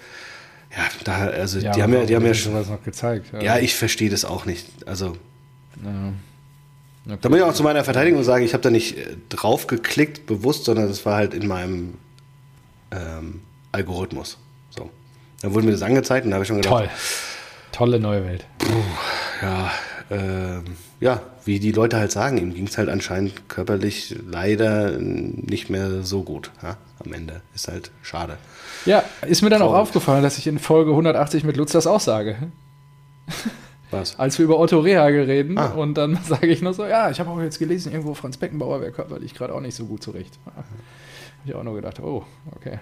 Ja, 0.77 0.83
da, 1.05 1.27
also 1.29 1.59
ja, 1.59 1.73
die 1.73 1.83
haben 1.83 1.93
ja, 1.93 2.05
die 2.05 2.17
haben 2.17 2.27
ja 2.27 2.35
schon 2.35 2.55
was 2.55 2.69
noch 2.69 2.83
gezeigt. 2.83 3.27
Ja, 3.33 3.43
ja 3.43 3.59
ich 3.59 3.75
verstehe 3.75 4.11
das 4.11 4.25
auch 4.25 4.45
nicht. 4.45 4.67
Also. 4.87 5.17
Ja. 5.85 6.13
Okay. 7.07 7.19
Da 7.21 7.29
muss 7.29 7.39
ich 7.39 7.45
auch 7.45 7.55
zu 7.55 7.63
meiner 7.63 7.85
Verteidigung 7.85 8.25
sagen, 8.25 8.45
ich 8.45 8.55
habe 8.55 8.63
da 8.63 8.71
nicht 8.71 8.97
äh, 8.97 9.17
drauf 9.29 9.67
geklickt, 9.67 10.27
bewusst, 10.27 10.65
sondern 10.65 10.89
das 10.89 11.05
war 11.05 11.17
halt 11.17 11.35
in 11.35 11.47
meinem 11.47 11.95
ähm, 12.91 13.43
Algorithmus. 13.73 14.39
So. 14.71 14.91
Dann 15.43 15.53
wurde 15.53 15.67
mir 15.67 15.73
das 15.73 15.83
angezeigt 15.83 16.25
und 16.25 16.31
da 16.31 16.37
habe 16.37 16.45
ich 16.45 16.49
schon 16.49 16.57
gedacht. 16.57 16.73
Toll. 16.73 16.89
Tolle 17.73 18.01
neue 18.01 18.25
Welt. 18.25 18.47
Puh, 18.59 18.73
ja, 19.43 19.71
äh, 20.09 20.61
ja, 21.01 21.23
wie 21.45 21.59
die 21.59 21.73
Leute 21.73 21.99
halt 21.99 22.13
sagen, 22.13 22.39
ihm 22.39 22.55
ging 22.55 22.67
es 22.67 22.79
halt 22.79 22.89
anscheinend 22.89 23.49
körperlich 23.49 24.17
leider 24.27 24.93
nicht 24.99 25.71
mehr 25.71 26.03
so 26.03 26.23
gut. 26.23 26.51
Ja, 26.63 26.79
am 27.07 27.13
Ende. 27.13 27.43
Ist 27.55 27.69
halt 27.69 27.91
schade. 28.03 28.39
Ja, 28.87 29.05
ist 29.27 29.43
mir 29.43 29.51
dann 29.51 29.61
Traurig. 29.61 29.75
auch 29.75 29.81
aufgefallen, 29.81 30.23
dass 30.23 30.39
ich 30.39 30.47
in 30.47 30.59
Folge 30.59 30.91
180 30.91 31.45
mit 31.45 31.57
Lutz 31.57 31.73
das 31.73 31.87
auch 31.87 32.01
sage. 32.01 32.37
Was? 33.91 34.19
Als 34.19 34.39
wir 34.39 34.45
über 34.45 34.59
Otto 34.59 34.81
Rehagel 34.81 35.25
reden 35.25 35.57
ah. 35.59 35.69
und 35.69 35.95
dann 35.95 36.19
sage 36.29 36.49
ich 36.49 36.63
nur 36.63 36.75
so, 36.75 36.85
ja, 36.85 37.11
ich 37.11 37.21
habe 37.21 37.31
auch 37.31 37.41
jetzt 37.41 37.59
gelesen, 37.59 37.93
irgendwo 37.93 38.15
Franz 38.15 38.37
Beckenbauer 38.37 38.81
wäre 38.81 38.93
körperlich 38.93 39.35
gerade 39.35 39.55
auch 39.55 39.61
nicht 39.61 39.77
so 39.77 39.87
gut 39.87 40.03
zurecht. 40.03 40.39
Habe 40.47 40.65
ich 41.45 41.55
auch 41.55 41.63
nur 41.63 41.75
gedacht, 41.75 42.01
oh, 42.01 42.25
okay. 42.57 42.79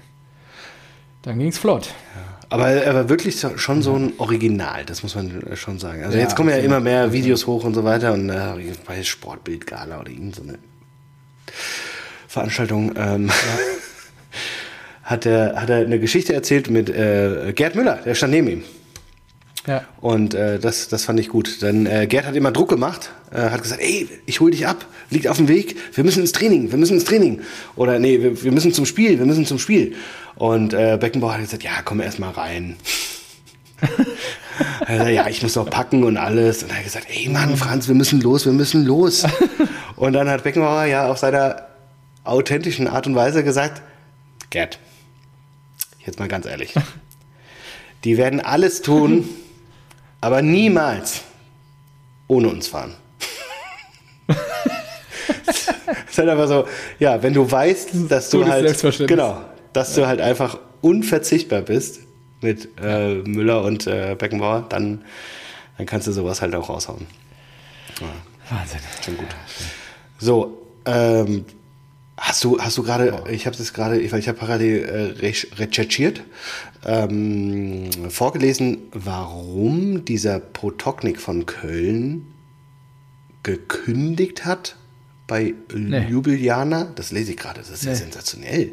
Dann 1.23 1.39
ging 1.39 1.49
es 1.49 1.59
flott. 1.59 1.87
Ja. 1.87 2.47
Aber 2.49 2.69
er 2.69 2.95
war 2.95 3.09
wirklich 3.09 3.47
schon 3.57 3.81
so 3.81 3.95
ein 3.95 4.13
Original, 4.19 4.85
das 4.85 5.03
muss 5.03 5.15
man 5.15 5.43
schon 5.55 5.79
sagen. 5.79 6.03
Also 6.05 6.19
ja, 6.19 6.25
jetzt 6.25 6.37
kommen 6.37 6.51
ja 6.51 6.57
immer 6.57 6.81
mehr 6.81 7.13
Videos 7.13 7.47
hoch 7.47 7.65
und 7.65 7.73
so 7.73 7.85
weiter 7.85 8.13
und 8.13 8.29
äh, 8.29 8.73
bei 8.87 9.03
Sportbildgala 9.03 10.01
oder 10.01 10.11
irgend 10.11 10.37
so 10.37 10.43
eine 10.43 10.59
Veranstaltung 12.29 12.93
ähm, 12.97 13.29
ja. 13.29 13.33
hat, 15.03 15.27
er, 15.27 15.61
hat 15.61 15.71
er 15.71 15.79
eine 15.79 15.99
Geschichte 15.99 16.33
erzählt 16.33 16.71
mit 16.71 16.89
äh, 16.89 17.53
Gerd 17.55 17.75
Müller, 17.75 17.99
der 18.05 18.15
stand 18.15 18.33
neben 18.33 18.49
ihm. 18.49 18.65
Ja. 19.67 19.85
Und 20.01 20.35
äh, 20.35 20.59
das, 20.59 20.89
das 20.89 21.05
fand 21.05 21.21
ich 21.21 21.29
gut. 21.29 21.63
Denn 21.63 21.87
äh, 21.87 22.07
Gerd 22.07 22.27
hat 22.27 22.35
immer 22.35 22.51
Druck 22.51 22.69
gemacht, 22.69 23.11
äh, 23.31 23.51
hat 23.51 23.63
gesagt, 23.63 23.81
ey, 23.81 24.09
ich 24.27 24.41
hol 24.41 24.51
dich 24.51 24.67
ab, 24.67 24.87
liegt 25.11 25.29
auf 25.29 25.37
dem 25.37 25.49
Weg, 25.49 25.77
wir 25.95 26.03
müssen 26.03 26.21
ins 26.21 26.33
Training, 26.33 26.73
wir 26.73 26.79
müssen 26.79 26.95
ins 26.95 27.05
Training. 27.05 27.43
Oder 27.77 27.99
nee, 27.99 28.21
wir, 28.21 28.43
wir 28.43 28.53
müssen 28.53 28.73
zum 28.73 28.87
Spiel, 28.87 29.19
wir 29.19 29.27
müssen 29.27 29.47
zum 29.47 29.59
Spiel. 29.59 29.95
Und 30.35 30.75
äh, 30.75 30.99
Beckenbauer 31.01 31.35
hat 31.35 31.41
gesagt, 31.43 31.63
ja, 31.63 31.83
komm 31.85 32.01
erst 32.01 32.19
mal 32.19 32.31
rein. 32.31 32.77
gesagt, 34.87 35.11
ja, 35.11 35.29
ich 35.29 35.43
muss 35.43 35.55
noch 35.55 35.71
packen 35.71 36.03
und 36.05 36.17
alles. 36.17 36.65
Und 36.65 36.71
er 36.71 36.79
hat 36.79 36.85
gesagt, 36.85 37.07
ey 37.11 37.29
Mann, 37.29 37.57
Franz, 37.57 37.87
wir 37.87 37.95
müssen 37.95 38.21
los, 38.21 38.47
wir 38.47 38.53
müssen 38.53 38.85
los. 38.85 39.25
und 39.97 40.13
dann 40.13 40.29
hat 40.29 40.43
Beckenbauer 40.43 40.85
ja 40.85 41.09
auf 41.09 41.19
seiner 41.19 41.69
authentischen 42.25 42.89
Art 42.89 43.07
und 43.07 43.15
Weise 43.15 43.45
gesagt, 43.45 43.83
Gerd, 44.51 44.79
jetzt 46.07 46.19
mal 46.19 46.29
ganz 46.29 46.47
ehrlich, 46.47 46.75
die 48.05 48.17
werden 48.17 48.41
alles 48.41 48.83
tun, 48.83 49.29
aber 50.21 50.43
niemals 50.43 51.23
ohne 52.29 52.49
uns 52.49 52.69
fahren. 52.69 52.95
das 54.27 55.69
ist 56.11 56.19
halt 56.19 56.29
einfach 56.29 56.49
so, 56.49 56.67
ja, 56.99 57.23
wenn 57.23 57.35
du 57.35 57.51
weißt, 57.51 57.91
dass 58.09 58.31
du 58.31 58.47
halt, 58.47 59.07
genau, 59.07 59.43
dass 59.73 59.95
du 59.95 60.07
halt 60.07 60.21
einfach 60.21 60.59
unverzichtbar 60.81 61.63
bist 61.63 62.01
mit 62.41 62.69
äh, 62.83 63.15
Müller 63.15 63.63
und 63.63 63.87
äh, 63.87 64.17
Beckenbauer, 64.19 64.67
dann, 64.69 65.05
dann 65.77 65.87
kannst 65.87 66.07
du 66.07 66.13
sowas 66.13 66.43
halt 66.43 66.55
auch 66.55 66.69
raushauen. 66.69 67.07
Ja. 68.01 68.57
Wahnsinn. 68.57 68.81
Schon 69.05 69.17
gut. 69.17 69.29
So, 70.19 70.67
ähm, 70.85 71.45
Hast 72.25 72.45
du, 72.45 72.61
hast 72.61 72.79
du 72.79 72.85
gerade, 72.85 73.25
ich 73.33 73.47
habe 73.47 73.57
das 73.57 73.73
gerade, 73.73 73.97
weil 74.13 74.21
ich 74.21 74.29
habe 74.29 74.39
parallel 74.39 74.85
äh, 74.85 75.59
recherchiert, 75.59 76.23
ähm, 76.87 77.91
vorgelesen, 78.11 78.79
warum 78.93 80.05
dieser 80.05 80.39
Protoknik 80.39 81.21
von 81.21 81.47
Köln 81.47 82.33
gekündigt 83.43 84.45
hat 84.45 84.77
bei 85.27 85.55
nee. 85.75 85.99
Ljubljana. 86.07 86.93
Das 86.95 87.11
lese 87.11 87.33
ich 87.33 87.37
gerade, 87.37 87.59
das 87.59 87.71
ist 87.71 87.83
nee. 87.83 87.91
ja 87.91 87.97
sensationell. 87.97 88.71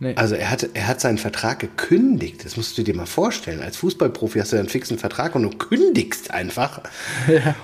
Nee. 0.00 0.14
Also 0.16 0.34
er 0.34 0.50
hat, 0.50 0.66
er 0.72 0.88
hat 0.88 1.02
seinen 1.02 1.18
Vertrag 1.18 1.58
gekündigt. 1.58 2.42
Das 2.42 2.56
musst 2.56 2.78
du 2.78 2.82
dir 2.82 2.96
mal 2.96 3.04
vorstellen. 3.04 3.60
Als 3.60 3.76
Fußballprofi 3.76 4.38
hast 4.38 4.54
du 4.54 4.56
einen 4.56 4.70
fixen 4.70 4.98
Vertrag 4.98 5.34
und 5.34 5.42
du 5.42 5.50
kündigst 5.50 6.30
einfach. 6.30 6.80
Ja. 7.28 7.54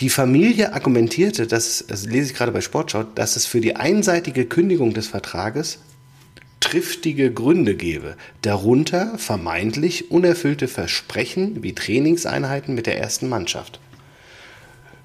Die 0.00 0.10
Familie 0.10 0.74
argumentierte, 0.74 1.46
dass, 1.46 1.84
das 1.88 2.04
lese 2.04 2.32
ich 2.32 2.36
gerade 2.36 2.52
bei 2.52 2.60
Sportschau, 2.60 3.02
dass 3.02 3.36
es 3.36 3.46
für 3.46 3.62
die 3.62 3.76
einseitige 3.76 4.44
Kündigung 4.44 4.92
des 4.92 5.06
Vertrages 5.06 5.78
triftige 6.60 7.32
Gründe 7.32 7.74
gebe, 7.74 8.16
darunter 8.42 9.16
vermeintlich 9.16 10.10
unerfüllte 10.10 10.68
Versprechen 10.68 11.62
wie 11.62 11.74
Trainingseinheiten 11.74 12.74
mit 12.74 12.86
der 12.86 12.98
ersten 12.98 13.28
Mannschaft. 13.28 13.80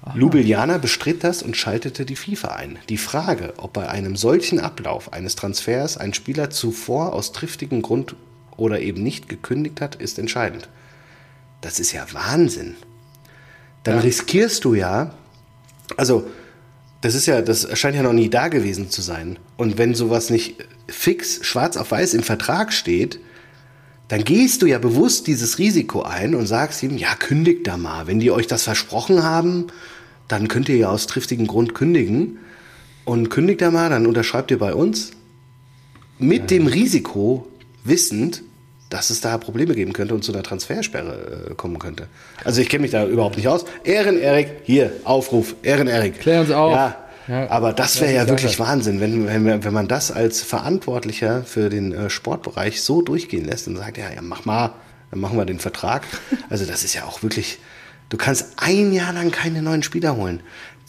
Aha. 0.02 0.18
Ljubljana 0.18 0.76
bestritt 0.78 1.24
das 1.24 1.42
und 1.42 1.56
schaltete 1.56 2.04
die 2.04 2.16
FIFA 2.16 2.48
ein. 2.48 2.78
Die 2.90 2.98
Frage, 2.98 3.54
ob 3.58 3.72
bei 3.72 3.88
einem 3.88 4.16
solchen 4.16 4.60
Ablauf 4.60 5.12
eines 5.12 5.36
Transfers 5.36 5.96
ein 5.96 6.12
Spieler 6.12 6.50
zuvor 6.50 7.14
aus 7.14 7.32
triftigem 7.32 7.80
Grund 7.80 8.14
oder 8.58 8.80
eben 8.80 9.02
nicht 9.02 9.28
gekündigt 9.28 9.80
hat, 9.80 9.94
ist 9.94 10.18
entscheidend. 10.18 10.68
Das 11.62 11.80
ist 11.80 11.92
ja 11.92 12.04
Wahnsinn 12.12 12.76
dann 13.84 13.96
ja. 13.96 14.00
riskierst 14.00 14.64
du 14.64 14.74
ja, 14.74 15.14
also 15.96 16.24
das 17.00 17.14
ist 17.14 17.26
ja, 17.26 17.42
das 17.42 17.66
scheint 17.78 17.96
ja 17.96 18.02
noch 18.02 18.12
nie 18.12 18.30
da 18.30 18.48
gewesen 18.48 18.88
zu 18.88 19.02
sein. 19.02 19.38
Und 19.56 19.76
wenn 19.76 19.94
sowas 19.94 20.30
nicht 20.30 20.56
fix 20.86 21.44
schwarz 21.44 21.76
auf 21.76 21.90
weiß 21.90 22.14
im 22.14 22.22
Vertrag 22.22 22.72
steht, 22.72 23.18
dann 24.06 24.24
gehst 24.24 24.62
du 24.62 24.66
ja 24.66 24.78
bewusst 24.78 25.26
dieses 25.26 25.58
Risiko 25.58 26.02
ein 26.02 26.34
und 26.34 26.46
sagst 26.46 26.82
ihm, 26.82 26.96
ja, 26.96 27.14
kündigt 27.14 27.66
da 27.66 27.76
mal. 27.76 28.06
Wenn 28.06 28.20
die 28.20 28.30
euch 28.30 28.46
das 28.46 28.62
versprochen 28.62 29.22
haben, 29.22 29.68
dann 30.28 30.48
könnt 30.48 30.68
ihr 30.68 30.76
ja 30.76 30.90
aus 30.90 31.06
triftigem 31.06 31.46
Grund 31.46 31.74
kündigen. 31.74 32.38
Und 33.04 33.30
kündigt 33.30 33.62
da 33.62 33.70
mal, 33.70 33.90
dann 33.90 34.06
unterschreibt 34.06 34.50
ihr 34.50 34.58
bei 34.58 34.74
uns. 34.74 35.10
Mit 36.18 36.42
ja. 36.42 36.58
dem 36.58 36.66
Risiko, 36.68 37.48
wissend, 37.84 38.42
dass 38.92 39.10
es 39.10 39.20
da 39.20 39.38
Probleme 39.38 39.74
geben 39.74 39.92
könnte 39.92 40.14
und 40.14 40.22
zu 40.22 40.32
einer 40.32 40.42
Transfersperre 40.42 41.48
äh, 41.50 41.54
kommen 41.54 41.78
könnte. 41.78 42.08
Also 42.44 42.60
ich 42.60 42.68
kenne 42.68 42.82
mich 42.82 42.90
da 42.90 43.06
überhaupt 43.06 43.36
nicht 43.36 43.48
aus. 43.48 43.64
Ehren 43.84 44.20
Erik, 44.20 44.48
hier, 44.64 44.92
Aufruf, 45.04 45.54
Ehren 45.62 45.88
Erik. 45.88 46.20
Klär 46.20 46.42
uns 46.42 46.50
auf. 46.50 46.72
Ja, 46.72 46.96
ja, 47.28 47.50
aber 47.50 47.72
das 47.72 48.00
wäre 48.00 48.12
ja 48.12 48.28
wirklich 48.28 48.58
Wahnsinn, 48.58 49.00
wenn, 49.00 49.26
wenn, 49.26 49.64
wenn 49.64 49.72
man 49.72 49.88
das 49.88 50.10
als 50.10 50.42
Verantwortlicher 50.42 51.44
für 51.44 51.70
den 51.70 51.92
äh, 51.92 52.10
Sportbereich 52.10 52.82
so 52.82 53.00
durchgehen 53.00 53.44
lässt 53.44 53.68
und 53.68 53.76
sagt, 53.76 53.96
ja, 53.96 54.10
ja, 54.12 54.20
mach 54.20 54.44
mal, 54.44 54.74
dann 55.10 55.20
machen 55.20 55.38
wir 55.38 55.46
den 55.46 55.58
Vertrag. 55.58 56.02
Also 56.50 56.66
das 56.66 56.84
ist 56.84 56.92
ja 56.92 57.04
auch 57.04 57.22
wirklich, 57.22 57.58
du 58.10 58.18
kannst 58.18 58.56
ein 58.56 58.92
Jahr 58.92 59.14
lang 59.14 59.30
keine 59.30 59.62
neuen 59.62 59.82
Spieler 59.82 60.16
holen. 60.16 60.40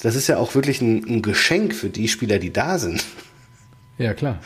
Das 0.02 0.16
ist 0.16 0.28
ja 0.28 0.38
auch 0.38 0.56
wirklich 0.56 0.82
ein, 0.82 1.06
ein 1.08 1.22
Geschenk 1.22 1.74
für 1.74 1.88
die 1.88 2.10
Spieler, 2.10 2.38
die 2.40 2.52
da 2.52 2.80
sind. 2.80 3.06
Ja, 3.98 4.14
klar. 4.14 4.40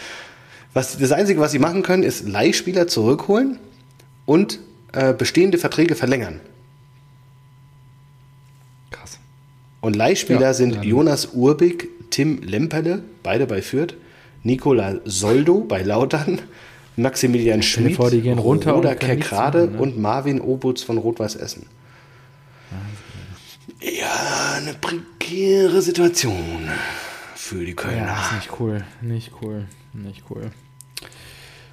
Was, 0.77 0.95
das 0.95 1.11
Einzige, 1.11 1.39
was 1.39 1.51
sie 1.51 1.57
machen 1.57 1.81
können, 1.81 2.03
ist 2.03 2.27
Leihspieler 2.27 2.85
zurückholen 2.85 3.57
und 4.27 4.59
äh, 4.93 5.11
bestehende 5.11 5.57
Verträge 5.57 5.95
verlängern. 5.95 6.39
Krass. 8.91 9.17
Und 9.81 9.95
Leihspieler 9.95 10.39
Ja, 10.39 10.53
sind 10.53 10.85
Jonas 10.85 11.29
Urbig, 11.33 11.89
Tim 12.11 12.43
Lemperle, 12.43 13.01
beide 13.23 13.47
bei 13.47 13.63
Fürth, 13.63 13.95
Nikola 14.43 14.99
Soldo 15.03 15.61
bei 15.61 15.81
Lautern, 15.81 16.41
Maximilian 16.95 17.63
Stell 17.63 17.85
dir 17.85 17.89
Schmid, 17.89 17.97
vor, 17.97 18.11
die 18.11 18.21
gehen 18.21 18.37
runter 18.37 18.75
und 18.75 18.85
Roda 18.85 18.93
Kerkrade 18.93 19.61
machen, 19.61 19.73
ne? 19.77 19.81
und 19.81 19.97
Marvin 19.97 20.39
Obutz 20.39 20.83
von 20.83 20.99
Rot-Weiß 20.99 21.37
Essen. 21.37 21.65
Ja, 23.81 24.57
eine 24.57 24.75
prekäre 24.75 25.81
Situation 25.81 26.69
für 27.33 27.65
die 27.65 27.73
Kölner. 27.73 27.97
Ja, 27.97 28.25
ist 28.27 28.33
nicht 28.35 28.59
cool. 28.59 28.85
Nicht 29.01 29.31
cool. 29.41 29.65
Nicht 29.93 30.21
cool. 30.29 30.51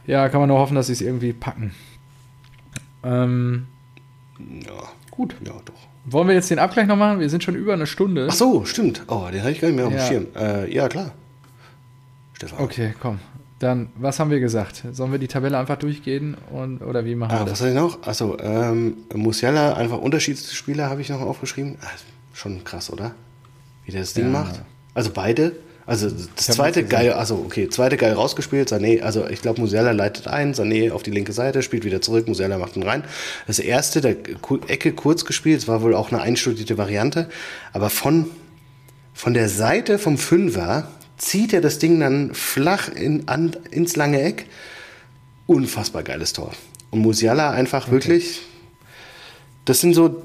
Ja, 0.07 0.29
kann 0.29 0.41
man 0.41 0.49
nur 0.49 0.59
hoffen, 0.59 0.75
dass 0.75 0.87
sie 0.89 0.93
es 0.93 1.01
irgendwie 1.01 1.33
packen. 1.33 1.75
Ähm, 3.03 3.67
Ja, 4.39 4.73
gut. 5.11 5.35
ja, 5.45 5.53
doch. 5.65 5.75
Wollen 6.07 6.29
wir 6.29 6.35
jetzt 6.35 6.51
den 6.51 6.59
Abgleich 6.59 6.87
noch 6.87 6.97
machen? 6.97 7.21
Wir 7.21 7.31
sind 7.31 7.43
schon 7.43 7.55
über 7.55 7.73
eine 7.73 7.87
Stunde. 7.87 8.29
Ach 8.31 8.35
so, 8.35 8.65
stimmt. 8.67 9.05
Oh, 9.09 9.27
den 9.33 9.41
hatte 9.41 9.53
ich 9.53 9.61
gar 9.61 9.69
nicht 9.69 9.77
mehr 9.77 9.87
auf 9.87 9.93
dem 9.93 9.99
Ja. 9.99 10.07
Schirm. 10.07 10.27
Äh, 10.37 10.73
ja, 10.75 10.89
klar. 10.89 11.13
Stefan. 12.35 12.61
Okay, 12.61 12.95
komm. 13.01 13.21
Dann, 13.61 13.89
was 13.97 14.21
haben 14.21 14.31
wir 14.31 14.41
gesagt? 14.41 14.83
Sollen 14.93 15.13
wir 15.13 15.19
die 15.19 15.29
Tabelle 15.29 15.57
einfach 15.57 15.77
durchgehen 15.79 16.37
und, 16.51 16.83
oder 16.83 17.05
wie 17.07 17.15
machen 17.15 17.31
wir 17.33 17.41
Ah, 17.41 17.45
das? 17.45 17.53
was 17.53 17.61
hatte 17.61 17.71
ich 17.71 17.77
noch? 17.77 18.03
Achso, 18.07 18.37
ähm, 18.41 18.97
Musiala, 19.15 19.75
einfach 19.75 19.99
Unterschiedsspieler 19.99 20.91
habe 20.91 21.01
ich 21.01 21.09
noch 21.09 21.21
aufgeschrieben. 21.21 21.77
Ah, 21.81 21.87
schon 22.35 22.63
krass, 22.65 22.91
oder? 22.93 23.15
Wie 23.87 23.93
der 23.93 24.01
das 24.03 24.13
Ding 24.13 24.27
Ja. 24.27 24.31
macht. 24.43 24.61
Also 24.93 25.11
beide. 25.15 25.53
Also 25.87 26.09
das 26.09 26.47
zweite 26.47 26.85
geil, 26.85 27.13
also 27.13 27.37
okay, 27.37 27.69
zweite 27.69 27.99
geil 27.99 28.15
rausgespielt, 28.15 28.73
Sané, 28.73 29.03
also 29.03 29.27
ich 29.29 29.43
glaube 29.43 29.61
Musiala 29.61 29.91
leitet 29.93 30.29
ein, 30.29 30.55
Sané 30.55 30.91
auf 30.91 31.03
die 31.03 31.11
linke 31.11 31.33
Seite, 31.33 31.63
spielt 31.63 31.85
wieder 31.85 32.01
zurück, 32.01 32.27
Musiala 32.27 32.57
macht 32.57 32.77
ihn 32.77 32.83
rein. 32.83 33.05
Das 33.47 33.59
erste, 33.59 34.01
der 34.01 34.17
Ecke 34.69 34.93
kurz 34.93 35.27
gespielt, 35.27 35.59
es 35.59 35.69
war 35.69 35.83
wohl 35.83 35.95
auch 35.95 36.11
eine 36.11 36.23
einstudierte 36.23 36.79
Variante, 36.79 37.29
aber 37.75 37.91
von, 37.91 38.31
von 39.13 39.35
der 39.35 39.51
Seite 39.51 39.99
vom 39.99 40.17
Fünfer 40.17 40.89
zieht 41.19 41.53
er 41.53 41.61
das 41.61 41.79
Ding 41.79 42.01
dann 42.01 42.35
flach 42.35 42.89
in, 42.89 43.29
an, 43.29 43.55
ins 43.71 43.95
lange 43.97 44.23
Eck. 44.23 44.47
Unfassbar 45.47 46.03
geiles 46.03 46.33
Tor. 46.33 46.53
Und 46.91 47.01
Musiala 47.01 47.51
einfach 47.51 47.91
wirklich, 47.91 48.41
das 49.67 49.81
sind 49.81 49.93
so 49.93 50.23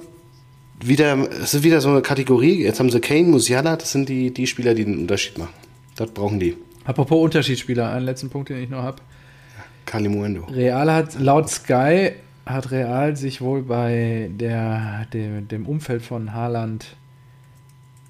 wieder, 0.82 1.18
es 1.42 1.54
ist 1.54 1.64
wieder 1.64 1.82
so 1.82 1.90
eine 1.90 2.02
Kategorie. 2.02 2.64
Jetzt 2.64 2.80
haben 2.80 2.90
sie 2.90 3.00
Kane, 3.00 3.28
Musiala, 3.28 3.76
das 3.76 3.92
sind 3.92 4.10
die, 4.10 4.34
die 4.34 4.48
Spieler, 4.48 4.74
die 4.74 4.86
den 4.86 5.00
Unterschied 5.00 5.38
machen. 5.38 5.54
Das 5.96 6.12
brauchen 6.12 6.40
die. 6.40 6.56
Apropos 6.86 7.22
Unterschiedsspieler, 7.22 7.92
einen 7.92 8.06
letzten 8.06 8.30
Punkt, 8.30 8.50
den 8.50 8.64
ich 8.64 8.70
noch 8.70 8.84
habe. 8.84 9.02
Kalimuendo. 9.86 10.46
Real 10.46 10.92
hat, 10.92 11.20
laut 11.20 11.50
Sky, 11.50 12.12
hat 12.46 12.72
Real 12.72 13.16
sich 13.16 13.42
wohl 13.42 13.64
bei 13.64 14.30
der, 14.34 15.08
dem, 15.14 15.48
dem 15.48 15.66
Umfeld 15.66 16.02
von 16.02 16.34
Haaland 16.34 16.96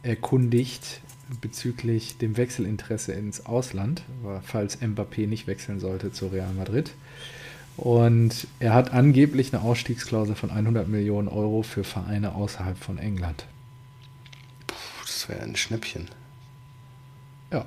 erkundigt 0.03 1.01
bezüglich 1.41 2.17
dem 2.17 2.37
Wechselinteresse 2.37 3.13
ins 3.13 3.45
Ausland, 3.45 4.03
falls 4.43 4.81
Mbappé 4.81 5.27
nicht 5.27 5.47
wechseln 5.47 5.79
sollte 5.79 6.11
zu 6.11 6.27
Real 6.27 6.53
Madrid. 6.53 6.91
Und 7.79 8.47
er 8.59 8.73
hat 8.73 8.93
angeblich 8.93 9.53
eine 9.53 9.63
Ausstiegsklausel 9.63 10.35
von 10.35 10.51
100 10.51 10.87
Millionen 10.87 11.29
Euro 11.29 11.61
für 11.61 11.83
Vereine 11.83 12.35
außerhalb 12.35 12.77
von 12.77 12.97
England. 12.97 13.45
Puh, 14.67 14.75
das 15.05 15.29
wäre 15.29 15.41
ein 15.41 15.55
Schnäppchen. 15.55 16.09
Ja. 17.53 17.65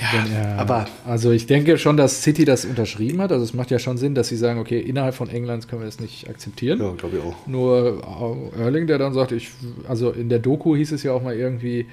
Ja, 0.00 0.24
er, 0.32 0.58
aber 0.58 0.86
also 1.04 1.32
ich 1.32 1.46
denke 1.46 1.78
schon, 1.78 1.96
dass 1.96 2.22
City 2.22 2.44
das 2.44 2.64
unterschrieben 2.64 3.20
hat. 3.20 3.32
Also 3.32 3.44
es 3.44 3.54
macht 3.54 3.72
ja 3.72 3.80
schon 3.80 3.98
Sinn, 3.98 4.14
dass 4.14 4.28
sie 4.28 4.36
sagen, 4.36 4.60
okay, 4.60 4.78
innerhalb 4.78 5.16
von 5.16 5.28
Englands 5.28 5.66
können 5.66 5.82
wir 5.82 5.86
das 5.86 5.98
nicht 5.98 6.30
akzeptieren. 6.30 6.78
ja, 6.80 6.92
glaube 6.92 7.16
ich 7.16 7.22
auch. 7.24 7.46
Nur 7.48 8.52
äh, 8.56 8.62
Erling, 8.62 8.86
der 8.86 8.98
dann 8.98 9.12
sagt, 9.12 9.32
ich, 9.32 9.50
also 9.88 10.10
in 10.10 10.28
der 10.28 10.38
Doku 10.38 10.76
hieß 10.76 10.92
es 10.92 11.02
ja 11.02 11.12
auch 11.12 11.22
mal 11.22 11.34
irgendwie, 11.34 11.86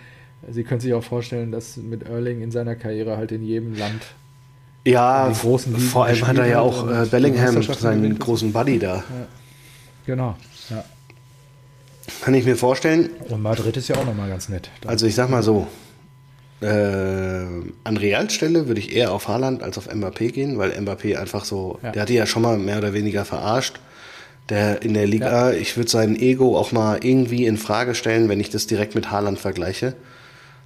Sie 0.49 0.63
können 0.63 0.79
sich 0.79 0.93
auch 0.93 1.03
vorstellen, 1.03 1.51
dass 1.51 1.77
mit 1.77 2.03
Erling 2.03 2.41
in 2.41 2.51
seiner 2.51 2.75
Karriere 2.75 3.17
halt 3.17 3.31
in 3.31 3.43
jedem 3.43 3.75
Land 3.75 4.03
Ja, 4.91 5.29
großen 5.29 5.73
Ligen 5.75 5.85
vor 5.87 6.05
allem 6.05 6.27
hat 6.27 6.37
er 6.37 6.45
ja 6.47 6.59
auch 6.61 6.89
äh, 6.89 7.05
Bellingham, 7.05 7.61
seinen 7.61 8.17
großen 8.17 8.51
Buddy 8.53 8.79
da. 8.79 9.03
Genau. 10.05 10.35
Ja. 10.69 10.83
Kann 12.21 12.33
ich 12.33 12.45
mir 12.45 12.55
vorstellen. 12.55 13.09
Und 13.27 13.41
Madrid 13.41 13.75
ist 13.77 13.89
ja 13.89 13.97
auch 13.97 14.05
nochmal 14.05 14.29
ganz 14.29 14.47
nett. 14.49 14.69
Da- 14.81 14.89
Also 14.89 15.05
ich 15.05 15.15
sag 15.15 15.29
mal 15.29 15.43
so, 15.43 15.67
äh, 16.61 16.67
an 16.67 17.97
Reals 17.97 18.33
Stelle 18.33 18.67
würde 18.67 18.79
ich 18.79 18.95
eher 18.95 19.11
auf 19.11 19.27
Haaland 19.27 19.61
als 19.61 19.77
auf 19.77 19.89
Mbappé 19.93 20.31
gehen, 20.31 20.57
weil 20.57 20.71
Mbappé 20.71 21.17
einfach 21.17 21.45
so, 21.45 21.79
Ja. 21.83 21.91
der 21.91 22.01
hat 22.03 22.09
die 22.09 22.15
ja 22.15 22.25
schon 22.25 22.41
mal 22.41 22.57
mehr 22.57 22.77
oder 22.79 22.93
weniger 22.93 23.25
verarscht. 23.25 23.79
Der 24.49 24.81
in 24.81 24.93
der 24.93 25.05
Liga, 25.07 25.51
ich 25.51 25.75
würde 25.75 25.89
sein 25.89 26.15
Ego 26.15 26.57
auch 26.57 26.71
mal 26.71 26.99
irgendwie 27.03 27.45
in 27.45 27.57
Frage 27.57 27.93
stellen, 27.95 28.29
wenn 28.29 28.39
ich 28.39 28.49
das 28.49 28.65
direkt 28.65 28.95
mit 28.95 29.11
Haaland 29.11 29.37
vergleiche. 29.39 29.93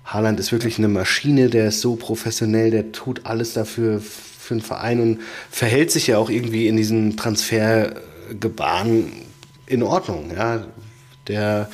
Haaland 0.06 0.40
ist 0.40 0.52
wirklich 0.52 0.78
eine 0.78 0.88
Maschine, 0.88 1.50
der 1.50 1.68
ist 1.68 1.82
so 1.82 1.96
professionell, 1.96 2.72
der 2.72 2.92
tut 2.92 3.26
alles 3.26 3.54
dafür 3.54 4.02
für 4.02 4.56
den 4.56 4.62
Verein 4.62 5.00
und 5.00 5.20
verhält 5.50 5.92
sich 5.92 6.08
ja 6.08 6.18
auch 6.18 6.30
irgendwie 6.30 6.68
in 6.68 6.76
diesen 6.76 7.18
Transfergebaren 7.18 9.12
in 9.68 9.84
Ordnung. 9.84 10.32
Ja, 10.36 10.66
der 11.28 11.70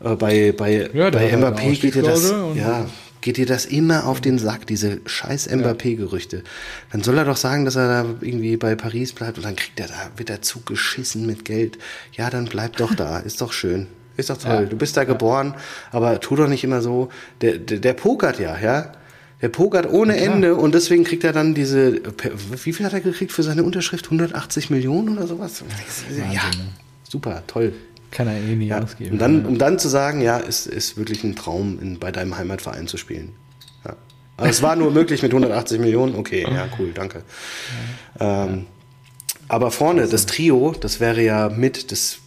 äh, 0.00 0.16
bei 0.16 0.52
bei, 0.52 0.90
Ja, 0.92 1.10
bei 1.10 1.30
halt 1.30 1.42
Mbappé 1.42 1.80
geht 1.80 1.94
dir 1.94 2.02
das 2.02 2.34
ja 2.54 2.86
geht 3.20 3.36
dir 3.36 3.46
das 3.46 3.66
immer 3.66 4.06
auf 4.06 4.20
den 4.20 4.38
Sack, 4.38 4.66
diese 4.66 5.00
scheiß 5.04 5.50
Mbappé-Gerüchte. 5.50 6.42
Dann 6.90 7.02
soll 7.02 7.18
er 7.18 7.24
doch 7.24 7.36
sagen, 7.36 7.64
dass 7.64 7.76
er 7.76 7.88
da 7.88 8.06
irgendwie 8.20 8.56
bei 8.56 8.74
Paris 8.74 9.12
bleibt 9.12 9.38
und 9.38 9.44
dann 9.44 9.56
kriegt 9.56 9.78
er 9.78 9.88
da, 9.88 10.10
wird 10.16 10.30
er 10.30 10.42
zugeschissen 10.42 11.26
mit 11.26 11.44
Geld. 11.44 11.78
Ja, 12.12 12.30
dann 12.30 12.46
bleib 12.46 12.76
doch 12.76 12.94
da, 12.94 13.18
ist 13.18 13.40
doch 13.40 13.52
schön. 13.52 13.86
Ist 14.20 14.30
doch 14.30 14.38
toll. 14.38 14.62
Ja. 14.62 14.64
Du 14.64 14.76
bist 14.76 14.96
da 14.96 15.04
geboren, 15.04 15.54
aber 15.90 16.20
tu 16.20 16.36
doch 16.36 16.48
nicht 16.48 16.62
immer 16.64 16.82
so. 16.82 17.08
Der, 17.40 17.58
der, 17.58 17.78
der 17.78 17.92
pokert 17.94 18.38
ja, 18.38 18.58
ja. 18.58 18.92
Der 19.42 19.48
pokert 19.48 19.90
ohne 19.90 20.14
klar. 20.14 20.34
Ende 20.34 20.54
und 20.54 20.74
deswegen 20.74 21.04
kriegt 21.04 21.24
er 21.24 21.32
dann 21.32 21.54
diese. 21.54 22.00
Wie 22.64 22.72
viel 22.72 22.84
hat 22.86 22.92
er 22.92 23.00
gekriegt 23.00 23.32
für 23.32 23.42
seine 23.42 23.62
Unterschrift? 23.62 24.04
180 24.06 24.70
Millionen 24.70 25.16
oder 25.16 25.26
sowas? 25.26 25.62
Ja, 26.10 26.24
Wahnsinn, 26.42 26.60
ne? 26.60 26.72
super, 27.08 27.42
toll. 27.46 27.72
Kann 28.10 28.26
er 28.26 28.36
eh 28.36 28.56
nie 28.56 28.66
Ja. 28.66 28.82
ausgeben. 28.82 29.12
Und 29.12 29.18
dann, 29.18 29.46
um 29.46 29.56
dann 29.56 29.78
zu 29.78 29.88
sagen, 29.88 30.20
ja, 30.20 30.38
es 30.40 30.66
ist 30.66 30.96
wirklich 30.96 31.22
ein 31.24 31.36
Traum, 31.36 31.78
in, 31.80 31.98
bei 31.98 32.10
deinem 32.10 32.36
Heimatverein 32.36 32.86
zu 32.88 32.96
spielen. 32.96 33.32
Ja. 33.84 33.96
Aber 34.36 34.48
es 34.48 34.62
war 34.62 34.74
nur 34.76 34.90
möglich 34.90 35.22
mit 35.22 35.30
180 35.32 35.78
Millionen. 35.80 36.16
Okay, 36.16 36.42
ja, 36.42 36.68
cool, 36.78 36.90
danke. 36.92 37.22
Ähm, 38.18 38.66
aber 39.48 39.70
vorne, 39.70 40.06
das 40.06 40.26
Trio, 40.26 40.74
das 40.78 41.00
wäre 41.00 41.22
ja 41.22 41.48
mit 41.48 41.92
das 41.92 42.18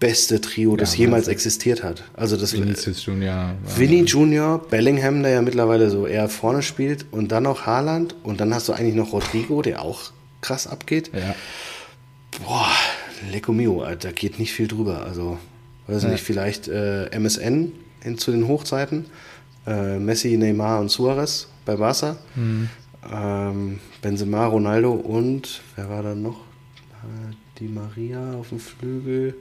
beste 0.00 0.40
Trio, 0.40 0.76
das 0.76 0.94
Ja, 0.96 1.00
jemals 1.04 1.28
existiert 1.28 1.82
hat. 1.84 2.02
Also 2.14 2.36
das 2.36 2.52
Vinicius 2.54 3.04
Junior. 3.04 3.52
Vinny 3.76 4.02
Junior, 4.04 4.58
Bellingham, 4.58 5.22
der 5.22 5.32
ja 5.32 5.42
mittlerweile 5.42 5.90
so 5.90 6.06
eher 6.06 6.28
vorne 6.28 6.62
spielt, 6.62 7.06
und 7.12 7.30
dann 7.32 7.42
noch 7.44 7.66
Haaland 7.66 8.16
und 8.24 8.40
dann 8.40 8.52
hast 8.54 8.68
du 8.68 8.72
eigentlich 8.72 8.94
noch 8.96 9.12
Rodrigo, 9.12 9.60
der 9.62 9.82
auch 9.82 10.00
krass 10.40 10.66
abgeht. 10.66 11.10
Ja. 11.14 11.34
Boah, 12.44 12.66
Lecco 13.30 13.52
Mio, 13.52 13.82
Alter, 13.82 14.08
da 14.08 14.12
geht 14.12 14.38
nicht 14.38 14.52
viel 14.52 14.68
drüber. 14.68 15.04
Also, 15.04 15.38
weiß 15.86 16.04
Ja. 16.04 16.08
nicht, 16.08 16.24
vielleicht 16.24 16.68
äh, 16.68 17.06
MSN 17.10 17.72
in, 18.02 18.16
zu 18.18 18.30
den 18.30 18.48
Hochzeiten. 18.48 19.04
Äh, 19.66 19.98
Messi, 19.98 20.36
Neymar 20.38 20.80
und 20.80 20.90
Suarez 20.90 21.48
bei 21.66 21.76
Barca. 21.76 22.16
Mhm. 22.34 22.70
Ähm, 23.12 23.78
Benzema, 24.00 24.46
Ronaldo 24.46 24.92
und 24.92 25.60
wer 25.76 25.90
war 25.90 26.02
dann 26.02 26.22
noch? 26.22 26.36
Äh, 27.02 27.34
Di 27.58 27.68
Maria 27.68 28.34
auf 28.34 28.48
dem 28.48 28.60
Flügel. 28.60 29.34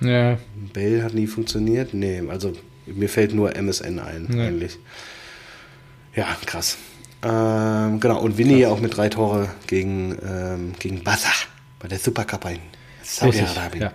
Ja. 0.00 0.38
Bale 0.74 1.02
hat 1.02 1.14
nie 1.14 1.26
funktioniert. 1.26 1.94
Nee, 1.94 2.22
also 2.28 2.52
mir 2.86 3.08
fällt 3.08 3.34
nur 3.34 3.54
MSN 3.56 3.98
ein, 3.98 4.28
Ja. 4.36 4.44
eigentlich. 4.46 4.78
Ja, 6.14 6.26
krass. 6.46 6.78
Ähm, 7.22 7.98
genau, 8.00 8.20
und 8.20 8.38
Winnie 8.38 8.58
ja 8.60 8.68
auch 8.68 8.80
mit 8.80 8.96
drei 8.96 9.08
Tore 9.08 9.48
gegen, 9.66 10.16
ähm, 10.24 10.72
gegen 10.78 11.02
Barca 11.02 11.30
bei 11.80 11.88
der 11.88 11.98
Supercup 11.98 12.44
in 12.50 12.58
Saudi-Arabien. 13.02 13.82
ja. 13.82 13.92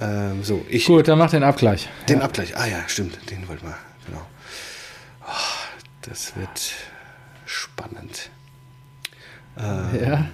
Ähm, 0.00 0.42
so, 0.42 0.64
ich 0.68 0.86
Gut, 0.86 1.06
dann 1.08 1.18
mach 1.18 1.30
den 1.30 1.42
Abgleich. 1.44 1.88
den 2.08 2.20
Abgleich. 2.20 2.56
Ah 2.56 2.66
ja, 2.66 2.82
stimmt, 2.88 3.18
den 3.30 3.46
wollten 3.48 3.66
wir. 3.66 3.76
Genau. 4.06 4.22
Oh, 5.26 5.28
das 6.02 6.34
wird 6.36 6.72
spannend. 7.46 8.30
Ja. 9.56 10.26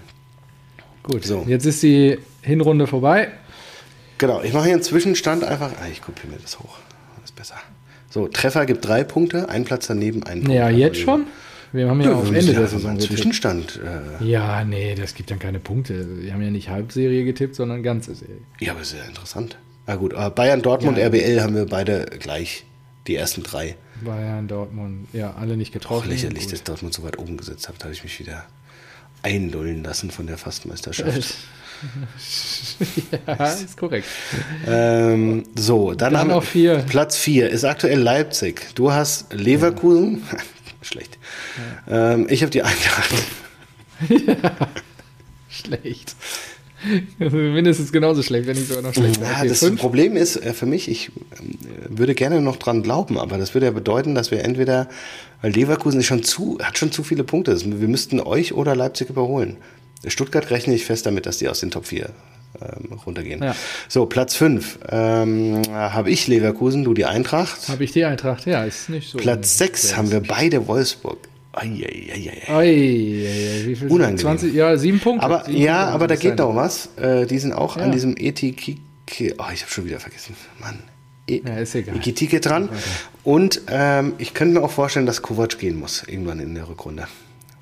Gut, 1.03 1.25
So. 1.25 1.45
jetzt 1.47 1.67
ist 1.67 1.83
die 1.83 2.19
Hinrunde 2.43 2.87
vorbei. 2.87 3.33
Genau, 4.21 4.43
ich 4.43 4.53
mache 4.53 4.65
hier 4.67 4.75
einen 4.75 4.83
Zwischenstand 4.83 5.43
einfach. 5.45 5.73
Ah, 5.83 5.87
ich 5.91 6.03
kopiere 6.03 6.29
mir 6.29 6.37
das 6.39 6.59
hoch. 6.59 6.77
Das 7.17 7.31
ist 7.31 7.37
besser. 7.37 7.57
So, 8.11 8.29
Treffer 8.29 8.67
gibt 8.67 8.85
drei 8.87 9.03
Punkte, 9.03 9.49
ein 9.49 9.65
Platz 9.65 9.87
daneben, 9.87 10.23
ein 10.25 10.41
Punkt. 10.43 10.55
Ja, 10.55 10.69
jetzt 10.69 10.99
schon? 10.99 11.27
Wir 11.73 11.89
haben 11.89 12.01
ja, 12.01 12.11
Ja, 12.11 12.17
auf 12.17 12.27
Ende 12.27 12.53
der 12.53 12.61
ja 12.63 12.67
Saison 12.67 12.91
einen. 12.91 13.01
Zwischenstand. 13.01 13.81
Äh, 14.21 14.25
Ja, 14.25 14.65
nee, 14.65 14.95
das 14.95 15.15
gibt 15.15 15.31
dann 15.31 15.39
keine 15.39 15.59
Punkte. 15.61 16.21
Wir 16.23 16.35
haben 16.35 16.43
ja 16.43 16.51
nicht 16.51 16.69
Halbserie 16.69 17.25
getippt, 17.25 17.55
sondern 17.55 17.83
ganze 17.83 18.15
Serie. 18.15 18.37
ja, 18.59 18.73
aber 18.73 18.85
sehr 18.85 19.05
interessant. 19.07 19.57
Na 19.87 19.97
gut, 19.97 20.13
aber 20.15 20.31
Bayern, 20.35 20.61
Dortmund, 20.63 20.99
Ja. 20.99 21.07
RBL 21.07 21.41
haben 21.41 21.55
wir 21.55 21.67
beide 21.67 22.07
gleich. 22.19 22.65
Die 23.07 23.17
ersten 23.17 23.43
drei. 23.43 23.77
Bayern, 24.05 24.47
Dortmund, 24.49 25.09
ja, 25.15 25.35
alle 25.39 25.57
nicht 25.57 25.71
Auch 25.71 25.81
getroffen. 25.81 26.11
lächerlich, 26.11 26.43
Gut. 26.45 26.53
dass 26.53 26.65
Dortmund 26.65 26.93
so 26.93 27.03
weit 27.05 27.19
oben 27.19 27.37
gesetzt 27.39 27.69
hat, 27.69 27.77
da 27.79 27.85
habe 27.85 27.95
ich 27.95 28.03
mich 28.03 28.19
wieder. 28.21 28.45
einlullen 29.23 29.83
lassen 29.85 30.11
von 30.11 30.27
der 30.27 30.37
Fastmeisterschaft. 30.39 31.35
ja, 33.27 33.47
ist 33.47 33.77
korrekt. 33.77 34.07
Ähm, 34.67 35.45
so, 35.57 35.93
dann, 35.95 36.15
Dann 36.15 36.31
haben 36.33 36.47
wir. 36.53 36.79
Platz 36.79 37.17
4 37.17 37.51
ist 37.51 37.65
aktuell 37.65 37.99
Leipzig. 37.99 38.75
Du 38.75 38.93
hast 38.93 39.33
Leverkusen. 39.33 40.23
Schlecht. 40.83 41.19
Ähm, 41.89 42.27
ich 42.31 42.43
habe 42.43 42.51
die 42.51 42.63
Eintracht. 42.63 43.15
Schlecht. 45.49 46.17
Also 47.19 47.37
mindestens 47.37 47.93
genauso 47.93 48.23
schlecht, 48.23 48.47
wenn 48.47 48.57
nicht 48.57 48.69
sogar 48.69 48.83
noch 48.83 48.95
schlechter. 48.95 49.23
Ja, 49.23 49.37
Okay, 49.39 49.49
das 49.49 49.59
fünf. 49.59 49.79
Problem 49.81 50.17
ist 50.17 50.37
äh, 50.37 50.55
für 50.55 50.65
mich, 50.65 50.89
ich 50.89 51.11
ähm, 51.39 51.59
würde 51.91 52.15
gerne 52.15 52.41
noch 52.41 52.57
dran 52.57 52.83
glauben, 52.83 53.19
aber 53.19 53.37
das 53.37 53.53
würde 53.53 53.67
ja 53.67 53.73
bedeuten, 53.73 54.15
dass 54.15 54.31
wir 54.31 54.43
entweder, 54.45 54.89
weil 55.43 55.53
Leverkusen 55.53 56.01
ist 56.01 56.07
schon 56.07 56.23
zu, 56.23 56.59
hat 56.63 56.79
schon 56.79 56.91
zu 56.91 57.03
viele 57.03 57.25
Punkte, 57.25 57.59
wir 57.63 57.89
müssten 57.89 58.19
euch 58.21 58.55
oder 58.55 58.75
Leipzig 58.75 59.11
überholen. 59.11 59.59
Stuttgart 60.07 60.51
rechne 60.51 60.75
ich 60.75 60.85
fest 60.85 61.07
damit, 61.07 61.27
dass 61.27 61.39
die 61.39 61.49
aus 61.49 61.61
den 61.61 61.71
Top 61.71 61.87
4 61.87 62.11
ähm, 62.61 62.93
runtergehen. 63.07 63.43
Ja. 63.43 63.55
So, 63.89 64.07
Platz 64.07 64.35
5 64.35 64.79
ähm, 64.89 65.63
habe 65.73 66.11
ich 66.11 66.27
Leverkusen, 66.27 66.85
du 66.85 66.95
die 66.95 67.05
Eintracht. 67.05 67.69
Habe 67.69 67.85
ich 67.85 67.93
die 67.93 68.05
Eintracht? 68.05 68.47
Ja, 68.47 68.65
ist 68.65 68.89
nicht 68.89 69.11
so. 69.11 69.19
Platz 69.19 69.59
6 69.59 69.97
haben 69.97 70.11
wir 70.11 70.21
beide 70.21 70.67
Wolfsburg. 70.67 71.19
Eieieiei. 71.53 72.43
Viel? 73.77 73.89
Unangenehm. 73.89 74.19
20, 74.19 74.55
ja, 74.55 74.77
sieben 74.77 75.01
Punkte. 75.01 75.25
Aber 75.25 75.45
Sieben 75.45 75.59
ja, 75.59 75.79
Punkte 75.79 75.95
aber 75.95 76.07
da 76.07 76.17
geht 76.17 76.39
noch 76.39 76.55
was. 76.55 76.91
Äh, 76.97 77.27
die 77.27 77.39
sind 77.39 77.53
auch 77.53 77.77
an 77.77 77.87
Ja. 77.87 77.91
diesem 77.91 78.15
Etikike. 78.17 78.81
Oh, 79.39 79.45
ich 79.53 79.63
habe 79.63 79.71
schon 79.71 79.85
wieder 79.85 79.99
vergessen. 79.99 80.37
Mann. 80.61 80.79
E 81.29 81.43
Ja, 81.45 81.57
ist 81.59 81.75
egal. 81.75 81.97
Ekitike 81.97 82.41
dran. 82.41 82.69
Und 83.25 83.63
ähm, 83.69 84.13
ich 84.19 84.33
könnte 84.33 84.55
mir 84.55 84.63
auch 84.65 84.71
vorstellen, 84.71 85.07
dass 85.07 85.23
Kovac 85.23 85.59
gehen 85.59 85.79
muss, 85.79 86.05
irgendwann 86.07 86.39
in 86.39 86.55
der 86.55 86.69
Rückrunde. 86.69 87.09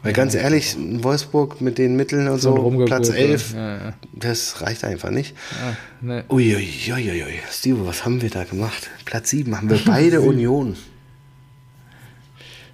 Weil 0.02 0.12
ganz 0.12 0.34
ehrlich, 0.34 0.76
Wolfsburg 0.78 1.60
mit 1.60 1.76
den 1.78 1.96
Mitteln 1.96 2.28
und 2.28 2.40
So. 2.40 2.54
Platz 2.86 3.08
11, 3.08 3.54
Ja, 3.54 3.76
ja. 3.76 3.92
das 4.12 4.62
reicht 4.62 4.84
einfach 4.84 5.10
nicht. 5.10 5.34
Ah, 5.60 5.74
ne. 6.00 6.24
Uiuiuiui, 6.28 7.40
Steve, 7.50 7.84
was 7.86 8.04
haben 8.04 8.22
wir 8.22 8.30
da 8.30 8.44
gemacht? 8.44 8.90
Platz 9.04 9.30
7 9.30 9.56
haben 9.56 9.68
wir 9.68 9.80
beide 9.84 10.20
Union. 10.32 10.76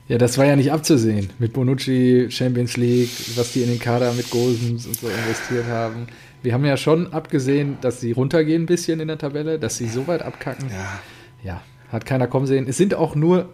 Ja, 0.07 0.19
das 0.19 0.37
war 0.37 0.45
ja 0.45 0.55
nicht 0.55 0.71
abzusehen. 0.71 1.31
Mit 1.39 1.55
Bonucci, 1.55 2.27
Champions 2.31 2.77
League, 2.77 3.09
was 3.37 3.53
die 3.53 3.63
in 3.63 3.71
den 3.71 3.79
Kader 3.79 4.13
mit 4.13 4.29
Gosens 4.31 4.87
und 4.87 4.97
so 4.97 5.09
investiert 5.09 5.67
haben. 5.67 6.07
Wir 6.43 6.53
haben 6.53 6.65
ja 6.67 6.77
schon 6.77 7.11
abgesehen, 7.15 7.79
dass 7.81 8.01
sie 8.03 8.13
runtergehen 8.13 8.65
ein 8.65 8.67
bisschen 8.67 9.01
in 9.01 9.09
der 9.09 9.17
Tabelle, 9.17 9.59
dass 9.59 9.79
sie 9.79 9.89
so 9.89 10.07
weit 10.07 10.21
abkacken. 10.21 10.69
Ja. 10.69 11.01
Ja, 11.43 11.63
hat 11.91 12.05
keiner 12.05 12.27
kommen 12.27 12.47
sehen. 12.47 12.67
Es 12.69 12.77
sind 12.77 12.93
auch 12.95 13.15
nur, 13.15 13.49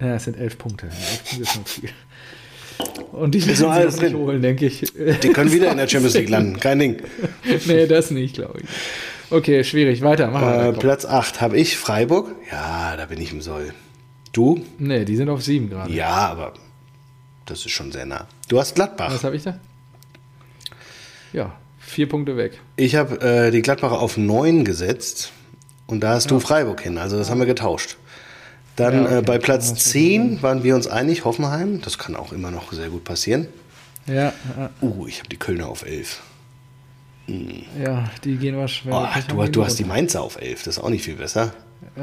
ja, 0.00 0.16
es 0.16 0.24
sind 0.24 0.36
elf 0.36 0.58
Punkte. 0.58 0.86
Elf 0.86 1.22
Punkte 1.24 1.42
ist 1.42 1.56
noch 1.56 1.68
viel. 1.68 1.90
Und 3.12 3.34
die 3.34 3.44
werden 3.46 3.56
sie 3.56 3.66
auch 3.66 4.02
nicht 4.02 4.14
holen, 4.14 4.42
denke 4.42 4.66
ich. 4.66 4.92
Die 5.22 5.28
können 5.30 5.50
wieder 5.52 5.70
in 5.70 5.78
der 5.78 5.88
Champions 5.88 6.14
League 6.14 6.28
landen, 6.28 6.60
kein 6.60 6.78
Ding. 6.78 7.02
nee, 7.66 7.86
das 7.86 8.10
nicht, 8.10 8.34
glaube 8.34 8.60
ich. 8.60 8.66
Okay, 9.30 9.64
schwierig. 9.64 10.02
Weiter. 10.02 10.68
Äh. 10.68 10.72
Platz 10.72 11.04
8 11.04 11.40
habe 11.40 11.56
ich 11.56 11.76
Freiburg. 11.78 12.34
Ja, 12.50 12.96
da 12.96 13.06
bin 13.06 13.20
ich 13.20 13.32
im 13.32 13.40
Soll. 13.40 13.72
Du? 14.32 14.62
nee, 14.78 15.06
die 15.06 15.16
sind 15.16 15.30
auf 15.30 15.42
sieben 15.42 15.70
gerade. 15.70 15.90
Ja, 15.92 16.28
aber 16.28 16.52
das 17.46 17.64
ist 17.64 17.70
schon 17.70 17.90
sehr 17.90 18.04
nah. 18.04 18.26
Du 18.48 18.58
hast 18.60 18.74
Gladbach. 18.74 19.12
Was 19.12 19.24
habe 19.24 19.34
ich 19.36 19.44
da? 19.44 19.58
Ja, 21.32 21.54
vier 21.78 22.08
Punkte 22.08 22.36
weg. 22.36 22.60
Ich 22.76 22.96
habe 22.96 23.20
äh, 23.20 23.50
die 23.50 23.62
Gladbacher 23.62 23.98
auf 23.98 24.18
9 24.18 24.64
gesetzt 24.64 25.32
und 25.86 26.00
da 26.00 26.10
hast 26.10 26.30
du 26.30 26.38
Freiburg 26.38 26.82
hin. 26.82 26.98
Also 26.98 27.16
das 27.16 27.30
haben 27.30 27.38
wir 27.38 27.46
getauscht. 27.46 27.96
Dann 28.76 28.94
Ja, 28.94 29.02
okay. 29.04 29.18
äh, 29.18 29.22
bei 29.22 29.38
Platz 29.38 29.66
Dann 29.68 29.76
hast 29.76 29.86
du 29.86 29.90
10 29.90 30.42
waren 30.42 30.62
wir 30.62 30.74
uns 30.74 30.86
einig, 30.86 31.24
Hoffenheim. 31.24 31.80
Das 31.80 31.98
kann 31.98 32.14
auch 32.14 32.32
immer 32.32 32.50
noch 32.50 32.72
sehr 32.72 32.88
gut 32.88 33.04
passieren. 33.04 33.48
Ja, 34.06 34.32
ja, 34.56 34.70
Uh, 34.80 35.06
ich 35.08 35.18
habe 35.18 35.28
die 35.28 35.36
Kölner 35.36 35.68
auf 35.68 35.84
11. 35.84 36.22
ja, 37.82 38.04
die 38.22 38.36
gehen 38.36 38.68
schwer. 38.68 38.94
Oh, 38.94 39.20
du, 39.28 39.50
du 39.50 39.64
hast 39.64 39.78
die 39.78 39.84
Mainzer 39.84 40.22
auf 40.22 40.40
11. 40.40 40.62
Das 40.64 40.76
ist 40.76 40.82
auch 40.82 40.90
nicht 40.90 41.04
viel 41.04 41.16
besser. 41.16 41.52
Äh, 41.96 42.00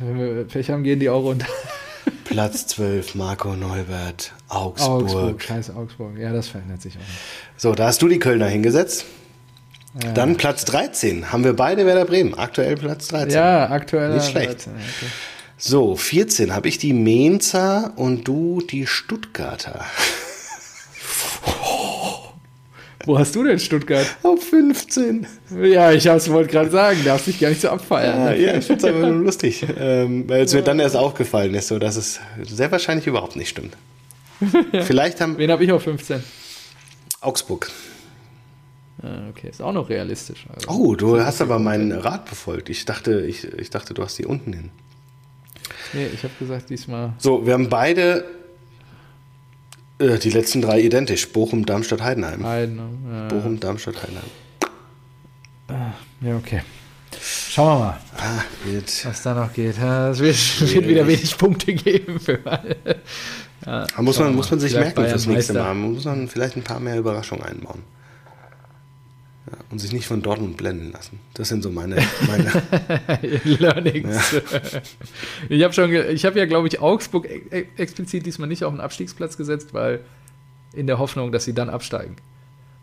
wenn 0.00 0.18
wir 0.18 0.44
Pech 0.44 0.70
haben, 0.70 0.82
gehen 0.82 1.00
die 1.00 1.08
auch 1.08 1.22
runter. 1.22 1.46
Platz 2.24 2.66
12, 2.66 3.14
Marco 3.14 3.54
Neubert, 3.56 4.32
Augsburg. 4.48 5.04
Augsburg, 5.04 5.42
scheiße 5.42 5.74
Augsburg. 5.74 6.18
Ja, 6.18 6.32
das 6.32 6.48
verändert 6.48 6.82
sich 6.82 6.94
auch 6.96 7.00
nicht. 7.00 7.18
So, 7.56 7.74
da 7.74 7.86
hast 7.86 8.02
du 8.02 8.08
die 8.08 8.18
Kölner 8.18 8.46
hingesetzt. 8.46 9.06
Dann 10.14 10.36
Platz 10.36 10.64
13. 10.66 11.32
Haben 11.32 11.44
wir 11.44 11.56
beide 11.56 11.86
Werder 11.86 12.04
Bremen. 12.04 12.34
Aktuell 12.34 12.76
Platz 12.76 13.08
13. 13.08 13.30
Ja, 13.30 13.70
aktuell. 13.70 14.14
Nicht 14.14 14.30
schlecht. 14.30 14.68
So, 15.60 15.96
14 15.96 16.54
habe 16.54 16.68
ich 16.68 16.78
die 16.78 16.92
Mainzer 16.92 17.92
und 17.96 18.28
du 18.28 18.60
die 18.60 18.86
Stuttgarter. 18.86 19.84
Wo 23.04 23.18
hast 23.18 23.34
du 23.34 23.42
denn 23.42 23.58
Stuttgart? 23.58 24.06
Auf 24.22 24.40
15. 24.44 25.26
Ja, 25.60 25.90
ich 25.90 26.06
wollte 26.06 26.52
gerade 26.52 26.70
sagen, 26.70 27.00
darfst 27.04 27.26
dich 27.26 27.40
gar 27.40 27.48
nicht 27.48 27.60
so 27.60 27.70
abfeiern. 27.70 28.20
Ja, 28.20 28.32
ja 28.34 28.56
ich 28.56 28.66
finde 28.66 28.86
es 28.86 28.94
aber 28.94 29.10
nur 29.10 29.24
lustig, 29.24 29.66
ähm, 29.78 30.28
weil 30.28 30.44
es 30.44 30.54
mir 30.54 30.62
dann 30.62 30.78
erst 30.78 30.94
aufgefallen 30.94 31.52
ist, 31.54 31.66
so 31.66 31.80
dass 31.80 31.96
es 31.96 32.20
sehr 32.42 32.70
wahrscheinlich 32.70 33.08
überhaupt 33.08 33.34
nicht 33.34 33.48
stimmt. 33.48 33.76
Vielleicht 34.84 35.20
haben 35.20 35.38
Wen 35.38 35.50
habe 35.50 35.64
ich 35.64 35.72
auf 35.72 35.82
15? 35.82 36.22
Augsburg. 37.20 37.68
Ah, 39.02 39.28
okay, 39.30 39.48
ist 39.48 39.60
auch 39.60 39.72
noch 39.72 39.88
realistisch. 39.88 40.46
Also. 40.54 40.68
Oh, 40.70 40.94
du 40.94 41.20
hast 41.20 41.40
aber 41.40 41.58
meinen 41.58 41.90
Rat 41.90 42.26
befolgt. 42.26 42.68
Ich 42.68 42.84
dachte, 42.84 43.22
ich, 43.22 43.42
ich 43.44 43.70
dachte, 43.70 43.92
du 43.92 44.04
hast 44.04 44.18
die 44.18 44.26
unten 44.26 44.52
hin. 44.52 44.70
Nee, 45.92 46.06
ich 46.12 46.22
habe 46.22 46.32
gesagt, 46.38 46.70
diesmal. 46.70 47.12
So, 47.18 47.44
wir 47.46 47.54
haben 47.54 47.68
beide 47.68 48.24
äh, 49.98 50.18
die 50.18 50.30
letzten 50.30 50.62
drei 50.62 50.80
identisch. 50.80 51.28
Bochum, 51.30 51.64
Darmstadt, 51.66 52.02
Heidenheim. 52.02 52.44
Heiden, 52.44 52.78
äh, 53.10 53.28
Bochum, 53.32 53.58
Darmstadt, 53.58 53.96
Heidenheim. 54.02 54.30
ja, 56.20 56.36
okay. 56.36 56.62
Schauen 57.20 57.80
wir 57.80 57.84
mal, 57.86 58.00
Ah, 58.16 58.44
was 59.04 59.22
da 59.22 59.34
noch 59.34 59.52
geht. 59.52 59.76
Ja, 59.78 60.10
Es 60.10 60.18
wird, 60.20 60.74
wird 60.74 60.86
wieder 60.88 61.06
wenig 61.06 61.36
Punkte 61.36 61.72
geben 61.74 62.20
für 62.20 62.38
alle. 62.44 62.76
Ja, 63.66 63.86
muss 63.98 64.18
man, 64.18 64.34
muss 64.34 64.50
man 64.50 64.60
sich 64.60 64.70
Vielleicht 64.72 64.84
merken 64.96 64.96
Bayern 64.96 65.10
fürs 65.10 65.26
nächste 65.26 65.52
Meister. 65.54 65.68
Mal. 65.68 65.74
Man 65.74 65.92
muss 65.94 66.04
man 66.04 66.28
vielleicht 66.28 66.56
ein 66.56 66.62
paar 66.62 66.80
mehr 66.80 66.98
Überraschungen 66.98 67.44
einbauen. 67.44 67.82
Ja, 69.50 69.56
und 69.70 69.78
sich 69.78 69.92
nicht 69.92 70.06
von 70.06 70.20
Dortmund 70.20 70.56
blenden 70.58 70.92
lassen. 70.92 71.20
Das 71.34 71.48
sind 71.48 71.62
so 71.62 71.70
meine. 71.70 71.96
meine 72.26 72.50
Learnings. 73.44 74.34
Ich 75.48 75.62
habe 75.62 75.72
schon, 75.72 75.90
ich 75.92 76.26
habe 76.26 76.38
ja, 76.38 76.44
glaube 76.44 76.68
ich, 76.68 76.80
Augsburg 76.80 77.24
e 77.24 77.40
e- 77.50 77.66
explizit 77.78 78.26
diesmal 78.26 78.48
nicht 78.48 78.64
auf 78.64 78.74
den 78.74 78.80
Abstiegsplatz 78.80 79.36
gesetzt, 79.36 79.72
weil 79.72 80.00
in 80.74 80.86
der 80.86 80.98
Hoffnung, 80.98 81.32
dass 81.32 81.44
sie 81.44 81.54
dann 81.54 81.70
absteigen. 81.70 82.16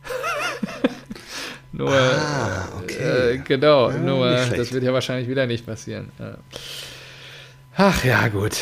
nur, 1.72 1.92
Ah, 1.92 2.68
okay. 2.82 3.34
äh, 3.34 3.38
genau, 3.40 3.92
Ja, 3.92 3.98
nur 3.98 4.32
nicht 4.32 4.46
schlecht. 4.46 4.60
das 4.62 4.72
wird 4.74 4.84
ja 4.84 4.94
wahrscheinlich 4.94 5.28
wieder 5.30 5.46
nicht 5.46 5.66
passieren. 5.66 6.12
Ja. 6.18 6.38
Ach 7.78 8.04
ja, 8.06 8.28
gut. 8.30 8.58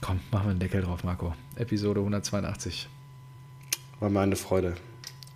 Komm, 0.00 0.20
machen 0.30 0.46
wir 0.46 0.50
einen 0.50 0.58
Deckel 0.60 0.82
drauf, 0.82 1.04
Marco. 1.04 1.34
Episode 1.56 2.00
182. 2.00 2.88
war 4.00 4.10
meine 4.10 4.36
Freude. 4.36 4.74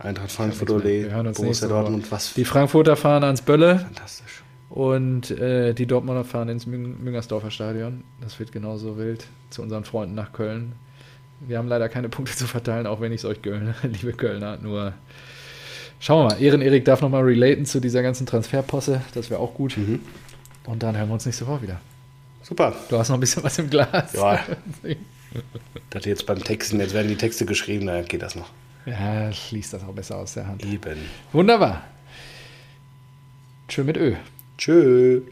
Eintracht 0.02 0.32
Frankfurt. 0.32 0.70
Ole, 0.70 1.32
Borussia. 1.34 1.68
Dortmund, 1.68 2.10
was 2.10 2.34
Die 2.34 2.44
Frankfurter 2.44 2.96
fahren 2.96 3.24
ans 3.24 3.42
Bölle. 3.42 3.78
fantastisch. 3.78 4.42
Und 4.68 5.30
äh, 5.30 5.74
die 5.74 5.86
Dortmunder 5.86 6.24
fahren 6.24 6.48
ins 6.48 6.66
Müng 6.66 7.02
Müngersdorfer 7.04 7.50
Stadion. 7.50 8.04
Das 8.22 8.38
wird 8.40 8.52
genauso 8.52 8.96
wild 8.96 9.26
zu 9.50 9.62
unseren 9.62 9.84
Freunden 9.84 10.14
nach 10.14 10.32
Köln. 10.32 10.72
Wir 11.40 11.58
haben 11.58 11.68
leider 11.68 11.88
keine 11.88 12.08
Punkte 12.08 12.34
zu 12.36 12.46
verteilen, 12.46 12.86
auch 12.86 13.00
wenn 13.00 13.12
ich 13.12 13.20
es 13.20 13.24
euch 13.24 13.42
gönne, 13.42 13.74
liebe 13.82 14.12
Kölner. 14.14 14.56
Nur 14.56 14.94
schauen 16.00 16.24
wir 16.26 16.34
mal. 16.34 16.42
Ehren-Erik 16.42 16.84
darf 16.84 17.02
nochmal 17.02 17.22
relaten 17.22 17.66
zu 17.66 17.80
dieser 17.80 18.02
ganzen 18.02 18.26
Transferposse. 18.26 19.02
Das 19.14 19.28
wäre 19.30 19.40
auch 19.40 19.54
gut. 19.54 19.76
Mhm. 19.76 20.00
Und 20.64 20.82
dann 20.82 20.96
hören 20.96 21.08
wir 21.08 21.14
uns 21.14 21.26
nächste 21.26 21.46
Woche 21.46 21.62
wieder. 21.62 21.80
Super. 22.42 22.74
Du 22.88 22.98
hast 22.98 23.08
noch 23.08 23.16
ein 23.16 23.20
bisschen 23.20 23.42
was 23.44 23.58
im 23.58 23.70
Glas. 23.70 24.12
Ja. 24.14 24.40
Das 25.88 26.04
jetzt 26.04 26.26
beim 26.26 26.44
Texten, 26.44 26.78
jetzt 26.78 26.92
werden 26.92 27.08
die 27.08 27.16
Texte 27.16 27.46
geschrieben, 27.46 27.86
da 27.86 28.02
geht 28.02 28.20
das 28.20 28.34
noch. 28.34 28.50
Ja, 28.86 29.32
schließt 29.32 29.72
das 29.72 29.84
auch 29.84 29.92
besser 29.92 30.16
aus 30.16 30.34
der 30.34 30.46
Hand. 30.46 30.64
Eben. 30.64 30.98
Wunderbar. 31.32 31.84
Tschö 33.68 33.84
mit 33.84 33.96
Ö. 33.96 34.14
Tschö. 34.58 35.22